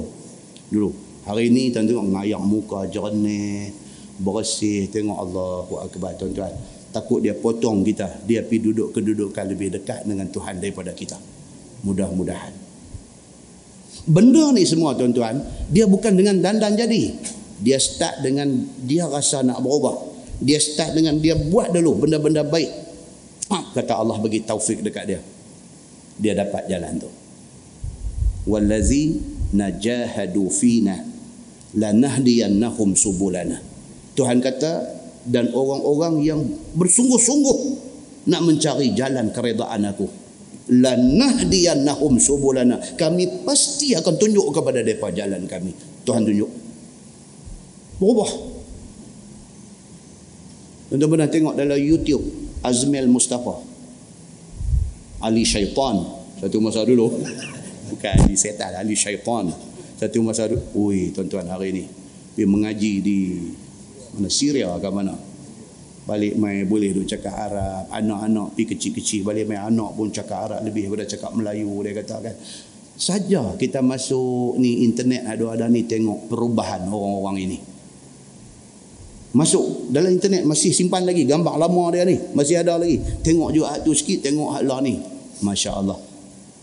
dulu. 0.75 0.91
Hari 1.31 1.47
ni 1.55 1.71
tuan 1.71 1.87
tengok 1.87 2.11
ngayak 2.11 2.43
muka 2.43 2.91
jernih 2.91 3.71
bersih 4.19 4.91
tengok 4.91 5.15
Allahu 5.15 5.79
akbar 5.79 6.19
tuan-tuan. 6.19 6.51
Takut 6.91 7.23
dia 7.23 7.39
potong 7.39 7.87
kita 7.87 8.27
dia 8.27 8.43
pergi 8.43 8.67
duduk 8.67 8.99
kedudukan 8.99 9.47
lebih 9.47 9.79
dekat 9.79 10.03
dengan 10.11 10.27
Tuhan 10.27 10.59
daripada 10.59 10.91
kita. 10.91 11.15
Mudah-mudahan 11.87 12.66
Benda 14.07 14.55
ni 14.55 14.63
semua 14.63 14.95
tuan-tuan, 14.95 15.43
dia 15.67 15.91
bukan 15.91 16.15
dengan 16.15 16.39
dandan 16.39 16.79
jadi. 16.79 17.11
Dia 17.59 17.75
start 17.83 18.23
dengan 18.23 18.47
dia 18.87 19.11
rasa 19.11 19.43
nak 19.43 19.59
berubah. 19.59 19.99
Dia 20.39 20.63
start 20.63 20.95
dengan 20.95 21.19
dia 21.19 21.35
buat 21.35 21.75
dulu 21.75 22.07
benda-benda 22.07 22.47
baik. 22.47 22.71
Ha, 23.51 23.75
kata 23.75 23.99
Allah 23.99 24.15
bagi 24.23 24.47
taufik 24.47 24.79
dekat 24.87 25.05
dia. 25.11 25.21
Dia 26.23 26.39
dapat 26.39 26.71
jalan 26.71 27.03
tu. 27.03 27.11
Wallazi 28.47 29.19
najahadu 29.59 30.55
fina 30.55 31.03
lanahdiyannahum 31.75 32.95
subulana. 32.95 33.59
Tuhan 34.15 34.39
kata 34.39 34.87
dan 35.27 35.51
orang-orang 35.51 36.23
yang 36.23 36.41
bersungguh-sungguh 36.79 37.59
nak 38.31 38.43
mencari 38.47 38.95
jalan 38.95 39.35
keredaan 39.35 39.83
aku 39.91 40.26
lanahdiyannahum 40.67 42.19
subulana. 42.19 42.83
Kami 42.99 43.47
pasti 43.47 43.95
akan 43.95 44.15
tunjuk 44.19 44.51
kepada 44.51 44.83
mereka 44.83 45.11
jalan 45.15 45.47
kami. 45.47 45.73
Tuhan 46.03 46.27
tunjuk. 46.27 46.51
Berubah. 48.03 48.31
Tuan 50.87 51.03
pernah 51.11 51.29
tengok 51.31 51.55
dalam 51.59 51.79
YouTube 51.79 52.23
Azmil 52.63 53.11
Mustafa. 53.11 53.63
Ali 55.23 55.43
Syaitan. 55.43 56.03
Satu 56.39 56.59
masa 56.63 56.85
dulu. 56.85 57.11
Bukan 57.91 58.15
Ali 58.27 58.37
Setan 58.37 58.75
Ali 58.75 58.95
Syaitan. 58.95 59.51
Satu 59.97 60.19
masa 60.23 60.51
dulu. 60.51 60.91
Ui 60.91 61.11
tuan-tuan 61.15 61.47
hari 61.51 61.73
ni. 61.73 61.85
Dia 62.37 62.45
mengaji 62.45 62.93
di 63.01 63.19
mana? 64.13 64.29
Syria 64.29 64.69
ke 64.77 64.91
mana 64.93 65.26
balik 66.07 66.39
mai 66.39 66.63
boleh 66.63 66.95
duk 66.95 67.05
cakap 67.11 67.35
Arab. 67.35 67.91
Anak-anak 67.91 68.55
pi 68.55 68.63
kecil-kecil 68.65 69.27
balik 69.27 69.51
mai 69.51 69.59
anak 69.59 69.93
pun 69.99 70.15
cakap 70.15 70.49
Arab. 70.49 70.61
Lebih 70.63 70.87
daripada 70.87 71.05
cakap 71.05 71.31
Melayu 71.35 71.69
dia 71.83 71.93
kata 71.99 72.17
kan. 72.23 72.35
Saja 72.97 73.43
kita 73.61 73.85
masuk 73.85 74.57
ni 74.57 74.87
internet 74.87 75.29
ada-ada 75.29 75.69
ni 75.69 75.85
tengok 75.85 76.31
perubahan 76.31 76.87
orang-orang 76.89 77.37
ini. 77.45 77.59
Masuk 79.37 79.93
dalam 79.93 80.09
internet 80.15 80.49
masih 80.49 80.73
simpan 80.73 81.05
lagi 81.05 81.29
gambar 81.29 81.61
lama 81.61 81.85
dia 81.93 82.09
ni. 82.09 82.17
Masih 82.33 82.63
ada 82.63 82.81
lagi. 82.81 83.03
Tengok 83.21 83.53
juga 83.53 83.77
tu 83.85 83.93
sikit 83.93 84.25
tengok 84.25 84.57
hak 84.57 84.65
lah 84.65 84.81
ni. 84.81 84.97
Masya 85.45 85.77
Allah 85.77 86.01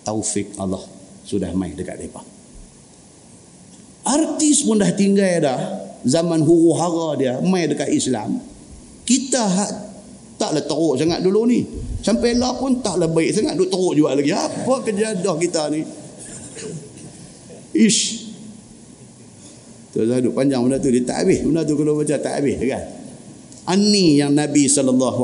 taufik 0.03 0.57
Allah 0.57 0.81
sudah 1.23 1.53
mai 1.55 1.71
dekat 1.71 1.95
mereka 2.01 2.21
artis 4.03 4.67
pun 4.67 4.77
dah 4.77 4.91
tinggal 4.91 5.39
dah. 5.39 5.59
Zaman 6.03 6.43
huru 6.43 6.75
hara 6.75 7.09
dia 7.15 7.33
mai 7.39 7.63
dekat 7.63 7.87
Islam 7.87 8.35
kita 9.03 9.41
hak 9.43 9.71
taklah 10.39 10.63
teruk 10.63 10.95
sangat 10.99 11.19
dulu 11.23 11.47
ni. 11.47 11.63
Sampai 12.03 12.35
lah 12.35 12.55
pun 12.59 12.83
taklah 12.83 13.07
baik 13.07 13.31
sangat. 13.31 13.55
Duk 13.55 13.71
teruk 13.71 13.95
juga 13.95 14.15
lagi. 14.15 14.31
Apa 14.35 14.83
kejadah 14.83 15.35
kita 15.39 15.71
ni? 15.71 15.81
Ish. 17.73 18.01
Tu 19.95 20.03
dah 20.03 20.19
duk 20.19 20.35
panjang 20.35 20.59
benda 20.65 20.81
tu. 20.81 20.91
Dia 20.91 21.03
tak 21.07 21.23
habis 21.23 21.39
benda 21.45 21.63
tu 21.63 21.79
kalau 21.79 21.95
baca 21.95 22.15
tak 22.19 22.33
habis 22.43 22.59
kan? 22.59 22.83
Ani 23.63 24.19
yang 24.19 24.35
Nabi 24.35 24.67
SAW 24.67 25.23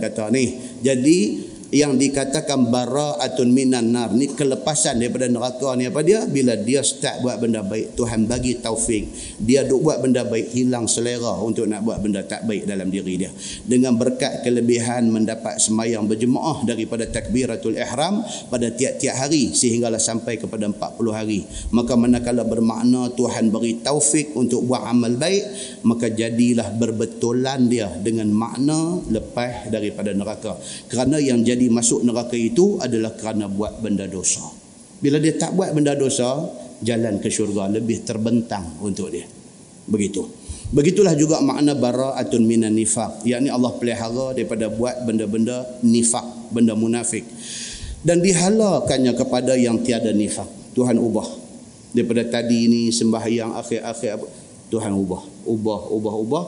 kata 0.00 0.32
ni. 0.32 0.56
Jadi 0.80 1.49
yang 1.70 1.94
dikatakan 1.94 2.70
bara'atun 2.70 3.48
minan 3.50 3.94
nar. 3.94 4.10
Ni 4.14 4.30
kelepasan 4.30 4.98
daripada 4.98 5.30
neraka 5.30 5.74
ni. 5.78 5.86
Apa 5.86 6.02
dia? 6.02 6.26
Bila 6.26 6.58
dia 6.58 6.82
start 6.82 7.22
buat 7.22 7.38
benda 7.38 7.62
baik 7.62 7.94
Tuhan 7.94 8.26
bagi 8.26 8.58
taufik. 8.58 9.06
Dia 9.38 9.62
duk 9.66 9.86
buat 9.86 10.02
benda 10.02 10.26
baik 10.26 10.50
hilang 10.54 10.90
selera 10.90 11.38
untuk 11.42 11.70
nak 11.70 11.86
buat 11.86 12.02
benda 12.02 12.26
tak 12.26 12.46
baik 12.46 12.66
dalam 12.66 12.90
diri 12.90 13.26
dia. 13.26 13.30
Dengan 13.64 13.94
berkat 13.94 14.42
kelebihan 14.42 15.10
mendapat 15.10 15.62
semayang 15.62 16.06
berjemaah 16.10 16.66
daripada 16.66 17.06
takbiratul 17.06 17.78
ihram 17.78 18.22
pada 18.50 18.70
tiap-tiap 18.70 19.14
hari 19.16 19.54
sehinggalah 19.54 20.02
sampai 20.02 20.38
kepada 20.38 20.66
40 20.66 20.78
hari. 21.14 21.46
Maka 21.70 21.94
manakala 21.94 22.42
bermakna 22.42 23.14
Tuhan 23.14 23.54
beri 23.54 23.78
taufik 23.82 24.34
untuk 24.34 24.66
buat 24.66 24.82
amal 24.86 25.14
baik 25.14 25.44
maka 25.84 26.12
jadilah 26.12 26.72
berbetulan 26.76 27.68
dia 27.68 27.88
dengan 28.00 28.28
makna 28.32 29.00
lepas 29.08 29.68
daripada 29.72 30.12
neraka. 30.12 30.56
Kerana 30.88 31.16
yang 31.20 31.40
jadi 31.40 31.59
jadi 31.60 31.68
masuk 31.76 32.08
neraka 32.08 32.40
itu 32.40 32.80
adalah 32.80 33.12
kerana 33.12 33.44
buat 33.44 33.84
benda 33.84 34.08
dosa. 34.08 34.40
Bila 34.96 35.20
dia 35.20 35.36
tak 35.36 35.52
buat 35.52 35.76
benda 35.76 35.92
dosa, 35.92 36.40
jalan 36.80 37.20
ke 37.20 37.28
syurga 37.28 37.68
lebih 37.68 38.00
terbentang 38.00 38.80
untuk 38.80 39.12
dia. 39.12 39.28
Begitu. 39.84 40.24
Begitulah 40.72 41.12
juga 41.20 41.44
makna 41.44 41.76
bara'atun 41.76 42.48
minan 42.48 42.72
nifaq. 42.72 43.28
Yang 43.28 43.52
Allah 43.52 43.76
pelihara 43.76 44.32
daripada 44.32 44.72
buat 44.72 45.04
benda-benda 45.04 45.68
nifaq, 45.84 46.48
benda 46.48 46.72
munafik. 46.72 47.28
Dan 48.00 48.24
dihalakannya 48.24 49.12
kepada 49.12 49.52
yang 49.52 49.84
tiada 49.84 50.16
nifaq. 50.16 50.48
Tuhan 50.72 50.96
ubah. 50.96 51.28
Daripada 51.92 52.24
tadi 52.24 52.72
ini 52.72 52.82
sembahyang 52.88 53.52
akhir-akhir 53.60 54.16
Tuhan 54.72 54.96
ubah. 54.96 55.44
Ubah, 55.44 55.92
ubah, 55.92 56.14
ubah. 56.24 56.44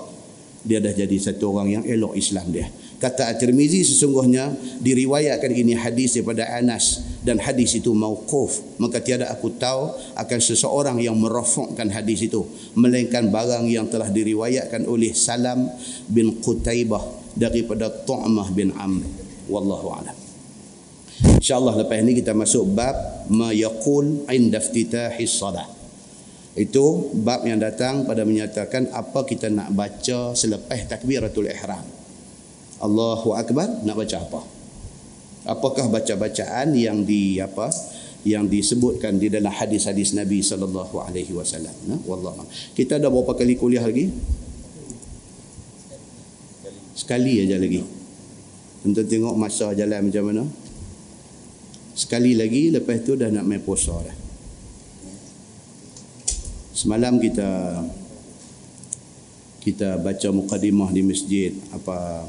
Dia 0.65 0.81
dah 0.81 0.97
jadi 0.97 1.21
satu 1.21 1.53
orang 1.53 1.69
yang 1.69 1.85
elok 1.85 2.17
Islam 2.17 2.49
dia 2.49 2.65
kata 3.03 3.35
At-Tirmizi 3.35 3.83
sesungguhnya 3.83 4.55
diriwayatkan 4.79 5.51
ini 5.51 5.75
hadis 5.75 6.15
daripada 6.15 6.47
Anas 6.47 7.03
dan 7.27 7.43
hadis 7.43 7.75
itu 7.75 7.91
mauquf. 7.91 8.79
Maka 8.79 9.03
tiada 9.03 9.27
aku 9.35 9.51
tahu 9.59 9.91
akan 10.15 10.39
seseorang 10.39 11.03
yang 11.03 11.19
merafakkan 11.19 11.91
hadis 11.91 12.23
itu 12.31 12.47
melainkan 12.79 13.27
barang 13.35 13.67
yang 13.67 13.91
telah 13.91 14.07
diriwayatkan 14.07 14.87
oleh 14.87 15.11
Salam 15.11 15.67
bin 16.07 16.39
Qutaibah 16.39 17.03
daripada 17.35 17.91
Tu'mah 17.91 18.55
bin 18.55 18.71
Amr. 18.79 19.03
Wallahu 19.51 19.99
a'lam. 19.99 20.17
Insyaallah 21.43 21.75
lepas 21.83 21.99
ini 21.99 22.15
kita 22.15 22.39
masuk 22.39 22.71
bab 22.71 23.27
ma 23.35 23.51
yaqul 23.51 24.31
inda 24.31 24.63
iftitahis 24.63 25.35
salat 25.35 25.67
itu 26.53 27.09
bab 27.17 27.49
yang 27.49 27.57
datang 27.57 28.05
pada 28.05 28.29
menyatakan 28.29 28.93
apa 28.93 29.25
kita 29.25 29.49
nak 29.49 29.73
baca 29.73 30.37
selepas 30.37 30.85
takbiratul 30.85 31.49
ihram 31.49 32.02
Allahu 32.83 33.39
Akbar 33.39 33.87
nak 33.87 33.95
baca 33.95 34.17
apa? 34.19 34.41
Apakah 35.47 35.87
baca-bacaan 35.91 36.75
yang 36.75 37.07
di 37.07 37.39
apa 37.39 37.71
yang 38.23 38.47
disebutkan 38.47 39.19
di 39.19 39.27
dalam 39.31 39.51
hadis-hadis 39.51 40.15
Nabi 40.15 40.43
sallallahu 40.43 41.03
alaihi 41.03 41.35
wasallam? 41.35 41.75
Nah, 41.87 41.99
wallah. 42.07 42.35
Kita 42.75 42.99
ada 42.99 43.11
berapa 43.11 43.35
kali 43.35 43.55
kuliah 43.59 43.83
lagi? 43.83 44.11
Sekali 46.95 47.43
aja 47.43 47.59
lagi. 47.59 47.83
Untuk 48.83 49.07
tengok 49.07 49.35
masa 49.39 49.75
jalan 49.75 50.11
macam 50.11 50.25
mana. 50.27 50.45
Sekali 51.95 52.35
lagi 52.35 52.71
lepas 52.75 53.03
tu 53.07 53.15
dah 53.15 53.31
nak 53.31 53.47
main 53.47 53.63
puasa 53.63 53.95
dah. 53.95 54.17
Semalam 56.75 57.19
kita 57.23 57.79
kita 59.63 60.03
baca 60.03 60.29
mukadimah 60.35 60.91
di 60.91 61.03
masjid 61.07 61.55
apa 61.71 62.27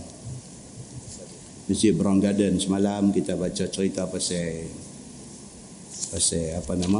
Masjid 1.63 1.95
Brown 1.95 2.19
Garden 2.19 2.59
semalam 2.59 3.15
kita 3.15 3.39
baca 3.39 3.63
cerita 3.71 4.03
pasal 4.03 4.67
pasal 6.11 6.59
apa 6.59 6.75
nama? 6.75 6.99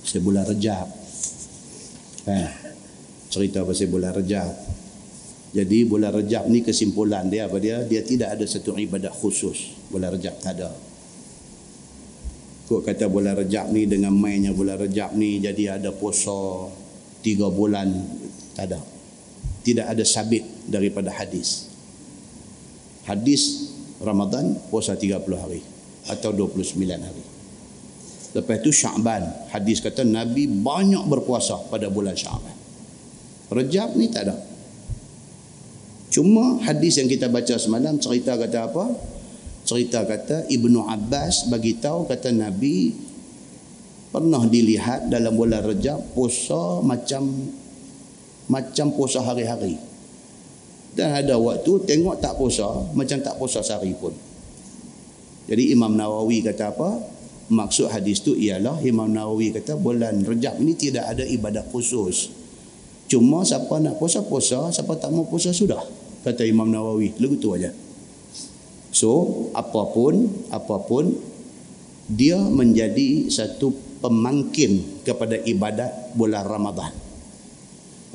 Pasal 0.00 0.20
bulan 0.24 0.48
Rejab. 0.48 0.88
Eh, 2.32 2.48
cerita 3.28 3.60
pasal 3.60 3.92
bulan 3.92 4.16
Rejab. 4.16 4.56
Jadi 5.52 5.84
bulan 5.84 6.16
Rejab 6.16 6.48
ni 6.48 6.64
kesimpulan 6.64 7.28
dia 7.28 7.44
apa 7.44 7.60
dia? 7.60 7.84
Dia 7.84 8.00
tidak 8.00 8.40
ada 8.40 8.44
satu 8.48 8.72
ibadah 8.72 9.12
khusus. 9.12 9.76
Bulan 9.92 10.16
Rejab 10.16 10.40
tak 10.40 10.56
ada. 10.56 10.72
Kok 12.66 12.82
kata 12.82 13.06
bulan 13.06 13.38
rejab 13.38 13.70
ni 13.70 13.86
dengan 13.86 14.10
mainnya 14.10 14.50
bulan 14.50 14.74
rejab 14.74 15.14
ni 15.14 15.38
jadi 15.38 15.78
ada 15.78 15.94
puasa 15.94 16.66
tiga 17.22 17.46
bulan. 17.46 17.94
Tak 18.58 18.64
ada. 18.72 18.80
Tidak 19.62 19.86
ada 19.86 20.02
sabit 20.02 20.42
daripada 20.66 21.14
hadis. 21.14 21.65
Hadis 23.06 23.72
Ramadan 24.02 24.58
puasa 24.68 24.98
30 24.98 25.22
hari 25.38 25.62
atau 26.10 26.30
29 26.34 26.76
hari. 26.84 27.24
Lepas 28.36 28.56
tu 28.60 28.70
Syaban. 28.74 29.24
Hadis 29.48 29.80
kata 29.80 30.04
Nabi 30.04 30.44
banyak 30.44 31.08
berpuasa 31.08 31.56
pada 31.72 31.88
bulan 31.88 32.18
Syaban. 32.18 32.52
Rejab 33.48 33.94
ni 33.96 34.10
tak 34.10 34.28
ada. 34.28 34.36
Cuma 36.10 36.60
hadis 36.66 36.98
yang 36.98 37.08
kita 37.08 37.30
baca 37.30 37.54
semalam 37.56 37.96
cerita 37.96 38.34
kata 38.36 38.58
apa? 38.68 38.84
cerita 39.66 40.06
kata 40.06 40.46
Ibnu 40.46 40.86
Abbas 40.86 41.50
bagi 41.50 41.74
tahu 41.82 42.06
kata 42.06 42.30
Nabi 42.30 42.94
pernah 44.14 44.46
dilihat 44.46 45.10
dalam 45.10 45.34
bulan 45.34 45.66
Rejab 45.66 45.98
puasa 46.14 46.80
macam 46.86 47.50
macam 48.46 48.94
puasa 48.94 49.26
hari-hari. 49.26 49.74
Dan 50.96 51.12
ada 51.12 51.36
waktu 51.36 51.84
tengok 51.84 52.24
tak 52.24 52.40
puasa 52.40 52.64
macam 52.96 53.20
tak 53.20 53.36
puasa 53.36 53.60
sehari 53.60 53.92
pun. 53.92 54.16
Jadi 55.46 55.70
Imam 55.76 55.92
Nawawi 55.92 56.40
kata 56.40 56.72
apa? 56.72 56.96
Maksud 57.52 57.92
hadis 57.92 58.24
tu 58.24 58.34
ialah 58.34 58.80
Imam 58.82 59.06
Nawawi 59.06 59.54
kata 59.54 59.78
bulan 59.78 60.24
Rejab 60.24 60.58
ini 60.58 60.74
tidak 60.74 61.06
ada 61.06 61.22
ibadat 61.22 61.68
khusus. 61.70 62.32
Cuma 63.06 63.46
siapa 63.46 63.78
nak 63.78 64.02
puasa-puasa, 64.02 64.74
siapa 64.74 64.98
tak 64.98 65.14
mau 65.14 65.28
puasa 65.28 65.54
sudah. 65.54 65.78
Kata 66.26 66.42
Imam 66.42 66.66
Nawawi. 66.66 67.14
Lagu 67.22 67.38
tu 67.38 67.54
aja. 67.54 67.70
So, 68.90 69.46
apapun, 69.54 70.26
apapun, 70.50 71.14
dia 72.10 72.40
menjadi 72.40 73.30
satu 73.30 73.70
pemangkin 74.02 75.04
kepada 75.06 75.38
ibadat 75.38 76.16
bulan 76.18 76.42
Ramadan. 76.42 76.90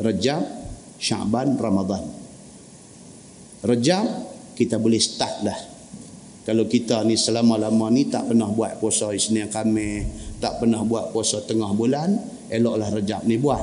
Rejab, 0.01 0.43
Syaban, 0.99 1.55
Ramadan. 1.55 2.20
Rejab, 3.61 4.05
kita 4.57 4.81
boleh 4.81 4.97
start 4.97 5.35
dah. 5.45 5.59
Kalau 6.41 6.65
kita 6.65 7.05
ni 7.05 7.13
selama-lama 7.13 7.93
ni 7.93 8.09
tak 8.09 8.33
pernah 8.33 8.49
buat 8.49 8.81
puasa 8.81 9.13
Isnin 9.13 9.45
Khamis, 9.45 10.09
tak 10.41 10.57
pernah 10.57 10.81
buat 10.81 11.13
puasa 11.13 11.45
tengah 11.45 11.69
bulan, 11.77 12.17
eloklah 12.49 12.89
Rejab 12.89 13.21
ni 13.29 13.37
buat. 13.37 13.61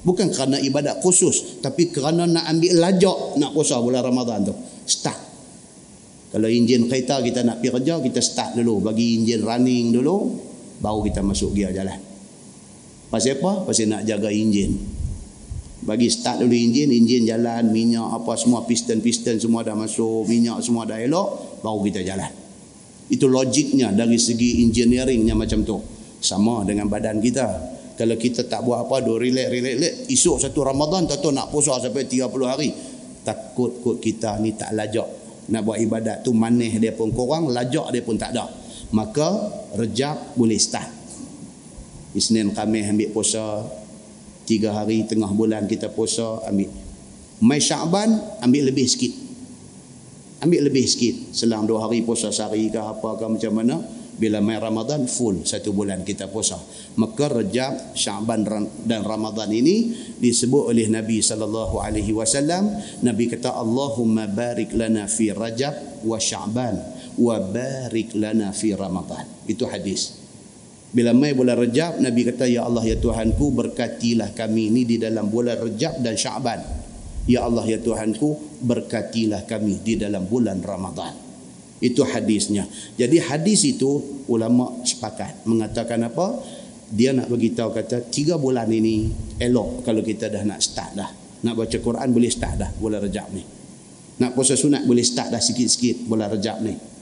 Bukan 0.00 0.32
kerana 0.32 0.56
ibadat 0.56 1.04
khusus, 1.04 1.60
tapi 1.60 1.92
kerana 1.92 2.24
nak 2.24 2.48
ambil 2.48 2.72
lajak 2.80 3.18
nak 3.36 3.52
puasa 3.52 3.76
bulan 3.82 4.00
Ramadan 4.00 4.48
tu. 4.48 4.54
Start. 4.88 5.18
Kalau 6.32 6.48
enjin 6.48 6.88
kereta 6.88 7.20
kita 7.20 7.44
nak 7.44 7.60
pergi 7.60 7.74
kerja, 7.76 7.94
kita 8.00 8.20
start 8.24 8.56
dulu. 8.56 8.80
Bagi 8.80 9.20
enjin 9.20 9.44
running 9.44 9.92
dulu, 9.92 10.16
baru 10.80 11.04
kita 11.04 11.20
masuk 11.20 11.52
gear 11.52 11.76
jalan. 11.76 12.00
Pasal 13.12 13.36
apa? 13.40 13.66
Pasal 13.68 13.92
nak 13.92 14.02
jaga 14.08 14.32
enjin. 14.32 14.95
Bagi 15.84 16.08
start 16.08 16.40
dulu 16.40 16.56
enjin, 16.56 16.88
enjin 16.88 17.28
jalan, 17.28 17.68
minyak 17.68 18.08
apa 18.08 18.32
semua, 18.40 18.64
piston-piston 18.64 19.36
semua 19.36 19.60
dah 19.60 19.76
masuk, 19.76 20.24
minyak 20.24 20.64
semua 20.64 20.88
dah 20.88 20.96
elok, 20.96 21.60
baru 21.60 21.80
kita 21.84 22.00
jalan. 22.00 22.32
Itu 23.12 23.28
logiknya 23.28 23.92
dari 23.92 24.16
segi 24.16 24.64
engineeringnya 24.64 25.36
macam 25.36 25.62
tu. 25.62 25.78
Sama 26.16 26.64
dengan 26.64 26.88
badan 26.88 27.20
kita. 27.20 27.46
Kalau 27.94 28.16
kita 28.16 28.48
tak 28.48 28.64
buat 28.64 28.88
apa, 28.88 29.04
dua 29.04 29.20
relax, 29.20 29.46
relax, 29.52 29.74
relax. 29.76 29.94
Esok 30.10 30.36
satu 30.42 30.64
Ramadan, 30.64 31.04
tak 31.06 31.20
tahu 31.20 31.30
nak 31.30 31.52
puasa 31.52 31.76
sampai 31.78 32.08
30 32.08 32.24
hari. 32.48 32.72
Takut 33.22 33.84
kot 33.84 34.00
kita 34.00 34.40
ni 34.40 34.56
tak 34.56 34.74
lajak 34.74 35.26
nak 35.46 35.62
buat 35.62 35.78
ibadat 35.78 36.26
tu 36.26 36.34
manis 36.34 36.74
dia 36.82 36.90
pun 36.94 37.14
kurang 37.14 37.54
lajak 37.54 37.94
dia 37.94 38.02
pun 38.02 38.18
tak 38.18 38.34
ada 38.34 38.50
maka 38.90 39.50
rejab 39.78 40.34
boleh 40.34 40.58
start 40.58 40.90
Isnin 42.16 42.50
Khamis 42.50 42.90
ambil 42.90 43.08
puasa 43.12 43.62
tiga 44.46 44.72
hari 44.72 45.04
tengah 45.04 45.28
bulan 45.34 45.66
kita 45.66 45.90
puasa 45.92 46.46
ambil 46.46 46.70
Mai 47.36 47.60
Syaban 47.60 48.16
ambil 48.40 48.72
lebih 48.72 48.88
sikit 48.88 49.12
ambil 50.40 50.70
lebih 50.72 50.88
sikit 50.88 51.36
selang 51.36 51.68
dua 51.68 51.84
hari 51.84 52.00
puasa 52.00 52.32
sehari 52.32 52.72
ke 52.72 52.80
apa 52.80 53.20
ke 53.20 53.24
macam 53.28 53.52
mana 53.52 53.76
bila 54.16 54.40
mai 54.40 54.56
Ramadan 54.56 55.04
full 55.04 55.44
satu 55.44 55.76
bulan 55.76 56.00
kita 56.02 56.32
puasa. 56.32 56.56
Maka 56.96 57.28
Rejab, 57.28 57.92
Syaban 57.92 58.48
dan 58.88 59.04
Ramadan 59.04 59.52
ini 59.52 59.92
disebut 60.16 60.72
oleh 60.72 60.88
Nabi 60.88 61.20
sallallahu 61.20 61.84
alaihi 61.84 62.16
wasallam, 62.16 62.72
Nabi 63.04 63.28
kata 63.28 63.52
Allahumma 63.52 64.24
barik 64.24 64.72
lana 64.72 65.04
fi 65.04 65.36
Rajab 65.36 66.02
wa 66.08 66.16
Syaban 66.16 66.80
wa 67.20 67.36
barik 67.40 68.16
lana 68.16 68.56
fi 68.56 68.72
Ramadan. 68.72 69.28
Itu 69.44 69.68
hadis. 69.68 70.25
Bila 70.94 71.10
mai 71.10 71.34
bulan 71.34 71.58
Rejab, 71.58 71.98
Nabi 71.98 72.22
kata 72.22 72.46
ya 72.46 72.62
Allah 72.62 72.84
ya 72.86 72.96
Tuhanku 72.96 73.50
berkatilah 73.52 74.32
kami 74.32 74.70
ini 74.70 74.82
di 74.86 74.96
dalam 75.02 75.26
bulan 75.26 75.58
Rejab 75.58 75.98
dan 75.98 76.14
Syaban. 76.14 76.62
Ya 77.26 77.42
Allah 77.42 77.66
ya 77.66 77.82
Tuhanku 77.82 78.62
berkatilah 78.62 79.50
kami 79.50 79.82
di 79.82 79.98
dalam 79.98 80.30
bulan 80.30 80.62
Ramadan. 80.62 81.10
Itu 81.82 82.06
hadisnya. 82.06 82.64
Jadi 82.96 83.18
hadis 83.20 83.66
itu 83.66 84.22
ulama 84.30 84.72
sepakat 84.86 85.44
mengatakan 85.44 86.06
apa? 86.06 86.40
Dia 86.86 87.10
nak 87.10 87.28
bagi 87.28 87.50
tahu 87.50 87.74
kata 87.74 88.06
tiga 88.08 88.38
bulan 88.38 88.70
ini 88.70 89.10
elok 89.42 89.82
kalau 89.82 90.06
kita 90.06 90.30
dah 90.30 90.46
nak 90.46 90.62
start 90.62 90.92
dah. 90.94 91.10
Nak 91.42 91.54
baca 91.58 91.76
Quran 91.76 92.08
boleh 92.14 92.30
start 92.30 92.54
dah 92.56 92.70
bulan 92.78 93.02
Rejab 93.02 93.28
ni. 93.34 93.42
Nak 94.16 94.32
puasa 94.32 94.56
sunat 94.56 94.88
boleh 94.88 95.04
start 95.04 95.34
dah 95.34 95.42
sikit-sikit 95.42 96.08
bulan 96.08 96.32
Rejab 96.32 96.62
ni. 96.64 96.95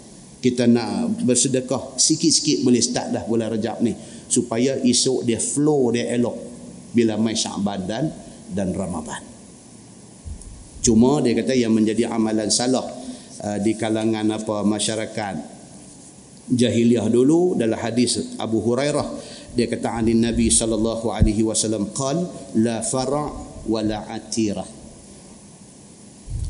Kita 0.44 0.68
nak 0.68 1.24
bersedekah 1.24 1.96
sikit-sikit 1.96 2.60
boleh 2.60 2.84
start 2.84 3.16
dah 3.16 3.24
bulan 3.24 3.48
Rejab 3.48 3.80
ni. 3.80 3.96
Supaya 4.28 4.76
esok 4.84 5.24
dia 5.24 5.40
flow 5.40 5.88
dia 5.96 6.12
elok. 6.12 6.36
Bila 6.92 7.16
mai 7.16 7.32
Syaban 7.32 7.88
dan 7.88 8.12
dan 8.52 8.76
Ramadan. 8.76 9.24
Cuma 10.84 11.24
dia 11.24 11.32
kata 11.32 11.56
yang 11.56 11.72
menjadi 11.72 12.12
amalan 12.12 12.52
salah 12.52 12.84
Uh, 13.34 13.58
di 13.58 13.74
kalangan 13.74 14.24
apa 14.30 14.62
masyarakat 14.62 15.36
jahiliah 16.54 17.04
dulu 17.10 17.58
dalam 17.58 17.76
hadis 17.76 18.38
Abu 18.38 18.62
Hurairah 18.62 19.04
dia 19.52 19.66
kata 19.66 20.00
anin 20.00 20.22
Nabi 20.22 20.48
sallallahu 20.48 21.10
alaihi 21.10 21.42
wasallam 21.42 21.90
qal 21.92 22.24
la 22.62 22.80
fara' 22.80 23.34
wa 23.66 23.80
la 23.82 24.06
atira. 24.06 24.62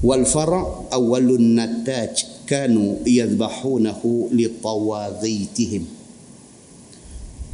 Wal 0.04 0.28
fara' 0.28 0.92
awwalun 0.92 1.56
nataj 1.56 2.33
kanu 2.44 3.02
yadhbahunahu 3.04 4.32
li 4.32 4.48
tawadhitihim 4.48 5.84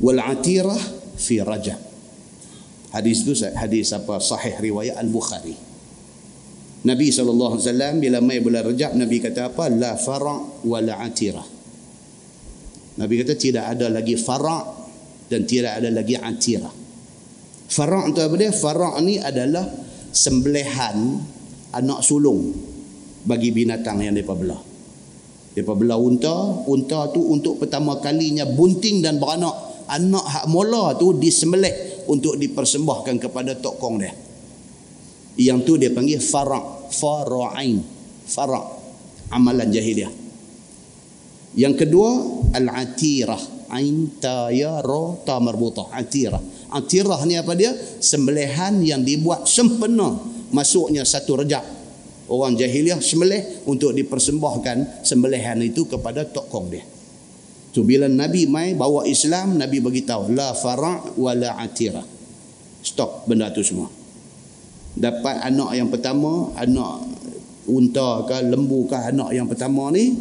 wal 0.02 0.20
atira 0.20 0.76
fi 1.16 1.42
rajab 1.42 1.78
hadis 2.94 3.22
itu 3.22 3.32
hadis 3.54 3.94
apa 3.94 4.18
sahih 4.18 4.58
riwayat 4.58 4.98
al-Bukhari 4.98 5.70
Nabi 6.80 7.12
SAW 7.12 7.60
bila 8.00 8.24
mai 8.24 8.40
bulan 8.40 8.72
rejab 8.72 8.96
Nabi 8.96 9.20
kata 9.20 9.52
apa? 9.52 9.68
La 9.68 10.00
fara' 10.00 10.64
wa 10.64 10.78
la 10.80 10.96
atira. 11.04 11.44
Nabi 12.96 13.14
kata 13.20 13.36
tidak 13.36 13.68
ada 13.76 13.92
lagi 13.92 14.16
fara' 14.16 14.64
dan 15.28 15.44
tidak 15.44 15.76
ada 15.76 15.92
lagi 15.92 16.16
atira. 16.16 16.72
Fara' 17.68 18.08
itu 18.08 18.20
apa 18.24 18.34
dia? 18.40 18.48
Fara' 18.48 18.96
ni 19.04 19.20
adalah 19.20 19.68
sembelihan 20.08 21.20
anak 21.76 22.00
sulung 22.00 22.48
bagi 23.28 23.52
binatang 23.52 24.00
yang 24.00 24.16
mereka 24.16 24.32
belah. 24.32 24.69
Mereka 25.54 25.72
belah 25.74 25.98
unta. 25.98 26.36
Unta 26.66 27.10
tu 27.10 27.26
untuk 27.26 27.58
pertama 27.58 27.98
kalinya 27.98 28.46
bunting 28.46 29.02
dan 29.02 29.18
beranak. 29.18 29.54
Anak 29.90 30.22
hak 30.22 30.44
mula 30.46 30.94
tu 30.94 31.18
disembelih 31.18 32.06
untuk 32.06 32.38
dipersembahkan 32.38 33.18
kepada 33.18 33.58
tokong 33.58 33.96
dia. 33.98 34.14
Yang 35.40 35.58
tu 35.66 35.72
dia 35.82 35.90
panggil 35.90 36.22
fara' 36.22 36.90
fara'ain. 36.94 37.82
Fara' 38.30 38.64
amalan 39.34 39.66
jahiliah. 39.74 40.10
Yang 41.58 41.74
kedua 41.86 42.10
al-atirah. 42.54 43.58
Ain 43.70 44.18
ta 44.18 44.50
ya 44.50 44.82
ra 44.82 45.14
ta 45.22 45.38
marbutah 45.38 45.94
atirah. 45.94 46.42
Atirah 46.74 47.22
ni 47.26 47.38
apa 47.38 47.54
dia? 47.54 47.70
Sembelihan 48.02 48.82
yang 48.82 49.02
dibuat 49.02 49.46
sempena 49.46 50.18
masuknya 50.50 51.06
satu 51.06 51.42
rejab 51.42 51.62
orang 52.30 52.54
jahiliah 52.54 53.02
sembelih 53.02 53.66
untuk 53.66 53.90
dipersembahkan 53.90 55.02
sembelihan 55.02 55.58
itu 55.60 55.84
kepada 55.90 56.22
tokong 56.22 56.66
dia. 56.70 56.86
So 57.74 57.82
bila 57.82 58.06
nabi 58.06 58.46
mai 58.46 58.74
bawa 58.74 59.06
Islam 59.06 59.58
nabi 59.58 59.82
bagi 59.82 60.02
tahu 60.06 60.34
la 60.34 60.54
fara' 60.54 61.14
wala 61.18 61.58
atirah 61.58 62.02
stop 62.82 63.26
benda 63.26 63.50
tu 63.50 63.62
semua. 63.62 63.90
Dapat 64.94 65.42
anak 65.46 65.70
yang 65.74 65.88
pertama 65.90 66.50
anak 66.58 67.06
unta 67.70 68.26
ke 68.26 68.42
lembu 68.46 68.90
ke 68.90 68.98
anak 68.98 69.30
yang 69.30 69.46
pertama 69.46 69.94
ni 69.94 70.18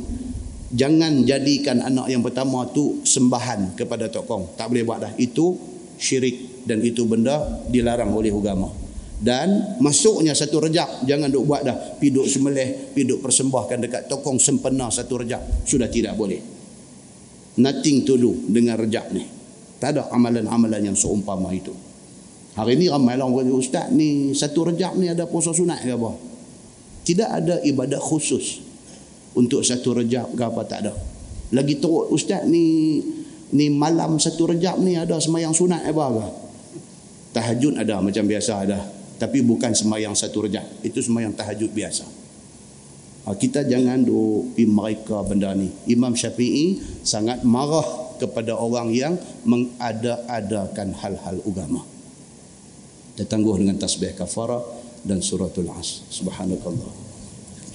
jangan 0.69 1.25
jadikan 1.25 1.81
anak 1.81 2.05
yang 2.13 2.21
pertama 2.21 2.69
tu 2.69 3.01
sembahan 3.01 3.73
kepada 3.73 4.09
tokong 4.13 4.53
tak 4.57 4.69
boleh 4.69 4.85
buat 4.85 4.99
dah. 5.01 5.13
Itu 5.17 5.57
syirik 5.97 6.65
dan 6.69 6.85
itu 6.85 7.05
benda 7.09 7.65
dilarang 7.65 8.13
oleh 8.13 8.29
agama 8.29 8.88
dan 9.19 9.75
masuknya 9.83 10.31
satu 10.31 10.63
rejab 10.63 10.87
jangan 11.03 11.27
duk 11.27 11.43
buat 11.43 11.67
dah. 11.67 11.75
Piduk 11.99 12.23
semelih 12.23 12.95
piduk 12.95 13.19
persembahkan 13.19 13.83
dekat 13.83 14.07
tokong 14.07 14.39
sempena 14.39 14.87
satu 14.87 15.19
rejab 15.19 15.43
sudah 15.67 15.91
tidak 15.91 16.15
boleh. 16.15 16.39
Nothing 17.59 18.07
to 18.07 18.15
do 18.15 18.31
dengan 18.47 18.79
rejab 18.79 19.11
ni. 19.11 19.27
Tak 19.79 19.95
ada 19.95 20.07
amalan-amalan 20.15 20.91
yang 20.91 20.95
seumpama 20.95 21.51
itu. 21.51 21.75
Hari 22.55 22.79
ni 22.79 22.87
ramai 22.87 23.19
orang 23.19 23.43
kata 23.43 23.51
ustaz 23.51 23.87
ni 23.91 24.31
satu 24.31 24.71
rejab 24.71 24.95
ni 24.95 25.11
ada 25.11 25.27
puasa 25.27 25.51
sunat 25.51 25.83
ke 25.83 25.91
apa? 25.91 26.11
Tidak 27.03 27.29
ada 27.29 27.59
ibadat 27.63 27.99
khusus 27.99 28.63
untuk 29.35 29.67
satu 29.67 29.99
rejab 29.99 30.31
ke 30.31 30.43
apa 30.47 30.63
tak 30.63 30.79
ada. 30.87 30.93
Lagi 31.51 31.75
teruk 31.75 32.07
ustaz 32.07 32.47
ni 32.47 32.99
ni 33.51 33.67
malam 33.67 34.15
satu 34.15 34.55
rejab 34.55 34.79
ni 34.79 34.95
ada 34.95 35.19
semayang 35.19 35.51
sunat 35.51 35.83
apa 35.83 36.03
apa 36.07 36.25
tahajud 37.33 37.77
ada 37.77 38.01
macam 38.01 38.25
biasa 38.25 38.53
ada 38.65 38.98
tapi 39.19 39.43
bukan 39.43 39.75
semayang 39.75 40.15
satu 40.15 40.47
rejab 40.47 40.63
itu 40.79 41.03
semayang 41.03 41.35
tahajud 41.35 41.67
biasa. 41.75 42.07
Ha, 43.27 43.35
kita 43.35 43.67
jangan 43.67 43.99
duk 44.01 44.55
pi 44.55 44.63
mereka 44.63 45.19
benda 45.27 45.51
ni. 45.51 45.67
Imam 45.91 46.15
Syafi'i 46.15 46.79
sangat 47.03 47.43
marah 47.43 48.15
kepada 48.15 48.55
orang 48.55 48.95
yang 48.95 49.19
mengada-adakan 49.43 50.95
hal-hal 50.95 51.43
agama. 51.43 51.83
Dia 53.19 53.27
tangguh 53.27 53.59
dengan 53.59 53.75
tasbih 53.75 54.15
kafarah 54.15 54.63
dan 55.03 55.19
suratul 55.19 55.67
as 55.75 56.07
subhanakallah. 56.07 56.95